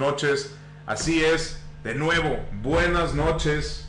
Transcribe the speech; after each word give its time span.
noches. 0.00 0.56
Así 0.86 1.22
es, 1.22 1.62
de 1.84 1.94
nuevo, 1.94 2.38
buenas 2.62 3.14
noches. 3.14 3.86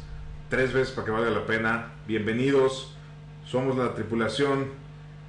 Tres 0.50 0.74
veces 0.74 0.94
para 0.94 1.06
que 1.06 1.12
valga 1.12 1.32
la 1.32 1.46
pena. 1.46 1.94
Bienvenidos. 2.06 2.94
Somos 3.46 3.78
la 3.78 3.96
tripulación, 3.96 4.68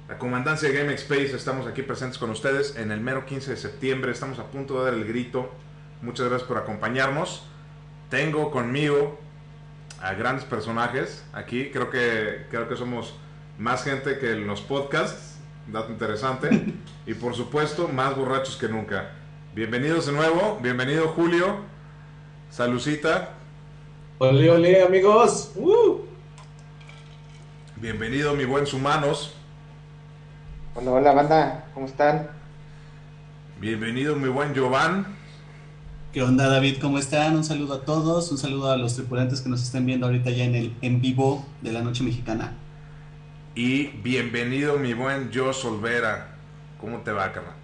la 0.09 0.17
comandancia 0.17 0.69
de 0.69 0.77
Game 0.77 0.93
Space. 0.95 1.33
Estamos 1.35 1.65
aquí 1.67 1.83
presentes 1.83 2.17
con 2.17 2.29
ustedes 2.29 2.75
en 2.75 2.91
el 2.91 2.99
mero 2.99 3.25
15 3.25 3.51
de 3.51 3.57
septiembre. 3.57 4.11
Estamos 4.11 4.39
a 4.39 4.47
punto 4.47 4.77
de 4.77 4.91
dar 4.91 4.93
el 4.93 5.05
grito. 5.05 5.49
Muchas 6.01 6.27
gracias 6.27 6.47
por 6.47 6.57
acompañarnos. 6.57 7.47
Tengo 8.09 8.51
conmigo 8.51 9.17
a 10.01 10.13
grandes 10.15 10.43
personajes 10.43 11.23
aquí. 11.31 11.71
Creo 11.71 11.89
que, 11.89 12.45
creo 12.51 12.67
que 12.67 12.75
somos 12.75 13.15
más 13.57 13.85
gente 13.85 14.19
que 14.19 14.33
en 14.33 14.47
los 14.47 14.59
podcasts. 14.59 15.37
Dato 15.65 15.93
interesante. 15.93 16.73
y 17.07 17.13
por 17.13 17.35
supuesto, 17.35 17.87
más 17.87 18.17
borrachos 18.17 18.57
que 18.57 18.67
nunca. 18.67 19.22
Bienvenidos 19.55 20.07
de 20.07 20.13
nuevo. 20.13 20.57
Bienvenido 20.63 21.09
Julio. 21.09 21.57
Salucita. 22.49 23.33
Ole, 24.17 24.49
ole, 24.49 24.81
amigos. 24.81 25.51
Uh. 25.55 25.99
Bienvenido 27.75 28.33
mi 28.33 28.45
buen 28.45 28.65
Sumanos. 28.65 29.35
Hola, 30.73 30.93
hola, 30.93 31.11
banda. 31.11 31.65
¿Cómo 31.75 31.85
están? 31.85 32.31
Bienvenido 33.59 34.15
mi 34.15 34.27
buen 34.27 34.55
Jovan. 34.55 35.05
¿Qué 36.13 36.23
onda 36.23 36.47
David? 36.47 36.77
¿Cómo 36.81 36.97
están? 36.97 37.35
Un 37.35 37.43
saludo 37.43 37.75
a 37.75 37.85
todos, 37.85 38.31
un 38.31 38.39
saludo 38.39 38.71
a 38.71 38.77
los 38.77 38.95
tripulantes 38.95 39.41
que 39.41 39.49
nos 39.49 39.61
estén 39.61 39.85
viendo 39.85 40.07
ahorita 40.07 40.31
ya 40.31 40.45
en 40.45 40.55
el 40.55 40.73
en 40.81 40.99
vivo 40.99 41.45
de 41.61 41.73
la 41.73 41.83
noche 41.83 42.03
mexicana. 42.03 42.53
Y 43.53 43.89
bienvenido 44.01 44.79
mi 44.79 44.95
buen 44.95 45.29
Josh 45.31 45.63
Olvera. 45.67 46.37
¿Cómo 46.81 47.01
te 47.01 47.11
va, 47.11 47.31
carnal? 47.31 47.62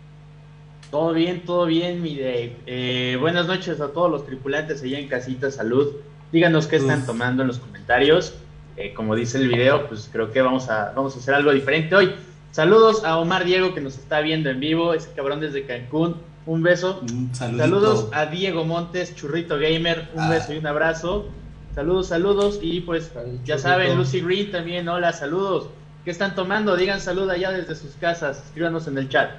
Todo 0.92 1.14
bien, 1.14 1.42
todo 1.46 1.66
bien, 1.68 2.02
mi 2.02 2.16
Dave. 2.18 2.56
Eh, 2.66 3.18
buenas 3.20 3.46
noches 3.48 3.80
a 3.80 3.90
todos 3.90 4.10
los 4.10 4.26
tripulantes 4.26 4.82
allá 4.82 4.98
en 4.98 5.08
casita, 5.08 5.52
salud. 5.52 5.88
Díganos 6.32 6.66
qué 6.68 6.78
están 6.78 7.02
Uf. 7.02 7.06
tomando 7.06 7.44
en 7.44 7.48
los 7.48 7.60
comentarios. 7.60 8.34
Eh, 8.76 8.94
como 8.96 9.16
dice 9.16 9.38
el 9.38 9.50
video, 9.50 9.88
pues 9.88 10.10
creo 10.12 10.32
que 10.32 10.42
vamos 10.42 10.70
a, 10.70 10.94
vamos 10.96 11.16
a 11.16 11.20
hacer 11.20 11.36
algo 11.36 11.52
diferente 11.52 11.96
hoy. 11.96 12.12
Saludos 12.52 13.04
a 13.04 13.18
Omar 13.20 13.46
Diego 13.46 13.76
que 13.76 13.82
nos 13.82 13.98
está 13.98 14.22
viendo 14.22 14.50
en 14.50 14.60
vivo, 14.60 14.94
ese 14.96 15.12
cabrón 15.16 15.40
desde 15.42 15.66
Cancún. 15.66 16.16
Un 16.48 16.64
beso. 16.64 17.00
Un. 17.02 17.30
Saludos 17.36 18.08
a 18.12 18.26
Diego 18.26 18.66
Montes, 18.66 19.16
Churrito 19.16 19.60
Gamer, 19.60 20.08
un 20.16 20.22
Ah. 20.24 20.30
beso 20.30 20.54
y 20.54 20.58
un 20.58 20.66
abrazo. 20.66 21.28
Saludos, 21.76 22.08
saludos. 22.08 22.60
Y 22.64 22.82
pues 22.82 23.12
ya 23.46 23.60
saben, 23.60 23.96
Lucy 23.96 24.22
Green 24.22 24.52
también, 24.52 24.88
hola, 24.90 25.14
saludos. 25.14 25.68
¿Qué 26.04 26.10
están 26.10 26.34
tomando? 26.34 26.76
Digan 26.76 27.00
salud 27.00 27.30
allá 27.30 27.52
desde 27.52 27.76
sus 27.76 27.92
casas. 27.96 28.42
Escríbanos 28.48 28.88
en 28.88 28.98
el 28.98 29.10
chat. 29.10 29.30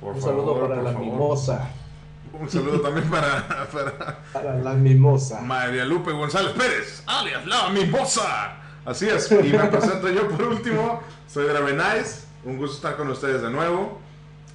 Por 0.00 0.14
Un 0.14 0.22
saludo 0.22 0.54
favor, 0.54 0.62
para 0.68 0.74
por 0.76 0.84
la 0.84 0.92
favor. 0.92 1.06
mimosa. 1.06 1.70
Un 2.32 2.48
saludo 2.48 2.80
también 2.80 3.08
para, 3.10 3.68
para 3.72 4.18
Para 4.32 4.54
la 4.56 4.74
mimosa. 4.74 5.40
María 5.40 5.84
Lupe 5.84 6.12
González 6.12 6.52
Pérez, 6.52 7.02
alias 7.06 7.44
La 7.46 7.68
Mimosa. 7.70 8.56
Así 8.84 9.08
es, 9.08 9.30
y 9.30 9.34
me 9.52 9.64
presento 9.64 10.08
yo 10.08 10.28
por 10.28 10.42
último. 10.44 11.02
Soy 11.26 11.46
Dravenais, 11.46 12.26
un 12.44 12.56
gusto 12.56 12.76
estar 12.76 12.96
con 12.96 13.08
ustedes 13.10 13.42
de 13.42 13.50
nuevo. 13.50 13.98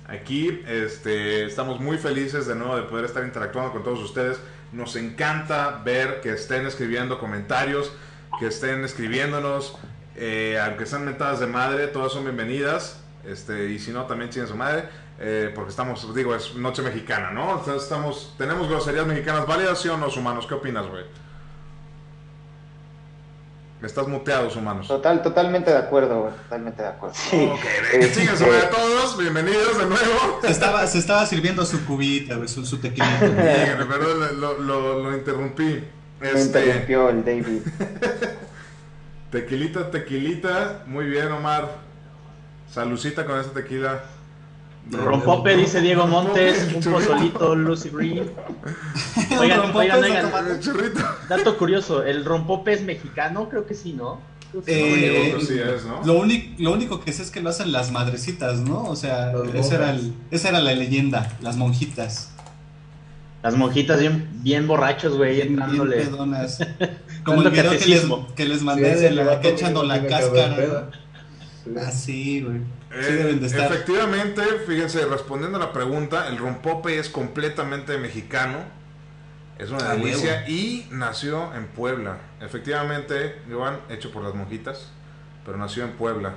Aquí 0.07 0.61
este, 0.67 1.45
estamos 1.45 1.79
muy 1.79 1.97
felices 1.97 2.45
de 2.47 2.55
nuevo 2.55 2.75
de 2.75 2.83
poder 2.83 3.05
estar 3.05 3.23
interactuando 3.23 3.71
con 3.71 3.83
todos 3.83 3.99
ustedes. 3.99 4.37
Nos 4.71 4.95
encanta 4.95 5.81
ver 5.83 6.21
que 6.21 6.31
estén 6.33 6.65
escribiendo 6.65 7.19
comentarios, 7.19 7.91
que 8.39 8.47
estén 8.47 8.83
escribiéndonos, 8.83 9.77
eh, 10.15 10.59
aunque 10.63 10.85
sean 10.85 11.05
mentadas 11.05 11.39
de 11.39 11.47
madre, 11.47 11.87
todas 11.87 12.11
son 12.11 12.23
bienvenidas. 12.23 12.99
Este, 13.25 13.69
y 13.69 13.79
si 13.79 13.91
no, 13.91 14.05
también 14.05 14.29
tienen 14.29 14.49
su 14.49 14.57
madre, 14.57 14.89
eh, 15.19 15.51
porque 15.53 15.69
estamos, 15.69 16.13
digo, 16.15 16.35
es 16.35 16.55
noche 16.55 16.81
mexicana, 16.81 17.31
¿no? 17.31 17.59
Entonces 17.59 17.83
estamos, 17.83 18.33
tenemos 18.37 18.67
groserías 18.67 19.05
mexicanas 19.05 19.45
válidas, 19.45 19.79
¿sí 19.79 19.87
o 19.89 19.97
no, 19.97 20.07
humanos? 20.07 20.45
¿Qué 20.47 20.53
opinas, 20.53 20.87
güey? 20.87 21.03
Estás 23.81 24.07
muteados, 24.07 24.55
humanos. 24.55 24.87
Total, 24.87 25.21
totalmente 25.21 25.69
de 25.69 25.77
acuerdo, 25.77 26.21
güey, 26.21 26.33
totalmente 26.33 26.81
de 26.81 26.87
acuerdo. 26.87 27.15
Ok, 27.17 27.59
venga, 27.91 28.13
chingan 28.13 28.37
su 28.37 28.45
madre 28.45 28.59
a 28.59 28.69
todos, 28.69 29.17
bienvenidos 29.17 29.77
de 29.77 29.85
nuevo. 29.85 30.39
Se 30.41 30.51
estaba, 30.51 30.87
se 30.87 30.99
estaba 30.99 31.25
sirviendo 31.25 31.65
su 31.65 31.85
cubita, 31.85 32.35
güey, 32.35 32.47
su. 32.47 32.61
Díganme, 32.63 33.85
perdón, 33.89 34.39
lo, 34.39 34.57
lo, 34.59 35.03
lo 35.03 35.17
interrumpí. 35.17 35.83
Me 36.21 36.31
Este, 36.31 36.61
interrumpió 36.65 37.09
el 37.09 37.25
David. 37.25 37.61
tequilita, 39.31 39.91
tequilita, 39.91 40.83
muy 40.85 41.05
bien, 41.07 41.29
Omar. 41.33 41.75
Salucita 42.71 43.25
con 43.25 43.37
esta 43.37 43.51
tequila. 43.51 44.01
Rompope, 44.91 45.55
dice 45.55 45.81
Diego 45.81 46.05
Montes, 46.07 46.67
un 46.75 46.83
pozolito 46.83 47.55
Lucy 47.55 47.89
Green. 47.89 48.29
Oigan, 49.39 49.61
Rompope 49.61 49.79
oigan, 49.91 50.03
oigan, 50.03 50.31
dato 51.29 51.57
curioso, 51.57 52.03
¿el 52.03 52.25
rompope 52.25 52.73
es 52.73 52.83
mexicano? 52.83 53.49
Creo 53.49 53.65
que 53.65 53.73
sí, 53.73 53.93
¿no? 53.93 54.19
Eh, 54.67 55.29
Creo 55.31 55.39
que 55.39 55.45
sí 55.45 55.57
es, 55.59 55.85
¿no? 55.85 56.01
Lo, 56.05 56.19
único, 56.19 56.53
lo 56.61 56.73
único 56.73 56.99
que 56.99 57.11
sé 57.11 57.23
es 57.23 57.31
que 57.31 57.41
lo 57.41 57.49
hacen 57.49 57.71
las 57.71 57.91
madrecitas, 57.91 58.59
¿no? 58.59 58.83
O 58.83 58.95
sea, 58.95 59.33
esa 59.55 59.75
era, 59.75 59.87
monjas. 59.87 60.03
el- 60.03 60.13
esa 60.29 60.49
era 60.49 60.59
la 60.59 60.73
leyenda, 60.73 61.31
las 61.41 61.57
monjitas. 61.57 62.29
Las 63.41 63.55
monjitas 63.57 63.99
bien, 63.99 64.29
bien 64.43 64.67
borrachos, 64.67 65.17
güey, 65.17 65.35
Bien, 65.35 65.47
bien 65.47 65.59
entrándole. 65.59 65.97
pedonas. 65.97 66.59
Como 67.25 67.41
el 67.41 67.49
video 67.49 67.71
que 67.71 67.85
les, 67.87 68.05
que 68.35 68.45
les 68.45 68.61
mandé 68.61 68.93
sí, 68.93 68.99
de 69.01 69.07
el 69.07 69.15
la 69.15 69.23
vato 69.23 69.41
que 69.41 69.49
echando 69.49 69.81
no 69.81 69.87
la 69.87 70.05
cáscara. 70.05 70.89
Así, 71.87 72.41
güey. 72.41 72.57
Sí 72.93 73.07
Eh, 73.09 73.11
deben 73.13 73.39
de 73.39 73.47
estar. 73.47 73.71
Efectivamente, 73.71 74.41
fíjense, 74.67 75.05
respondiendo 75.05 75.57
a 75.57 75.59
la 75.61 75.73
pregunta, 75.73 76.27
el 76.27 76.37
rompope 76.37 76.99
es 76.99 77.09
completamente 77.09 77.97
mexicano. 77.97 78.59
Es 79.57 79.69
una 79.69 79.91
Ah, 79.91 79.95
delicia 79.95 80.47
y 80.49 80.87
nació 80.91 81.53
en 81.55 81.67
Puebla. 81.67 82.17
Efectivamente, 82.41 83.39
Joan, 83.51 83.77
hecho 83.89 84.11
por 84.11 84.23
las 84.23 84.33
monjitas, 84.33 84.89
pero 85.45 85.57
nació 85.57 85.83
en 85.85 85.91
Puebla. 85.91 86.33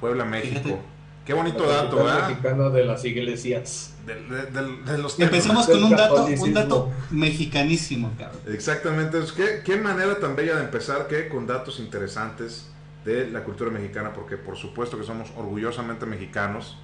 Puebla, 0.00 0.24
México. 0.24 0.60
Fíjate. 0.62 0.80
Qué 1.24 1.32
bonito 1.32 1.66
dato, 1.66 1.96
¿verdad? 2.04 2.28
mexicana 2.28 2.68
de 2.68 2.84
las 2.84 3.02
iglesias. 3.06 3.94
De, 4.04 4.14
de- 4.14 4.46
de- 4.50 4.92
de 4.92 4.98
los 4.98 5.18
Empezamos 5.18 5.66
con 5.66 5.82
un 5.82 5.90
dato, 5.96 6.26
un 6.26 6.52
dato 6.52 6.92
mexicanísimo, 7.10 8.12
cabrón. 8.18 8.40
Exactamente, 8.48 9.18
que 9.34 9.62
qué 9.64 9.76
manera 9.76 10.20
tan 10.20 10.36
bella 10.36 10.56
de 10.56 10.64
empezar 10.64 11.06
que 11.08 11.28
con 11.30 11.46
datos 11.46 11.80
interesantes 11.80 12.70
de 13.04 13.30
la 13.30 13.44
cultura 13.44 13.70
mexicana, 13.70 14.12
porque 14.12 14.36
por 14.36 14.56
supuesto 14.56 14.98
que 14.98 15.04
somos 15.04 15.30
orgullosamente 15.36 16.06
mexicanos, 16.06 16.78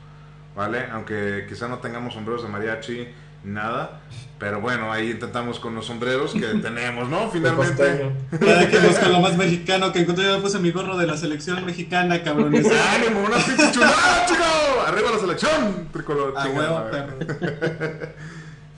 ¿vale? 0.54 0.86
Aunque 0.92 1.47
quizá 1.48 1.69
no 1.69 1.78
tengamos 1.78 2.14
sombreros 2.14 2.42
de 2.42 2.48
mariachi, 2.48 3.08
nada, 3.44 4.00
pero 4.38 4.60
bueno, 4.60 4.92
ahí 4.92 5.12
intentamos 5.12 5.59
con 5.60 5.75
los 5.75 5.86
sombreros 5.86 6.32
que 6.32 6.47
tenemos, 6.62 7.09
¿no? 7.09 7.30
Finalmente. 7.30 8.12
Cada 8.38 8.69
quien 8.69 8.86
busca 8.86 9.09
lo 9.09 9.20
más 9.20 9.36
mexicano 9.36 9.92
que 9.92 10.00
encontré. 10.00 10.25
Yo 10.25 10.36
me 10.36 10.42
puse 10.42 10.59
mi 10.59 10.70
gorro 10.70 10.97
de 10.97 11.06
la 11.06 11.16
selección 11.16 11.64
mexicana, 11.64 12.22
cabrones. 12.22 12.66
¡Ánimo! 12.94 13.20
¡Una 13.25 13.36
pinche 13.38 13.70
chulada, 13.72 14.26
chico! 14.26 14.44
¡Arriba 14.86 15.10
la 15.12 15.19
selección! 15.19 15.88
Tricolor, 15.92 16.34
A 16.36 16.48
huevo, 16.48 16.91
perro. 16.91 17.19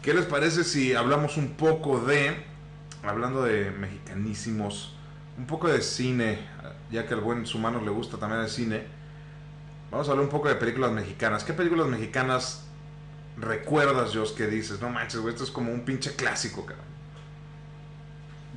¿Qué 0.03 0.15
les 0.15 0.25
parece 0.27 0.65
si 0.65 0.95
hablamos 0.95 1.37
un 1.37 1.51
poco 1.51 2.01
de, 2.01 2.35
hablando 3.05 3.45
de 3.45 3.71
mexicanísimos, 3.71 4.97
un 5.39 5.47
poco 5.47 5.69
de 5.69 5.81
cine, 5.81 6.41
ya 6.93 7.07
que 7.07 7.15
al 7.15 7.21
buen 7.21 7.47
Sumano 7.47 7.81
le 7.81 7.91
gusta 7.91 8.19
también 8.19 8.43
el 8.43 8.49
cine? 8.49 8.83
Vamos 9.91 10.09
a 10.09 10.13
hablar 10.13 10.25
un 10.25 10.31
poco 10.31 10.49
de 10.49 10.55
películas 10.55 10.93
mexicanas. 10.93 11.43
¿Qué 11.45 11.53
películas 11.53 11.87
mexicanas 11.87 12.65
recuerdas, 13.37 14.15
Jos, 14.15 14.33
que 14.33 14.47
dices? 14.47 14.81
No 14.81 14.91
manches, 14.91 15.21
güey, 15.21 15.33
esto 15.35 15.45
es 15.45 15.51
como 15.51 15.73
un 15.73 15.85
pinche 15.85 16.15
clásico, 16.15 16.65
cabrón. 16.65 16.87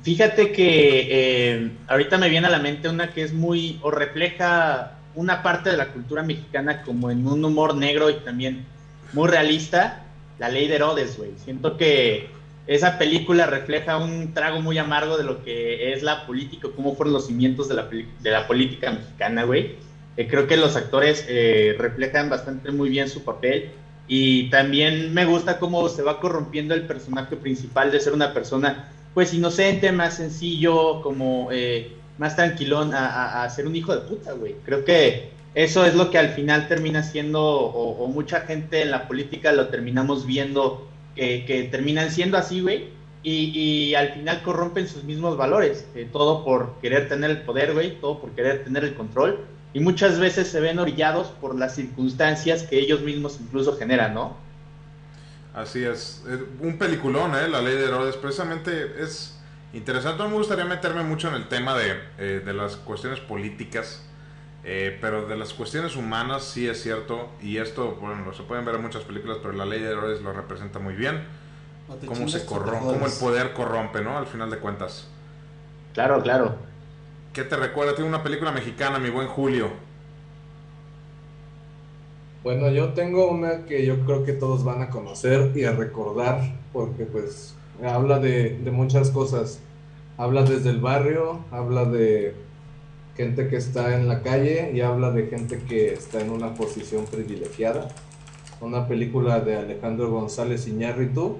Fíjate 0.02 0.52
que 0.52 1.08
eh, 1.10 1.70
ahorita 1.88 2.16
me 2.16 2.28
viene 2.28 2.46
a 2.46 2.50
la 2.50 2.60
mente 2.60 2.88
una 2.88 3.12
que 3.12 3.22
es 3.22 3.32
muy, 3.32 3.80
o 3.82 3.90
refleja 3.90 4.92
una 5.16 5.42
parte 5.42 5.70
de 5.70 5.76
la 5.76 5.88
cultura 5.88 6.22
mexicana 6.22 6.82
como 6.82 7.10
en 7.10 7.26
un 7.26 7.44
humor 7.44 7.74
negro 7.74 8.08
y 8.10 8.14
también 8.20 8.64
muy 9.12 9.28
realista, 9.28 10.04
La 10.38 10.48
Ley 10.48 10.68
de 10.68 10.76
Herodes, 10.76 11.16
güey. 11.16 11.32
Siento 11.42 11.76
que 11.76 12.30
esa 12.66 12.98
película 12.98 13.46
refleja 13.46 13.96
un 13.98 14.32
trago 14.34 14.60
muy 14.60 14.78
amargo 14.78 15.16
de 15.16 15.24
lo 15.24 15.40
que 15.42 15.92
es 15.92 16.02
la 16.02 16.26
política, 16.26 16.68
cómo 16.74 16.94
fueron 16.94 17.12
los 17.12 17.26
cimientos 17.26 17.68
de 17.68 17.74
la, 17.74 17.86
de 17.90 18.30
la 18.30 18.46
política 18.46 18.90
mexicana, 18.90 19.44
güey. 19.44 19.70
Eh, 20.16 20.26
creo 20.26 20.46
que 20.46 20.56
los 20.56 20.76
actores 20.76 21.24
eh, 21.28 21.74
reflejan 21.78 22.28
bastante 22.28 22.72
muy 22.72 22.88
bien 22.88 23.08
su 23.08 23.22
papel 23.22 23.70
y 24.06 24.48
también 24.50 25.12
me 25.12 25.24
gusta 25.24 25.58
cómo 25.58 25.88
se 25.88 26.02
va 26.02 26.18
corrompiendo 26.18 26.74
el 26.74 26.84
personaje 26.84 27.36
principal 27.36 27.90
de 27.90 28.00
ser 28.00 28.12
una 28.12 28.32
persona 28.32 28.78
pues 29.12 29.32
inocente, 29.32 29.92
más 29.92 30.14
sencillo, 30.14 31.00
como 31.00 31.48
eh, 31.50 31.88
más 32.16 32.34
tranquilón 32.34 32.92
a, 32.94 33.08
a- 33.08 33.44
a 33.44 33.48
ser 33.48 33.66
un 33.66 33.76
hijo 33.76 33.92
de 33.92 34.00
puta, 34.00 34.32
güey. 34.32 34.58
Creo 34.62 34.84
que 34.84 35.24
eso 35.54 35.84
es 35.84 35.94
lo 35.94 36.10
que 36.10 36.18
al 36.18 36.28
final 36.30 36.66
termina 36.66 37.02
siendo, 37.02 37.42
o, 37.42 37.90
o 37.92 38.08
mucha 38.08 38.40
gente 38.42 38.82
en 38.82 38.90
la 38.90 39.06
política 39.06 39.52
lo 39.52 39.68
terminamos 39.68 40.24
viendo, 40.24 40.74
que, 41.16 41.68
terminan 41.70 42.10
siendo 42.10 42.36
así, 42.36 42.60
güey, 42.60 42.90
y, 43.22 43.94
al 43.94 44.12
final 44.12 44.42
corrompen 44.42 44.86
sus 44.86 45.02
mismos 45.02 45.36
valores, 45.36 45.86
eh, 45.96 46.08
todo 46.12 46.44
por 46.44 46.78
querer 46.80 47.08
tener 47.08 47.30
el 47.30 47.42
poder, 47.42 47.74
güey, 47.74 48.00
todo 48.00 48.20
por 48.20 48.30
querer 48.30 48.62
tener 48.62 48.84
el 48.84 48.94
control, 48.94 49.40
y 49.74 49.80
muchas 49.80 50.20
veces 50.20 50.48
se 50.48 50.60
ven 50.60 50.78
orillados 50.78 51.28
por 51.28 51.54
las 51.54 51.74
circunstancias 51.74 52.62
que 52.62 52.78
ellos 52.78 53.00
mismos 53.00 53.38
incluso 53.40 53.76
generan, 53.76 54.14
¿no? 54.14 54.36
Así 55.54 55.84
es. 55.84 56.22
Un 56.60 56.78
peliculón, 56.78 57.34
¿eh? 57.34 57.48
La 57.48 57.60
ley 57.62 57.74
de 57.74 57.84
Herodes. 57.84 58.16
Precisamente 58.16 59.02
es 59.02 59.38
interesante. 59.72 60.22
No 60.22 60.28
me 60.28 60.36
gustaría 60.36 60.66
meterme 60.66 61.02
mucho 61.02 61.28
en 61.28 61.34
el 61.34 61.48
tema 61.48 61.76
de, 61.76 61.94
eh, 62.18 62.42
de 62.44 62.52
las 62.52 62.76
cuestiones 62.76 63.20
políticas. 63.20 64.02
Eh, 64.68 64.98
pero 65.00 65.28
de 65.28 65.36
las 65.36 65.54
cuestiones 65.54 65.94
humanas 65.94 66.42
sí 66.42 66.68
es 66.68 66.82
cierto. 66.82 67.28
Y 67.40 67.58
esto, 67.58 67.96
bueno, 68.00 68.32
se 68.32 68.42
pueden 68.42 68.64
ver 68.64 68.74
en 68.74 68.82
muchas 68.82 69.04
películas, 69.04 69.38
pero 69.40 69.54
la 69.54 69.64
ley 69.64 69.80
de 69.80 69.92
Herodes 69.92 70.20
lo 70.22 70.32
representa 70.32 70.80
muy 70.80 70.94
bien. 70.94 71.22
No 71.88 71.96
Cómo 72.04 72.26
se 72.26 72.44
corrompe, 72.44 72.84
cómo 72.84 73.06
el 73.06 73.12
poder 73.12 73.52
corrompe, 73.52 74.00
¿no? 74.02 74.18
Al 74.18 74.26
final 74.26 74.50
de 74.50 74.58
cuentas. 74.58 75.08
Claro, 75.94 76.20
claro. 76.20 76.56
¿Qué 77.32 77.44
te 77.44 77.56
recuerda? 77.56 77.94
Tiene 77.94 78.08
una 78.08 78.24
película 78.24 78.50
mexicana, 78.50 78.98
mi 78.98 79.08
buen 79.08 79.28
Julio. 79.28 79.70
Bueno, 82.42 82.68
yo 82.70 82.92
tengo 82.92 83.30
una 83.30 83.66
que 83.66 83.86
yo 83.86 84.04
creo 84.04 84.24
que 84.24 84.32
todos 84.32 84.64
van 84.64 84.82
a 84.82 84.90
conocer 84.90 85.52
y 85.56 85.62
a 85.62 85.72
recordar, 85.72 86.40
porque 86.72 87.04
pues 87.04 87.54
habla 87.84 88.18
de, 88.18 88.58
de 88.58 88.70
muchas 88.72 89.10
cosas. 89.10 89.60
Habla 90.16 90.42
desde 90.42 90.70
el 90.70 90.80
barrio, 90.80 91.44
habla 91.52 91.84
de 91.84 92.34
gente 93.16 93.48
que 93.48 93.56
está 93.56 93.98
en 93.98 94.08
la 94.08 94.22
calle 94.22 94.72
y 94.74 94.80
habla 94.80 95.10
de 95.10 95.26
gente 95.26 95.62
que 95.68 95.94
está 95.94 96.20
en 96.20 96.30
una 96.30 96.54
posición 96.54 97.06
privilegiada. 97.06 97.88
Una 98.60 98.86
película 98.86 99.40
de 99.40 99.56
Alejandro 99.56 100.10
González 100.10 100.66
Iñárritu 100.68 101.38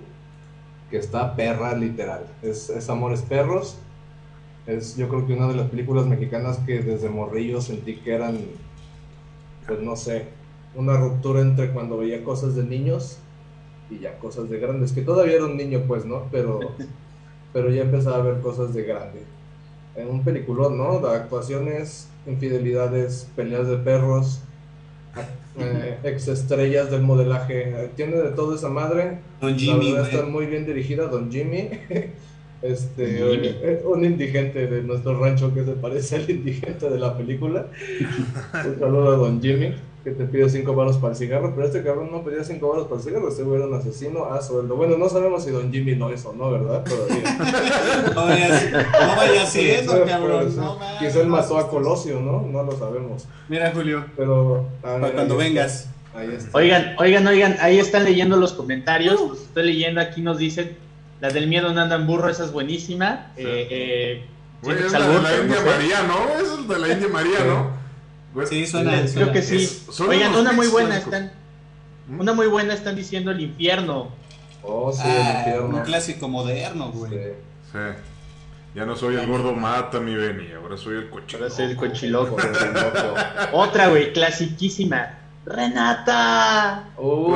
que 0.91 0.99
está 0.99 1.35
perra 1.37 1.75
literal. 1.75 2.27
Es, 2.43 2.71
es 2.71 2.89
Amores 2.89 3.23
Perros. 3.23 3.77
Es 4.67 4.97
yo 4.97 5.09
creo 5.09 5.27
que 5.27 5.35
una 5.35 5.49
de 5.49 5.55
las 5.55 5.71
películas 5.71 6.07
mexicanas 6.07 6.59
que 6.59 6.81
desde 6.81 7.09
morrillo 7.09 7.61
sentí 7.61 7.97
que 7.97 8.15
eran, 8.15 8.39
pues 9.67 9.81
no 9.81 9.97
sé, 9.97 10.27
una 10.75 10.97
ruptura 10.97 11.41
entre 11.41 11.71
cuando 11.71 11.99
veía 11.99 12.25
cosas 12.25 12.55
de 12.55 12.65
niños 12.65 13.19
y 13.91 14.01
ya 14.01 14.19
cosas 14.19 14.51
de 14.51 14.59
grandes, 14.59 14.93
que 14.93 15.03
todavía 15.03 15.37
era 15.37 15.45
un 15.45 15.57
niño 15.57 15.85
pues, 15.87 16.05
¿no? 16.05 16.25
Pero, 16.31 16.61
pero 17.53 17.71
ya 17.71 17.83
empezaba 17.83 18.17
a 18.17 18.23
ver 18.23 18.41
cosas 18.41 18.75
de 18.75 18.83
grande. 18.83 19.23
En 19.97 20.09
un 20.09 20.23
peliculón, 20.23 20.77
¿no? 20.77 21.01
De 21.01 21.15
actuaciones, 21.15 22.09
infidelidades, 22.27 23.29
peleas 23.35 23.67
de 23.69 23.77
perros, 23.77 24.41
eh, 25.59 25.99
ex 26.05 26.29
estrellas 26.29 26.91
del 26.91 27.03
modelaje, 27.03 27.91
tiene 27.97 28.17
de 28.17 28.31
todo 28.31 28.55
esa 28.55 28.69
madre. 28.69 29.19
Don 29.41 29.59
Jimmy, 29.59 29.93
la 29.93 30.03
verdad 30.03 30.21
está 30.21 30.27
muy 30.27 30.47
bien 30.47 30.67
dirigida, 30.67 31.07
Don 31.07 31.31
Jimmy. 31.31 31.71
Este, 32.63 33.19
eh, 33.21 33.83
un 33.85 34.05
indigente 34.05 34.67
de 34.67 34.83
nuestro 34.83 35.19
rancho 35.21 35.53
que 35.55 35.65
se 35.65 35.73
parece 35.73 36.17
al 36.17 36.31
indigente 36.31 36.89
de 36.89 36.99
la 36.99 37.17
película. 37.17 37.67
Un 38.55 38.79
saludo 38.79 39.13
a 39.13 39.17
Don 39.17 39.41
Jimmy, 39.43 39.75
que 40.03 40.11
te 40.13 40.25
pide 40.25 40.49
5 40.49 40.75
baros 40.75 40.97
para 40.97 41.13
el 41.13 41.19
cigarro, 41.19 41.53
pero 41.55 41.67
este 41.67 41.83
cabrón 41.83 42.11
no 42.11 42.23
pedía 42.25 42.43
5 42.43 42.67
baros 42.69 42.87
para 42.87 42.97
el 42.97 43.03
cigarro, 43.07 43.29
este 43.29 43.43
güey 43.43 43.59
era 43.59 43.67
un 43.69 43.75
asesino 43.75 44.25
a 44.25 44.41
sueldo. 44.43 44.75
Bueno, 44.75 44.97
no 44.97 45.09
sabemos 45.09 45.45
si 45.45 45.51
Don 45.51 45.71
Jimmy 45.71 45.95
lo 45.97 46.13
hizo, 46.13 46.33
¿no? 46.33 46.51
¿Verdad? 46.51 46.83
Todavía. 46.85 47.37
No 48.15 48.25
vayas, 48.25 48.73
no 48.73 49.17
vayas 49.17 49.49
haciendo, 49.49 49.93
Puede 49.93 50.07
cabrón. 50.07 50.51
ser. 50.51 50.63
No, 50.63 50.79
mames. 50.79 50.99
Quizá 51.01 51.21
él 51.21 51.27
mató 51.29 51.59
a 51.59 51.69
Colosio, 51.69 52.21
¿no? 52.21 52.47
No 52.51 52.63
lo 52.63 52.73
sabemos. 52.73 53.27
Mira, 53.49 53.71
Julio, 53.75 54.05
Pero. 54.17 54.67
ah, 54.79 54.83
para 54.83 54.99
mira, 54.99 55.13
cuando 55.13 55.35
ahí 55.39 55.49
vengas. 55.49 55.89
Ahí 56.15 56.31
está. 56.35 56.57
Oigan, 56.57 56.95
oigan, 56.99 57.27
oigan, 57.27 57.57
ahí 57.61 57.79
están 57.79 58.05
leyendo 58.05 58.37
los 58.39 58.55
comentarios. 58.55 59.21
Los 59.21 59.43
estoy 59.43 59.67
leyendo, 59.67 60.01
aquí 60.01 60.23
nos 60.23 60.39
dicen. 60.39 60.77
La 61.21 61.31
del 61.31 61.47
miedo 61.49 61.73
no 61.73 61.81
andan 61.81 62.07
burro, 62.07 62.29
esa 62.29 62.45
es 62.45 62.53
buenísima. 62.53 63.33
Sí. 63.37 63.43
Eh, 63.43 63.69
eh, 63.71 64.25
Güey, 64.63 64.79
es 64.79 64.93
la 64.93 65.01
de 65.09 65.23
la 65.23 65.37
India 65.37 65.57
no 65.57 65.63
sé. 65.63 65.71
María, 65.77 66.03
¿no? 66.03 66.29
Es 66.43 66.59
el 66.59 66.67
de 66.69 66.79
la 66.79 66.89
India 66.93 67.09
María, 67.09 67.45
¿no? 67.47 67.71
Güey, 68.35 68.47
Sí, 68.47 68.67
suena. 68.67 68.91
Creo 68.93 69.09
suena. 69.09 69.33
que 69.33 69.43
sí. 69.43 69.57
Es- 69.57 70.01
Oigan, 70.01 70.35
una 70.35 70.53
muy 70.53 70.67
buena 70.69 70.89
clásicos. 71.01 71.15
están. 71.15 71.33
¿Mm? 72.09 72.21
Una 72.21 72.33
muy 72.35 72.47
buena 72.47 72.75
están 72.75 72.97
diciendo 72.97 73.31
el 73.31 73.41
infierno. 73.41 74.11
Oh, 74.63 74.93
sí, 74.93 75.03
Ah, 75.05 75.33
el 75.33 75.39
infierno. 75.55 75.77
un 75.77 75.83
clásico 75.85 76.29
moderno, 76.29 76.91
güey. 76.93 77.13
Sí. 77.13 77.19
Sí. 77.73 77.79
Ya 78.75 78.85
no 78.85 78.95
soy 78.97 79.15
el 79.17 79.27
gordo 79.27 79.55
mata 79.55 80.01
mi 80.01 80.15
Beni, 80.15 80.53
ahora 80.53 80.77
soy 80.77 80.97
el 80.97 81.09
cochino. 81.09 81.43
Ahora 81.43 81.55
soy 81.55 81.65
el 81.67 81.77
cochiloco. 81.77 82.37
Otra, 83.53 83.89
güey, 83.89 84.13
clasiquísima. 84.13 85.19
Renata. 85.47 86.91
Uy, 86.99 87.35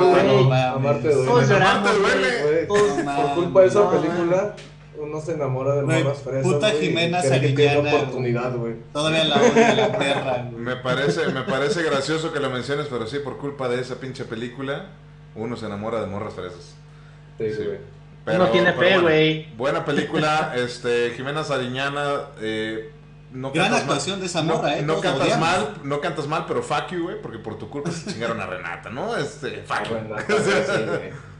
amarte 0.52 1.08
duele. 1.14 1.26
Todos 1.26 1.48
lloramos, 1.48 1.88
Amarte 1.90 1.98
duele. 2.00 2.42
güey. 2.42 2.52
Güey, 2.52 2.68
Todos- 2.68 3.04
No 3.04 3.16
Por 3.16 3.34
culpa 3.34 3.60
de 3.60 3.66
esa 3.68 3.80
No, 3.80 3.90
película, 3.90 4.54
uno 4.98 5.20
se 5.20 5.32
enamora 5.34 5.74
de 5.76 5.82
morras 5.82 6.18
fresas. 6.18 6.42
puta 6.42 6.70
güey, 6.72 6.84
y 6.84 6.88
Jimena 6.88 7.22
Sariñana, 7.22 7.94
oportunidad, 7.94 8.56
güey. 8.56 8.74
Todavía 8.92 9.24
la 9.24 9.36
odia 9.36 9.74
la 9.74 9.92
perra, 9.98 10.48
güey. 10.50 10.62
Me 10.64 10.76
parece, 10.76 11.28
me 11.28 11.42
parece 11.42 11.82
gracioso 11.82 12.32
que 12.32 12.40
lo 12.40 12.50
menciones, 12.50 12.88
pero 12.90 13.06
sí, 13.06 13.18
por 13.20 13.38
culpa 13.38 13.68
de 13.68 13.80
esa 13.80 13.94
pinche 13.96 14.24
película, 14.24 14.86
uno 15.34 15.56
se 15.56 15.66
enamora 15.66 16.00
de 16.00 16.06
morras 16.06 16.34
fresas. 16.34 16.74
Sí, 17.38 17.50
Sí. 17.52 17.64
güey. 17.64 17.78
Pero- 18.24 18.42
Uno 18.44 18.48
tiene 18.52 18.72
pero 18.72 18.80
fe, 18.82 18.92
bueno, 18.94 19.02
güey. 19.02 19.48
Buena 19.56 19.84
película, 19.84 20.52
este, 20.56 21.12
Jimena 21.16 21.42
Sariñana, 21.42 22.20
eh, 22.42 22.90
no 23.32 23.52
Gran 23.52 23.66
cantas 23.66 23.82
actuación 23.82 24.14
mal, 24.14 24.20
de 24.20 24.26
esa 24.26 24.42
no, 24.42 24.56
morra, 24.56 24.78
eh. 24.78 24.82
no 24.82 24.94
todos 24.94 25.04
la 25.04 25.10
cantas 25.10 25.26
odiamos. 25.26 25.48
mal, 25.48 25.74
no 25.84 26.00
cantas 26.00 26.26
mal, 26.26 26.44
pero 26.48 26.62
fuck 26.62 26.90
you, 26.90 27.02
güey, 27.04 27.22
porque 27.22 27.38
por 27.38 27.58
tu 27.58 27.68
culpa 27.68 27.90
se 27.90 28.10
chingaron 28.10 28.40
a 28.40 28.46
Renata, 28.46 28.90
¿no? 28.90 29.16
Este, 29.16 29.62
fuck 29.62 29.84
you. 29.88 29.94
Renata, 29.94 30.24
sí, 30.28 30.84
güey. 30.86 31.30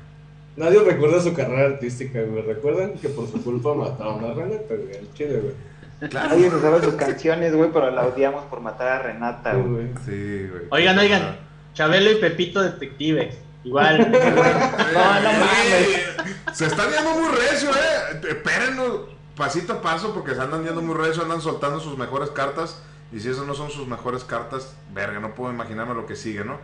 Nadie 0.56 0.80
recuerda 0.80 1.20
su 1.20 1.32
carrera 1.32 1.74
artística, 1.74 2.20
güey. 2.22 2.42
Recuerdan 2.42 2.92
que 2.94 3.08
por 3.08 3.30
su 3.30 3.42
culpa 3.42 3.74
mataron 3.74 4.24
a 4.24 4.34
Renata, 4.34 4.74
güey. 4.74 4.96
El 4.96 5.12
chile, 5.14 5.38
güey. 5.38 6.10
Claro. 6.10 6.30
Nadie 6.30 6.50
se 6.50 6.60
sabe 6.60 6.82
sus 6.82 6.94
canciones, 6.94 7.54
güey, 7.54 7.70
pero 7.72 7.90
la 7.90 8.06
odiamos 8.06 8.44
por 8.46 8.60
matar 8.60 8.88
a 8.88 9.02
Renata, 9.02 9.52
Sí, 9.52 9.60
güey. 9.60 9.86
Sí, 10.04 10.48
güey. 10.48 10.62
Oigan, 10.70 10.98
oigan. 10.98 11.36
Chabelo 11.74 12.10
y 12.10 12.16
Pepito 12.16 12.62
Detectives. 12.62 13.36
Igual. 13.64 13.98
No, 14.10 15.20
no 15.20 15.32
mames. 15.32 16.10
Se 16.52 16.66
están 16.66 16.90
yendo 16.90 17.10
muy 17.14 17.28
recio, 17.28 17.70
eh. 17.70 18.20
Espérenos 18.28 19.00
pasito 19.40 19.72
a 19.72 19.80
paso 19.80 20.12
porque 20.12 20.34
se 20.34 20.40
andan 20.42 20.62
yendo 20.64 20.82
muy 20.82 20.94
recio, 20.94 21.22
andan 21.22 21.40
soltando 21.40 21.80
sus 21.80 21.96
mejores 21.96 22.28
cartas. 22.30 22.82
Y 23.10 23.20
si 23.20 23.30
esas 23.30 23.46
no 23.46 23.54
son 23.54 23.70
sus 23.70 23.88
mejores 23.88 24.22
cartas, 24.22 24.76
verga, 24.92 25.18
no 25.18 25.34
puedo 25.34 25.50
imaginarme 25.50 25.94
lo 25.94 26.04
que 26.06 26.14
sigue, 26.14 26.44
¿no? 26.44 26.58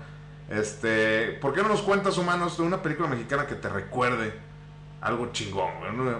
Este, 0.50 1.38
¿por 1.40 1.54
qué 1.54 1.62
no 1.62 1.68
nos 1.68 1.80
cuentas, 1.80 2.18
humanos, 2.18 2.58
de 2.58 2.64
una 2.64 2.82
película 2.82 3.08
mexicana 3.08 3.46
que 3.46 3.54
te 3.54 3.68
recuerde 3.70 4.32
algo 5.00 5.32
chingón, 5.32 5.70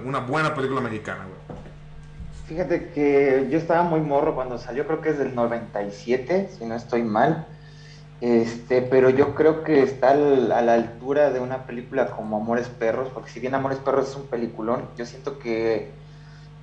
una 0.04 0.20
buena 0.20 0.54
película 0.54 0.80
mexicana, 0.80 1.24
güey. 1.24 1.58
Fíjate 2.46 2.90
que 2.90 3.48
yo 3.50 3.58
estaba 3.58 3.82
muy 3.82 4.00
morro 4.00 4.34
cuando 4.34 4.56
salió, 4.58 4.86
creo 4.86 5.00
que 5.00 5.10
es 5.10 5.18
del 5.18 5.34
97, 5.34 6.50
si 6.58 6.64
no 6.64 6.74
estoy 6.74 7.02
mal. 7.02 7.46
Este, 8.20 8.80
pero 8.82 9.10
yo 9.10 9.34
creo 9.34 9.62
que 9.62 9.82
está 9.82 10.10
al- 10.12 10.50
a 10.50 10.62
la 10.62 10.74
altura 10.74 11.30
de 11.30 11.40
una 11.40 11.64
película 11.66 12.06
como 12.12 12.38
Amores 12.38 12.68
Perros, 12.68 13.10
porque 13.12 13.30
si 13.30 13.40
bien 13.40 13.54
Amores 13.54 13.78
Perros 13.78 14.08
es 14.08 14.16
un 14.16 14.26
peliculón, 14.26 14.88
yo 14.96 15.04
siento 15.04 15.38
que 15.38 15.90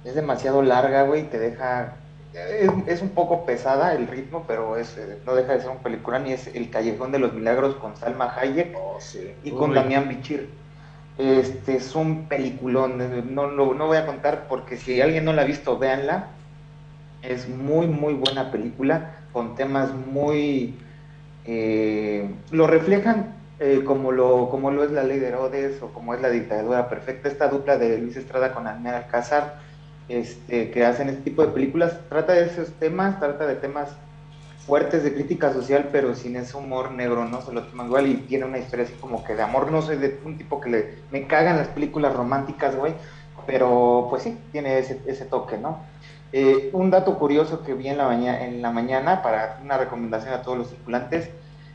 es 0.06 0.16
demasiado 0.16 0.62
larga, 0.62 1.04
güey, 1.04 1.24
te 1.24 1.40
deja... 1.40 1.96
Es, 2.34 2.72
es 2.88 3.02
un 3.04 3.10
poco 3.10 3.46
pesada 3.46 3.94
el 3.94 4.08
ritmo, 4.08 4.46
pero 4.48 4.76
es, 4.78 4.98
eh, 4.98 5.20
no 5.26 5.36
deja 5.36 5.54
de 5.54 5.62
ser 5.62 5.70
un 5.70 5.78
peliculón 5.84 6.26
y 6.26 6.34
es 6.34 6.48
El 6.48 6.70
Callejón 6.72 7.12
de 7.12 7.20
los 7.20 7.34
Milagros 7.34 7.76
con 7.76 7.96
Salma 7.96 8.34
Hayek 8.36 8.76
Oh, 8.76 8.98
sí. 9.00 9.34
y 9.44 9.52
con 9.52 9.70
Uy. 9.70 9.76
Damián 9.76 10.10
Bichir. 10.10 10.50
Este 11.18 11.76
es 11.76 11.94
un 11.96 12.28
peliculón, 12.28 13.00
eh, 13.02 13.24
no 13.30 13.46
lo 13.48 13.76
no 13.76 13.86
voy 13.86 13.98
a 13.98 14.06
contar 14.08 14.48
porque 14.50 14.78
si 14.78 15.00
alguien 15.00 15.26
no 15.26 15.34
la 15.34 15.44
ha 15.44 15.46
visto, 15.46 15.78
véanla. 15.78 16.30
Es 17.22 17.48
muy, 17.48 17.88
muy 17.88 18.14
buena 18.16 18.52
película, 18.52 19.12
con 19.32 19.56
temas 19.56 19.94
muy... 19.94 20.76
eh, 21.46 22.30
lo 22.52 22.68
reflejan 22.68 23.36
eh, 23.60 23.84
como, 23.86 24.12
lo, 24.12 24.50
como 24.50 24.72
lo 24.72 24.84
es 24.84 24.92
la 24.92 25.04
ley 25.04 25.20
de 25.20 25.28
Herodes 25.28 25.82
o 25.82 25.94
como 25.94 26.14
es 26.16 26.22
la 26.22 26.30
dictadura 26.30 26.90
perfecta. 26.90 27.28
Esta 27.30 27.48
dupla 27.48 27.78
de 27.78 27.98
Luis 28.00 28.18
Estrada 28.18 28.54
con 28.54 28.68
Almer 28.68 28.96
Alcázar, 28.96 29.60
este, 30.10 30.72
que 30.72 30.86
hacen 30.86 31.10
este 31.10 31.22
tipo 31.22 31.46
de 31.46 31.52
películas, 31.52 32.00
trata 32.10 32.34
de 32.34 32.46
esos 32.46 32.70
temas, 32.74 33.20
trata 33.20 33.48
de 33.48 33.56
temas 33.56 33.90
fuertes 34.66 35.04
de 35.04 35.14
crítica 35.14 35.52
social, 35.52 35.90
pero 35.92 36.16
sin 36.16 36.36
ese 36.36 36.56
humor 36.56 36.92
negro, 36.92 37.26
¿no? 37.26 37.42
Se 37.42 37.52
lo 37.52 37.64
toman 37.64 37.88
igual 37.88 38.08
y 38.08 38.16
tiene 38.16 38.46
una 38.46 38.60
historia 38.60 38.86
así 38.86 38.94
como 39.00 39.24
que 39.24 39.36
de 39.36 39.42
amor. 39.42 39.72
No 39.72 39.82
soy 39.82 39.98
de 39.98 40.20
un 40.24 40.38
tipo 40.38 40.62
que 40.62 40.70
le, 40.70 40.96
me 41.12 41.28
cagan 41.28 41.58
las 41.58 41.68
películas 41.68 42.16
románticas, 42.16 42.76
güey, 42.76 42.94
pero 43.46 44.08
pues 44.10 44.24
sí, 44.24 44.38
tiene 44.52 44.78
ese, 44.80 45.02
ese 45.06 45.26
toque, 45.26 45.58
¿no? 45.58 45.80
Eh, 46.32 46.72
un 46.74 46.90
dato 46.90 47.20
curioso 47.20 47.62
que 47.62 47.76
vi 47.76 47.90
en 47.90 47.98
la, 47.98 48.08
mañana, 48.08 48.44
en 48.44 48.62
la 48.62 48.72
mañana 48.72 49.22
para 49.22 49.60
una 49.62 49.78
recomendación 49.78 50.34
a 50.34 50.42
todos 50.42 50.58
los 50.58 50.70
circulantes, 50.70 51.30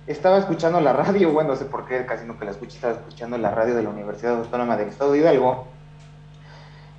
estaba 0.08 0.38
escuchando 0.38 0.80
la 0.80 0.92
radio, 0.92 1.30
bueno, 1.32 1.50
no 1.50 1.56
sé 1.56 1.66
por 1.66 1.86
qué, 1.86 2.04
casi 2.06 2.26
nunca 2.26 2.44
la 2.44 2.50
escuché, 2.50 2.74
estaba 2.74 2.94
escuchando 2.94 3.38
la 3.38 3.52
radio 3.52 3.74
de 3.76 3.82
la 3.82 3.90
Universidad 3.90 4.36
Autónoma 4.36 4.76
del 4.76 4.88
Estado 4.88 5.12
de 5.12 5.18
Hidalgo, 5.18 5.68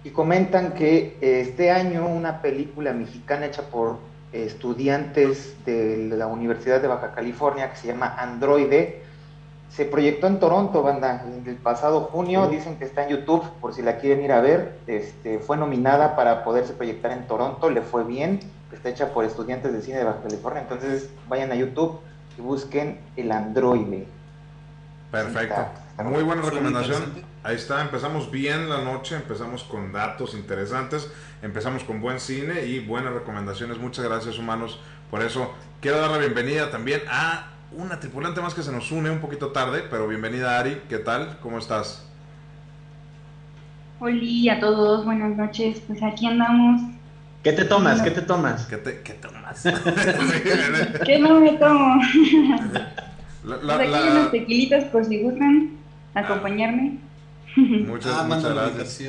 y 0.04 0.12
comentan 0.12 0.74
que 0.74 1.18
eh, 1.22 1.42
este 1.42 1.72
año 1.72 2.08
una 2.08 2.42
película 2.42 2.94
mexicana 2.94 3.48
hecha 3.48 3.64
por 3.64 3.98
estudiantes 4.32 5.56
de 5.66 6.10
la 6.16 6.28
Universidad 6.28 6.82
de 6.82 6.88
Baja 6.88 7.14
California 7.14 7.72
que 7.72 7.78
se 7.78 7.88
llama 7.88 8.16
Androide 8.18 9.02
se 9.70 9.86
proyectó 9.86 10.28
en 10.28 10.40
Toronto, 10.40 10.82
banda, 10.82 11.24
el 11.46 11.56
pasado 11.58 12.02
junio, 12.02 12.48
Sí. 12.50 12.56
dicen 12.56 12.78
que 12.78 12.86
está 12.86 13.04
en 13.04 13.10
YouTube, 13.10 13.44
por 13.62 13.74
si 13.74 13.82
la 13.82 13.98
quieren 13.98 14.24
ir 14.24 14.32
a 14.32 14.42
ver, 14.42 14.80
este, 14.88 15.40
fue 15.40 15.58
nominada 15.58 16.16
para 16.16 16.44
poderse 16.44 16.74
proyectar 16.74 17.12
en 17.12 17.28
Toronto, 17.28 17.70
le 17.70 17.82
fue 17.82 18.04
bien, 18.04 18.40
está 18.74 18.90
hecha 18.90 19.14
por 19.14 19.26
estudiantes 19.26 19.72
de 19.72 19.82
cine 19.82 20.00
de 20.00 20.06
Baja 20.06 20.22
California, 20.24 20.62
entonces 20.64 21.10
vayan 21.28 21.52
a 21.52 21.56
YouTube 21.56 22.00
y 22.38 22.42
busquen 22.42 23.00
el 23.16 23.32
androide. 23.32 24.08
Perfecto. 25.12 25.42
Está, 25.42 25.72
Muy 26.04 26.24
buena 26.24 26.42
recomendación. 26.42 27.04
Ahí 27.44 27.56
está, 27.56 27.82
empezamos 27.82 28.32
bien 28.32 28.70
la 28.70 28.82
noche, 28.82 29.16
empezamos 29.16 29.64
con 29.64 29.92
datos 29.92 30.34
interesantes, 30.34 31.10
empezamos 31.42 31.84
con 31.84 32.00
buen 32.02 32.20
cine 32.20 32.66
y 32.66 32.80
buenas 32.80 33.14
recomendaciones. 33.14 33.78
Muchas 33.78 34.06
gracias, 34.06 34.38
humanos. 34.38 34.80
Por 35.12 35.22
eso 35.22 35.54
quiero 35.82 36.00
dar 36.00 36.12
la 36.12 36.18
bienvenida 36.18 36.70
también 36.72 37.02
a 37.10 37.48
una 37.76 38.00
tripulante 38.00 38.42
más 38.42 38.54
que 38.54 38.64
se 38.64 38.72
nos 38.72 38.92
une 38.92 39.10
un 39.10 39.20
poquito 39.20 39.48
tarde, 39.52 39.84
pero 39.90 40.08
bienvenida 40.08 40.58
Ari, 40.60 40.82
¿qué 40.90 41.00
tal? 41.00 41.38
¿Cómo 41.42 41.58
estás? 41.58 42.06
Hola 44.00 44.54
a 44.54 44.60
todos, 44.60 45.04
buenas 45.06 45.36
noches. 45.36 45.82
Pues 45.86 46.02
aquí 46.02 46.26
andamos. 46.28 46.82
¿Qué 47.44 47.52
te 47.54 47.66
tomas? 47.66 48.02
¿Qué 48.02 48.12
te 48.12 48.22
tomas? 48.22 48.66
¿Qué, 48.68 48.78
te, 48.78 49.02
qué 49.02 49.14
tomas? 49.14 49.64
¿Qué 51.06 51.20
no 51.20 51.40
me 51.40 51.52
tomo? 51.54 52.02
La- 53.44 53.60
Pues 53.60 53.80
aquí 53.80 53.90
la- 53.92 53.98
hay 53.98 54.10
unos 54.10 54.32
tequilitas 54.32 54.86
por 54.86 55.04
si 55.06 55.22
gustan 55.24 55.79
acompañarme. 56.14 57.00
muchas, 57.56 58.14
Ah, 58.18 58.24
muchas 58.24 58.54
gracias. 58.54 59.00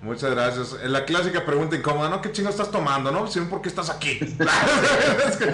Muchas 0.00 0.30
gracias. 0.30 0.76
Eh, 0.82 0.88
La 0.88 1.04
clásica 1.04 1.44
pregunta 1.44 1.74
incómoda, 1.74 2.08
¿no? 2.08 2.22
¿Qué 2.22 2.30
chingo 2.30 2.50
estás 2.50 2.70
tomando, 2.70 3.10
no? 3.10 3.26
Si 3.26 3.40
no, 3.40 3.48
¿por 3.48 3.60
qué 3.62 3.68
estás 3.68 3.90
aquí? 3.90 4.18
es 5.28 5.36
que, 5.36 5.46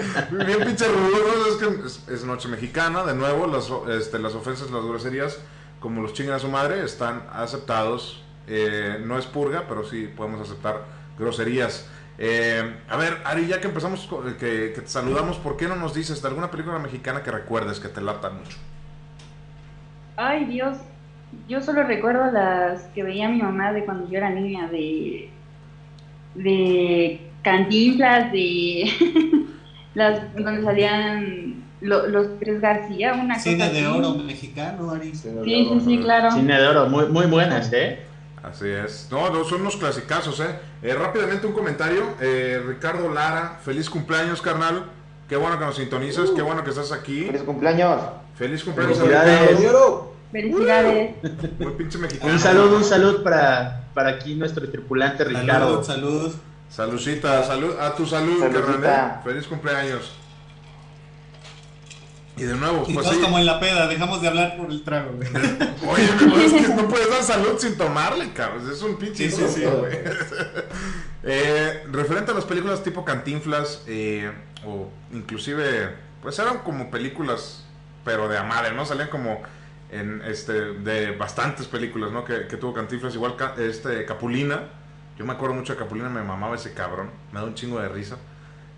bien 0.45 0.59
pinche 0.65 0.87
rudo, 0.87 1.47
es 1.49 1.55
que 1.55 1.87
es, 1.87 2.07
es 2.09 2.23
noche 2.25 2.47
mexicana, 2.47 3.03
de 3.03 3.15
nuevo, 3.15 3.47
las, 3.47 3.69
o- 3.71 3.91
este, 3.91 4.19
las 4.19 4.35
ofensas, 4.35 4.69
las 4.69 4.83
groserías, 4.85 5.39
como 5.79 6.01
los 6.03 6.13
chingan 6.13 6.35
a 6.35 6.39
su 6.39 6.47
madre, 6.49 6.83
están 6.83 7.23
aceptados. 7.33 8.21
Eh, 8.47 9.01
no 9.03 9.17
es 9.17 9.25
purga, 9.25 9.65
pero 9.67 9.83
sí 9.83 10.07
podemos 10.15 10.39
aceptar 10.41 10.83
groserías. 11.17 11.87
Eh, 12.19 12.75
a 12.87 12.97
ver, 12.97 13.19
Ari, 13.25 13.47
ya 13.47 13.59
que 13.59 13.67
empezamos, 13.67 14.01
co- 14.07 14.23
que, 14.23 14.71
que 14.75 14.81
te 14.81 14.87
saludamos, 14.87 15.37
¿por 15.37 15.57
qué 15.57 15.67
no 15.67 15.75
nos 15.75 15.95
dices 15.95 16.21
de 16.21 16.27
alguna 16.27 16.51
película 16.51 16.77
mexicana 16.77 17.23
que 17.23 17.31
recuerdes 17.31 17.79
que 17.79 17.87
te 17.87 17.99
lata 18.01 18.29
mucho? 18.29 18.57
Ay, 20.17 20.45
Dios. 20.45 20.77
Yo 21.49 21.61
solo 21.61 21.83
recuerdo 21.83 22.31
las 22.31 22.83
que 22.95 23.03
veía 23.03 23.27
mi 23.29 23.41
mamá 23.41 23.73
de 23.73 23.83
cuando 23.85 24.09
yo 24.09 24.17
era 24.17 24.29
niña, 24.29 24.67
de. 24.69 25.29
de 26.35 27.19
cantinflas, 27.43 28.31
de. 28.31 28.89
las 29.95 30.33
donde 30.35 30.63
salían 30.63 31.63
lo- 31.81 32.07
los 32.07 32.39
tres 32.39 32.59
García, 32.61 33.13
una 33.13 33.37
Cine 33.39 33.57
cosa 33.57 33.71
de 33.71 33.79
así. 33.85 33.97
oro 33.97 34.15
mexicano, 34.15 34.91
Ari. 34.91 35.15
Sí, 35.15 35.29
Sí, 35.43 35.69
sí, 35.71 35.79
sí, 35.85 35.97
claro. 35.99 36.31
Cine 36.31 36.59
de 36.59 36.67
oro, 36.67 36.89
muy, 36.89 37.07
muy 37.07 37.25
buenas, 37.27 37.71
¿eh? 37.73 37.99
Así 38.43 38.67
es. 38.67 39.07
No, 39.11 39.29
no, 39.31 39.43
son 39.43 39.61
unos 39.61 39.75
clasicazos, 39.75 40.39
¿eh? 40.39 40.45
Eh, 40.83 40.93
rápidamente 40.93 41.47
un 41.47 41.53
comentario. 41.53 42.03
Eh, 42.21 42.61
Ricardo 42.67 43.11
Lara, 43.11 43.57
feliz 43.63 43.89
cumpleaños, 43.89 44.41
carnal. 44.41 44.83
Qué 45.27 45.35
bueno 45.35 45.57
que 45.57 45.65
nos 45.65 45.75
sintonizas, 45.75 46.29
qué 46.31 46.41
bueno 46.41 46.63
que 46.63 46.69
estás 46.69 46.91
aquí. 46.91 47.23
Feliz 47.25 47.43
cumpleaños. 47.43 48.01
Feliz 48.37 48.63
cumpleaños 48.63 48.99
a 48.99 49.01
Felicidades. 49.01 49.59
Felicidades. 50.31 51.15
Muy 51.59 51.71
pinche 51.73 51.97
mexicano. 51.97 52.31
Un 52.33 52.39
saludo, 52.39 52.77
un 52.77 52.83
saludo 52.83 53.23
para, 53.23 53.87
para 53.93 54.09
aquí 54.09 54.35
nuestro 54.35 54.69
tripulante 54.69 55.23
Ricardo. 55.23 55.83
Salud, 55.83 56.29
salud. 56.29 56.35
Saludcita, 56.69 57.43
salud, 57.43 57.75
a 57.79 57.95
tu 57.95 58.05
salud, 58.05 58.39
carnal. 58.41 58.83
¿eh? 58.83 59.21
Feliz 59.23 59.47
cumpleaños. 59.47 60.11
Y 62.37 62.43
de 62.43 62.55
nuevo, 62.55 62.83
Y 62.85 62.93
pues 62.93 63.05
todos 63.05 63.17
sí. 63.17 63.23
como 63.23 63.39
en 63.39 63.45
la 63.45 63.59
peda, 63.61 63.87
dejamos 63.87 64.21
de 64.21 64.27
hablar 64.27 64.57
por 64.57 64.69
el 64.69 64.83
trago, 64.83 65.11
güey. 65.15 65.29
Oye, 65.87 66.09
pero 66.19 66.35
es 66.37 66.51
que 66.51 66.67
no 66.75 66.87
puedes 66.89 67.09
dar 67.09 67.23
salud 67.23 67.57
sin 67.57 67.77
tomarle, 67.77 68.33
cabrón. 68.33 68.69
Es 68.69 68.81
un 68.81 68.97
pinche 68.97 69.31
Sí, 69.31 69.43
sí, 69.47 69.63
güey. 69.63 69.99
Eh, 71.27 71.83
referente 71.91 72.31
a 72.31 72.35
las 72.35 72.45
películas 72.45 72.83
tipo 72.83 73.03
Cantinflas, 73.03 73.83
eh, 73.87 74.31
o 74.63 74.89
inclusive, 75.11 75.89
pues 76.21 76.37
eran 76.37 76.59
como 76.59 76.91
películas, 76.91 77.65
pero 78.03 78.29
de 78.29 78.37
a 78.37 78.43
madre, 78.43 78.75
¿no? 78.75 78.85
Salían 78.85 79.09
como 79.09 79.41
en 79.89 80.21
este 80.21 80.53
de 80.53 81.15
bastantes 81.15 81.65
películas, 81.65 82.11
¿no? 82.11 82.23
Que, 82.23 82.41
tuvo 82.57 82.73
Cantinflas, 82.73 83.15
igual 83.15 83.35
este 83.57 84.05
Capulina. 84.05 84.69
Yo 85.17 85.25
me 85.25 85.33
acuerdo 85.33 85.55
mucho 85.55 85.73
de 85.73 85.79
Capulina, 85.79 86.09
me 86.09 86.21
mamaba 86.21 86.55
ese 86.55 86.73
cabrón, 86.73 87.09
me 87.31 87.39
da 87.39 87.45
un 87.45 87.55
chingo 87.55 87.79
de 87.79 87.89
risa. 87.89 88.17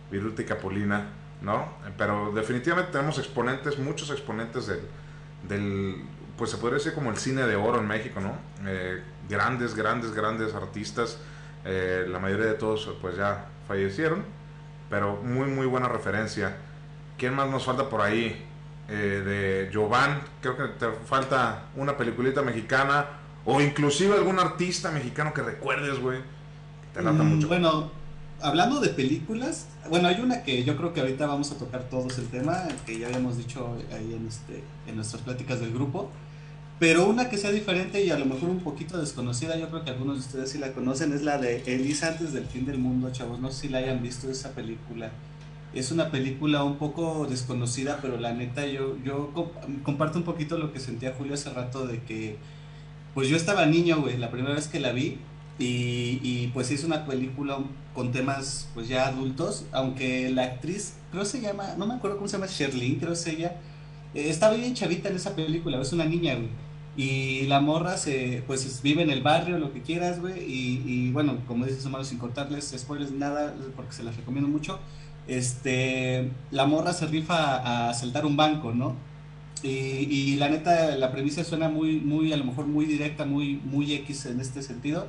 Viruta 0.10 0.42
y 0.42 0.46
Capulina, 0.46 1.08
¿no? 1.42 1.74
Pero 1.98 2.32
definitivamente 2.32 2.94
tenemos 2.94 3.18
exponentes, 3.18 3.78
muchos 3.78 4.10
exponentes 4.10 4.68
del, 4.68 4.80
del, 5.50 6.06
pues 6.38 6.52
se 6.52 6.58
podría 6.58 6.78
decir 6.78 6.94
como 6.94 7.10
el 7.10 7.18
cine 7.18 7.46
de 7.46 7.58
oro 7.58 7.80
en 7.80 7.88
México, 7.88 8.22
¿no? 8.22 8.38
Eh, 8.66 9.02
grandes, 9.28 9.76
grandes, 9.76 10.14
grandes 10.14 10.54
artistas, 10.54 11.20
eh, 11.68 12.06
la 12.08 12.18
mayoría 12.20 12.46
de 12.46 12.54
todos 12.54 12.90
pues 13.02 13.18
ya 13.18 13.46
fallecieron, 13.68 14.24
pero 14.90 15.18
muy, 15.22 15.50
muy 15.50 15.66
buena 15.68 15.90
referencia. 15.90 16.56
¿Quién 17.18 17.34
más 17.36 17.50
nos 17.50 17.66
falta 17.66 17.90
por 17.90 18.02
ahí? 18.02 18.46
Eh, 18.90 19.22
de 19.70 19.70
Jovan, 19.74 20.22
creo 20.42 20.56
que 20.56 20.64
te 20.80 20.88
falta 21.06 21.66
una 21.76 21.98
peliculita 21.98 22.42
mexicana, 22.42 23.06
o 23.44 23.60
inclusive 23.60 24.16
algún 24.16 24.40
artista 24.40 24.92
mexicano 24.92 25.34
que 25.34 25.42
recuerdes, 25.42 26.00
güey, 26.00 26.20
te 26.94 27.02
lata 27.02 27.22
Mm, 27.22 27.36
mucho. 27.36 27.48
Bueno, 27.50 27.92
hablando 28.42 28.80
de 28.80 28.88
películas, 28.90 29.68
bueno, 29.90 30.08
hay 30.08 30.22
una 30.22 30.42
que 30.44 30.64
yo 30.64 30.78
creo 30.78 30.94
que 30.94 31.02
ahorita 31.02 31.28
vamos 31.28 31.52
a 31.52 31.58
tocar 31.58 31.84
todos 31.90 32.18
el 32.18 32.28
tema, 32.28 32.64
que 32.86 32.98
ya 32.98 33.08
habíamos 33.08 33.38
dicho 33.38 33.76
ahí 33.92 34.14
en, 34.18 34.26
este, 34.28 34.64
en 34.88 34.96
nuestras 34.96 35.22
pláticas 35.22 35.60
del 35.60 35.74
grupo, 35.74 36.10
pero 36.80 37.08
una 37.08 37.30
que 37.30 37.38
sea 37.38 37.52
diferente 37.52 38.04
y 38.06 38.12
a 38.12 38.20
lo 38.20 38.26
mejor 38.26 38.50
un 38.50 38.60
poquito 38.60 38.98
desconocida, 39.00 39.58
yo 39.58 39.68
creo 39.70 39.84
que 39.84 39.90
algunos 39.90 40.16
de 40.18 40.22
ustedes 40.22 40.52
sí 40.52 40.58
la 40.60 40.74
conocen, 40.74 41.12
es 41.12 41.24
la 41.24 41.38
de 41.40 41.64
Elisa 41.66 42.10
antes 42.10 42.34
del 42.34 42.46
fin 42.46 42.66
del 42.66 42.78
mundo, 42.78 43.10
chavos, 43.12 43.40
no 43.40 43.52
sé 43.52 43.62
si 43.62 43.70
la 43.70 43.80
hayan 43.80 44.04
visto 44.04 44.30
esa 44.30 44.52
película. 44.52 45.10
Es 45.74 45.92
una 45.92 46.12
película 46.12 46.64
un 46.64 46.78
poco 46.78 47.26
desconocida, 47.30 48.00
pero 48.02 48.18
la 48.20 48.34
neta 48.34 48.66
yo, 48.68 48.96
yo 49.04 49.32
comp- 49.34 49.82
comparto 49.84 50.18
un 50.20 50.24
poquito 50.24 50.58
lo 50.58 50.72
que 50.72 50.80
sentía 50.80 51.14
Julio 51.18 51.34
hace 51.34 51.50
rato 51.50 51.88
de 51.88 52.02
que, 52.04 52.38
pues 53.14 53.28
yo 53.28 53.36
estaba 53.38 53.66
niño, 53.66 54.00
güey, 54.02 54.18
la 54.18 54.30
primera 54.32 54.54
vez 54.56 54.68
que 54.68 54.80
la 54.80 54.92
vi, 54.92 55.18
y, 55.60 56.20
y, 56.22 56.52
pues 56.54 56.70
es 56.70 56.84
una 56.84 57.08
película 57.08 57.58
con 57.96 58.12
temas 58.12 58.70
pues 58.76 58.88
ya 58.88 59.08
adultos, 59.08 59.66
aunque 59.72 60.30
la 60.30 60.44
actriz, 60.44 60.94
creo 61.12 61.26
se 61.26 61.42
llama, 61.42 61.74
no 61.78 61.88
me 61.88 61.96
acuerdo 61.96 62.18
cómo 62.18 62.28
se 62.28 62.38
llama, 62.38 62.46
Sherlyn, 62.48 63.00
creo 63.00 63.14
es 63.14 63.26
ella, 63.26 63.56
eh, 64.14 64.30
estaba 64.30 64.54
bien 64.56 64.76
chavita 64.76 65.10
en 65.10 65.16
esa 65.16 65.36
película, 65.36 65.82
es 65.82 65.92
una 65.94 66.06
niña, 66.06 66.36
güey. 66.36 66.50
Y 66.98 67.44
la 67.48 67.62
morra 67.62 67.98
se, 67.98 68.44
pues 68.48 68.66
es- 68.66 68.82
vive 68.84 69.04
en 69.04 69.12
el 69.12 69.22
barrio, 69.24 69.60
lo 69.60 69.72
que 69.74 69.82
quieras, 69.84 70.20
güey. 70.22 70.40
Y, 70.44 70.84
y 70.86 71.12
bueno, 71.12 71.38
como 71.48 71.66
dices, 71.66 71.86
hermano, 71.86 72.04
sin 72.06 72.18
cortarles 72.20 72.74
spoilers 72.78 73.12
nada, 73.12 73.56
porque 73.76 73.94
se 73.94 74.04
las 74.04 74.18
recomiendo 74.18 74.50
mucho. 74.50 74.80
Este, 75.28 76.32
la 76.52 76.66
morra 76.66 76.94
se 76.94 77.06
rifa 77.08 77.36
a, 77.58 77.88
a 77.88 77.90
asaltar 77.92 78.26
un 78.26 78.38
banco, 78.38 78.74
¿no? 78.74 78.96
Y, 79.64 79.70
y 79.70 80.36
la 80.38 80.50
neta, 80.50 80.96
la 80.98 81.12
premisa 81.12 81.44
suena 81.44 81.70
muy, 81.70 82.00
muy, 82.00 82.32
a 82.34 82.38
lo 82.38 82.46
mejor 82.46 82.68
muy 82.68 82.86
directa, 82.86 83.26
muy, 83.26 83.56
muy 83.66 83.94
X 83.94 84.28
en 84.28 84.40
este 84.40 84.62
sentido 84.62 85.08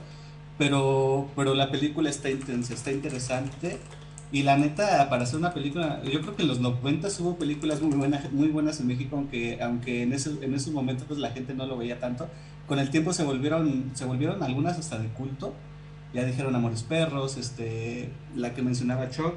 pero, 0.58 1.28
pero 1.36 1.54
la 1.54 1.70
película 1.70 2.10
está 2.10 2.30
intensa, 2.30 2.74
está 2.74 2.92
interesante. 2.92 3.78
Y 4.30 4.42
la 4.42 4.58
neta, 4.58 5.08
para 5.08 5.22
hacer 5.22 5.38
una 5.38 5.54
película, 5.54 6.02
yo 6.04 6.20
creo 6.20 6.36
que 6.36 6.42
en 6.42 6.48
los 6.48 6.60
90 6.60 7.08
hubo 7.20 7.38
películas 7.38 7.80
muy 7.80 7.96
buenas, 7.96 8.30
muy 8.30 8.48
buenas 8.48 8.78
en 8.78 8.86
México, 8.86 9.16
aunque, 9.16 9.58
aunque 9.62 10.02
en, 10.02 10.12
ese, 10.12 10.30
en 10.42 10.54
esos 10.54 10.72
momentos 10.72 11.06
pues, 11.08 11.18
la 11.18 11.30
gente 11.30 11.54
no 11.54 11.66
lo 11.66 11.78
veía 11.78 11.98
tanto. 11.98 12.28
Con 12.66 12.78
el 12.78 12.90
tiempo 12.90 13.14
se 13.14 13.24
volvieron, 13.24 13.92
se 13.94 14.04
volvieron 14.04 14.42
algunas 14.42 14.78
hasta 14.78 14.98
de 14.98 15.08
culto. 15.08 15.54
Ya 16.12 16.24
dijeron 16.24 16.54
Amores 16.54 16.82
Perros, 16.82 17.38
este, 17.38 18.10
la 18.34 18.52
que 18.52 18.60
mencionaba 18.62 19.08
Choc, 19.08 19.34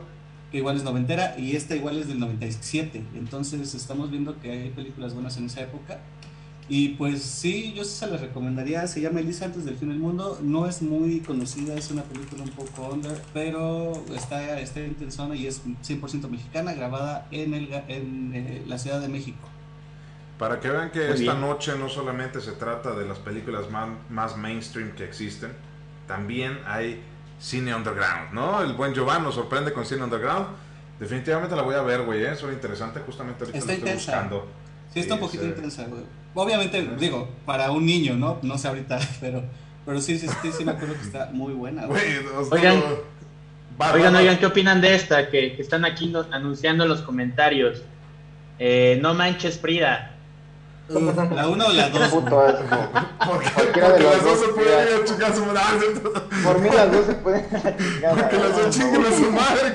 que 0.51 0.57
igual 0.57 0.75
es 0.75 0.83
noventera, 0.83 1.35
y 1.37 1.55
esta 1.55 1.75
igual 1.75 1.97
es 1.97 2.09
del 2.09 2.19
97. 2.19 3.01
Entonces 3.15 3.73
estamos 3.73 4.11
viendo 4.11 4.39
que 4.41 4.51
hay 4.51 4.69
películas 4.71 5.13
buenas 5.13 5.37
en 5.37 5.45
esa 5.45 5.61
época. 5.61 5.99
Y 6.73 6.89
pues 6.95 7.21
sí, 7.21 7.73
yo 7.75 7.83
sí 7.83 7.89
se 7.97 8.07
la 8.07 8.15
recomendaría. 8.15 8.87
Se 8.87 9.01
llama 9.01 9.19
Elisa 9.19 9.43
antes 9.43 9.65
del 9.65 9.75
fin 9.75 9.89
del 9.89 9.99
mundo. 9.99 10.39
No 10.41 10.67
es 10.67 10.81
muy 10.81 11.19
conocida, 11.19 11.73
es 11.75 11.91
una 11.91 12.03
película 12.03 12.43
un 12.43 12.49
poco 12.51 12.87
under, 12.93 13.21
pero 13.33 13.91
está, 14.15 14.57
está 14.57 14.79
intensona 14.79 15.35
y 15.35 15.47
es 15.47 15.61
100% 15.65 16.29
mexicana, 16.29 16.73
grabada 16.73 17.27
en, 17.31 17.53
el, 17.55 17.69
ga- 17.69 17.83
en 17.89 18.31
eh, 18.33 18.63
la 18.67 18.77
Ciudad 18.77 19.01
de 19.01 19.09
México. 19.09 19.39
Para 20.39 20.61
que 20.61 20.69
vean 20.69 20.91
que 20.91 20.99
Muy 20.99 21.07
esta 21.09 21.33
bien. 21.33 21.41
noche 21.41 21.73
no 21.77 21.89
solamente 21.89 22.39
se 22.39 22.53
trata 22.53 22.95
de 22.95 23.05
las 23.05 23.19
películas 23.19 23.69
más, 23.69 23.89
más 24.09 24.37
mainstream 24.37 24.91
que 24.95 25.03
existen, 25.03 25.51
también 26.07 26.57
hay 26.65 27.01
cine 27.37 27.75
underground, 27.75 28.31
¿no? 28.31 28.61
El 28.61 28.73
buen 28.75 28.93
Giovanni 28.93 29.25
nos 29.25 29.35
sorprende 29.35 29.73
con 29.73 29.85
cine 29.85 30.03
underground. 30.05 30.47
Definitivamente 31.01 31.53
la 31.53 31.63
voy 31.63 31.75
a 31.75 31.81
ver, 31.81 32.03
güey, 32.03 32.23
¿eh? 32.23 32.33
suena 32.35 32.53
interesante. 32.53 33.01
Justamente 33.05 33.43
ahorita 33.43 33.57
Está 33.59 33.71
la 33.71 33.73
estoy 33.77 33.89
intensa. 33.89 34.11
buscando. 34.13 34.47
Sí, 34.93 34.99
está 35.01 35.13
un 35.15 35.19
poquito 35.19 35.45
intensa, 35.45 35.83
güey. 35.85 36.20
Obviamente, 36.33 36.81
digo, 36.97 37.27
para 37.45 37.71
un 37.71 37.85
niño, 37.85 38.15
¿no? 38.15 38.37
No 38.41 38.57
sé 38.57 38.67
ahorita, 38.69 38.99
pero, 39.21 39.43
pero 39.85 39.99
sí, 40.01 40.17
sí, 40.17 40.27
sí, 40.41 40.51
sí 40.51 40.65
me 40.65 40.71
acuerdo 40.71 40.95
que 40.95 41.01
está 41.01 41.29
muy 41.33 41.53
buena, 41.53 41.85
güey. 41.85 42.01
Oigan. 42.51 42.81
Va, 43.81 43.93
Oigan, 43.93 44.13
va, 44.13 44.17
va. 44.17 44.19
oigan, 44.21 44.37
¿qué 44.37 44.45
opinan 44.45 44.79
de 44.81 44.95
esta? 44.95 45.29
Que, 45.29 45.55
que 45.55 45.61
están 45.61 45.85
aquí 45.85 46.07
no- 46.07 46.25
anunciando 46.31 46.83
en 46.83 46.89
los 46.89 47.01
comentarios. 47.01 47.81
Eh, 48.59 48.99
no 49.01 49.13
manches, 49.13 49.57
Frida. 49.59 50.07
La 50.89 51.47
1 51.47 51.65
o 51.65 51.71
la 51.73 51.89
2. 51.89 52.07
Puto 52.09 52.41
asco. 52.41 52.63
Porque, 53.25 53.49
Cualquiera 53.51 53.87
de 53.89 53.93
porque 53.93 54.03
las 54.03 54.23
dos 54.23 54.39
se 54.41 54.47
pueden 54.49 54.87
ir 54.87 55.01
a 55.01 55.05
chingar 55.05 55.33
su 55.35 55.45
madre. 55.45 55.87
Por 56.43 56.59
mí 56.59 56.69
las 56.69 56.91
dos 56.91 57.05
se 57.05 57.13
pueden 57.13 57.45
ir 57.49 57.55
a 57.55 57.63
la 57.63 57.77
chingada. 57.77 58.15
Porque 58.15 58.37
las 58.37 58.57
dos 58.57 58.69
chingan 58.75 59.05
a 59.05 59.11
su 59.11 59.31
madre. 59.31 59.71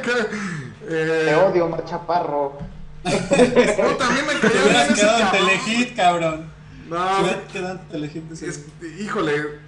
Te 0.86 1.30
eh, 1.30 1.34
odio, 1.36 1.64
Omar 1.64 1.84
Chaparro. 1.86 2.58
No, 3.06 3.96
también 3.96 4.26
me 4.26 4.34
Te 4.34 4.40
cayó 4.40 4.64
bien 4.64 4.94
quedado 4.94 5.18
en 5.18 5.24
cabrón. 5.26 5.48
Telehit, 5.64 5.96
cabrón. 5.96 6.52
No, 6.88 6.96
híjole. 9.00 9.66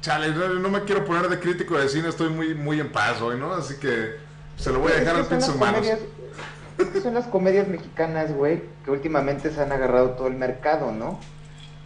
Chale, 0.00 0.28
no, 0.32 0.48
no 0.48 0.68
me 0.68 0.82
quiero 0.84 1.04
poner 1.04 1.28
de 1.28 1.38
crítico 1.40 1.78
de 1.78 1.88
cine, 1.88 2.08
estoy 2.08 2.28
muy, 2.28 2.54
muy 2.54 2.78
en 2.78 2.92
paz 2.92 3.22
hoy, 3.22 3.38
¿no? 3.38 3.54
Así 3.54 3.76
que 3.76 4.16
se 4.56 4.70
lo 4.70 4.80
voy 4.80 4.92
a 4.92 4.96
dejar 4.96 5.16
a 5.16 5.24
pinches 5.24 5.48
humanos. 5.48 5.80
comedias- 5.80 7.02
son 7.02 7.14
las 7.14 7.26
comedias 7.26 7.68
mexicanas, 7.68 8.32
güey, 8.34 8.62
que 8.84 8.90
últimamente 8.90 9.50
se 9.50 9.60
han 9.62 9.72
agarrado 9.72 10.10
todo 10.10 10.26
el 10.26 10.34
mercado, 10.34 10.92
¿no? 10.92 11.20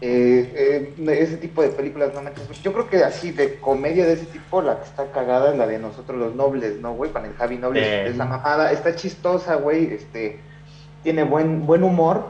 Eh, 0.01 0.95
eh, 0.99 1.19
ese 1.21 1.37
tipo 1.39 1.61
de 1.61 1.69
películas 1.69 2.15
no 2.15 2.23
me 2.23 2.31
Yo 2.63 2.73
creo 2.73 2.89
que 2.89 3.05
así, 3.05 3.33
de 3.33 3.57
comedia 3.57 4.07
de 4.07 4.13
ese 4.15 4.27
tipo, 4.27 4.63
la 4.63 4.79
que 4.79 4.85
está 4.85 5.11
cagada 5.11 5.53
es 5.53 5.59
la 5.59 5.67
de 5.67 5.79
nosotros 5.79 6.19
los 6.19 6.35
nobles, 6.35 6.81
¿no, 6.81 6.95
güey? 6.95 7.11
Con 7.13 7.25
el 7.25 7.35
Javi 7.35 7.59
Noble. 7.59 7.81
Eh. 7.83 8.09
Es 8.09 8.17
la 8.17 8.25
mamada, 8.25 8.73
está 8.73 8.95
chistosa, 8.95 9.57
güey, 9.57 9.93
este, 9.93 10.41
tiene 11.09 11.25
buen, 11.25 11.65
buen 11.65 11.85
humor, 11.85 12.27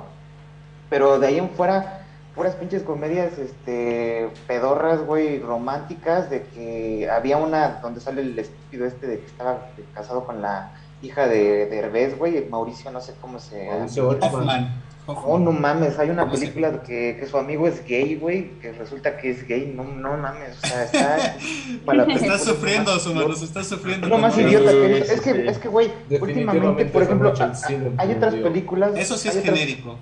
pero 0.88 1.18
de 1.18 1.26
ahí 1.26 1.38
en 1.38 1.50
fuera, 1.50 2.04
puras 2.36 2.54
pinches 2.54 2.84
comedias, 2.84 3.36
este, 3.36 4.30
pedorras, 4.46 5.04
güey, 5.04 5.40
románticas, 5.40 6.30
de 6.30 6.44
que 6.44 7.10
había 7.10 7.38
una 7.38 7.80
donde 7.82 7.98
sale 8.00 8.22
el 8.22 8.38
estúpido 8.38 8.86
este 8.86 9.08
de 9.08 9.18
que 9.18 9.26
estaba 9.26 9.66
casado 9.92 10.22
con 10.22 10.42
la 10.42 10.70
hija 11.02 11.26
de, 11.26 11.66
de 11.66 11.76
Herbés, 11.76 12.16
güey, 12.16 12.48
Mauricio, 12.48 12.92
no 12.92 13.00
sé 13.00 13.16
cómo 13.20 13.40
se 13.40 13.66
Mauricio. 13.66 14.10
Hoffman. 14.10 14.72
Oh, 15.10 15.38
no 15.38 15.52
mames, 15.52 15.98
hay 15.98 16.10
una 16.10 16.22
¿Cómo 16.24 16.36
se 16.36 16.40
película 16.48 16.82
que, 16.82 17.16
que 17.18 17.26
su 17.26 17.38
amigo 17.38 17.66
es 17.66 17.82
gay, 17.86 18.16
güey, 18.16 18.50
que 18.60 18.72
resulta 18.72 19.16
que 19.16 19.30
es 19.30 19.48
gay, 19.48 19.72
no, 19.74 19.84
no 19.84 20.16
mames, 20.18 20.58
o 20.62 20.66
sea, 20.66 20.84
está... 20.84 21.36
para 21.86 22.04
la 22.04 22.14
Estás 22.14 22.44
sufriendo, 22.44 22.90
nomás- 22.92 23.02
Sumanos, 23.02 23.42
estás 23.42 23.66
sufriendo. 23.68 24.06
es 24.06 24.10
lo 24.10 24.18
más 24.18 24.36
idiota 24.36 24.70
que. 24.70 24.98
Es 24.98 25.20
que, 25.22 25.48
es 25.48 25.58
que, 25.58 25.68
güey, 25.68 25.90
últimamente, 26.20 26.84
por 26.86 27.02
ejemplo, 27.02 27.32
hay 27.96 28.12
otras 28.12 28.34
películas... 28.34 28.92
Eso 28.96 29.16
sí 29.16 29.28
es 29.28 29.34
hay 29.36 29.40
otras- 29.40 29.58
genérico. 29.58 29.98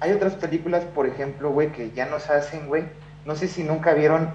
hay 0.00 0.12
otras 0.12 0.34
películas, 0.34 0.84
por 0.84 1.06
ejemplo, 1.06 1.50
güey, 1.50 1.72
que 1.72 1.90
ya 1.90 2.06
nos 2.06 2.30
hacen, 2.30 2.68
güey. 2.68 2.84
No 3.24 3.34
sé 3.34 3.48
si 3.48 3.64
nunca 3.64 3.94
vieron 3.94 4.30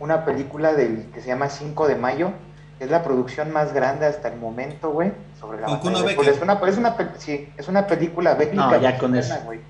una 0.00 0.26
película 0.26 0.74
del 0.74 1.06
que 1.14 1.20
se 1.22 1.28
llama 1.28 1.48
5 1.48 1.88
de 1.88 1.94
mayo. 1.96 2.32
Es 2.80 2.90
la 2.90 3.02
producción 3.02 3.52
más 3.52 3.72
grande 3.72 4.06
hasta 4.06 4.28
el 4.28 4.38
momento, 4.38 4.90
güey. 4.90 5.12
Sobre 5.38 5.60
la 5.60 5.68
batalla 5.68 6.02
de. 6.02 6.12
Es 6.12 6.40
una, 6.40 6.54
es 6.66 6.76
una, 6.78 6.96
sí, 7.18 7.48
es 7.56 7.68
una 7.68 7.86
película 7.86 8.34
bélica. 8.34 8.70
No, 8.70 8.80
ya 8.80 8.98
con 8.98 9.14
eso. 9.14 9.34
güey. 9.44 9.60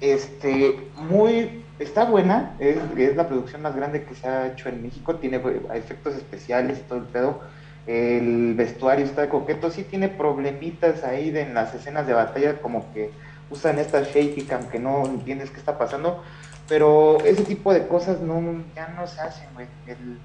Este, 0.00 0.88
muy, 0.96 1.62
está 1.78 2.06
buena. 2.06 2.56
Es, 2.58 2.78
es 2.96 3.16
la 3.16 3.28
producción 3.28 3.60
más 3.60 3.76
grande 3.76 4.04
que 4.04 4.14
se 4.14 4.26
ha 4.26 4.46
hecho 4.46 4.70
en 4.70 4.82
México. 4.82 5.16
Tiene 5.16 5.38
güey, 5.38 5.60
efectos 5.74 6.14
especiales 6.14 6.78
y 6.78 6.82
todo 6.82 6.98
el 6.98 7.04
pedo. 7.04 7.40
El 7.86 8.54
vestuario 8.54 9.04
está 9.04 9.28
coqueto. 9.28 9.70
Sí 9.70 9.84
tiene 9.84 10.08
problemitas 10.08 11.04
ahí 11.04 11.30
de, 11.30 11.42
en 11.42 11.54
las 11.54 11.74
escenas 11.74 12.06
de 12.06 12.14
batalla, 12.14 12.58
como 12.62 12.90
que 12.94 13.10
usan 13.50 13.78
esta 13.78 14.02
shaky 14.02 14.44
cam 14.44 14.68
que 14.68 14.78
no 14.78 15.04
entiendes 15.04 15.50
qué 15.50 15.58
está 15.58 15.76
pasando, 15.76 16.22
pero 16.68 17.18
ese 17.24 17.42
tipo 17.42 17.72
de 17.72 17.86
cosas 17.86 18.20
no 18.20 18.40
ya 18.74 18.88
no 18.88 19.06
se 19.06 19.20
hacen, 19.20 19.48
güey. 19.54 19.66
El, 19.86 20.18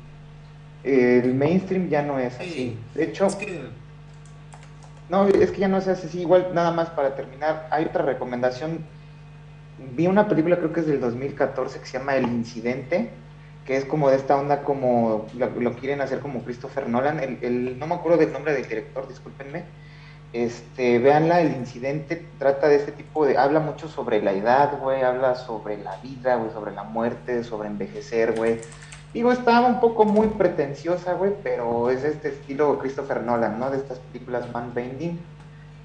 el 0.85 1.33
mainstream 1.33 1.89
ya 1.89 2.01
no 2.01 2.19
es 2.19 2.35
así. 2.35 2.49
Sí. 2.49 2.77
De 2.93 3.03
hecho, 3.05 3.25
Es 3.25 3.35
que 3.35 3.61
no, 5.09 5.27
es 5.27 5.51
que 5.51 5.59
ya 5.59 5.67
no 5.67 5.81
se 5.81 5.91
hace 5.91 6.07
así. 6.07 6.21
Igual, 6.21 6.49
nada 6.53 6.71
más 6.71 6.89
para 6.89 7.15
terminar, 7.15 7.67
hay 7.71 7.85
otra 7.85 8.03
recomendación. 8.03 8.79
Vi 9.95 10.07
una 10.07 10.27
película, 10.27 10.57
creo 10.57 10.73
que 10.73 10.79
es 10.79 10.87
del 10.87 10.99
2014, 11.01 11.79
que 11.79 11.85
se 11.85 11.97
llama 11.99 12.15
El 12.15 12.25
Incidente, 12.25 13.09
que 13.65 13.77
es 13.77 13.85
como 13.85 14.09
de 14.09 14.15
esta 14.15 14.37
onda, 14.37 14.63
como 14.63 15.27
lo, 15.37 15.49
lo 15.59 15.73
quieren 15.73 16.01
hacer 16.01 16.19
como 16.19 16.43
Christopher 16.43 16.87
Nolan. 16.89 17.19
El, 17.19 17.37
el- 17.41 17.79
no 17.79 17.87
me 17.87 17.95
acuerdo 17.95 18.17
del 18.17 18.31
nombre 18.31 18.53
del 18.53 18.67
director, 18.67 19.07
discúlpenme. 19.07 19.63
Este, 20.33 20.99
véanla, 20.99 21.41
El 21.41 21.55
Incidente 21.55 22.25
trata 22.39 22.67
de 22.67 22.75
este 22.77 22.91
tipo 22.91 23.25
de. 23.25 23.37
Habla 23.37 23.59
mucho 23.59 23.87
sobre 23.87 24.21
la 24.21 24.33
edad, 24.33 24.77
güey, 24.79 25.01
habla 25.01 25.35
sobre 25.35 25.77
la 25.77 25.97
vida, 25.97 26.35
güey, 26.35 26.51
sobre 26.51 26.71
la 26.71 26.83
muerte, 26.83 27.43
sobre 27.43 27.67
envejecer, 27.69 28.33
güey. 28.33 28.59
Digo, 29.15 29.31
está 29.31 29.61
un 29.61 29.79
poco 29.79 30.03
muy 30.05 30.27
pretenciosa, 30.27 31.13
güey, 31.13 31.31
pero 31.41 31.89
es 31.89 32.03
de 32.03 32.09
este 32.09 32.27
estilo 32.29 32.77
Christopher 32.79 33.23
Nolan, 33.23 33.57
¿no? 33.59 33.71
De 33.71 33.77
estas 33.77 33.97
películas 33.99 34.51
man 34.53 34.71
bending. 34.75 35.17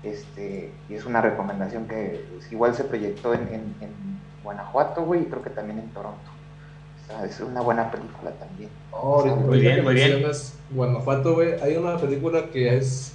Este, 0.03 0.73
y 0.89 0.95
es 0.95 1.05
una 1.07 1.21
recomendación 1.21 1.87
que 1.87 2.25
pues, 2.35 2.51
igual 2.51 2.75
se 2.75 2.85
proyectó 2.85 3.33
en, 3.35 3.43
en- 3.43 3.75
en 3.81 4.21
Guanajuato, 4.43 5.03
güey, 5.05 5.23
y 5.23 5.25
creo 5.27 5.43
que 5.43 5.51
también 5.51 5.79
en 5.79 5.89
Toronto. 5.91 6.19
O 7.05 7.07
sea, 7.07 7.25
es 7.25 7.39
una 7.41 7.61
buena 7.61 7.91
película 7.91 8.31
también. 8.33 8.71
Oh, 8.91 9.25
Muy 9.25 9.61
bien, 9.61 9.87
bien. 9.87 10.23
Guanajuato, 10.71 11.35
güey. 11.35 11.53
Hay 11.61 11.77
una 11.77 11.97
película 11.99 12.47
que 12.53 12.77
es, 12.79 13.13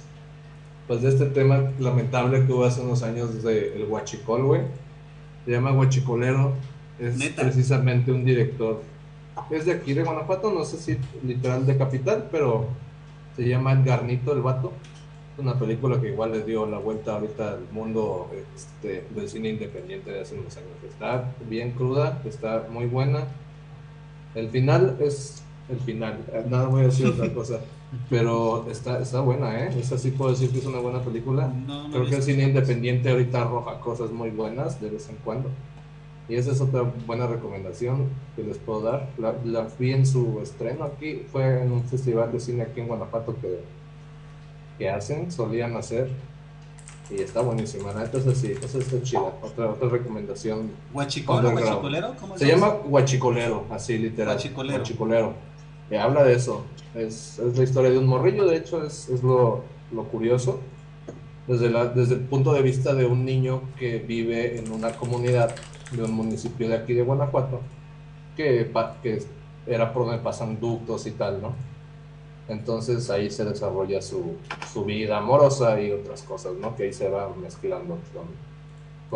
pues, 0.86 1.02
de 1.02 1.08
este 1.10 1.26
tema 1.26 1.72
lamentable 1.78 2.46
que 2.46 2.52
hubo 2.52 2.64
hace 2.64 2.80
unos 2.80 3.02
años 3.02 3.42
de 3.42 3.74
El 3.76 3.84
Huachicol, 3.90 4.44
güey. 4.44 4.62
Se 5.44 5.50
llama 5.50 5.72
Huachicolero. 5.72 6.52
Es 6.98 7.18
Neta. 7.18 7.42
precisamente 7.42 8.10
un 8.12 8.24
director. 8.24 8.80
Es 9.50 9.66
de 9.66 9.72
aquí, 9.72 9.94
de 9.94 10.02
Guanajuato, 10.02 10.50
no 10.50 10.64
sé 10.64 10.78
si 10.78 10.98
literal 11.26 11.66
de 11.66 11.76
capital, 11.76 12.28
pero 12.32 12.66
se 13.36 13.48
llama 13.48 13.72
El 13.72 13.84
Garnito, 13.84 14.32
el 14.32 14.42
vato. 14.42 14.72
Es 15.34 15.40
una 15.40 15.58
película 15.58 16.00
que 16.00 16.08
igual 16.08 16.32
le 16.32 16.42
dio 16.42 16.66
la 16.66 16.78
vuelta 16.78 17.14
ahorita 17.14 17.52
al 17.52 17.66
mundo 17.70 18.30
este, 18.56 19.06
del 19.14 19.28
cine 19.28 19.50
independiente 19.50 20.10
de 20.10 20.20
hace 20.22 20.38
unos 20.38 20.56
años. 20.56 20.70
Está 20.88 21.32
bien 21.48 21.72
cruda, 21.72 22.22
está 22.24 22.66
muy 22.70 22.86
buena. 22.86 23.24
El 24.34 24.48
final 24.48 24.96
es 25.00 25.42
el 25.68 25.78
final, 25.80 26.24
eh, 26.32 26.44
nada 26.48 26.68
voy 26.68 26.82
a 26.82 26.84
decir 26.84 27.06
otra 27.06 27.32
cosa, 27.34 27.60
pero 28.08 28.66
está, 28.70 29.00
está 29.00 29.20
buena, 29.20 29.64
¿eh? 29.64 29.70
Esa 29.78 29.98
sí 29.98 30.12
puedo 30.12 30.30
decir 30.30 30.50
que 30.50 30.58
es 30.58 30.66
una 30.66 30.78
buena 30.78 31.02
película. 31.02 31.48
no, 31.48 31.88
no 31.88 31.90
Creo 31.92 32.06
que 32.06 32.16
el 32.16 32.22
cine 32.22 32.44
independiente 32.44 33.10
ahorita 33.10 33.42
arroja 33.42 33.80
cosas 33.80 34.10
muy 34.10 34.30
buenas 34.30 34.80
de 34.80 34.90
vez 34.90 35.08
en 35.10 35.16
cuando. 35.16 35.50
Y 36.28 36.34
esa 36.34 36.50
es 36.50 36.60
otra 36.60 36.82
buena 36.82 37.26
recomendación 37.26 38.08
que 38.34 38.42
les 38.42 38.58
puedo 38.58 38.80
dar. 38.80 39.08
La, 39.18 39.34
la 39.44 39.68
vi 39.78 39.92
en 39.92 40.04
su 40.04 40.40
estreno 40.42 40.84
aquí, 40.84 41.22
fue 41.30 41.62
en 41.62 41.70
un 41.70 41.84
festival 41.84 42.32
de 42.32 42.40
cine 42.40 42.62
aquí 42.64 42.80
en 42.80 42.88
Guanajuato 42.88 43.36
que, 43.40 43.60
que 44.78 44.90
hacen, 44.90 45.30
solían 45.30 45.76
hacer. 45.76 46.10
Y 47.08 47.22
está 47.22 47.40
buenísima, 47.40 47.92
la 47.92 48.00
neta 48.00 48.18
es 48.18 48.26
así, 48.26 48.50
esa 48.60 48.78
está 48.78 49.00
chida. 49.00 49.32
Otra, 49.40 49.70
otra 49.70 49.88
recomendación 49.88 50.72
¿Huachicol 50.92 51.36
o 51.36 51.48
Underground. 51.50 51.74
huachicolero? 51.84 52.14
¿Cómo 52.20 52.36
se 52.36 52.46
llama 52.48 52.74
Huachicolero, 52.84 53.64
así 53.70 53.96
literal. 53.96 54.34
Huachicolero. 54.34 54.78
Huachicolero. 54.78 55.34
Que 55.88 55.98
habla 55.98 56.24
de 56.24 56.34
eso. 56.34 56.64
Es, 56.96 57.38
es 57.38 57.56
la 57.56 57.62
historia 57.62 57.92
de 57.92 57.98
un 57.98 58.06
morrillo, 58.08 58.44
de 58.46 58.56
hecho, 58.56 58.84
es, 58.84 59.08
es 59.08 59.22
lo, 59.22 59.62
lo 59.92 60.04
curioso. 60.08 60.58
Desde, 61.46 61.70
la, 61.70 61.86
desde 61.86 62.14
el 62.14 62.22
punto 62.22 62.52
de 62.52 62.62
vista 62.62 62.92
de 62.92 63.06
un 63.06 63.24
niño 63.24 63.62
que 63.78 64.00
vive 64.00 64.58
en 64.58 64.72
una 64.72 64.90
comunidad 64.96 65.54
de 65.92 66.02
un 66.02 66.12
municipio 66.12 66.68
de 66.68 66.76
aquí 66.76 66.94
de 66.94 67.02
Guanajuato, 67.02 67.60
que, 68.36 68.70
que 69.02 69.22
era 69.66 69.92
por 69.92 70.06
donde 70.06 70.22
pasan 70.22 70.58
ductos 70.60 71.06
y 71.06 71.12
tal, 71.12 71.40
¿no? 71.42 71.54
Entonces 72.48 73.10
ahí 73.10 73.30
se 73.30 73.44
desarrolla 73.44 74.00
su, 74.00 74.36
su 74.72 74.84
vida 74.84 75.18
amorosa 75.18 75.80
y 75.80 75.90
otras 75.90 76.22
cosas, 76.22 76.52
¿no? 76.60 76.76
Que 76.76 76.84
ahí 76.84 76.92
se 76.92 77.08
va 77.08 77.28
mezclando 77.40 77.98
con, 78.12 78.26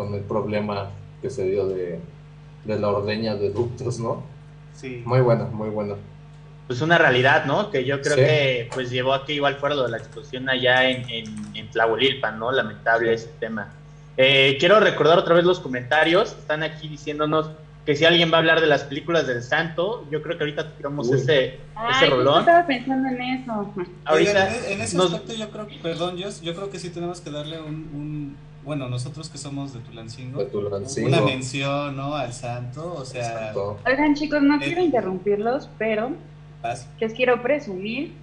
con 0.05 0.13
el 0.13 0.21
problema 0.21 0.89
que 1.21 1.29
se 1.29 1.45
dio 1.45 1.67
de, 1.67 1.99
de 2.65 2.79
la 2.79 2.89
ordeña 2.89 3.35
de 3.35 3.51
ductos, 3.51 3.99
¿no? 3.99 4.23
Sí. 4.75 5.01
Muy 5.05 5.21
buena, 5.21 5.45
muy 5.45 5.69
buena. 5.69 5.95
Pues 6.67 6.81
una 6.81 6.97
realidad, 6.97 7.45
¿no? 7.45 7.69
Que 7.71 7.85
yo 7.85 8.01
creo 8.01 8.15
Sí. 8.15 8.21
que 8.21 8.69
pues 8.73 8.89
llevó 8.89 9.13
a 9.13 9.25
que 9.25 9.33
igual 9.33 9.55
fuera 9.55 9.75
lo 9.75 9.83
de 9.83 9.91
la 9.91 9.97
explosión 9.97 10.49
allá 10.49 10.89
en, 10.89 11.09
en, 11.09 11.55
en 11.55 11.69
Tlahuelilpan, 11.69 12.37
¿no? 12.39 12.51
Lamentable 12.51 13.13
ese 13.13 13.29
tema. 13.39 13.69
Eh, 14.17 14.57
quiero 14.59 14.79
recordar 14.79 15.17
otra 15.17 15.33
vez 15.35 15.43
los 15.45 15.59
comentarios. 15.59 16.31
Están 16.37 16.63
aquí 16.63 16.87
diciéndonos 16.87 17.49
que 17.85 17.95
si 17.95 18.05
alguien 18.05 18.31
va 18.31 18.35
a 18.35 18.39
hablar 18.39 18.61
de 18.61 18.67
las 18.67 18.83
películas 18.83 19.25
del 19.25 19.41
santo, 19.41 20.05
yo 20.11 20.21
creo 20.21 20.37
que 20.37 20.43
ahorita 20.43 20.71
tiramos 20.77 21.07
Uy. 21.09 21.17
ese, 21.17 21.59
Ay, 21.75 21.91
ese 21.91 21.99
justo 22.05 22.15
rolón. 22.17 22.39
estaba 22.41 22.67
pensando 22.67 23.09
en 23.09 23.21
eso. 23.21 23.51
Ahorita 24.05 24.11
Oigan, 24.13 24.47
en 24.67 24.81
ese 24.81 24.97
nos- 24.97 25.13
aspecto 25.13 25.33
yo 25.33 25.49
creo, 25.49 25.67
perdón, 25.81 26.17
yo, 26.17 26.29
yo 26.43 26.53
creo 26.55 26.69
que 26.69 26.77
sí 26.79 26.89
tenemos 26.91 27.21
que 27.21 27.31
darle 27.31 27.59
un, 27.59 27.73
un- 27.93 28.37
bueno, 28.63 28.87
nosotros 28.87 29.27
que 29.29 29.39
somos 29.39 29.73
de 29.73 29.79
Tulancingo, 29.79 30.37
De 30.39 30.45
Tulancingo. 30.45 31.07
una 31.07 31.21
mención, 31.21 31.95
¿no? 31.97 32.13
Al 32.15 32.31
santo, 32.33 32.93
o 32.93 33.03
sea, 33.05 33.21
Exacto. 33.23 33.79
Oigan, 33.87 34.13
chicos, 34.13 34.43
no 34.43 34.59
quiero 34.59 34.81
interrumpirlos, 34.81 35.67
pero 35.79 36.11
les 36.99 37.13
quiero 37.13 37.41
presumir 37.41 38.13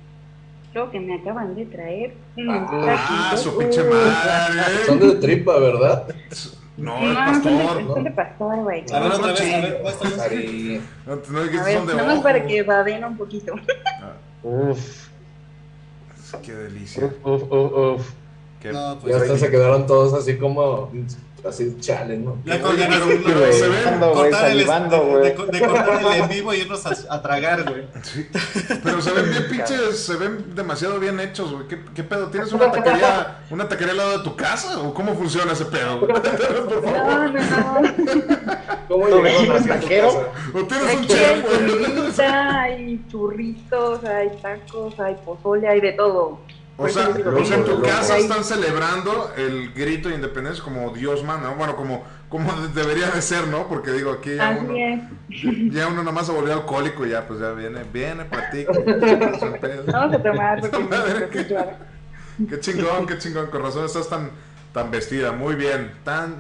lo 0.75 0.91
que 0.91 1.01
me 1.01 1.15
acaban 1.15 1.55
de 1.55 1.67
traer. 1.67 2.15
unos 2.37 2.69
Ah, 2.73 3.31
taquitos. 3.31 3.41
su 3.43 3.59
pinche 3.59 3.83
madre. 3.85 4.85
Son 4.87 5.01
de 5.01 5.15
tripa, 5.17 5.59
¿verdad? 5.59 6.07
No, 6.77 7.01
No, 7.01 7.01
son 7.01 7.09
de, 7.09 7.15
pastor. 7.65 7.95
son 7.95 8.05
de 8.05 8.11
pastor, 8.13 8.57
güey. 8.63 8.85
A 8.93 9.01
ver, 9.01 9.09
No, 9.11 9.17
otra 9.17 9.19
no 9.19 9.35
vez, 9.35 9.41
a 9.55 9.61
ver, 9.61 9.81
muéstranos. 9.83 10.19
Ari. 10.21 10.81
No, 11.07 11.17
no 11.31 11.41
A 11.41 11.65
ver, 11.65 11.85
nada 11.85 12.05
más 12.05 12.21
para 12.21 12.47
que 12.47 12.63
baden 12.63 13.05
un 13.05 13.17
poquito. 13.17 13.55
Uf, 14.45 15.09
Qué 16.43 16.53
delicia. 16.55 17.05
uf, 17.05 17.13
uf, 17.25 17.43
uf, 17.53 17.73
uf. 18.01 18.11
Qué- 18.61 18.73
No, 18.73 18.99
pues 19.01 19.15
Ya 19.17 19.21
hasta 19.23 19.39
se 19.39 19.51
quedaron 19.51 19.87
todos 19.87 20.15
así 20.15 20.37
como 20.37 20.91
Así, 21.47 21.77
chale, 21.81 22.17
¿no? 22.19 22.37
Ya 22.45 22.61
con 22.61 22.77
se 22.77 22.87
güey, 22.87 23.23
cortar 23.23 24.51
el- 24.51 24.59
de- 24.59 24.65
güey. 24.99 25.23
de- 25.23 25.59
de 25.59 25.67
cortar 25.67 26.01
el 26.03 26.21
en 26.23 26.29
vivo 26.29 26.53
y 26.53 26.59
irnos 26.59 26.85
a, 26.85 27.15
a 27.15 27.23
tragar, 27.23 27.63
güey. 27.65 27.87
Sí. 28.03 28.29
Pero 28.83 29.01
se 29.01 29.13
ven 29.13 29.31
bien 29.31 29.47
pinches, 29.49 30.01
se 30.05 30.17
ven 30.17 30.55
demasiado 30.57 30.99
bien 30.99 31.21
hechos, 31.21 31.53
güey. 31.53 31.69
¿Qué, 31.69 31.79
qué 31.95 32.03
pedo? 32.03 32.27
¿Tienes 32.29 32.53
una 32.53 32.73
taquería, 32.73 33.45
una 33.51 33.69
taquería 33.69 33.93
al 33.93 33.97
lado 33.99 34.19
de 34.19 34.25
tu 34.25 34.35
casa? 34.35 34.81
¿O 34.81 34.93
cómo 34.93 35.15
funciona 35.15 35.53
ese 35.53 35.67
pedo? 35.67 36.01
güey? 36.01 36.13
Por 36.21 36.27
favor. 36.35 36.85
No, 36.85 37.29
no, 37.29 37.33
no. 37.33 38.59
¿Cómo 38.89 39.07
¿Tu 39.07 39.17
llegaron 39.17 39.23
vecino 39.23 39.55
es 39.55 39.61
así 39.61 39.71
a 39.71 39.75
taquero? 39.81 40.33
¿O 40.55 40.65
tienes 40.65 40.95
un 40.97 41.03
Aquí 41.05 41.13
hay 41.13 41.19
chef, 41.19 41.45
güey? 41.45 42.21
hay 42.27 43.05
churritos, 43.11 44.05
hay 44.05 44.31
tacos, 44.43 44.99
hay 44.99 45.15
pozole, 45.25 45.69
hay 45.69 45.81
de 45.81 45.93
todo. 45.93 46.41
O 46.81 46.89
sea, 46.89 47.13
sea, 47.13 47.57
en 47.57 47.65
tu 47.65 47.83
casa 47.83 48.19
están 48.19 48.45
celebrando 48.45 49.33
el 49.37 49.73
grito 49.73 50.09
de 50.11 50.15
independencia 50.15 50.63
como 50.63 50.91
Dios 50.91 51.25
manda, 51.25 51.51
¿no? 51.51 51.57
Bueno, 51.57 51.75
como, 51.75 52.05
como 52.29 52.53
debería 52.75 53.11
de 53.11 53.21
ser, 53.21 53.49
¿no? 53.49 53.67
Porque 53.67 53.91
digo, 53.91 54.13
aquí 54.13 54.37
ya 54.37 54.57
uno, 54.61 54.75
es. 54.77 55.73
ya 55.73 55.89
uno 55.89 56.05
nomás 56.05 56.27
se 56.27 56.33
volvió 56.33 56.53
alcohólico 56.55 57.05
y 57.05 57.11
ya, 57.11 57.27
pues 57.27 57.41
ya 57.41 57.51
viene, 57.51 57.83
viene, 57.93 58.25
platica. 58.27 58.73
Vamos 59.93 60.15
a 60.15 60.23
tomar 60.23 60.63
Madre, 60.89 61.29
qué- 61.31 62.61
chingón, 62.61 63.07
qué 63.07 63.19
chingón. 63.19 63.49
Con 63.49 63.61
razón 63.61 63.85
estás 63.85 64.09
tan, 64.09 64.31
tan 64.73 64.93
vestida. 64.93 65.33
Muy 65.33 65.57
bien. 65.57 65.93
Tan, 66.05 66.37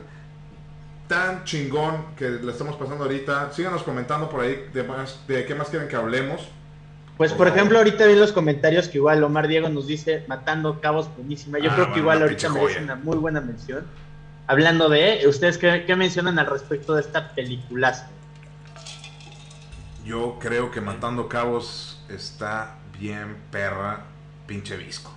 tan 1.08 1.42
chingón 1.42 2.14
que 2.16 2.28
le 2.30 2.52
estamos 2.52 2.76
pasando 2.76 3.04
ahorita. 3.04 3.50
Síganos 3.52 3.82
comentando 3.82 4.28
por 4.28 4.42
ahí 4.42 4.68
de, 4.72 4.84
más, 4.84 5.26
de 5.26 5.44
qué 5.44 5.56
más 5.56 5.68
quieren 5.68 5.88
que 5.88 5.96
hablemos. 5.96 6.48
Pues 7.18 7.32
por 7.32 7.48
ejemplo, 7.48 7.78
ahorita 7.78 8.06
vi 8.06 8.14
los 8.14 8.32
comentarios 8.32 8.88
que 8.88 8.98
igual 8.98 9.22
Omar 9.24 9.48
Diego 9.48 9.68
nos 9.68 9.86
dice 9.88 10.24
Matando 10.28 10.80
Cabos 10.80 11.10
buenísima. 11.16 11.58
Yo 11.58 11.70
Ah, 11.70 11.74
creo 11.74 11.84
bueno, 11.86 11.94
que 11.94 12.00
igual 12.00 12.22
ahorita 12.22 12.48
merece 12.48 12.74
joya. 12.74 12.84
una 12.84 12.94
muy 12.94 13.16
buena 13.18 13.40
mención. 13.40 13.84
Hablando 14.46 14.88
de, 14.88 15.26
¿ustedes 15.28 15.58
qué, 15.58 15.84
qué 15.86 15.96
mencionan 15.96 16.38
al 16.38 16.46
respecto 16.46 16.94
de 16.94 17.02
esta 17.02 17.34
peliculaza? 17.34 18.08
Yo 20.04 20.38
creo 20.40 20.70
que 20.70 20.80
Matando 20.80 21.28
Cabos 21.28 22.02
está 22.08 22.76
bien 22.98 23.36
perra, 23.50 24.04
pinche 24.46 24.76
visco. 24.76 25.12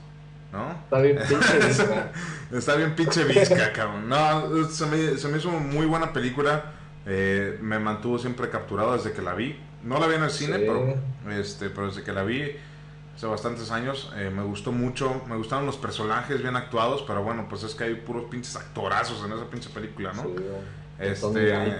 ¿No? 0.51 0.71
Está 0.83 0.99
bien 0.99 1.17
pinche 1.29 1.57
vista. 1.67 2.11
Está 2.51 2.75
bien 2.75 2.95
pinche 2.95 3.23
visca, 3.23 3.71
cabrón. 3.71 4.09
No, 4.09 4.67
se 4.69 4.85
me, 4.87 5.17
se 5.17 5.27
me 5.29 5.37
hizo 5.37 5.49
muy 5.51 5.85
buena 5.85 6.11
película. 6.11 6.73
Eh, 7.05 7.57
me 7.61 7.79
mantuvo 7.79 8.19
siempre 8.19 8.49
capturado 8.49 8.93
desde 8.97 9.13
que 9.13 9.21
la 9.21 9.33
vi. 9.33 9.57
No 9.83 9.99
la 9.99 10.07
vi 10.07 10.15
en 10.15 10.23
el 10.23 10.29
cine, 10.31 10.57
Sí. 10.57 10.63
pero, 10.67 11.33
este, 11.37 11.69
pero 11.69 11.87
desde 11.87 12.03
que 12.03 12.11
la 12.13 12.23
vi 12.23 12.51
hace 13.15 13.25
bastantes 13.27 13.71
años 13.71 14.11
eh, 14.15 14.29
me 14.33 14.43
gustó 14.43 14.71
mucho. 14.71 15.21
Me 15.27 15.35
gustaron 15.35 15.65
los 15.65 15.77
personajes 15.77 16.41
bien 16.41 16.55
actuados, 16.55 17.03
pero 17.07 17.23
bueno, 17.23 17.47
pues 17.49 17.63
es 17.63 17.75
que 17.75 17.85
hay 17.85 17.95
puros 17.95 18.25
pinches 18.29 18.55
actorazos 18.55 19.23
en 19.25 19.33
esa 19.33 19.49
pinche 19.49 19.69
película, 19.69 20.13
¿no? 20.13 20.23
Sí, 20.23 20.35
el 20.99 21.07
Este, 21.11 21.79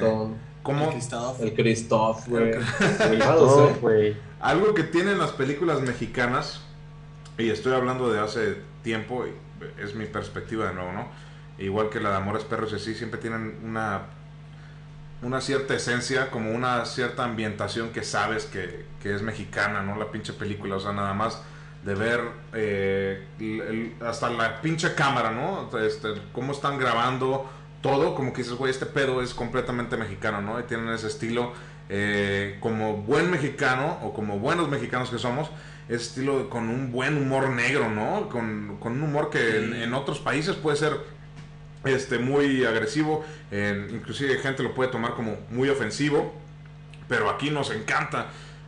Como 0.64 0.86
El 0.86 0.92
Christoph. 0.92 1.42
el 1.42 1.54
Christoph, 1.56 2.28
güey. 2.28 2.50
El- 2.52 2.62
¿eh? 4.12 4.18
algo 4.42 4.74
que 4.74 4.84
tienen 4.84 5.18
las 5.18 5.32
películas 5.32 5.82
mexicanas, 5.82 6.62
y 7.38 7.50
estoy 7.50 7.74
hablando 7.74 8.12
de 8.12 8.20
hace 8.20 8.58
tiempo, 8.84 9.26
y 9.28 9.34
es 9.82 9.96
mi 9.96 10.06
perspectiva 10.06 10.68
de 10.68 10.74
nuevo, 10.74 10.92
¿no? 10.92 11.08
Igual 11.58 11.90
que 11.90 12.00
la 12.00 12.10
de 12.12 12.16
Amores 12.18 12.44
Perros 12.44 12.72
y 12.74 12.76
así, 12.76 12.96
siempre 12.96 13.20
tienen 13.20 13.60
una, 13.64 14.02
una 15.22 15.42
cierta 15.42 15.76
esencia, 15.76 16.32
como 16.32 16.52
una 16.52 16.86
cierta 16.86 17.24
ambientación 17.24 17.90
que 17.92 18.04
sabes 18.04 18.46
que, 18.46 18.86
que 19.02 19.14
es 19.16 19.22
mexicana, 19.22 19.82
¿no? 19.84 19.98
La 19.98 20.12
pinche 20.12 20.34
película, 20.34 20.76
o 20.78 20.80
sea, 20.80 20.94
nada 20.94 21.14
más 21.14 21.42
de 21.86 21.96
ver 21.96 22.22
eh, 22.54 23.28
el- 23.40 23.94
hasta 24.06 24.30
la 24.30 24.62
pinche 24.62 24.94
cámara, 24.96 25.32
¿no? 25.32 25.70
Este, 25.80 26.10
cómo 26.34 26.52
están 26.52 26.78
grabando 26.80 27.50
todo, 27.82 28.14
como 28.16 28.34
que 28.34 28.42
dices, 28.44 28.56
güey, 28.58 28.72
este 28.72 28.86
pedo 28.86 29.22
es 29.22 29.34
completamente 29.34 29.98
mexicano, 29.98 30.42
¿no? 30.42 30.60
Y 30.60 30.64
tienen 30.64 30.90
ese 30.90 31.08
estilo, 31.08 31.54
eh, 31.90 32.58
como 32.60 32.98
buen 32.98 33.30
mexicano, 33.32 34.00
o 34.04 34.14
como 34.14 34.40
buenos 34.40 34.70
mexicanos 34.70 35.10
que 35.10 35.18
somos, 35.20 35.50
ese 35.90 36.04
estilo 36.04 36.50
con 36.50 36.70
un 36.70 36.92
buen 36.92 37.18
humor 37.18 37.50
negro, 37.50 37.90
¿no? 37.90 38.30
Con, 38.30 38.78
con 38.80 38.94
un 38.94 39.04
humor 39.04 39.30
que 39.30 39.58
en, 39.58 39.74
en 39.74 39.94
otros 39.94 40.20
países 40.20 40.56
puede 40.56 40.78
ser 40.78 40.96
este 41.84 42.20
muy 42.20 42.64
agresivo, 42.66 43.26
inclusive 43.52 44.38
gente 44.38 44.64
lo 44.64 44.74
puede 44.74 44.92
tomar 44.92 45.16
como 45.16 45.38
muy 45.50 45.70
ofensivo, 45.70 46.34
pero 47.08 47.30
aquí 47.30 47.50
nos 47.50 47.72
encanta 47.72 48.28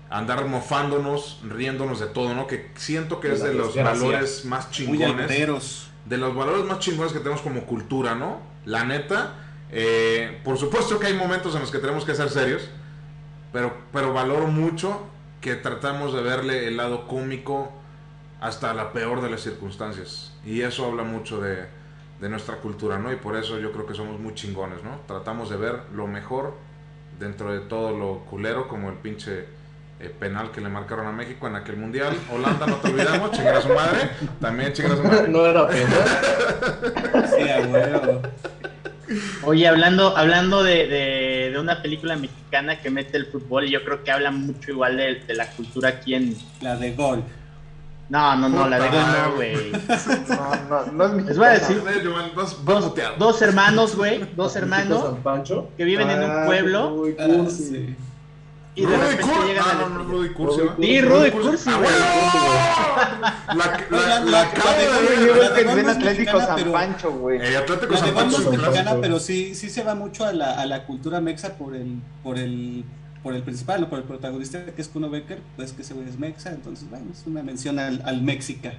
andar 0.10 0.45
mofándonos, 0.45 1.41
riéndonos 1.47 1.99
de 1.99 2.08
todo, 2.08 2.34
¿no? 2.36 2.47
Que 2.47 2.71
siento 2.76 3.19
que 3.19 3.34
es 3.34 3.43
de 3.43 3.54
los 3.54 3.76
valores 3.76 4.45
más 4.45 4.69
chingones 4.71 5.89
de 6.06 6.17
los 6.17 6.36
valores 6.36 6.65
más 6.65 6.80
chingones 6.80 7.13
que 7.13 7.19
tenemos 7.19 7.41
como 7.41 7.65
cultura, 7.65 8.15
¿no? 8.15 8.41
La 8.65 8.84
neta, 8.84 9.36
eh, 9.71 10.39
por 10.43 10.58
supuesto 10.58 10.99
que 10.99 11.08
hay 11.08 11.13
momentos 11.13 11.56
en 11.56 11.62
los 11.62 11.71
que 11.71 11.80
tenemos 11.80 12.06
que 12.06 12.15
ser 12.15 12.30
serios, 12.30 12.69
pero, 13.52 13.76
pero 13.91 14.13
valoro 14.13 14.47
mucho 14.47 15.02
que 15.41 15.56
tratamos 15.56 16.13
de 16.13 16.21
verle 16.21 16.67
el 16.67 16.78
lado 16.78 17.08
cómico 17.08 17.71
hasta 18.41 18.73
la 18.73 18.91
peor 18.91 19.21
de 19.21 19.30
las 19.30 19.41
circunstancias. 19.41 20.34
Y 20.45 20.62
eso 20.62 20.86
habla 20.86 21.04
mucho 21.04 21.39
de, 21.39 21.67
de 22.23 22.29
nuestra 22.29 22.55
cultura, 22.55 22.97
¿no? 22.97 23.12
Y 23.12 23.17
por 23.17 23.36
eso 23.36 23.59
yo 23.59 23.73
creo 23.73 23.86
que 23.86 23.93
somos 23.93 24.17
muy 24.17 24.33
chingones, 24.33 24.81
¿no? 24.81 25.01
Tratamos 25.07 25.49
de 25.49 25.57
ver 25.57 25.75
lo 25.93 26.07
mejor 26.07 26.53
dentro 27.19 27.51
de 27.51 27.59
todo 27.59 27.91
lo 27.97 28.19
culero, 28.29 28.69
como 28.69 28.88
el 28.89 28.95
pinche 28.95 29.45
eh, 29.99 30.09
penal 30.19 30.49
que 30.51 30.62
le 30.62 30.69
marcaron 30.69 31.05
a 31.05 31.12
México 31.12 31.47
en 31.47 31.57
aquel 31.57 31.75
mundial. 31.75 32.15
Holanda, 32.33 32.65
no 32.65 32.75
te 32.77 32.91
olvidamos, 32.91 33.31
chingar 33.31 33.55
a 33.57 33.62
su 33.62 33.67
madre. 33.73 34.09
También 34.39 34.71
chingar 34.71 34.93
a 34.93 34.95
su 34.95 35.03
madre. 35.03 35.27
No 35.27 35.45
era 35.45 35.67
pena. 35.67 37.27
Sí, 37.27 37.49
a 37.49 37.59
huevo. 37.67 38.21
Oye, 39.43 39.67
hablando, 39.67 40.15
hablando 40.15 40.63
de, 40.63 40.88
de- 40.88 41.49
de 41.51 41.59
una 41.59 41.81
película 41.81 42.15
mexicana 42.15 42.79
que 42.79 42.89
mete 42.89 43.17
el 43.17 43.25
fútbol, 43.25 43.65
yo 43.69 43.83
creo 43.83 44.01
que 44.01 44.12
habla 44.12 44.31
mucho 44.31 44.71
igual 44.71 44.95
de, 44.95 45.15
de 45.15 45.33
la 45.36 45.45
cultura 45.51 45.89
aquí 45.89 46.15
en... 46.15 46.36
La 46.62 46.77
de 46.77 46.93
gol. 46.95 47.21
No, 48.13 48.36
no, 48.36 48.47
no, 48.47 48.69
la 48.69 48.80
de 48.80 48.89
no, 48.91 49.36
güey. 49.36 49.71
No, 49.71 50.86
no, 50.86 50.91
no 50.91 51.06
es 51.06 51.12
mexicano. 51.13 51.28
Les 51.30 51.38
voy 51.39 51.47
a 51.47 51.49
decir, 51.52 51.84
Eh, 51.88 52.04
dos, 52.36 52.86
muteado. 52.86 53.15
dos 53.17 53.41
hermanos, 53.41 53.95
güey, 53.95 54.23
dos 54.36 54.56
hermanos, 54.56 55.02
San 55.04 55.15
Pancho. 55.23 55.69
que 55.76 55.84
viven 55.84 56.10
en 56.12 56.19
un 56.23 56.30
Ah, 56.30 56.43
pueblo. 56.45 56.89
Rudy 56.91 57.15
Ah, 57.19 57.26
Cursi. 57.26 57.63
sí. 57.63 57.95
y 58.76 58.82
de 58.86 58.88
Rudy 58.88 58.97
repente 59.08 59.23
Cur- 59.23 59.45
llegan 59.47 59.65
Ah, 59.67 59.78
no, 59.82 59.89
no. 59.89 60.04
Rudy 60.04 60.30
Cursi. 60.30 60.60
Rudy 60.62 60.69
¿no? 60.69 60.76
Sí, 60.84 61.02
Rudy 61.02 61.32
Cursi, 61.32 61.69
¡Ah, 61.71 61.78
güey. 61.78 61.89
huevo! 61.89 63.23
La, 63.47 63.56
la, 63.56 63.89
La- 63.89 64.19
la 64.19 64.32
la- 64.32 64.41
acabo 64.41 64.69
la 64.69 64.78
de 64.78 65.63
no 65.63 65.71
es 65.71 65.88
Atlético 65.88 66.06
mexicana, 66.06 66.45
San 66.45 66.56
pero- 66.56 66.71
Pancho, 66.71 67.12
güey. 67.13 67.39
Eh, 67.41 67.58
Atlético 67.58 67.93
La 67.93 67.99
San 67.99 68.13
Pancho 68.13 68.36
es 68.36 68.41
es 68.41 68.45
un 68.47 68.58
mexicana, 68.62 68.95
pero 69.02 69.19
sí, 69.19 69.56
sí 69.56 69.69
se 69.71 69.84
va 69.84 69.95
mucho 69.95 70.23
a 70.26 70.34
la, 70.34 70.60
a 70.62 70.65
la 70.67 70.86
cultura 70.86 71.19
mexa 71.19 71.54
por 71.54 71.76
el, 71.76 71.97
por 72.23 72.38
el, 72.39 72.84
por 73.23 73.33
el 73.33 73.41
principal, 73.41 73.81
¿no? 73.81 73.89
por 73.89 73.99
el 73.99 74.05
protagonista 74.05 74.63
que 74.65 74.81
es 74.81 74.88
Kuno 74.89 75.09
Becker, 75.09 75.39
pues 75.55 75.71
que 75.71 75.81
ese 75.81 75.93
güey 75.93 76.07
es 76.09 76.19
mexa, 76.19 76.51
entonces 76.51 76.89
bueno, 76.89 77.05
es 77.12 77.25
una 77.25 77.41
mención 77.41 77.79
al, 77.79 78.01
al 78.05 78.21
Mexica. 78.21 78.73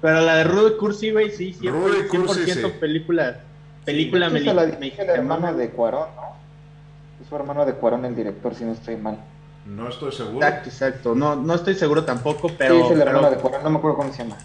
Pero 0.00 0.20
la 0.20 0.36
de 0.36 0.44
Rudy 0.44 0.76
Cursi, 0.78 1.10
güey, 1.10 1.30
sí, 1.32 1.56
100%, 1.60 1.70
Rudy 1.72 2.06
Cursi, 2.08 2.40
100% 2.42 2.54
sí. 2.54 2.72
película, 2.80 3.40
película 3.84 4.30
meli- 4.30 4.52
la 4.54 4.62
el 4.64 4.78
mexicana. 4.78 5.12
hermano 5.12 5.54
de 5.54 5.70
Cuarón, 5.70 6.08
¿no? 6.14 6.22
Es 7.20 7.28
su 7.28 7.34
hermano 7.34 7.66
de 7.66 7.72
Cuarón 7.74 8.04
el 8.04 8.14
director, 8.14 8.54
si 8.54 8.64
no 8.64 8.72
estoy 8.72 8.96
mal. 8.96 9.18
No 9.66 9.88
estoy 9.88 10.12
seguro. 10.12 10.36
Exacto, 10.46 10.68
exacto. 10.70 11.14
No, 11.16 11.34
no 11.34 11.54
estoy 11.54 11.74
seguro 11.74 12.04
tampoco, 12.04 12.48
sí, 12.48 12.54
pero, 12.56 12.84
es 12.86 12.90
el 12.92 13.00
hermano 13.00 13.22
pero, 13.22 13.30
de 13.36 13.42
Cuarón, 13.42 13.64
no 13.64 13.70
me 13.70 13.78
acuerdo 13.78 13.96
cómo 13.98 14.12
se 14.12 14.22
llama. 14.22 14.38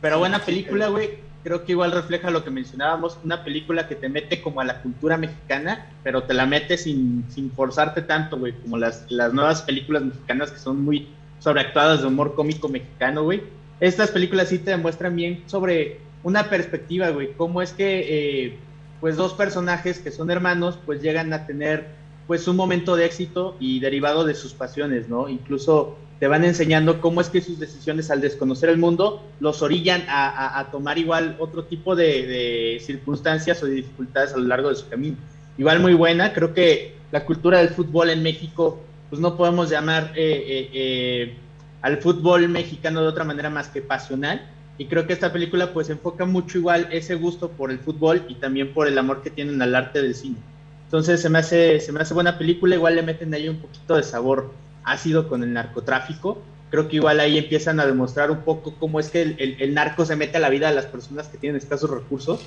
Pero 0.00 0.18
buena 0.18 0.38
película, 0.38 0.88
güey. 0.88 1.18
Creo 1.44 1.64
que 1.64 1.72
igual 1.72 1.92
refleja 1.92 2.30
lo 2.30 2.42
que 2.42 2.50
mencionábamos, 2.50 3.18
una 3.22 3.44
película 3.44 3.86
que 3.86 3.94
te 3.94 4.08
mete 4.08 4.40
como 4.40 4.60
a 4.60 4.64
la 4.64 4.80
cultura 4.80 5.18
mexicana, 5.18 5.86
pero 6.02 6.22
te 6.22 6.32
la 6.32 6.46
mete 6.46 6.78
sin, 6.78 7.26
sin 7.28 7.52
forzarte 7.52 8.00
tanto, 8.00 8.38
güey, 8.38 8.54
como 8.54 8.78
las, 8.78 9.04
las 9.10 9.34
nuevas 9.34 9.60
películas 9.60 10.04
mexicanas 10.04 10.50
que 10.50 10.58
son 10.58 10.82
muy 10.82 11.08
sobreactuadas 11.40 12.00
de 12.00 12.08
humor 12.08 12.34
cómico 12.34 12.70
mexicano, 12.70 13.24
güey. 13.24 13.42
Estas 13.78 14.10
películas 14.10 14.48
sí 14.48 14.58
te 14.58 14.70
demuestran 14.70 15.14
bien 15.14 15.42
sobre 15.44 16.00
una 16.22 16.48
perspectiva, 16.48 17.10
güey, 17.10 17.34
cómo 17.34 17.60
es 17.60 17.74
que 17.74 18.46
eh, 18.46 18.58
pues 19.02 19.16
dos 19.16 19.34
personajes 19.34 19.98
que 19.98 20.10
son 20.10 20.30
hermanos 20.30 20.78
pues 20.86 21.02
llegan 21.02 21.34
a 21.34 21.46
tener 21.46 21.88
pues 22.26 22.48
un 22.48 22.56
momento 22.56 22.96
de 22.96 23.04
éxito 23.04 23.54
y 23.60 23.80
derivado 23.80 24.24
de 24.24 24.34
sus 24.34 24.54
pasiones, 24.54 25.10
¿no? 25.10 25.28
Incluso 25.28 25.98
te 26.24 26.28
van 26.28 26.42
enseñando 26.42 27.02
cómo 27.02 27.20
es 27.20 27.28
que 27.28 27.42
sus 27.42 27.58
decisiones 27.58 28.10
al 28.10 28.22
desconocer 28.22 28.70
el 28.70 28.78
mundo 28.78 29.22
los 29.40 29.60
orillan 29.60 30.06
a, 30.08 30.68
tomar 30.72 30.96
igual 30.96 31.36
otro 31.38 31.64
tipo 31.64 31.94
de, 31.94 32.26
de 32.26 32.80
circunstancias 32.80 33.62
o 33.62 33.66
de 33.66 33.72
dificultades 33.72 34.32
a 34.32 34.38
lo 34.38 34.44
largo 34.44 34.70
de 34.70 34.76
su 34.76 34.88
camino. 34.88 35.18
Igual 35.58 35.80
muy 35.80 35.92
buena, 35.92 36.32
creo 36.32 36.54
que 36.54 36.94
la 37.12 37.26
cultura 37.26 37.58
del 37.58 37.68
fútbol 37.68 38.08
en 38.08 38.22
México, 38.22 38.80
pues 39.10 39.20
no 39.20 39.36
podemos 39.36 39.68
llamar 39.68 40.12
eh, 40.16 40.44
eh, 40.46 40.70
eh, 40.72 41.34
al 41.82 41.98
fútbol 41.98 42.48
mexicano 42.48 43.02
de 43.02 43.08
otra 43.08 43.24
manera 43.24 43.50
más 43.50 43.68
que 43.68 43.82
pasional. 43.82 44.48
Y 44.78 44.86
creo 44.86 45.06
que 45.06 45.12
esta 45.12 45.30
película 45.30 45.74
pues 45.74 45.90
enfoca 45.90 46.24
mucho 46.24 46.56
igual 46.56 46.88
ese 46.90 47.16
gusto 47.16 47.50
por 47.50 47.70
el 47.70 47.80
fútbol 47.80 48.24
y 48.30 48.36
también 48.36 48.72
por 48.72 48.88
el 48.88 48.96
amor 48.96 49.20
que 49.20 49.28
tienen 49.28 49.60
al 49.60 49.74
arte 49.74 50.00
del 50.00 50.14
cine. 50.14 50.38
Entonces 50.86 51.20
se 51.20 51.28
me 51.28 51.40
hace, 51.40 51.80
se 51.80 51.92
me 51.92 52.00
hace 52.00 52.14
buena 52.14 52.38
película, 52.38 52.76
igual 52.76 52.96
le 52.96 53.02
meten 53.02 53.34
ahí 53.34 53.46
un 53.46 53.58
poquito 53.58 53.96
de 53.96 54.02
sabor 54.02 54.64
ácido 54.84 55.28
con 55.28 55.42
el 55.42 55.52
narcotráfico. 55.52 56.42
Creo 56.70 56.88
que 56.88 56.96
igual 56.96 57.20
ahí 57.20 57.38
empiezan 57.38 57.78
a 57.80 57.86
demostrar 57.86 58.30
un 58.30 58.38
poco 58.42 58.74
cómo 58.78 58.98
es 59.00 59.10
que 59.10 59.22
el, 59.22 59.36
el- 59.38 59.56
el 59.60 59.74
narco 59.74 60.04
se 60.04 60.16
mete 60.16 60.36
a 60.38 60.40
la 60.40 60.48
vida 60.48 60.68
de 60.68 60.74
las 60.74 60.86
personas 60.86 61.28
que 61.28 61.38
tienen 61.38 61.56
escasos 61.56 61.90
recursos. 61.90 62.40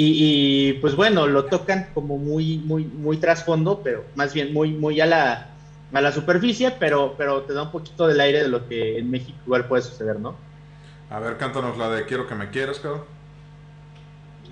Y, 0.00 0.74
pues 0.74 0.94
bueno, 0.94 1.26
lo 1.26 1.46
tocan 1.46 1.88
como 1.92 2.18
muy, 2.18 2.58
muy, 2.58 2.84
muy 2.84 3.16
trasfondo, 3.16 3.80
pero 3.82 4.04
más 4.14 4.32
bien 4.32 4.52
muy, 4.52 4.72
muy 4.72 5.00
a 5.00 5.06
la, 5.06 5.48
a 5.92 6.00
la 6.00 6.12
superficie, 6.12 6.70
pero, 6.78 7.14
pero 7.18 7.42
te 7.42 7.52
da 7.52 7.64
un 7.64 7.72
poquito 7.72 8.06
del 8.06 8.20
aire 8.20 8.42
de 8.42 8.48
lo 8.48 8.68
que 8.68 8.98
en 8.98 9.10
México 9.10 9.36
igual 9.44 9.66
puede 9.66 9.82
suceder, 9.82 10.20
¿no? 10.20 10.36
A 11.10 11.18
ver, 11.18 11.36
cántanos 11.36 11.76
la 11.78 11.88
de 11.90 12.04
Quiero 12.06 12.28
que 12.28 12.36
me 12.36 12.48
quieras, 12.50 12.78
cabrón. 12.78 13.02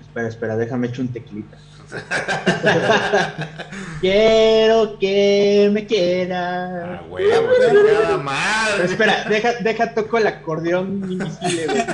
Espera, 0.01 0.27
espera, 0.27 0.57
déjame 0.57 0.87
echar 0.87 1.01
un 1.01 1.13
tequilita. 1.13 1.57
Quiero 4.01 4.99
que 4.99 5.69
me 5.71 5.87
quiera. 5.87 6.99
Ah, 6.99 7.03
huevo, 7.09 7.47
chingada 7.67 8.17
madre. 8.17 8.85
Espera, 8.85 9.25
deja, 9.27 9.53
deja 9.61 9.93
toco 9.93 10.17
el 10.17 10.27
acordeón 10.27 11.09
invisible, 11.09 11.65
güey. 11.65 11.85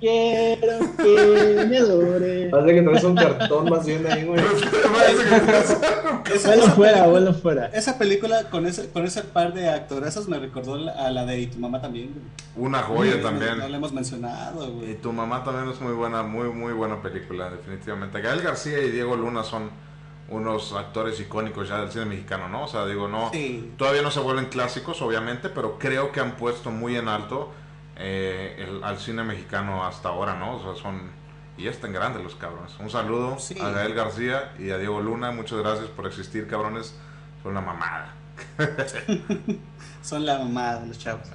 Quiero 0.00 0.80
que 0.96 1.66
me 1.68 1.78
adore. 1.78 2.48
Parece 2.50 2.74
que 2.74 2.82
traes 2.82 3.04
un 3.04 3.14
cartón 3.14 3.70
más 3.70 3.86
bien 3.86 4.04
ahí, 4.06 4.24
güey. 4.24 4.40
Vuelo 6.44 6.66
fuera, 6.74 7.06
vuelo 7.06 7.34
fuera. 7.34 7.66
Esa 7.66 7.98
película 7.98 8.50
con 8.50 8.66
ese, 8.66 8.88
con 8.90 9.04
ese 9.04 9.22
par 9.22 9.54
de 9.54 9.68
actorazos 9.68 10.28
me 10.28 10.38
recordó 10.38 10.74
a 10.74 11.10
la 11.10 11.24
de 11.24 11.40
Y 11.40 11.46
tu 11.46 11.58
mamá 11.58 11.80
también, 11.80 12.12
güey. 12.12 12.24
Una 12.56 12.82
joya 12.82 13.22
también. 13.22 13.58
No, 13.58 13.68
la 13.68 13.76
hemos 13.76 13.92
mencionado, 13.92 14.84
Y 14.84 14.94
tu 14.94 15.12
mamá 15.12 15.44
también 15.44 15.68
es 15.68 15.80
muy 15.80 15.92
buena, 15.92 16.22
muy, 16.22 16.48
muy 16.50 16.72
buena 16.72 17.00
película, 17.00 17.50
definitivamente. 17.50 18.20
Gael 18.20 18.42
García 18.42 18.82
y 18.82 18.90
Diego 18.90 19.16
Luna 19.20 19.44
son 19.44 19.70
unos 20.28 20.72
actores 20.74 21.18
icónicos 21.20 21.68
ya 21.68 21.80
del 21.80 21.90
cine 21.90 22.04
mexicano, 22.04 22.48
¿no? 22.48 22.64
O 22.64 22.68
sea, 22.68 22.86
digo, 22.86 23.08
no, 23.08 23.30
Sí. 23.32 23.72
todavía 23.76 24.02
no 24.02 24.10
se 24.10 24.20
vuelven 24.20 24.46
clásicos, 24.46 25.02
obviamente, 25.02 25.48
pero 25.48 25.78
creo 25.78 26.12
que 26.12 26.20
han 26.20 26.32
puesto 26.36 26.70
muy 26.70 26.96
en 26.96 27.08
alto 27.08 27.52
eh, 28.02 28.56
el- 28.66 28.82
al 28.82 28.98
cine 28.98 29.22
mexicano 29.24 29.84
hasta 29.84 30.08
ahora, 30.08 30.34
¿no? 30.34 30.56
O 30.56 30.62
sea, 30.74 30.82
son... 30.82 31.10
Y 31.58 31.64
ya 31.64 31.70
están 31.70 31.92
grandes 31.92 32.22
los 32.22 32.34
cabrones. 32.34 32.72
Un 32.78 32.88
saludo 32.88 33.38
Sí. 33.38 33.58
a 33.60 33.68
Gael 33.70 33.92
García 33.92 34.52
y 34.58 34.70
a 34.70 34.78
Diego 34.78 35.02
Luna. 35.02 35.32
Muchas 35.32 35.58
gracias 35.58 35.88
por 35.88 36.06
existir, 36.06 36.46
cabrones. 36.48 36.94
Son 37.42 37.52
una 37.52 37.60
mamada. 37.60 38.14
Son 40.02 40.24
la 40.24 40.38
mamá 40.38 40.76
de 40.76 40.86
los 40.86 40.98
chavos. 40.98 41.28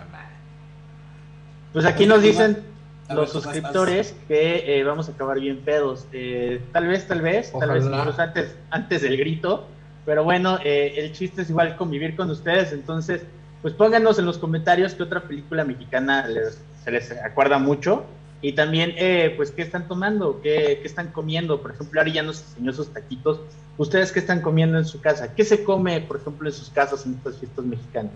Pues 1.73 1.85
aquí 1.85 2.07
nos 2.07 2.21
dicen 2.21 2.63
A 3.07 3.13
los 3.13 3.25
ver, 3.25 3.29
tú 3.29 3.33
vas, 3.35 3.43
suscriptores 3.43 4.15
que 4.27 4.79
eh, 4.79 4.83
vamos 4.83 5.09
a 5.09 5.11
acabar 5.11 5.39
bien 5.39 5.59
pedos. 5.59 6.05
Eh, 6.11 6.61
tal 6.71 6.87
vez, 6.87 7.07
tal 7.07 7.21
vez, 7.21 7.51
tal 7.51 7.69
vez 7.71 7.83
Ojalá. 7.83 7.99
incluso 7.99 8.21
antes, 8.21 8.55
antes 8.71 9.01
del 9.01 9.17
grito. 9.17 9.67
Pero 10.05 10.23
bueno, 10.23 10.59
eh, 10.63 10.93
el 10.97 11.11
chiste 11.13 11.41
es 11.43 11.49
igual 11.49 11.75
convivir 11.77 12.15
con 12.15 12.29
ustedes. 12.29 12.71
Entonces, 12.73 13.23
pues 13.61 13.73
pónganos 13.73 14.19
en 14.19 14.25
los 14.25 14.37
comentarios 14.37 14.93
qué 14.93 15.03
otra 15.03 15.21
película 15.21 15.63
mexicana 15.65 16.27
les- 16.27 16.59
se 16.83 16.91
les 16.91 17.11
acuerda 17.11 17.57
mucho. 17.57 18.05
Y 18.41 18.53
también, 18.53 18.93
eh, 18.97 19.33
pues, 19.35 19.49
qué 19.49 19.63
están 19.63 19.87
tomando, 19.87 20.39
¿Qué, 20.41 20.77
qué 20.81 20.87
están 20.87 21.07
comiendo. 21.11 21.61
Por 21.61 21.71
ejemplo, 21.71 21.99
Ari 22.01 22.11
ya 22.11 22.21
nos 22.21 22.41
enseñó 22.41 22.73
sus 22.73 22.93
taquitos. 22.93 23.39
¿Ustedes 23.77 24.11
qué 24.11 24.19
están 24.19 24.41
comiendo 24.41 24.77
en 24.77 24.85
su 24.85 25.01
casa? 25.01 25.33
¿Qué 25.33 25.43
se 25.43 25.63
come, 25.63 26.01
por 26.01 26.17
ejemplo, 26.17 26.47
en 26.47 26.53
sus 26.53 26.69
casas 26.69 27.05
en 27.05 27.13
estas 27.15 27.37
fiestas 27.37 27.65
mexicanas? 27.65 28.11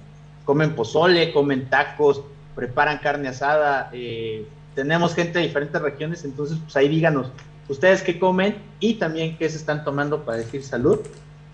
¿Comen 0.45 0.75
pozole? 0.75 1.31
¿Comen 1.33 1.67
tacos? 1.69 2.21
¿Preparan 2.55 2.99
carne 2.99 3.29
asada? 3.29 3.89
Eh, 3.93 4.45
tenemos 4.81 5.13
gente 5.15 5.39
de 5.39 5.45
diferentes 5.47 5.81
regiones, 5.81 6.23
entonces 6.23 6.57
pues 6.63 6.75
ahí 6.77 6.87
díganos, 6.87 7.31
ustedes 7.67 8.01
qué 8.01 8.17
comen 8.19 8.55
y 8.79 8.95
también 8.95 9.37
qué 9.37 9.49
se 9.49 9.57
están 9.57 9.83
tomando 9.83 10.23
para 10.23 10.37
decir 10.37 10.63
salud. 10.63 10.99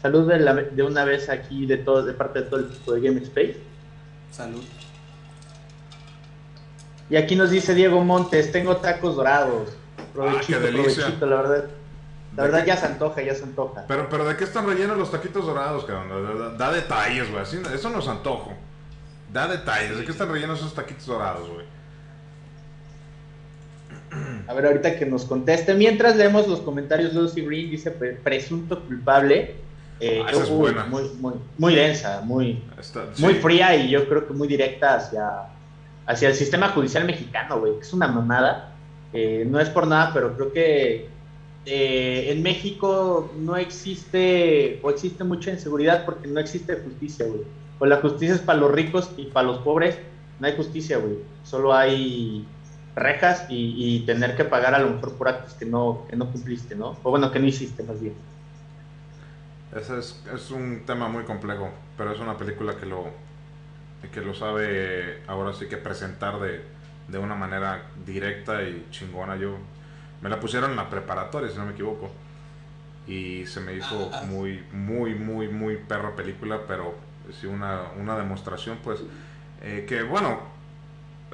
Salud 0.01 0.27
de, 0.29 0.39
la- 0.39 0.53
de 0.53 0.83
una 0.83 1.03
vez 1.05 1.29
aquí 1.29 1.65
de 1.65 1.77
todo, 1.77 2.03
de 2.05 2.13
parte 2.13 2.41
de 2.41 2.45
todo 2.45 2.59
el 2.59 2.65
equipo 2.67 2.93
de 2.93 3.01
Game 3.01 3.19
Space. 3.21 3.57
Salud. 4.31 4.63
Y 7.09 7.15
aquí 7.17 7.35
nos 7.35 7.49
dice 7.51 7.73
Diego 7.75 8.03
Montes, 8.03 8.51
tengo 8.51 8.77
tacos 8.77 9.15
dorados. 9.15 9.69
Provechito, 10.13 10.57
Ah, 10.57 10.61
qué 10.61 10.65
delicia. 10.71 10.93
provechito, 11.03 11.25
la 11.25 11.35
verdad. 11.37 11.65
La 12.35 12.43
verdad 12.43 12.65
ya 12.65 12.75
se 12.77 12.85
antoja, 12.85 13.21
ya 13.21 13.33
se 13.33 13.43
antoja. 13.43 13.85
Pero, 13.87 14.09
pero 14.09 14.25
¿de 14.25 14.35
qué 14.35 14.43
están 14.43 14.67
rellenos 14.67 14.97
los 14.97 15.09
taquitos 15.09 15.45
dorados, 15.45 15.85
cabrón? 15.85 16.09
Da, 16.09 16.33
da- 16.49 16.49
da 16.57 16.71
detalles, 16.73 17.31
güey. 17.31 17.43
Eso 17.73 17.89
no 17.89 17.99
es 17.99 18.07
antojo. 18.07 18.53
Da 19.31 19.47
detalles. 19.47 19.97
¿De 19.97 20.05
qué 20.05 20.11
están 20.11 20.29
rellenos 20.31 20.59
esos 20.59 20.73
taquitos 20.73 21.05
dorados, 21.05 21.47
güey? 21.49 21.65
A 24.47 24.53
ver, 24.53 24.65
ahorita 24.67 24.97
que 24.97 25.05
nos 25.05 25.25
conteste. 25.25 25.73
Mientras 25.73 26.15
leemos 26.15 26.47
los 26.47 26.59
comentarios, 26.61 27.13
Lucy 27.13 27.41
Green 27.41 27.71
dice 27.71 27.91
pre- 27.91 28.13
presunto 28.13 28.81
culpable. 28.83 29.55
Eh, 29.99 30.21
Ah, 30.25 30.31
es 30.31 30.49
uy. 30.49 30.73
Muy, 30.89 31.03
muy, 31.19 31.33
muy 31.57 31.73
densa, 31.75 32.21
muy, 32.23 32.61
Está- 32.79 33.05
muy 33.19 33.35
fría 33.35 33.75
y 33.75 33.89
yo 33.89 34.07
creo 34.09 34.27
que 34.27 34.33
muy 34.33 34.47
directa 34.47 34.95
hacia, 34.95 35.29
hacia 36.05 36.27
el 36.29 36.35
sistema 36.35 36.69
judicial 36.69 37.05
mexicano, 37.05 37.59
güey. 37.59 37.75
que 37.75 37.81
Es 37.81 37.93
una 37.93 38.07
mamada. 38.07 38.71
Eh, 39.13 39.45
no 39.49 39.59
es 39.59 39.69
por 39.69 39.87
nada, 39.87 40.11
pero 40.13 40.35
creo 40.35 40.51
que 40.51 41.07
eh, 41.65 42.27
en 42.31 42.43
México 42.43 43.31
no 43.39 43.55
existe 43.55 44.79
o 44.83 44.89
existe 44.89 45.23
mucha 45.23 45.51
inseguridad 45.51 46.05
porque 46.05 46.27
no 46.27 46.39
existe 46.39 46.75
justicia, 46.75 47.25
güey. 47.25 47.41
O 47.79 47.85
la 47.85 47.97
justicia 47.97 48.35
es 48.35 48.41
para 48.41 48.59
los 48.59 48.71
ricos 48.71 49.09
y 49.17 49.25
para 49.25 49.47
los 49.47 49.57
pobres 49.59 49.97
no 50.39 50.47
hay 50.47 50.55
justicia, 50.55 50.97
güey. 50.97 51.15
Solo 51.43 51.73
hay 51.73 52.45
rejas 52.95 53.45
y, 53.49 53.73
y 53.77 54.05
tener 54.05 54.35
que 54.35 54.45
pagar 54.45 54.73
a 54.75 54.79
lo 54.79 54.89
mejor 54.91 55.17
por 55.17 55.27
actos 55.27 55.53
que 55.53 55.65
no, 55.65 56.05
que 56.09 56.15
no 56.15 56.31
cumpliste, 56.31 56.75
¿no? 56.75 56.97
O 57.03 57.11
bueno, 57.11 57.31
que 57.31 57.39
no 57.39 57.47
hiciste 57.47 57.83
más 57.83 57.99
bien. 58.01 58.15
Ese 59.75 59.99
es, 59.99 60.23
es 60.33 60.51
un 60.51 60.83
tema 60.85 61.09
muy 61.09 61.23
complejo, 61.23 61.69
pero 61.97 62.11
es 62.13 62.19
una 62.19 62.37
película 62.37 62.77
que 62.77 62.85
lo, 62.85 63.05
que 64.13 64.21
lo 64.21 64.33
sabe 64.33 65.21
ahora 65.27 65.53
sí 65.53 65.67
que 65.67 65.77
presentar 65.77 66.39
de, 66.39 66.61
de 67.07 67.17
una 67.17 67.35
manera 67.35 67.83
directa 68.05 68.63
y 68.63 68.87
chingona. 68.91 69.35
Yo 69.35 69.57
me 70.21 70.29
la 70.29 70.39
pusieron 70.39 70.71
en 70.71 70.77
la 70.77 70.89
preparatoria, 70.89 71.49
si 71.49 71.57
no 71.57 71.65
me 71.65 71.73
equivoco, 71.73 72.09
y 73.07 73.45
se 73.47 73.59
me 73.59 73.73
hizo 73.73 74.09
Ah. 74.13 74.23
muy, 74.25 74.63
muy, 74.71 75.13
muy, 75.15 75.47
muy 75.49 75.77
perra 75.77 76.15
película, 76.15 76.61
pero 76.67 76.95
sí 77.39 77.47
una, 77.47 77.91
una 77.99 78.17
demostración, 78.17 78.77
pues, 78.83 79.01
eh, 79.61 79.85
que 79.87 80.03
bueno, 80.03 80.39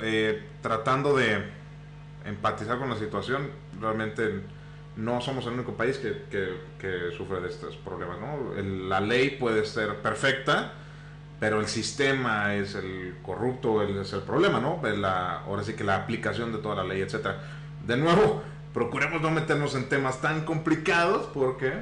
eh, 0.01 0.43
tratando 0.61 1.15
de 1.15 1.43
empatizar 2.25 2.77
con 2.79 2.89
la 2.89 2.95
situación, 2.97 3.49
realmente 3.79 4.41
no 4.97 5.21
somos 5.21 5.45
el 5.47 5.53
único 5.53 5.73
país 5.73 5.97
que, 5.97 7.11
sufre 7.17 7.41
de 7.41 7.49
estos 7.49 7.77
problemas. 7.77 8.17
¿no? 8.19 8.61
La 8.89 8.99
ley 8.99 9.31
puede 9.39 9.65
ser 9.65 9.95
perfecta, 9.97 10.73
pero 11.39 11.59
el 11.59 11.67
sistema 11.67 12.53
es 12.55 12.75
el 12.75 13.15
corrupto, 13.23 13.81
el- 13.81 13.97
es 13.99 14.13
el 14.13 14.21
problema, 14.21 14.59
¿no? 14.59 14.79
Ahora 15.45 15.63
sí 15.63 15.73
que 15.73 15.83
la 15.83 15.95
aplicación 15.95 16.51
de 16.51 16.59
toda 16.59 16.75
la 16.75 16.83
ley, 16.83 17.01
etcétera. 17.01 17.39
De 17.87 17.97
nuevo, 17.97 18.43
procuremos 18.73 19.21
no 19.21 19.31
meternos 19.31 19.73
en 19.75 19.89
temas 19.89 20.21
tan 20.21 20.45
complicados 20.45 21.27
porque 21.33 21.73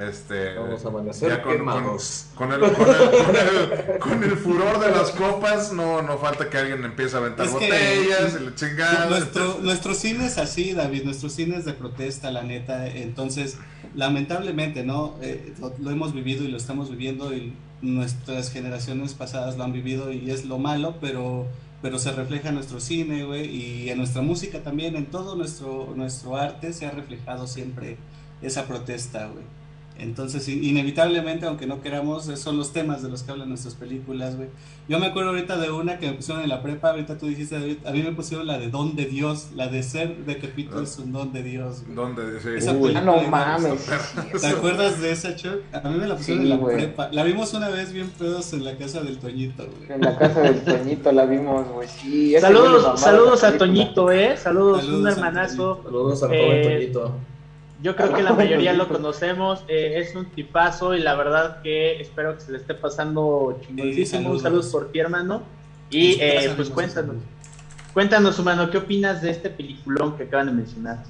este 0.00 0.54
Vamos 0.54 0.84
a 0.84 0.88
amanecer 0.88 1.30
ya 1.30 1.42
con, 1.42 1.56
quemados. 1.56 2.26
con 2.34 2.52
el, 2.52 2.60
con, 2.60 2.70
el, 2.70 2.74
con 2.76 3.36
el- 3.36 3.98
con 3.98 4.24
el 4.24 4.36
furor 4.36 4.78
de 4.78 4.90
las 4.90 5.10
copas 5.12 5.72
no, 5.72 6.02
no 6.02 6.18
falta 6.18 6.50
que 6.50 6.58
alguien 6.58 6.84
empiece 6.84 7.16
a 7.16 7.20
aventar 7.20 7.46
Es 7.46 7.52
que- 7.54 7.64
botellas 7.66 8.36
y 8.40 8.44
la 8.44 8.54
chingada. 8.54 9.06
Nuestro, 9.08 9.58
nuestro 9.62 9.94
cine 9.94 10.26
es 10.26 10.36
así, 10.38 10.72
David, 10.74 11.04
nuestro 11.04 11.30
cine 11.30 11.56
es 11.56 11.64
de 11.64 11.72
protesta, 11.72 12.30
la 12.30 12.42
neta. 12.42 12.86
Entonces, 12.86 13.56
lamentablemente, 13.94 14.84
¿no? 14.84 15.14
Eh, 15.22 15.54
lo, 15.60 15.72
lo 15.78 15.90
hemos 15.90 16.12
vivido 16.12 16.44
y 16.44 16.48
lo 16.48 16.56
estamos 16.58 16.90
viviendo 16.90 17.34
y 17.34 17.54
nuestras 17.82 18.50
generaciones 18.52 19.14
pasadas 19.14 19.56
lo 19.56 19.64
han 19.64 19.72
vivido 19.72 20.12
y 20.12 20.30
es 20.30 20.44
lo 20.44 20.58
malo, 20.58 20.96
pero, 21.00 21.46
pero 21.82 21.98
se 21.98 22.12
refleja 22.12 22.48
en 22.50 22.54
nuestro 22.56 22.80
cine, 22.80 23.24
güey, 23.24 23.46
y 23.46 23.90
en 23.90 23.98
nuestra 23.98 24.22
música 24.22 24.60
también, 24.62 24.96
en 24.96 25.06
todo 25.06 25.36
nuestro, 25.36 25.92
nuestro 25.96 26.36
arte 26.36 26.72
se 26.72 26.86
ha 26.86 26.90
reflejado 26.90 27.46
siempre 27.46 27.96
esa 28.42 28.66
protesta, 28.66 29.26
güey. 29.28 29.44
Entonces, 29.98 30.46
in- 30.48 30.62
inevitablemente, 30.62 31.46
aunque 31.46 31.66
no 31.66 31.80
queramos, 31.80 32.24
esos 32.28 32.40
son 32.40 32.56
los 32.58 32.72
temas 32.72 33.02
de 33.02 33.08
los 33.08 33.22
que 33.22 33.30
hablan 33.32 33.48
nuestras 33.48 33.74
películas, 33.74 34.36
güey. 34.36 34.48
Yo 34.88 34.98
me 34.98 35.06
acuerdo 35.06 35.30
ahorita 35.30 35.56
de 35.56 35.70
una 35.70 35.98
que 35.98 36.06
me 36.08 36.12
pusieron 36.12 36.42
en 36.42 36.48
la 36.50 36.62
prepa, 36.62 36.90
ahorita 36.90 37.18
tú 37.18 37.26
dijiste, 37.26 37.58
David, 37.58 37.78
a 37.86 37.90
mí 37.92 38.02
me 38.02 38.12
pusieron 38.12 38.46
la 38.46 38.58
de 38.58 38.68
don 38.68 38.94
de 38.94 39.06
Dios, 39.06 39.48
la 39.54 39.68
de 39.68 39.82
ser 39.82 40.16
de 40.26 40.34
Pepito 40.36 40.80
es 40.82 40.98
un 40.98 41.12
don 41.12 41.32
de 41.32 41.42
Dios, 41.42 41.82
güey. 41.84 41.94
¿Dónde? 41.96 42.40
Sí. 42.40 42.48
Esa 42.56 42.72
Uy. 42.72 42.92
Ah, 42.94 43.00
película 43.00 43.00
no 43.02 43.20
me 43.22 43.28
mames. 43.28 43.80
sí, 44.34 44.38
¿Te 44.40 44.46
acuerdas 44.48 45.00
de 45.00 45.10
esa, 45.12 45.34
Chuck? 45.34 45.60
A 45.72 45.88
mí 45.88 45.98
me 45.98 46.06
la 46.06 46.16
pusieron 46.16 46.44
Sí, 46.44 46.52
en 46.52 46.58
la 46.60 46.66
prepa. 46.66 47.08
La 47.12 47.24
vimos 47.24 47.52
una 47.54 47.68
vez 47.70 47.92
bien 47.92 48.10
pedos 48.10 48.52
en 48.52 48.64
la 48.64 48.76
casa 48.76 49.02
del 49.02 49.18
Toñito, 49.18 49.66
güey. 49.66 49.90
En 49.92 50.00
la 50.02 50.16
casa 50.18 50.40
del 50.42 50.62
Toñito 50.62 51.10
la 51.12 51.24
vimos, 51.24 51.66
güey. 51.68 51.88
Sí, 51.88 52.34
Saludos, 52.38 52.82
mamaba 52.82 52.96
saludos 52.98 53.44
a. 53.44 53.56
Toñito, 53.56 54.10
¿eh? 54.12 54.36
Saludos, 54.36 54.80
Saludos 54.82 55.00
un 55.00 55.06
a 55.06 55.10
hermanazo. 55.12 55.80
Saludos 55.82 56.22
al 56.22 56.32
Eh, 56.34 56.38
joven 56.44 56.62
Toñito. 56.62 57.14
Yo 57.86 57.94
creo 57.94 58.12
que 58.12 58.22
la 58.24 58.32
mayoría 58.42 58.72
lo 58.72 58.88
conocemos. 58.88 59.64
eh, 59.68 60.00
es 60.00 60.16
un 60.16 60.26
tipazo 60.26 60.96
y 60.96 61.00
la 61.00 61.14
verdad 61.14 61.62
que 61.62 62.00
espero 62.00 62.34
que 62.34 62.40
se 62.40 62.50
le 62.50 62.58
esté 62.58 62.74
pasando 62.74 63.60
chingoncísimo. 63.64 64.30
Un 64.32 64.40
saludo 64.40 64.68
por 64.72 64.90
ti, 64.90 64.98
hermano. 64.98 65.42
Y 65.88 66.20
eh, 66.20 66.52
pues 66.56 66.68
cuéntanos, 66.68 67.14
cuéntanos, 67.94 68.40
humano, 68.40 68.68
¿qué 68.70 68.78
opinas 68.78 69.22
de 69.22 69.30
este 69.30 69.50
peliculón 69.50 70.16
que 70.16 70.24
acaban 70.24 70.46
de 70.46 70.52
mencionar? 70.54 71.04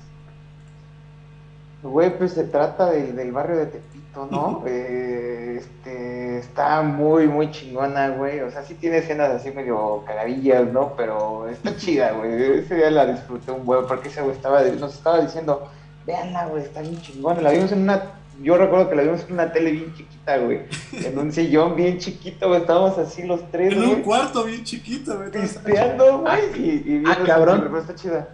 Güey, 1.82 2.18
pues 2.18 2.32
se 2.32 2.44
trata 2.44 2.90
del, 2.90 3.16
del 3.16 3.32
barrio 3.32 3.56
de 3.56 3.66
Tepito, 3.66 4.28
¿no? 4.30 4.62
Eh, 4.66 5.56
este, 5.56 6.38
está 6.40 6.82
muy, 6.82 7.26
muy 7.26 7.50
chingona, 7.52 8.10
güey. 8.10 8.40
O 8.40 8.50
sea, 8.50 8.62
sí 8.64 8.74
tiene 8.74 8.98
escenas 8.98 9.30
así 9.30 9.50
medio 9.50 10.04
cagadillas, 10.06 10.70
¿no? 10.70 10.92
Pero 10.94 11.48
está 11.48 11.74
chida, 11.74 12.12
güey. 12.12 12.58
Ese 12.58 12.74
día 12.74 12.90
la 12.90 13.06
disfruté 13.06 13.50
un 13.50 13.64
buen 13.64 13.86
porque 13.86 14.08
ese 14.08 14.20
güey 14.20 14.36
estaba, 14.36 14.60
nos 14.60 14.92
estaba 14.94 15.22
diciendo, 15.22 15.70
Veanla, 16.06 16.46
güey, 16.46 16.62
está 16.62 16.80
bien 16.82 17.00
chingona. 17.02 17.40
La 17.42 17.50
vimos 17.50 17.72
en 17.72 17.82
una, 17.82 18.02
yo 18.40 18.56
recuerdo 18.56 18.88
que 18.88 18.96
la 18.96 19.02
vimos 19.02 19.24
en 19.26 19.32
una 19.32 19.52
tele 19.52 19.72
bien 19.72 19.92
chiquita, 19.94 20.36
güey. 20.38 20.62
En 20.92 21.18
un 21.18 21.32
sillón 21.32 21.74
bien 21.76 21.98
chiquito, 21.98 22.48
güey. 22.48 22.60
Estábamos 22.60 22.96
así 22.98 23.24
los 23.24 23.50
tres, 23.50 23.72
En 23.72 23.78
güey. 23.80 23.94
un 23.94 24.02
cuarto 24.02 24.44
bien 24.44 24.62
chiquito, 24.64 25.16
güey. 25.16 25.30
Pisteando, 25.30 26.18
güey. 26.20 26.40
Y, 26.56 26.70
y 26.70 26.78
viendo 26.80 27.10
esa 27.12 27.24
cabrón. 27.24 27.60
pero 27.64 27.78
está 27.80 27.94
chida. 27.94 28.28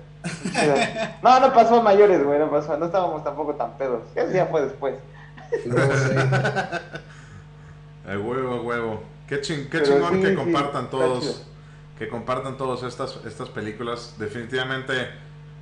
No, 1.23 1.41
no 1.41 1.53
pasó 1.53 1.81
a 1.81 1.83
mayores, 1.83 2.23
güey. 2.25 2.39
No 2.39 2.51
pasó. 2.51 2.77
No 2.77 2.87
estábamos 2.87 3.25
tampoco 3.25 3.55
tan 3.55 3.77
pedos. 3.79 4.03
Ese 4.15 4.35
ya 4.35 4.47
fue 4.47 4.63
después. 4.63 4.95
No 5.67 5.77
sé. 5.77 6.15
A 8.05 8.19
huevo, 8.19 8.55
a 8.55 8.61
huevo. 8.61 9.03
Qué, 9.29 9.41
ching- 9.41 9.69
qué 9.69 9.79
Pero 9.79 9.85
chingón 9.85 10.15
sí, 10.15 10.21
que 10.23 10.29
sí, 10.31 10.35
compartan 10.35 10.91
todos. 10.91 11.47
Que 11.99 12.09
compartan 12.09 12.57
todos 12.57 12.83
estas, 12.83 13.21
estas 13.25 13.49
películas. 13.49 14.17
Definitivamente, 14.19 14.93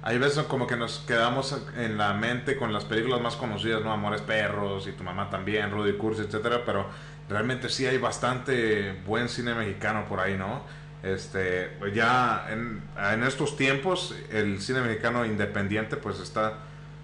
hay 0.02 0.18
veces 0.18 0.44
como 0.44 0.66
que 0.66 0.76
nos 0.76 1.00
quedamos 1.00 1.56
en 1.76 1.98
la 1.98 2.14
mente 2.14 2.56
con 2.56 2.72
las 2.72 2.84
películas 2.84 3.20
más 3.20 3.36
conocidas, 3.36 3.82
¿no? 3.82 3.92
Amores 3.92 4.22
Perros 4.22 4.86
y 4.86 4.92
Tu 4.92 5.04
Mamá 5.04 5.28
también, 5.28 5.70
Rudy 5.70 5.94
Cursi, 5.94 6.22
etcétera, 6.22 6.62
pero 6.64 6.86
realmente 7.28 7.68
sí 7.68 7.86
hay 7.86 7.98
bastante 7.98 8.92
buen 9.06 9.28
cine 9.28 9.54
mexicano 9.54 10.06
por 10.08 10.20
ahí, 10.20 10.36
¿no? 10.36 10.62
Este, 11.02 11.68
pues 11.78 11.94
ya 11.94 12.46
en, 12.50 12.82
en 13.12 13.22
estos 13.24 13.56
tiempos 13.56 14.14
el 14.30 14.60
cine 14.60 14.82
mexicano 14.82 15.24
independiente 15.24 15.96
pues 15.96 16.20
está 16.20 16.58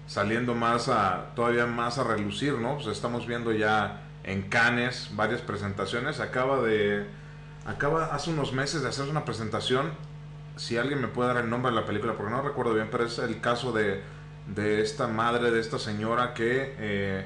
saliendo 0.05 0.53
más 0.55 0.87
a 0.87 1.31
todavía 1.35 1.65
más 1.65 1.97
a 1.97 2.03
relucir, 2.03 2.53
¿no? 2.53 2.75
Pues 2.75 2.87
estamos 2.87 3.27
viendo 3.27 3.51
ya 3.51 4.01
en 4.23 4.43
Cannes 4.43 5.09
varias 5.13 5.41
presentaciones. 5.41 6.19
Acaba 6.19 6.61
de 6.61 7.05
acaba 7.65 8.05
hace 8.15 8.29
unos 8.29 8.53
meses 8.53 8.81
de 8.81 8.89
hacer 8.89 9.07
una 9.09 9.25
presentación. 9.25 9.91
Si 10.57 10.77
alguien 10.77 11.01
me 11.01 11.07
puede 11.07 11.33
dar 11.33 11.43
el 11.43 11.49
nombre 11.49 11.71
de 11.71 11.79
la 11.79 11.85
película, 11.85 12.13
porque 12.13 12.31
no 12.31 12.41
recuerdo 12.41 12.73
bien, 12.73 12.87
pero 12.91 13.05
es 13.05 13.17
el 13.19 13.39
caso 13.39 13.71
de, 13.71 14.01
de 14.53 14.81
esta 14.81 15.07
madre, 15.07 15.51
de 15.51 15.59
esta 15.59 15.79
señora 15.79 16.33
que 16.33 16.75
eh, 16.79 17.25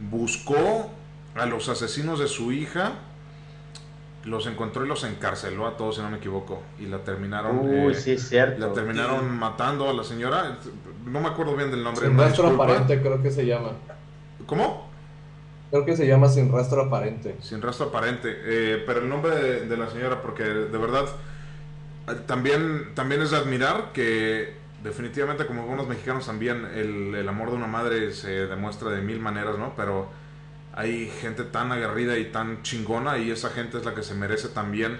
buscó 0.00 0.90
a 1.34 1.46
los 1.46 1.68
asesinos 1.68 2.18
de 2.18 2.26
su 2.26 2.52
hija, 2.52 2.92
los 4.24 4.46
encontró 4.46 4.84
y 4.84 4.88
los 4.88 5.04
encarceló 5.04 5.66
a 5.66 5.76
todos, 5.76 5.96
si 5.96 6.02
no 6.02 6.10
me 6.10 6.18
equivoco, 6.18 6.62
y 6.78 6.86
la 6.86 6.98
terminaron. 7.04 7.58
Uy, 7.60 7.92
eh, 7.92 7.94
sí, 7.94 8.12
es 8.12 8.28
cierto. 8.28 8.66
la 8.66 8.72
terminaron 8.72 9.30
matando 9.38 9.88
a 9.88 9.92
la 9.92 10.04
señora. 10.04 10.58
No 11.04 11.20
me 11.20 11.28
acuerdo 11.28 11.56
bien 11.56 11.70
del 11.70 11.82
nombre. 11.82 12.06
Sin 12.06 12.18
rastro 12.18 12.44
disculpa. 12.44 12.64
aparente, 12.64 13.00
creo 13.00 13.22
que 13.22 13.30
se 13.30 13.46
llama. 13.46 13.72
¿Cómo? 14.46 14.90
Creo 15.70 15.84
que 15.84 15.96
se 15.96 16.06
llama 16.06 16.28
Sin 16.28 16.52
rastro 16.52 16.82
aparente. 16.82 17.36
Sin 17.40 17.62
rastro 17.62 17.86
aparente. 17.86 18.28
Eh, 18.44 18.82
pero 18.86 19.00
el 19.00 19.08
nombre 19.08 19.34
de, 19.36 19.66
de 19.66 19.76
la 19.76 19.88
señora, 19.88 20.20
porque 20.20 20.42
de 20.42 20.78
verdad 20.78 21.06
también, 22.26 22.94
también 22.94 23.22
es 23.22 23.30
de 23.30 23.36
admirar 23.36 23.92
que 23.92 24.60
definitivamente 24.82 25.46
como 25.46 25.62
algunos 25.62 25.86
mexicanos 25.86 26.26
también 26.26 26.66
el, 26.74 27.28
amor 27.28 27.50
de 27.50 27.56
una 27.56 27.66
madre 27.66 28.12
se 28.12 28.46
demuestra 28.46 28.90
de 28.90 29.02
mil 29.02 29.20
maneras, 29.20 29.58
¿no? 29.58 29.74
Pero 29.76 30.08
hay 30.72 31.10
gente 31.20 31.44
tan 31.44 31.72
aguerrida 31.72 32.16
y 32.18 32.26
tan 32.26 32.62
chingona 32.62 33.18
y 33.18 33.30
esa 33.30 33.50
gente 33.50 33.78
es 33.78 33.84
la 33.84 33.94
que 33.94 34.02
se 34.02 34.14
merece 34.14 34.48
también 34.48 34.98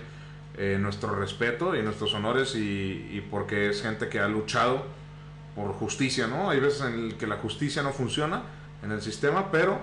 eh, 0.58 0.78
nuestro 0.80 1.14
respeto 1.14 1.74
y 1.76 1.82
nuestros 1.82 2.12
honores 2.12 2.54
y, 2.56 3.24
porque 3.30 3.70
es 3.70 3.82
gente 3.82 4.08
que 4.08 4.20
ha 4.20 4.28
luchado 4.28 4.84
por 5.54 5.72
justicia, 5.72 6.26
¿no? 6.26 6.50
Hay 6.50 6.60
veces 6.60 6.82
en 6.82 7.12
que 7.12 7.26
la 7.26 7.36
justicia 7.36 7.82
no 7.82 7.92
funciona 7.92 8.42
en 8.82 8.92
el 8.92 9.00
sistema, 9.00 9.50
pero 9.50 9.80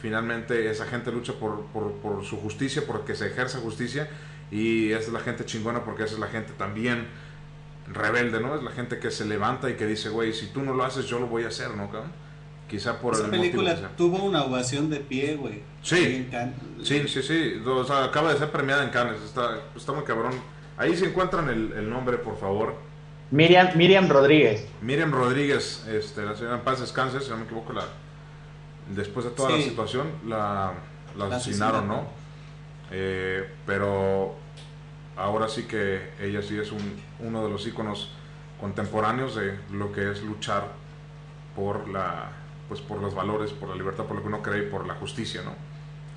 finalmente 0.00 0.70
esa 0.70 0.86
gente 0.86 1.12
lucha 1.12 1.34
por, 1.34 1.66
por, 1.66 1.92
por 1.94 2.24
su 2.24 2.38
justicia, 2.38 2.82
porque 2.86 3.14
se 3.14 3.26
ejerza 3.26 3.58
justicia 3.58 4.08
y 4.50 4.92
esa 4.92 5.06
es 5.06 5.12
la 5.12 5.20
gente 5.20 5.44
chingona 5.44 5.84
porque 5.84 6.04
esa 6.04 6.14
es 6.14 6.20
la 6.20 6.26
gente 6.26 6.52
también 6.56 7.06
rebelde, 7.86 8.40
¿no? 8.40 8.54
Es 8.54 8.62
la 8.62 8.70
gente 8.70 8.98
que 8.98 9.10
se 9.10 9.24
levanta 9.24 9.70
y 9.70 9.74
que 9.74 9.86
dice, 9.86 10.08
güey, 10.08 10.32
si 10.32 10.46
tú 10.48 10.62
no 10.62 10.74
lo 10.74 10.84
haces, 10.84 11.06
yo 11.06 11.18
lo 11.18 11.26
voy 11.26 11.44
a 11.44 11.48
hacer, 11.48 11.70
¿no? 11.76 11.90
cabrón? 11.90 12.12
Quizá 12.68 13.00
por 13.00 13.14
Esa 13.14 13.24
el 13.24 13.30
película 13.30 13.76
tuvo 13.96 14.22
una 14.22 14.44
ovación 14.44 14.90
de 14.90 15.00
pie, 15.00 15.34
güey. 15.34 15.62
Sí. 15.82 16.28
Sí, 16.84 17.08
sí, 17.08 17.22
sí. 17.22 17.60
O 17.66 17.84
sea, 17.84 18.04
acaba 18.04 18.32
de 18.32 18.38
ser 18.38 18.52
premiada 18.52 18.84
en 18.84 18.90
Cannes. 18.90 19.20
Está, 19.22 19.58
está 19.74 19.92
muy 19.92 20.04
cabrón. 20.04 20.32
Ahí 20.76 20.96
se 20.96 21.06
encuentran 21.06 21.48
el, 21.48 21.72
el 21.72 21.90
nombre, 21.90 22.18
por 22.18 22.38
favor. 22.38 22.76
Miriam, 23.32 23.76
Miriam 23.76 24.08
Rodríguez. 24.08 24.66
Miriam 24.82 25.12
Rodríguez, 25.12 25.84
este, 25.88 26.22
la 26.22 26.36
señora 26.36 26.56
en 26.56 26.62
paz 26.62 26.80
descanse, 26.80 27.20
si 27.20 27.30
no 27.30 27.38
me 27.38 27.44
equivoco, 27.44 27.72
la, 27.72 27.84
después 28.94 29.24
de 29.24 29.32
toda 29.32 29.50
la 29.50 29.62
situación, 29.62 30.08
la, 30.26 30.72
la 31.16 31.28
La 31.28 31.36
asesinaron, 31.36 31.80
asesinaron. 31.80 31.88
¿no? 31.88 32.08
Eh, 32.92 33.48
pero 33.66 34.36
ahora 35.22 35.48
sí 35.48 35.64
que 35.64 36.10
ella 36.20 36.42
sí 36.42 36.58
es 36.58 36.72
un, 36.72 37.00
uno 37.20 37.44
de 37.44 37.50
los 37.50 37.66
íconos 37.66 38.12
contemporáneos 38.60 39.36
de 39.36 39.58
lo 39.70 39.92
que 39.92 40.10
es 40.10 40.22
luchar 40.22 40.68
por 41.56 41.88
la 41.88 42.32
pues 42.68 42.80
por 42.80 43.00
los 43.00 43.14
valores, 43.14 43.50
por 43.50 43.68
la 43.68 43.74
libertad, 43.74 44.04
por 44.04 44.16
lo 44.16 44.22
que 44.22 44.28
uno 44.28 44.42
cree 44.42 44.68
y 44.68 44.70
por 44.70 44.86
la 44.86 44.94
justicia, 44.94 45.42
¿no? 45.42 45.54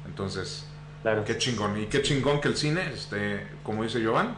Entonces, 0.05 0.67
Claro. 1.03 1.25
Qué 1.25 1.37
chingón. 1.37 1.77
Y 1.79 1.85
qué 1.87 2.01
chingón 2.01 2.39
que 2.39 2.47
el 2.47 2.55
cine 2.55 2.93
esté, 2.93 3.45
como 3.61 3.83
dice 3.83 4.03
Jovan, 4.03 4.37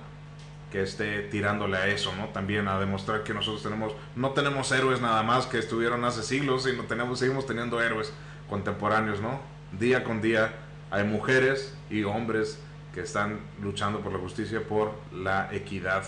que 0.71 0.81
esté 0.81 1.21
tirándole 1.21 1.77
a 1.77 1.87
eso, 1.87 2.11
¿no? 2.17 2.29
También 2.29 2.67
a 2.67 2.79
demostrar 2.79 3.23
que 3.23 3.35
nosotros 3.35 3.61
tenemos, 3.61 3.93
no 4.15 4.31
tenemos 4.31 4.71
héroes 4.71 4.99
nada 4.99 5.21
más 5.21 5.45
que 5.45 5.59
estuvieron 5.59 6.03
hace 6.05 6.23
siglos, 6.23 6.63
sino 6.63 6.83
tenemos, 6.83 7.19
seguimos 7.19 7.45
teniendo 7.45 7.81
héroes 7.81 8.11
contemporáneos, 8.49 9.21
¿no? 9.21 9.39
Día 9.79 10.03
con 10.03 10.21
día 10.21 10.53
hay 10.89 11.03
mujeres 11.03 11.77
y 11.91 12.03
hombres 12.03 12.59
que 12.95 13.01
están 13.01 13.41
luchando 13.61 13.99
por 13.99 14.13
la 14.13 14.19
justicia, 14.19 14.65
por 14.65 14.93
la 15.13 15.49
equidad 15.51 16.03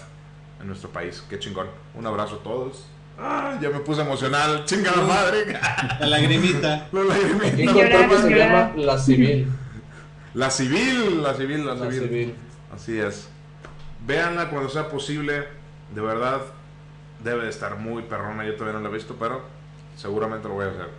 en 0.62 0.68
nuestro 0.68 0.90
país. 0.90 1.22
Qué 1.30 1.38
chingón. 1.38 1.68
Un 1.94 2.08
abrazo 2.08 2.36
a 2.36 2.44
todos. 2.44 2.86
Ah, 3.20 3.60
ya 3.62 3.70
me 3.70 3.80
puse 3.80 4.02
emocional. 4.02 4.64
Chingada 4.64 5.02
madre. 5.04 5.60
La 6.00 6.08
lagrimita. 6.08 6.88
Llorar, 6.94 7.20
encontré 7.60 8.08
que 8.08 8.18
se 8.18 8.30
llama 8.30 8.72
La 8.78 8.98
Civil. 8.98 9.48
La 10.34 10.52
civil, 10.52 11.24
la 11.24 11.34
civil, 11.34 11.66
la, 11.66 11.74
La 11.74 11.92
civil. 11.92 12.08
Civil. 12.08 12.36
Así 12.72 13.00
es. 13.00 13.28
Véanla 14.06 14.50
cuando 14.52 14.70
sea 14.70 14.88
posible. 14.88 15.46
De 15.96 16.00
verdad, 16.02 16.42
debe 17.24 17.46
de 17.46 17.50
estar 17.50 17.78
muy 17.78 18.04
perrona. 18.04 18.46
Yo 18.46 18.54
todavía 18.54 18.80
no 18.80 18.84
la 18.84 18.90
he 18.90 18.94
visto, 18.94 19.16
pero 19.20 19.42
seguramente 19.96 20.48
lo 20.48 20.54
voy 20.54 20.66
a 20.66 20.70
hacer. 20.70 20.90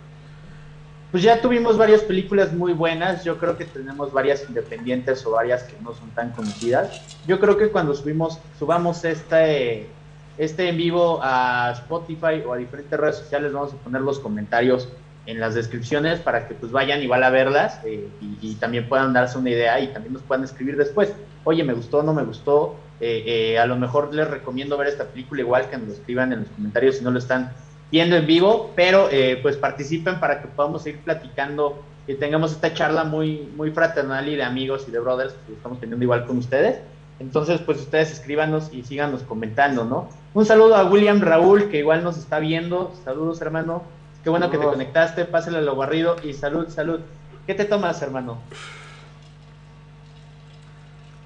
Pues 1.11 1.23
ya 1.23 1.41
tuvimos 1.41 1.75
varias 1.75 2.01
películas 2.01 2.53
muy 2.53 2.73
buenas. 2.73 3.23
Yo 3.23 3.39
creo 3.39 3.57
que 3.57 3.65
tenemos 3.65 4.13
varias 4.13 4.45
independientes 4.47 5.25
o 5.25 5.31
varias 5.31 5.63
que 5.63 5.75
no 5.81 5.93
son 5.93 6.11
tan 6.11 6.31
conocidas. 6.31 7.01
Yo 7.25 7.39
creo 7.39 7.57
que 7.57 7.69
cuando 7.69 7.95
subimos, 7.95 8.39
subamos 8.59 9.03
este, 9.05 9.89
este 10.37 10.69
en 10.69 10.77
vivo 10.77 11.19
a 11.23 11.71
Spotify 11.73 12.43
o 12.45 12.53
a 12.53 12.57
diferentes 12.57 12.99
redes 12.99 13.15
sociales, 13.15 13.51
vamos 13.51 13.73
a 13.73 13.77
poner 13.77 14.01
los 14.01 14.19
comentarios 14.19 14.87
en 15.25 15.39
las 15.39 15.55
descripciones 15.55 16.19
para 16.19 16.47
que 16.47 16.53
pues 16.53 16.71
vayan 16.71 17.01
igual 17.01 17.23
a 17.23 17.29
verlas 17.29 17.79
eh, 17.85 18.07
y, 18.41 18.55
también 18.55 18.87
puedan 18.87 19.13
darse 19.13 19.37
una 19.37 19.49
idea 19.49 19.79
y 19.79 19.87
también 19.87 20.13
nos 20.13 20.21
puedan 20.21 20.43
escribir 20.43 20.77
después. 20.77 21.11
Oye, 21.43 21.63
me 21.63 21.73
gustó, 21.73 22.03
no 22.03 22.13
me 22.13 22.23
gustó. 22.23 22.75
Eh, 22.99 23.23
eh, 23.25 23.59
a 23.59 23.65
lo 23.65 23.77
mejor 23.77 24.13
les 24.13 24.29
recomiendo 24.29 24.77
ver 24.77 24.89
esta 24.89 25.05
película 25.05 25.41
igual 25.41 25.69
que 25.69 25.77
nos 25.77 25.87
lo 25.87 25.93
escriban 25.93 26.33
en 26.33 26.41
los 26.41 26.49
comentarios 26.49 26.97
si 26.97 27.03
no 27.03 27.11
lo 27.11 27.17
están 27.17 27.51
viendo 27.91 28.15
en 28.15 28.27
vivo, 28.27 28.71
pero 28.75 29.09
eh, 29.11 29.39
pues 29.41 29.57
participen 29.57 30.19
para 30.19 30.41
que 30.41 30.47
podamos 30.47 30.83
seguir 30.83 31.01
platicando 31.01 31.83
y 32.07 32.15
tengamos 32.15 32.51
esta 32.51 32.73
charla 32.73 33.03
muy, 33.03 33.49
muy 33.55 33.71
fraternal 33.71 34.27
y 34.27 34.35
de 34.35 34.43
amigos 34.43 34.85
y 34.87 34.91
de 34.91 34.99
brothers 34.99 35.35
que 35.45 35.53
estamos 35.53 35.79
teniendo 35.79 36.03
igual 36.03 36.25
con 36.25 36.37
ustedes. 36.37 36.79
Entonces, 37.19 37.59
pues 37.61 37.79
ustedes 37.79 38.11
escríbanos 38.11 38.69
y 38.71 38.83
síganos 38.83 39.23
comentando, 39.23 39.83
¿no? 39.83 40.09
Un 40.33 40.45
saludo 40.45 40.75
a 40.75 40.85
William 40.85 41.19
Raúl, 41.19 41.69
que 41.69 41.79
igual 41.79 42.03
nos 42.03 42.17
está 42.17 42.39
viendo. 42.39 42.93
Saludos, 43.03 43.41
hermano. 43.41 43.83
Qué 44.23 44.29
bueno 44.29 44.49
que 44.49 44.57
te 44.57 44.63
conectaste. 44.63 45.25
Pásale 45.25 45.57
a 45.57 45.61
lo 45.61 45.75
barrido 45.75 46.15
y 46.23 46.33
salud, 46.33 46.69
salud. 46.69 47.01
¿Qué 47.45 47.53
te 47.53 47.65
tomas, 47.65 48.01
hermano? 48.01 48.37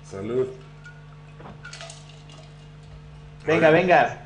Salud. 0.10 0.48
Venga, 3.46 3.70
venga. 3.70 4.26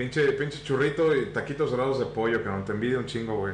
Pinche, 0.00 0.32
pinche 0.32 0.62
churrito 0.64 1.14
y 1.14 1.26
taquitos 1.26 1.72
dorados 1.72 1.98
de 1.98 2.06
pollo, 2.06 2.42
que 2.42 2.48
no 2.48 2.64
te 2.64 2.72
envidia 2.72 2.96
un 2.98 3.04
chingo, 3.04 3.36
güey. 3.36 3.52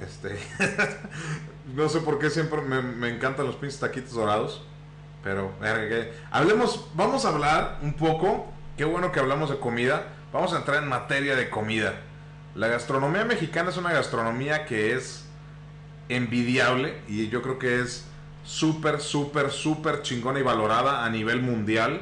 Este. 0.00 0.38
no 1.74 1.88
sé 1.88 1.98
por 1.98 2.20
qué 2.20 2.30
siempre 2.30 2.60
me, 2.62 2.80
me 2.80 3.08
encantan 3.08 3.44
los 3.44 3.56
pinches 3.56 3.80
taquitos 3.80 4.12
dorados. 4.12 4.62
Pero, 5.24 5.52
que- 5.60 6.12
hablemos, 6.30 6.86
vamos 6.94 7.24
a 7.24 7.30
hablar 7.30 7.80
un 7.82 7.94
poco. 7.94 8.46
Qué 8.76 8.84
bueno 8.84 9.10
que 9.10 9.18
hablamos 9.18 9.50
de 9.50 9.58
comida. 9.58 10.04
Vamos 10.32 10.52
a 10.52 10.58
entrar 10.58 10.80
en 10.80 10.88
materia 10.88 11.34
de 11.34 11.50
comida. 11.50 11.94
La 12.54 12.68
gastronomía 12.68 13.24
mexicana 13.24 13.70
es 13.70 13.76
una 13.76 13.92
gastronomía 13.92 14.66
que 14.66 14.94
es 14.94 15.24
envidiable 16.08 17.00
y 17.08 17.30
yo 17.30 17.42
creo 17.42 17.58
que 17.58 17.80
es 17.80 18.04
súper, 18.44 19.00
súper, 19.00 19.50
súper 19.50 20.02
chingona 20.02 20.38
y 20.38 20.42
valorada 20.44 21.04
a 21.04 21.10
nivel 21.10 21.42
mundial. 21.42 22.00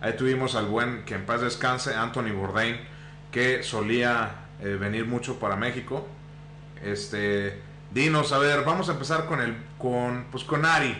Ahí 0.00 0.14
tuvimos 0.16 0.56
al 0.56 0.66
buen, 0.66 1.04
que 1.04 1.14
en 1.14 1.24
paz 1.24 1.40
descanse, 1.40 1.94
Anthony 1.94 2.32
Bourdain, 2.34 2.90
que 3.32 3.62
solía 3.62 4.30
eh, 4.60 4.76
venir 4.78 5.06
mucho 5.06 5.40
para 5.40 5.56
México. 5.56 6.06
Este, 6.84 7.58
dinos, 7.92 8.32
a 8.32 8.38
ver, 8.38 8.64
vamos 8.64 8.88
a 8.88 8.92
empezar 8.92 9.26
con 9.26 9.40
el, 9.40 9.56
con, 9.78 10.26
pues 10.30 10.44
con 10.44 10.64
Ari. 10.64 10.94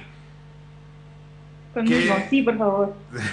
Conmigo, 1.74 2.14
¿Qué? 2.16 2.26
sí, 2.28 2.42
por 2.42 2.58
favor. 2.58 2.94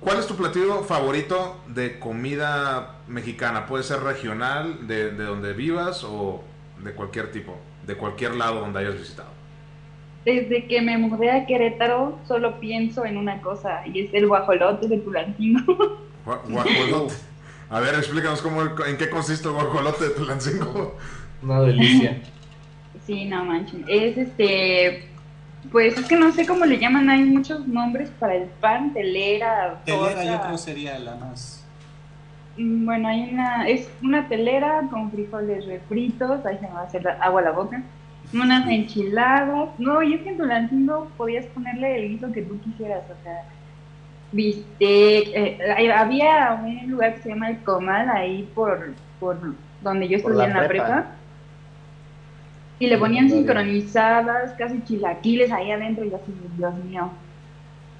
¿cuál 0.00 0.18
es 0.18 0.26
tu 0.26 0.36
platillo 0.36 0.84
favorito 0.84 1.60
de 1.66 1.98
comida 1.98 2.96
mexicana? 3.08 3.66
Puede 3.66 3.82
ser 3.82 4.00
regional, 4.00 4.86
de, 4.86 5.10
de 5.10 5.24
donde 5.24 5.52
vivas 5.52 6.04
o 6.04 6.44
de 6.82 6.92
cualquier 6.92 7.32
tipo, 7.32 7.56
de 7.86 7.96
cualquier 7.96 8.34
lado 8.34 8.60
donde 8.60 8.80
hayas 8.80 8.94
visitado. 8.94 9.30
Desde 10.24 10.66
que 10.66 10.80
me 10.82 10.98
mudé 10.98 11.30
a 11.30 11.46
Querétaro, 11.46 12.18
solo 12.26 12.58
pienso 12.60 13.04
en 13.04 13.16
una 13.16 13.40
cosa, 13.42 13.86
y 13.86 14.00
es 14.00 14.14
el 14.14 14.26
guajolote 14.26 14.88
de 14.88 14.98
Tulancingo. 14.98 16.02
Gua- 16.26 16.40
Guajolote. 16.48 17.14
A 17.70 17.80
ver, 17.80 17.94
explícanos 17.94 18.42
cómo, 18.42 18.62
en 18.62 18.96
qué 18.98 19.08
consiste 19.08 19.48
el 19.48 19.54
guajolote 19.54 20.04
de 20.04 20.10
Tulancingo. 20.10 20.96
Una 21.42 21.60
delicia. 21.60 22.18
Sí, 23.06 23.24
no 23.24 23.44
manches. 23.44 23.80
Es 23.88 24.16
este. 24.18 25.08
Pues 25.72 25.98
es 25.98 26.06
que 26.06 26.16
no 26.16 26.30
sé 26.32 26.46
cómo 26.46 26.64
le 26.64 26.78
llaman, 26.78 27.10
hay 27.10 27.24
muchos 27.24 27.66
nombres 27.66 28.10
para 28.20 28.36
el 28.36 28.44
pan, 28.44 28.92
telera, 28.94 29.80
Telera 29.84 30.04
torta. 30.14 30.24
yo 30.24 30.40
creo 30.42 30.58
sería 30.58 30.98
la 31.00 31.16
más. 31.16 31.64
Mm, 32.56 32.84
Bueno, 32.86 33.08
hay 33.08 33.30
una, 33.32 33.66
es 33.68 33.88
una 34.00 34.28
telera 34.28 34.82
con 34.90 35.10
frijoles 35.10 35.66
refritos, 35.66 36.46
ahí 36.46 36.56
se 36.58 36.68
me 36.68 36.72
va 36.72 36.82
a 36.82 36.84
hacer 36.84 37.06
agua 37.20 37.40
a 37.40 37.44
la 37.44 37.50
boca, 37.50 37.82
unas 38.32 38.68
enchiladas, 38.68 39.70
no, 39.78 40.02
y 40.04 40.14
es 40.14 40.20
que 40.22 40.30
en 40.30 40.36
Tulancingo 40.38 41.08
podías 41.16 41.46
ponerle 41.46 41.96
el 42.04 42.08
guiso 42.10 42.30
que 42.32 42.42
tú 42.42 42.60
quisieras, 42.60 43.02
o 43.10 43.22
sea, 43.24 43.42
bistec, 44.32 45.28
eh, 45.34 45.92
había 45.94 46.54
un 46.62 46.90
lugar 46.90 47.14
que 47.14 47.22
se 47.22 47.28
llama 47.30 47.50
El 47.50 47.62
Comal, 47.64 48.08
ahí 48.10 48.50
por, 48.54 48.96
por 49.18 49.38
donde 49.80 50.08
yo 50.08 50.16
estudié 50.18 50.46
la 50.46 50.46
en 50.46 50.54
la 50.54 50.66
prepa. 50.66 50.84
prepa, 50.84 51.16
y 52.78 52.86
le 52.88 52.98
ponían 52.98 53.30
sincronizadas, 53.30 54.52
casi 54.54 54.82
chilaquiles 54.84 55.50
ahí 55.52 55.70
adentro, 55.70 56.04
y 56.04 56.14
así, 56.14 56.32
Dios 56.56 56.74
mío, 56.84 57.12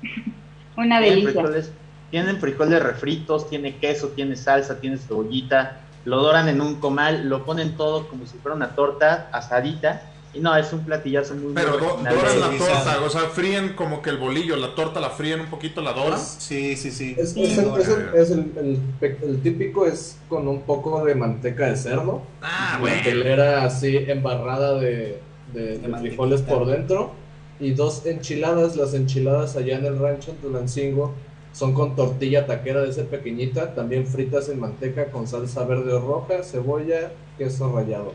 una 0.76 1.00
Tienen 1.00 1.22
delicia. 1.22 1.32
frijoles, 1.32 1.72
tienen 2.10 2.38
frijoles 2.40 2.82
refritos, 2.82 3.48
tiene 3.48 3.78
queso, 3.78 4.10
tiene 4.10 4.36
salsa, 4.36 4.80
tiene 4.80 4.98
cebollita, 4.98 5.80
lo 6.04 6.22
doran 6.22 6.48
en 6.48 6.60
un 6.60 6.76
comal, 6.80 7.28
lo 7.28 7.44
ponen 7.44 7.76
todo 7.76 8.08
como 8.08 8.26
si 8.26 8.38
fuera 8.38 8.54
una 8.56 8.74
torta 8.74 9.28
asadita. 9.32 10.02
Y 10.36 10.40
no, 10.40 10.54
es 10.54 10.70
un 10.72 10.80
platillazo 10.84 11.34
muy 11.34 11.54
Pero 11.54 11.72
do- 11.78 11.96
doran 11.96 12.40
la 12.40 12.50
torta, 12.58 13.00
o 13.02 13.08
sea, 13.08 13.22
fríen 13.22 13.72
como 13.74 14.02
que 14.02 14.10
el 14.10 14.18
bolillo, 14.18 14.56
la 14.56 14.74
torta 14.74 15.00
la 15.00 15.08
fríen 15.08 15.40
un 15.40 15.46
poquito, 15.46 15.80
la 15.80 15.92
doran. 15.94 16.18
Sí, 16.20 16.76
sí, 16.76 16.90
sí. 16.90 17.14
Es, 17.18 17.30
Sí. 17.32 17.42
es 17.44 17.56
el, 17.58 17.68
es 17.80 17.88
el- 17.88 18.14
es 18.14 18.30
el- 18.30 18.52
el 18.58 18.78
pe- 19.00 19.18
el 19.22 19.40
típico 19.40 19.86
es 19.86 20.18
con 20.28 20.46
un 20.46 20.62
poco 20.62 21.04
de 21.06 21.14
manteca 21.14 21.68
de 21.70 21.76
cerdo. 21.76 22.20
Ah, 22.42 22.78
telera 23.02 23.64
así 23.64 23.96
embarrada 23.96 24.78
de, 24.78 25.20
de- 25.54 25.80
frijoles 26.00 26.42
por 26.42 26.66
dentro. 26.66 27.12
Y 27.58 27.70
dos 27.72 28.04
enchiladas. 28.04 28.76
Las 28.76 28.92
enchiladas 28.92 29.56
allá 29.56 29.78
en 29.78 29.86
el 29.86 29.98
rancho 29.98 30.32
en 30.32 30.36
Tulancingo 30.36 31.14
son 31.54 31.72
con 31.72 31.96
tortilla 31.96 32.44
taquera 32.46 32.82
de 32.82 32.90
esa 32.90 33.04
pequeñita. 33.04 33.74
También 33.74 34.06
fritas 34.06 34.50
en 34.50 34.60
manteca 34.60 35.06
con 35.06 35.26
salsa 35.26 35.64
verde 35.64 35.94
o 35.94 36.00
roja, 36.00 36.42
cebolla, 36.42 37.12
queso 37.38 37.72
rallado. 37.74 38.12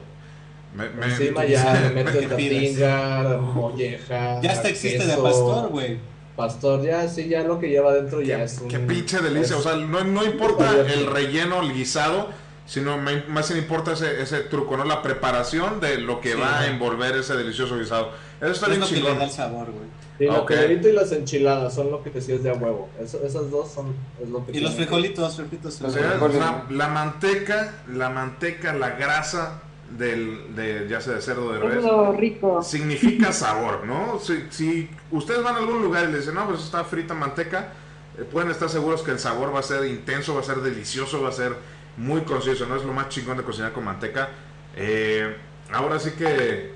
Me- 0.75 0.89
me- 0.89 1.05
Encima 1.05 1.45
ya 1.45 1.89
¿Qué 1.89 1.89
meten 2.03 2.29
pides? 2.35 2.79
tatinga, 2.79 3.37
molleja. 3.37 4.41
Ya 4.41 4.51
hasta 4.51 4.69
existe 4.69 4.99
de 5.05 5.11
queso, 5.11 5.23
pastor, 5.23 5.69
güey. 5.69 5.97
Pastor, 6.35 6.81
ya, 6.81 7.07
sí, 7.09 7.27
ya 7.27 7.43
lo 7.43 7.59
que 7.59 7.67
lleva 7.69 7.93
dentro 7.93 8.21
ya 8.21 8.41
es 8.43 8.57
un. 8.59 8.67
qué 8.69 8.79
pinche 8.79 9.19
delicia. 9.19 9.55
es- 9.57 9.59
O 9.59 9.61
sea, 9.61 9.75
no, 9.75 10.03
no 10.03 10.23
importa 10.23 10.71
el 10.71 11.07
relleno, 11.07 11.61
el 11.61 11.73
guisado, 11.73 12.29
sino 12.65 12.97
me- 12.97 13.23
más 13.23 13.49
bien 13.49 13.63
importa 13.63 13.91
ese, 13.93 14.21
ese 14.21 14.39
truco, 14.41 14.77
¿no? 14.77 14.85
La 14.85 15.01
preparación 15.01 15.81
de 15.81 15.97
lo 15.97 16.21
que 16.21 16.33
Sí, 16.33 16.39
va 16.39 16.61
a 16.61 16.67
envolver 16.67 17.17
ese 17.17 17.35
delicioso 17.35 17.77
guisado. 17.77 18.11
Eso 18.39 18.51
está 18.51 18.67
Es 18.67 18.69
bien 18.69 18.79
lo 18.79 18.87
que 18.87 18.93
le 18.93 18.99
chingón. 19.01 19.19
da 19.19 19.25
el 19.25 19.31
sabor, 19.31 19.65
güey. 19.71 20.01
Sí, 20.17 20.27
telerita 20.47 20.87
y 20.87 20.91
las 20.93 21.11
enchiladas 21.11 21.73
son 21.73 21.91
lo 21.91 22.01
que 22.03 22.11
decías 22.11 22.43
de 22.43 22.51
a 22.51 22.53
huevo. 22.53 22.87
Eso- 23.03 23.19
esas 23.25 23.49
dos 23.51 23.71
son 23.71 23.93
es 24.23 24.29
lo 24.29 24.45
que 24.45 24.55
Y 24.55 24.61
los 24.61 24.75
frijolitos, 24.75 25.37
refritos. 25.37 25.81
O 25.81 25.83
Los 25.85 25.93
sea, 25.93 26.17
la, 26.17 26.65
la 26.69 26.87
manteca, 26.87 27.73
la 27.91 28.09
manteca, 28.09 28.71
la 28.73 28.91
grasa 28.91 29.61
del, 29.97 30.55
de, 30.55 30.87
ya 30.89 31.01
sea 31.01 31.13
de 31.15 31.21
cerdo 31.21 31.51
de 31.53 31.59
Es 31.59 31.65
res, 31.65 31.83
rico. 32.17 32.61
significa 32.63 33.31
sabor, 33.33 33.85
¿no? 33.85 34.19
Si, 34.19 34.45
si 34.49 34.89
ustedes 35.11 35.43
van 35.43 35.55
a 35.55 35.59
algún 35.59 35.81
lugar 35.81 36.07
y 36.09 36.11
le 36.11 36.19
dicen, 36.19 36.35
no, 36.35 36.47
pues 36.47 36.61
está 36.63 36.83
frita 36.83 37.13
manteca, 37.13 37.73
eh, 38.17 38.23
pueden 38.23 38.49
estar 38.51 38.69
seguros 38.69 39.01
que 39.03 39.11
el 39.11 39.19
sabor 39.19 39.53
va 39.53 39.59
a 39.59 39.63
ser 39.63 39.85
intenso, 39.85 40.33
va 40.35 40.41
a 40.41 40.43
ser 40.43 40.57
delicioso, 40.57 41.21
va 41.21 41.29
a 41.29 41.33
ser 41.33 41.55
muy 41.97 42.21
conciso, 42.21 42.65
¿no? 42.65 42.75
Es 42.75 42.83
lo 42.83 42.93
más 42.93 43.09
chingón 43.09 43.37
de 43.37 43.43
cocinar 43.43 43.71
con 43.73 43.83
manteca. 43.83 44.29
Eh, 44.75 45.35
ahora 45.71 45.99
sí 45.99 46.11
que, 46.11 46.71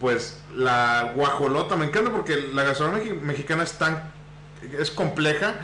pues, 0.00 0.42
la 0.56 1.12
guajolota 1.14 1.76
me 1.76 1.86
encanta 1.86 2.10
porque 2.10 2.36
la 2.54 2.64
gastronomía 2.64 3.14
mexicana 3.14 3.62
es 3.64 3.74
tan, 3.74 4.12
es 4.78 4.90
compleja, 4.90 5.54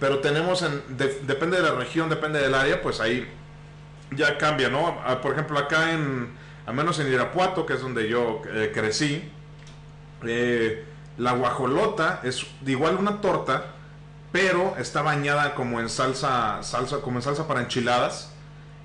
pero 0.00 0.18
tenemos, 0.20 0.62
en, 0.62 0.82
de- 0.96 1.20
depende 1.22 1.56
de 1.58 1.62
la 1.62 1.74
región, 1.76 2.08
depende 2.08 2.40
del 2.40 2.54
área, 2.54 2.82
pues 2.82 3.00
ahí 3.00 3.28
ya 4.16 4.38
cambia, 4.38 4.68
¿no? 4.68 4.96
Por 5.22 5.32
ejemplo, 5.32 5.58
acá 5.58 5.92
en, 5.92 6.34
al 6.66 6.74
menos 6.74 6.98
en 6.98 7.12
Irapuato, 7.12 7.66
que 7.66 7.74
es 7.74 7.80
donde 7.80 8.08
yo 8.08 8.42
eh, 8.48 8.70
crecí, 8.74 9.30
eh, 10.26 10.84
la 11.18 11.32
guajolota 11.32 12.20
es 12.22 12.46
igual 12.66 12.96
una 12.96 13.20
torta, 13.20 13.66
pero 14.32 14.74
está 14.78 15.02
bañada 15.02 15.54
como 15.54 15.80
en 15.80 15.88
salsa, 15.88 16.62
salsa, 16.62 17.00
como 17.00 17.18
en 17.18 17.22
salsa 17.22 17.46
para 17.46 17.60
enchiladas. 17.60 18.30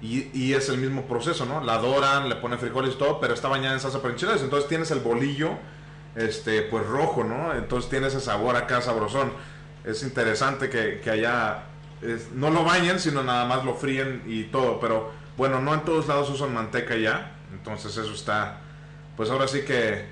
Y, 0.01 0.29
y 0.33 0.53
es 0.53 0.69
el 0.69 0.77
mismo 0.77 1.07
proceso, 1.07 1.45
¿no? 1.45 1.61
La 1.61 1.77
doran, 1.77 2.29
le 2.29 2.35
ponen 2.35 2.57
frijoles 2.57 2.93
y 2.93 2.97
todo, 2.97 3.19
pero 3.19 3.33
está 3.33 3.49
bañada 3.49 3.73
en 3.73 3.81
salsa 3.81 4.01
para 4.01 4.13
enchiladas. 4.13 4.41
Entonces 4.41 4.69
tienes 4.69 4.91
el 4.91 4.99
bolillo, 4.99 5.57
este, 6.15 6.61
pues 6.61 6.85
rojo, 6.85 7.23
¿no? 7.23 7.53
Entonces 7.53 7.89
tiene 7.89 8.07
ese 8.07 8.21
sabor 8.21 8.55
acá 8.55 8.81
sabrosón. 8.81 9.33
Es 9.83 10.03
interesante 10.03 10.69
que, 10.69 11.01
que 11.01 11.09
es- 12.01 12.31
no 12.31 12.49
lo 12.49 12.63
bañen, 12.63 12.99
sino 12.99 13.23
nada 13.23 13.45
más 13.45 13.65
lo 13.65 13.75
fríen 13.75 14.23
y 14.25 14.43
todo. 14.45 14.79
Pero 14.79 15.11
bueno, 15.37 15.61
no 15.61 15.73
en 15.73 15.81
todos 15.81 16.07
lados 16.07 16.29
usan 16.29 16.53
manteca 16.53 16.95
ya. 16.95 17.35
Entonces 17.53 17.95
eso 17.97 18.13
está, 18.13 18.59
pues 19.17 19.29
ahora 19.29 19.47
sí 19.47 19.61
que 19.61 20.05